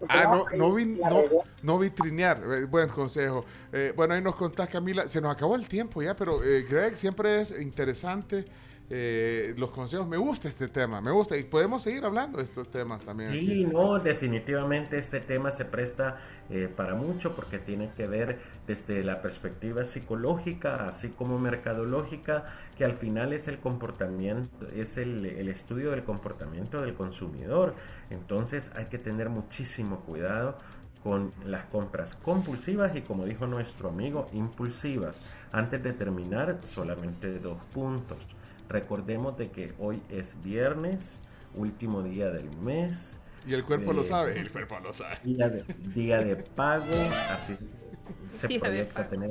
[0.09, 1.23] Ah, no, no, vi- no,
[1.63, 2.43] no vitrinear.
[2.53, 3.45] Eh, buen consejo.
[3.73, 5.09] Eh, bueno, ahí nos contás, Camila.
[5.09, 8.45] Se nos acabó el tiempo ya, pero eh, Greg siempre es interesante.
[8.89, 10.07] eh, los consejos.
[10.07, 11.37] Me gusta este tema, me gusta.
[11.37, 13.33] Y podemos seguir hablando de estos temas también.
[13.33, 13.65] Sí, aquí.
[13.65, 16.19] no, definitivamente este tema se presta
[16.51, 22.45] eh, para mucho porque tiene que ver desde la perspectiva psicológica, así como mercadológica,
[22.77, 27.75] que al final es el comportamiento, es el, el estudio del comportamiento del consumidor.
[28.11, 30.59] Entonces hay que tener muchísimo cuidado
[31.03, 35.17] con las compras compulsivas y como dijo nuestro amigo, impulsivas.
[35.53, 38.27] Antes de terminar, solamente dos puntos.
[38.69, 41.19] Recordemos de que hoy es viernes,
[41.55, 43.19] último día del mes.
[43.45, 44.41] Y el cuerpo lo Eh, sabe.
[44.41, 45.19] El cuerpo lo sabe.
[45.23, 47.59] Día de, día de pago, así
[48.29, 49.31] se proyecta tener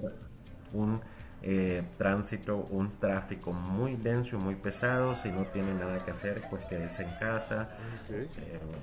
[0.72, 1.01] un
[1.48, 5.15] eh, tránsito, un tráfico muy denso y muy pesado.
[5.22, 7.69] Si no tiene nada que hacer, pues quédese en casa
[8.09, 8.27] eh,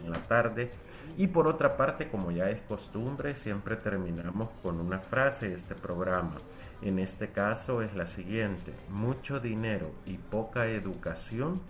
[0.05, 0.71] en la tarde.
[1.17, 5.75] Y por otra parte, como ya es costumbre, siempre terminamos con una frase de este
[5.75, 6.37] programa.
[6.83, 11.61] En este caso es la siguiente, mucho dinero y poca educación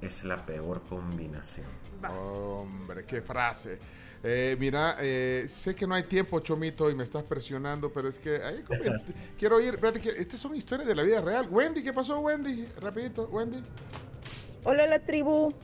[0.00, 1.66] es la peor combinación.
[2.08, 3.80] Hombre, qué frase.
[4.28, 8.18] Eh, mira, eh, sé que no hay tiempo, Chomito, y me estás presionando, pero es
[8.18, 9.00] que comer-
[9.38, 11.46] quiero oír, espérate, que estas son historias de la vida real.
[11.48, 12.66] Wendy, ¿qué pasó, Wendy?
[12.80, 13.58] Rapidito, Wendy.
[14.64, 15.54] Hola la tribu,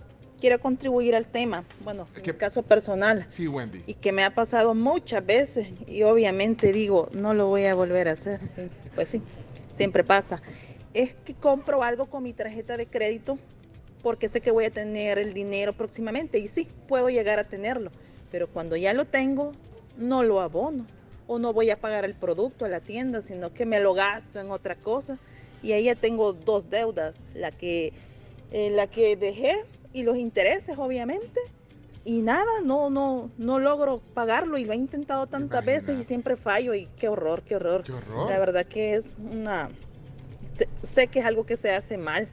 [0.41, 3.27] quiero contribuir al tema, bueno, en mi caso personal.
[3.29, 3.83] Sí, Wendy.
[3.89, 8.09] Y que me ha pasado muchas veces y obviamente digo, no lo voy a volver
[8.09, 8.39] a hacer.
[8.95, 9.23] Pues sí,
[9.75, 10.41] siempre pasa.
[10.95, 13.39] Es que compro algo con mi tarjeta de crédito
[14.03, 17.91] porque sé que voy a tener el dinero próximamente y sí, puedo llegar a tenerlo.
[18.33, 19.53] Pero cuando ya lo tengo,
[19.97, 20.87] no lo abono
[21.29, 24.41] o no voy a pagar el producto a la tienda, sino que me lo gasto
[24.41, 25.19] en otra cosa.
[25.63, 27.93] Y ahí ya tengo dos deudas, la que,
[28.51, 29.55] eh, la que dejé
[29.93, 31.39] y los intereses, obviamente.
[32.05, 36.37] Y nada, no, no, no logro pagarlo y lo he intentado tantas veces y siempre
[36.37, 37.85] fallo y qué horror, qué horror.
[37.89, 38.29] horror.
[38.29, 39.71] La verdad que es una,
[40.59, 42.29] sé- sé que es algo que se hace mal,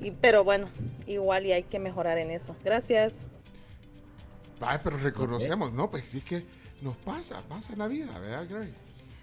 [0.00, 0.68] y, pero bueno,
[1.08, 2.54] igual y hay que mejorar en eso.
[2.64, 3.18] Gracias.
[4.64, 5.90] Ay, pero reconocemos, ¿no?
[5.90, 6.44] Pues sí que
[6.80, 8.72] nos pasa, pasa en la vida, ¿verdad, Greg?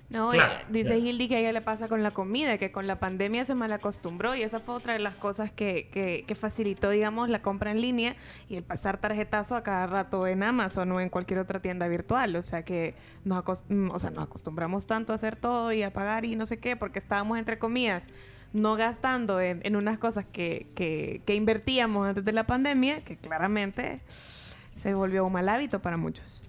[0.10, 1.06] No, Claro, eh, dice claro.
[1.06, 3.72] Hildy que a ella le pasa con la comida, que con la pandemia se mal
[3.72, 7.70] acostumbró y esa fue otra de las cosas que, que, que facilitó, digamos, la compra
[7.70, 8.16] en línea
[8.50, 12.36] y el pasar tarjetazo a cada rato en Amazon o en cualquier otra tienda virtual.
[12.38, 15.94] O sea que nos, mm, o sea, nos acostumbramos tanto a hacer todo y a
[15.94, 18.08] pagar y no sé qué, porque estábamos, entre comillas,
[18.52, 23.16] no gastando en, en unas cosas que, que, que invertíamos antes de la pandemia, que
[23.16, 24.02] claramente
[24.80, 26.44] se volvió un mal hábito para muchos.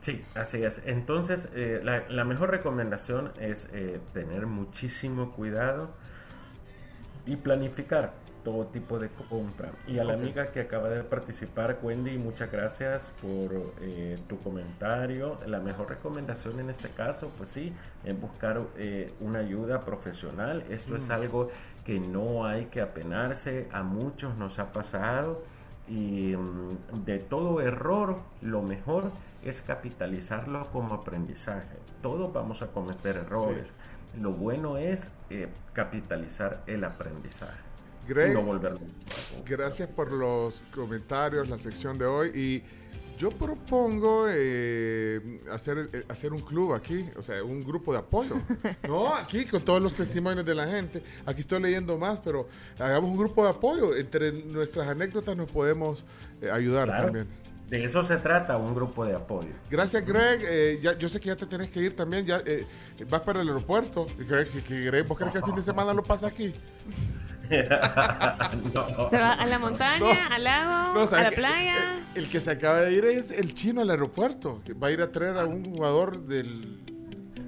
[0.00, 0.80] Sí, así es.
[0.84, 5.90] Entonces, eh, la, la mejor recomendación es eh, tener muchísimo cuidado
[7.24, 9.70] y planificar todo tipo de compra.
[9.86, 15.38] Y a la amiga que acaba de participar, Wendy, muchas gracias por eh, tu comentario.
[15.46, 17.72] La mejor recomendación en este caso, pues sí,
[18.04, 20.64] es buscar eh, una ayuda profesional.
[20.70, 21.12] Esto es Mm.
[21.12, 21.48] algo
[21.84, 25.44] que no hay que apenarse, a muchos nos ha pasado.
[25.92, 29.12] Y mm, de todo error, lo mejor
[29.44, 31.76] es capitalizarlo como aprendizaje.
[32.00, 33.66] Todos vamos a cometer errores.
[34.18, 37.60] Lo bueno es eh, capitalizar el aprendizaje.
[38.08, 38.80] Greg, y no volverlo.
[39.44, 42.28] Gracias por los comentarios, la sección de hoy.
[42.34, 42.62] Y
[43.16, 48.36] yo propongo eh, hacer, eh, hacer un club aquí, o sea, un grupo de apoyo.
[48.88, 51.02] No, aquí con todos los testimonios de la gente.
[51.26, 53.94] Aquí estoy leyendo más, pero hagamos un grupo de apoyo.
[53.96, 56.04] Entre nuestras anécdotas nos podemos
[56.40, 57.04] eh, ayudar Claro.
[57.04, 57.28] también.
[57.68, 59.48] De eso se trata, un grupo de apoyo.
[59.70, 60.40] Gracias, Greg.
[60.46, 62.26] Eh, ya, yo sé que ya te tenés que ir también.
[62.26, 62.66] Ya eh,
[63.08, 64.04] vas para el aeropuerto.
[64.28, 66.52] Greg, si que Greg, ¿vos crees que el fin de semana lo pasa aquí?
[68.74, 69.08] No.
[69.10, 70.34] Se va a la montaña, No.
[70.34, 71.76] al lago, No, a ¿sabes la playa.
[72.14, 74.60] El que se acaba de ir es el chino al aeropuerto.
[74.64, 76.80] Que va a ir a traer a un jugador del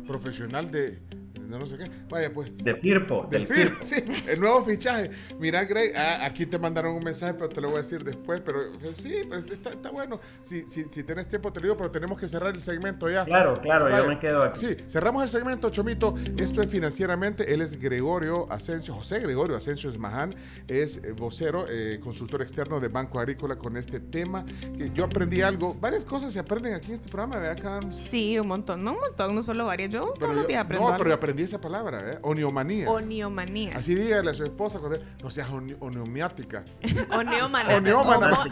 [0.07, 1.01] profesional de,
[1.49, 1.91] de no sé qué.
[2.09, 2.51] Vaya pues.
[2.59, 3.79] De Firpo, del Firpo.
[3.85, 5.11] Sí, el nuevo fichaje.
[5.39, 8.41] Mira, Greg, ah, aquí te mandaron un mensaje, pero te lo voy a decir después.
[8.45, 10.21] Pero pues, sí, pues, está, está bueno.
[10.41, 13.25] Si, si, si tienes tiempo, te lo digo, pero tenemos que cerrar el segmento ya.
[13.25, 14.09] Claro, claro, yo Vaya.
[14.09, 14.61] me quedo aquí.
[14.67, 16.15] Sí, cerramos el segmento, Chomito.
[16.37, 17.53] Esto es financieramente.
[17.53, 20.35] Él es Gregorio Asensio, José Gregorio Asensio Esmaján.
[20.69, 24.45] Es eh, vocero, eh, consultor externo de Banco Agrícola con este tema.
[24.77, 25.75] Que yo aprendí algo.
[25.75, 28.01] Varias cosas se aprenden aquí en este programa, ¿verdad, Carlos?
[28.11, 29.91] Sí, un montón, no un montón, no solo varias.
[29.91, 30.99] Yo Pero todos los yo- días aprendo no, algo.
[30.99, 32.19] pero yo aprendí esa palabra, ¿eh?
[32.23, 32.89] Oniomanía.
[32.89, 33.77] Oniomanía.
[33.77, 36.65] Así dígale a su esposa cuando no seas oni- oniomiática.
[37.11, 37.69] Oneómana.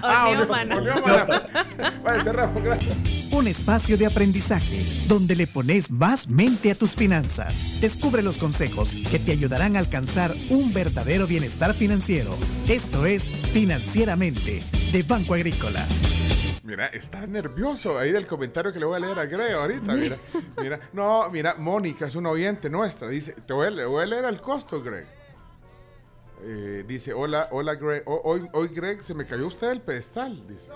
[0.03, 0.77] Ah, oneómana.
[0.77, 1.43] oniómana.
[2.05, 2.97] Vaya, cerramos, gracias.
[3.31, 7.81] Un espacio de aprendizaje donde le pones más mente a tus finanzas.
[7.81, 12.37] Descubre los consejos que te ayudarán a alcanzar un verdadero bienestar financiero.
[12.69, 14.63] Esto es Financieramente
[14.93, 15.87] de Banco Agrícola.
[16.65, 19.95] Mira, está nervioso ahí del comentario que le voy a leer a Greg ahorita.
[19.95, 20.17] Mira,
[20.57, 20.81] mira.
[20.93, 23.09] No, mira, Mónica es una oyente nuestra.
[23.09, 25.05] Dice, te voy a, le voy a leer al costo, Greg.
[26.45, 28.05] Eh, dice, hola, hola, Greg.
[28.07, 30.47] Ho- Hoy, hoy, Greg, se me cayó usted el pedestal.
[30.47, 30.71] Dice.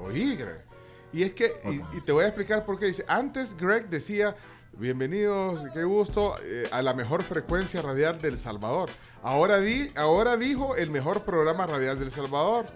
[0.00, 0.64] Oí, Greg.
[1.12, 2.86] Y es que, y, y te voy a explicar por qué.
[2.86, 4.34] Dice, antes Greg decía,
[4.72, 8.90] bienvenidos, qué gusto, eh, a la mejor frecuencia radial del Salvador.
[9.22, 12.66] Ahora, di, ahora dijo el mejor programa radial del Salvador.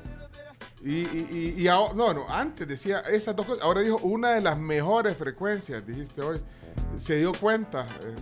[0.83, 3.63] Y, y, y, y ahora- no, no, antes decía esas dos cosas.
[3.63, 6.41] Ahora dijo una de las mejores frecuencias, dijiste hoy.
[6.97, 7.87] Se dio cuenta.
[8.03, 8.15] eh.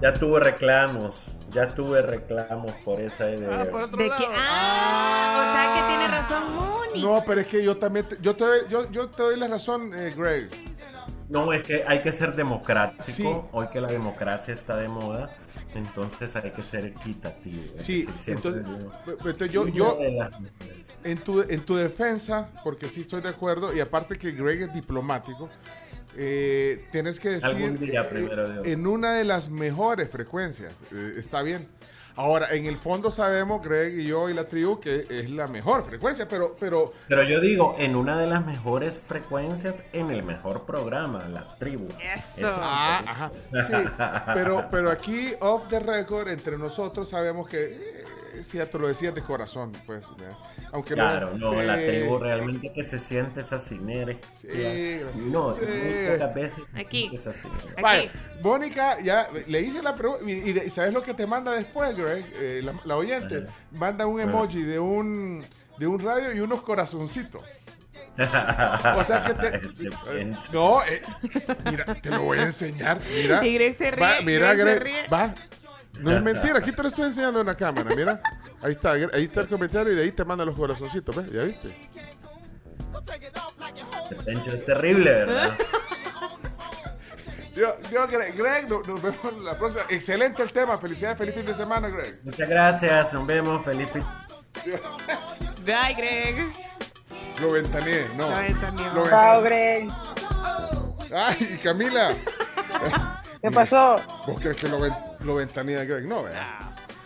[0.00, 1.14] Ya tuve reclamos,
[1.50, 3.64] ya tuve reclamos por esa idea.
[3.64, 7.02] De que, ah, o sea que tiene razón Moni.
[7.02, 9.90] No, pero es que yo también, te- yo, te, yo, yo te doy la razón,
[9.94, 10.48] eh, Greg.
[11.28, 13.02] No, es que hay que ser democrático.
[13.02, 13.28] Sí.
[13.52, 15.30] Hoy que la democracia está de moda,
[15.74, 17.74] entonces hay que ser equitativo.
[17.78, 18.64] Sí, entonces,
[19.06, 20.86] entonces yo, una yo de las mejores.
[21.04, 24.72] En, tu, en tu defensa, porque sí estoy de acuerdo, y aparte que Greg es
[24.72, 25.48] diplomático,
[26.16, 31.14] eh, tienes que decir Algún día, eh, primero en una de las mejores frecuencias, eh,
[31.16, 31.68] está bien.
[32.16, 35.84] Ahora, en el fondo sabemos, Greg y yo y la tribu, que es la mejor
[35.84, 40.66] frecuencia, pero, pero Pero yo digo, en una de las mejores frecuencias, en el mejor
[40.66, 41.86] programa, la tribu.
[41.86, 42.48] Eso.
[42.48, 43.32] Ah, ajá.
[43.52, 43.72] Sí,
[44.34, 47.97] pero, pero aquí, off the record, entre nosotros sabemos que
[48.42, 50.02] cierto, lo decías de corazón, pues.
[50.16, 50.36] ¿verdad?
[50.72, 51.56] Aunque Claro, no, sí.
[51.66, 54.20] la tribu realmente que se siente esa sinergia.
[55.16, 55.60] no, sí.
[55.62, 56.58] muy pocas veces.
[56.74, 57.10] Aquí.
[57.12, 57.32] Esa.
[57.80, 58.10] Vaya,
[58.42, 60.24] Mónica, ya le hice la pregunta.
[60.30, 62.24] Y, ¿sabes lo que te manda después, Greg?
[62.34, 63.46] Eh, la, la oyente.
[63.72, 65.44] Manda un emoji de un,
[65.78, 67.42] de un radio y unos corazoncitos.
[68.96, 69.56] O sea que te.
[70.10, 71.00] eh, no, eh,
[71.70, 72.98] mira, te lo voy a enseñar.
[73.14, 73.44] Mira.
[73.46, 75.06] Y Greg se ríe, Va, mira, Greg se ríe.
[75.08, 75.32] Va.
[75.98, 78.20] No es mentira, aquí te lo estoy enseñando en la cámara, mira.
[78.62, 81.30] Ahí está, ahí está el comentario y de ahí te manda los corazoncitos, ¿ves?
[81.32, 81.74] ¿Ya viste?
[84.10, 85.56] El Pencho es terrible, ¿verdad?
[87.54, 89.84] Yo, yo, Greg, Greg, no- nos, vemos la próxima.
[89.90, 90.78] Excelente el tema.
[90.78, 92.18] Felicidades, feliz fin de semana, Greg.
[92.24, 94.04] Muchas gracias, nos vemos, feliz fin-
[95.64, 96.52] Bye, Greg.
[97.40, 98.30] Lo ventaneé, no.
[98.30, 98.94] Lo ventaneó.
[98.94, 99.80] Lo Chao, ventaneé.
[99.80, 99.92] Greg.
[101.14, 102.14] Ay, y Camila.
[103.42, 104.00] ¿Qué pasó?
[104.26, 104.92] ¿Vos crees que lo, ven,
[105.24, 106.06] lo ventanea Greg?
[106.06, 106.58] No, vea.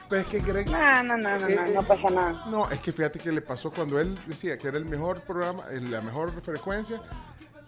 [0.09, 0.69] Pero es que Greg.
[0.71, 2.45] No, no, no, no, Eh, no, eh, no pasa nada.
[2.49, 5.63] No, es que fíjate que le pasó cuando él decía que era el mejor programa,
[5.71, 7.01] eh, la mejor frecuencia.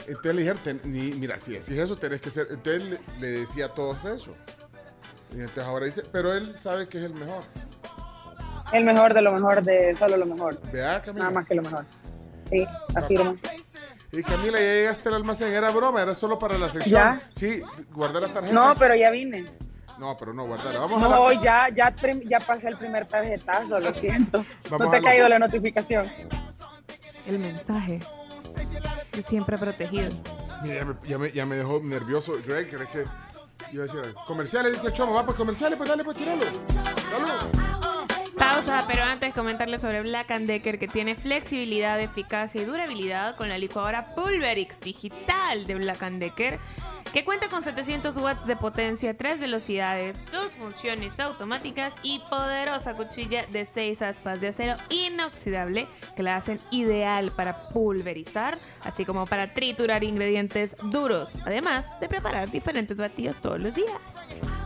[0.06, 2.48] Entonces le dijeron, "Ten- ni- mira, si decís eso, tenés que ser.
[2.50, 4.34] Entonces le, le decía a todos eso.
[5.32, 7.42] Y entonces ahora dice, pero él sabe que es el mejor.
[8.72, 10.60] El mejor de lo mejor de solo lo mejor.
[10.70, 11.24] Vea, Camila.
[11.26, 11.84] Nada más que lo mejor.
[12.48, 13.36] Sí, afirmo.
[14.12, 16.92] Y Camila, ya llegaste al almacén, era broma, era solo para la sección.
[17.18, 17.22] ¿Ya?
[17.34, 18.52] Sí, guardar la tarjeta.
[18.54, 19.46] No, pero ya vine.
[19.98, 20.74] No, pero no, guardar.
[20.74, 21.40] Vamos a No, la...
[21.40, 21.94] ya, ya,
[22.28, 24.44] ya pasé el primer tarjetazo, lo siento.
[24.70, 26.10] Vamos no te a ha caído la notificación.
[27.26, 28.00] El mensaje.
[29.12, 30.10] Que siempre protegido.
[30.62, 32.34] Mira, ya me, ya me- ya me dejó nervioso.
[32.46, 33.04] Greg, ¿crees que
[33.72, 34.24] iba a decir algo?
[34.26, 35.14] Comerciales, dice el chomo.
[35.14, 36.44] Va, pues comerciales, pues dale, pues tíralo.
[36.44, 37.74] Dale.
[38.36, 43.56] Pausa, pero antes comentarles sobre Black Decker que tiene flexibilidad, eficacia y durabilidad con la
[43.58, 46.58] licuadora Pulverix digital de Black Decker
[47.14, 53.46] que cuenta con 700 watts de potencia, 3 velocidades, 2 funciones automáticas y poderosa cuchilla
[53.46, 55.86] de 6 aspas de acero inoxidable
[56.16, 62.50] que la hacen ideal para pulverizar, así como para triturar ingredientes duros, además de preparar
[62.50, 63.90] diferentes batidos todos los días.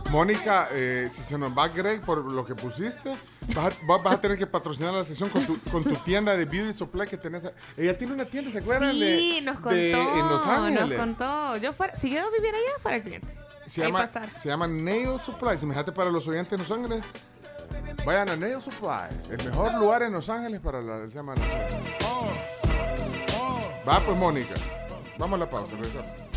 [0.09, 3.15] Mónica, eh, si se nos va Greg por lo que pusiste,
[3.53, 6.45] vas a, vas- a tener que patrocinar la sesión con tu, con tu tienda de
[6.45, 7.53] Beauty Supply que tenés.
[7.77, 8.93] Ella tiene una tienda, ¿se acuerdan?
[8.93, 8.99] Sí,
[9.35, 9.69] de, nos contó.
[9.69, 10.97] de- en Los Ángeles.
[10.97, 11.57] Nos contó.
[11.57, 13.27] Yo fuera, si yo viviera allá, fuera cliente.
[13.65, 14.39] Se Ahí llama, pasar.
[14.39, 15.61] se llama Nail Supplies.
[15.63, 17.03] Imagínate para los oyentes de Los Ángeles.
[18.05, 19.29] Vayan a Nail Supplies.
[19.29, 21.93] El mejor lugar en Los Ángeles para la- el tema de Los Ángeles.
[23.87, 24.55] Va pues, Mónica.
[25.17, 26.28] Vamos a la pausa, regresamos.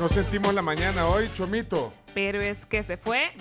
[0.00, 1.92] Nos sentimos la mañana hoy, Chomito.
[2.14, 3.32] Pero es que se fue.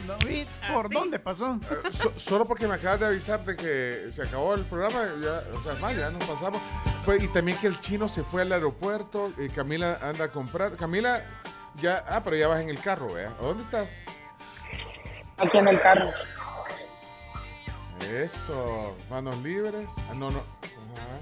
[0.73, 1.57] ¿Por dónde pasó?
[1.71, 5.41] Eh, so- solo porque me acabas de avisar de que se acabó el programa, ya,
[5.57, 6.61] o sea, más, ya nos pasamos.
[7.05, 10.75] Pues, y también que el chino se fue al aeropuerto, y Camila anda a comprar.
[10.75, 11.23] Camila,
[11.75, 13.29] ya, ah, pero ya vas en el carro, ¿vea?
[13.39, 13.89] ¿A dónde estás?
[15.37, 16.11] Aquí en el carro.
[18.11, 19.87] Eso, manos libres.
[20.09, 20.39] Ah, no, no.
[20.39, 21.19] Ajá.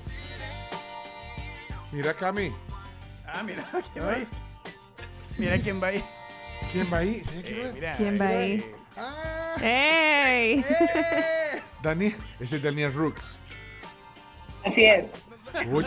[1.92, 2.52] Mira, Cami.
[3.28, 4.28] Ah, mira, ¿quién va ahí?
[5.38, 6.04] Mira quién va ahí.
[6.72, 7.20] ¿Quién va ahí?
[7.22, 8.52] Sí, Eh, mira, ¿Quién va mira, ahí?
[8.54, 9.56] eh, Ah.
[9.62, 10.66] ¡Ey!
[11.84, 13.36] Dani, ese es Daniel Rooks.
[14.66, 15.12] Así es.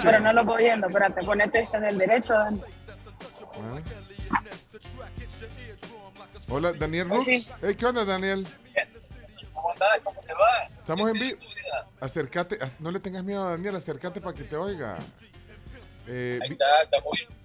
[0.03, 0.87] Pero no lo voy viendo.
[0.87, 2.61] Espérate, ponete este en el derecho, Dan.
[3.55, 3.81] Ah.
[6.49, 7.25] Hola, Daniel Rooks.
[7.25, 7.49] sí.
[7.63, 8.47] Hey, ¿Qué onda, Daniel?
[9.53, 10.01] ¿Cómo estás?
[10.05, 10.63] ¿Cómo te va?
[10.79, 11.41] Estamos en vivo.
[12.01, 14.99] Acércate, ac- no le tengas miedo a Daniel, acércate para que te oiga.
[16.07, 17.40] Eh, Ahí está, está muy bien.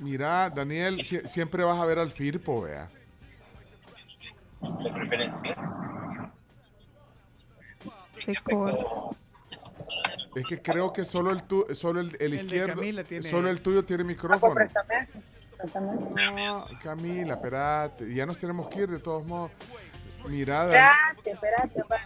[0.00, 2.88] Mira, Daniel, sie- siempre vas a ver al Firpo, vea.
[4.82, 5.56] De preferencia.
[8.24, 9.16] Se corta.
[10.34, 13.48] Es que creo que solo el, tu, solo el, el de izquierdo, Camila tiene- solo
[13.50, 14.54] el tuyo tiene Ah, pues micrófono.
[16.14, 19.50] No, Camila, espérate, ya nos tenemos que ir de todos modos.
[20.28, 21.98] Mira, Dan- Espérate, espérate, va.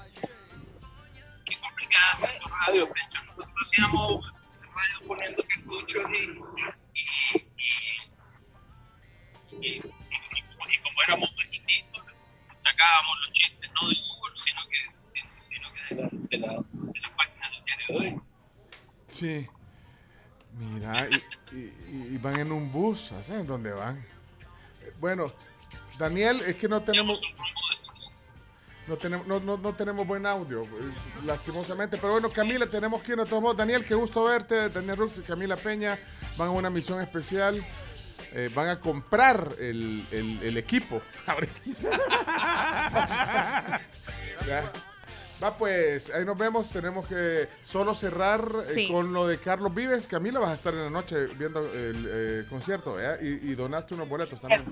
[1.44, 2.32] Qué complicada
[2.66, 2.89] radio.
[3.26, 7.53] Nosotros hacíamos radio poniendo cartuchos y, y,
[9.60, 12.02] y, como éramos muy chiquitos,
[12.55, 17.00] sacábamos los chistes no del Google, sino que, sino que de, la, de, la, de
[17.00, 18.20] las páginas del diario de hoy.
[19.07, 19.49] Sí.
[20.57, 21.08] Mira,
[21.52, 24.05] y, y- y van en un bus, ¿sabes dónde van?
[25.00, 25.33] Bueno,
[25.99, 27.20] Daniel, es que no tenemos...
[28.86, 30.66] No tenemos, no, no, no tenemos buen audio,
[31.24, 31.97] lastimosamente.
[31.97, 33.57] Pero bueno, Camila, tenemos que irnos de todos.
[33.57, 34.68] Daniel, qué gusto verte.
[34.68, 35.99] Daniel Rux y Camila Peña
[36.36, 37.65] van a una misión especial.
[38.34, 41.02] Eh, van a comprar el, el- el equipo.
[44.46, 44.62] Ya.
[45.42, 46.70] Va pues, ahí nos vemos.
[46.70, 48.88] Tenemos que solo cerrar eh, Sí.
[48.88, 50.06] con lo de Carlos Vives.
[50.06, 52.96] Camila, vas a estar en la noche viendo el eh, concierto.
[53.20, 54.62] Y, y donaste unos boletos también.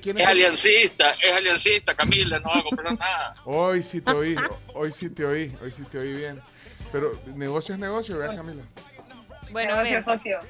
[0.00, 0.26] ¿quién Es es?
[0.30, 3.34] el- aliancista, es aliancista, Camila, no va a comprar nada.
[3.44, 4.36] Hoy sí te oí,
[4.74, 6.40] hoy sí te oí, hoy sí te oí bien.
[6.90, 8.62] Pero negocio es negocio, ¿verdad, Camila?
[9.52, 9.76] Bueno.
[9.76, 10.40] Negocio, socio.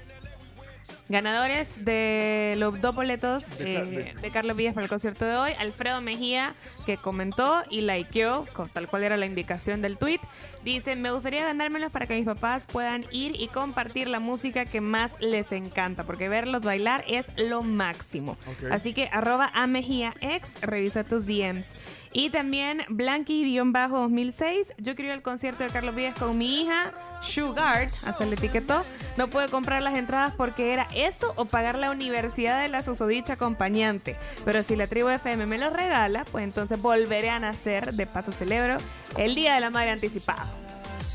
[1.10, 5.50] Ganadores de los dos boletos De eh, de- Carlos Villas para el concierto de hoy.
[5.58, 6.54] Alfredo Mejía,
[6.86, 10.20] que comentó y likeó, con tal cual era la indicación del tweet.
[10.62, 14.80] Dice, me gustaría ganármelos para que mis papás puedan ir y compartir la música que
[14.80, 18.38] más les encanta, porque verlos bailar es lo máximo.
[18.70, 21.66] Así que arroba a Mejía X, revisa tus DMs.
[22.12, 27.88] Y también Blanqui-2006, yo quiero ir al concierto de Carlos Villas con mi hija, Sugar,
[28.04, 28.84] hasta le etiquetó.
[29.16, 33.34] No pude comprar las entradas porque era eso o pagar la universidad de la susodicha
[33.34, 34.16] acompañante.
[34.44, 37.94] Pero si la tribu FM me lo regala, pues entonces volveré a nacer.
[37.94, 38.78] De paso celebro
[39.16, 40.69] el Día de la Madre anticipado.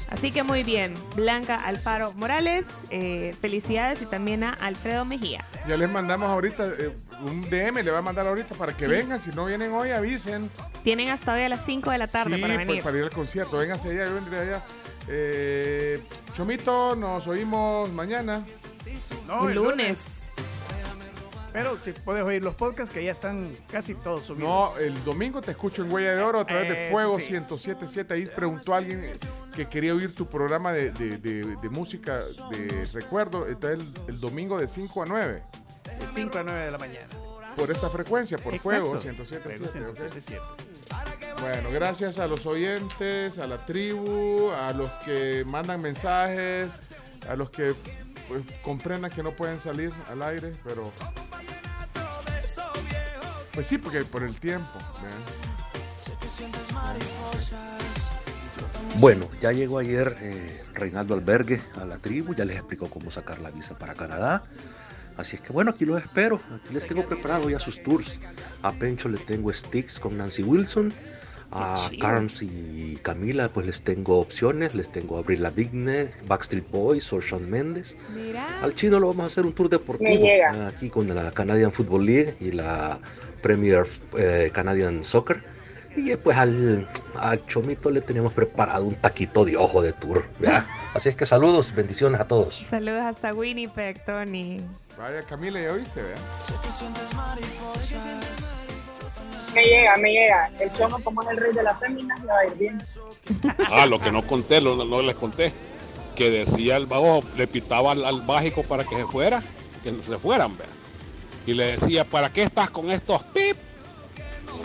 [0.10, 5.44] Así que muy bien, Blanca Alfaro Morales, eh, felicidades y también a Alfredo Mejía.
[5.68, 8.92] Ya les mandamos ahorita, eh, un DM le va a mandar ahorita para que Sí.
[8.92, 9.20] vengan.
[9.20, 10.50] Si no vienen hoy, avisen.
[10.84, 12.84] Tienen hasta hoy a las 5 de la tarde sí, para pues, venir.
[12.84, 13.58] para ir al concierto.
[13.58, 14.64] Vénganse allá, yo vendré allá.
[15.08, 16.02] Eh,
[16.34, 18.44] Chomito, nos oímos mañana.
[19.28, 20.25] No, el lunes.
[21.56, 24.50] Pero si puedes oír los podcasts que ya están casi todos subidos.
[24.50, 27.32] No, el domingo te escucho en Huella de Oro a través de Fuego sí.
[27.32, 28.14] 1077.
[28.14, 29.18] Ahí preguntó alguien
[29.56, 32.20] que quería oír tu programa de, de- de- de música
[32.52, 33.48] de recuerdo.
[33.48, 35.44] Entonces el, el domingo de 5 a 9.
[36.00, 37.08] De 5 a 9 de la mañana.
[37.56, 39.24] Por esta frecuencia, por Fuego Exacto.
[39.24, 39.70] 1077.
[39.70, 40.00] Fuego ok.
[40.02, 40.42] 1077.
[41.40, 46.78] Bueno, gracias a los oyentes, a la tribu, a los que mandan mensajes,
[47.30, 47.74] a los que
[48.28, 50.92] pues, que no pueden salir al aire, pero...
[53.54, 54.80] Pues sí, porque por el tiempo.
[59.00, 63.40] Bueno, ya llegó ayer eh, Reinaldo Albergue a la tribu, ya les explicó cómo sacar
[63.40, 64.44] la visa para Canadá.
[65.18, 66.42] Así es que bueno, aquí los espero.
[66.54, 68.20] Aquí les tengo preparado ya sus tours.
[68.62, 70.94] A Pencho le tengo sticks con Nancy Wilson.
[71.56, 71.90] A.
[72.00, 74.76] Carms y Camila pues les tengo opciones.
[74.76, 77.96] Les tengo a Avril Lavigne, Backstreet Boys o Shawn Mendes.
[78.62, 80.26] Al chino lo vamos a hacer un tour deportivo.
[80.26, 83.00] Eh, Aquí con la Canadian Football League y la
[83.42, 83.86] Premier
[84.18, 85.44] eh, Canadian Soccer.
[85.96, 90.26] Y eh, pues al, al Chomito le tenemos preparado un taquito de ojo de tour.
[90.40, 90.68] ¿vea?
[90.94, 92.66] Así es que saludos, bendiciones a todos.
[92.70, 94.62] Saludos hasta Winnipeg, Tony.
[94.98, 96.22] Vaya, Camila, ya oíste, ¿verdad?
[99.56, 100.52] Me llega, me llega.
[100.60, 102.84] El chomo, como es el rey de la fémina, le va a ir bien.
[103.72, 105.52] Ah, lo que no conté, lo- no, les conté.
[106.16, 109.42] Que decía el vago, le pitaba al, al mágico para que se fuera,
[109.84, 110.68] que se fueran, vea.
[111.48, 113.56] Y le decía, ¿para qué estás con estos pip?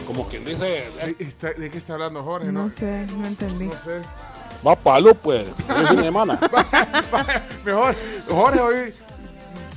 [0.06, 2.50] Como quien dice, eh, ¿De, está- de qué está hablando Jorge?
[2.52, 3.66] No, No sé, no entendí.
[3.66, 4.00] No sé.
[4.66, 5.46] va palo, pues.
[5.86, 6.38] Fin de semana.
[7.64, 7.94] Mejor,
[8.28, 8.94] Jorge, hoy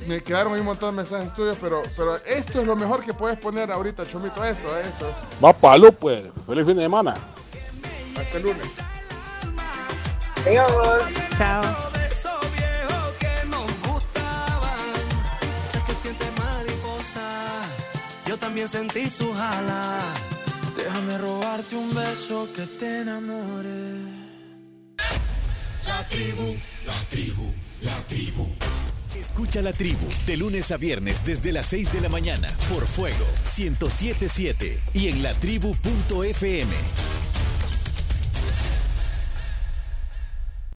[0.08, 3.14] me quedaron ahí un montón de mensajes tuyos, pero, pero esto es lo mejor que
[3.14, 5.12] puedes poner ahorita, Chomito, esto, esto.
[5.44, 6.26] Va palo, pues.
[6.46, 7.16] Feliz fin de semana.
[8.18, 8.68] Hasta el lunes.
[10.46, 11.04] Adiós.
[11.38, 11.64] Chao.
[15.72, 17.66] Sé que siente mariposa,
[18.26, 20.00] yo también sentí su jala.
[20.76, 24.24] Déjame robarte un beso que te enamore.
[25.88, 28.56] La tribu, la tribu, la tribu.
[29.20, 33.26] Escucha la tribu de lunes a viernes desde las 6 de la mañana por Fuego
[33.58, 36.74] 1077 y en latribu.fm.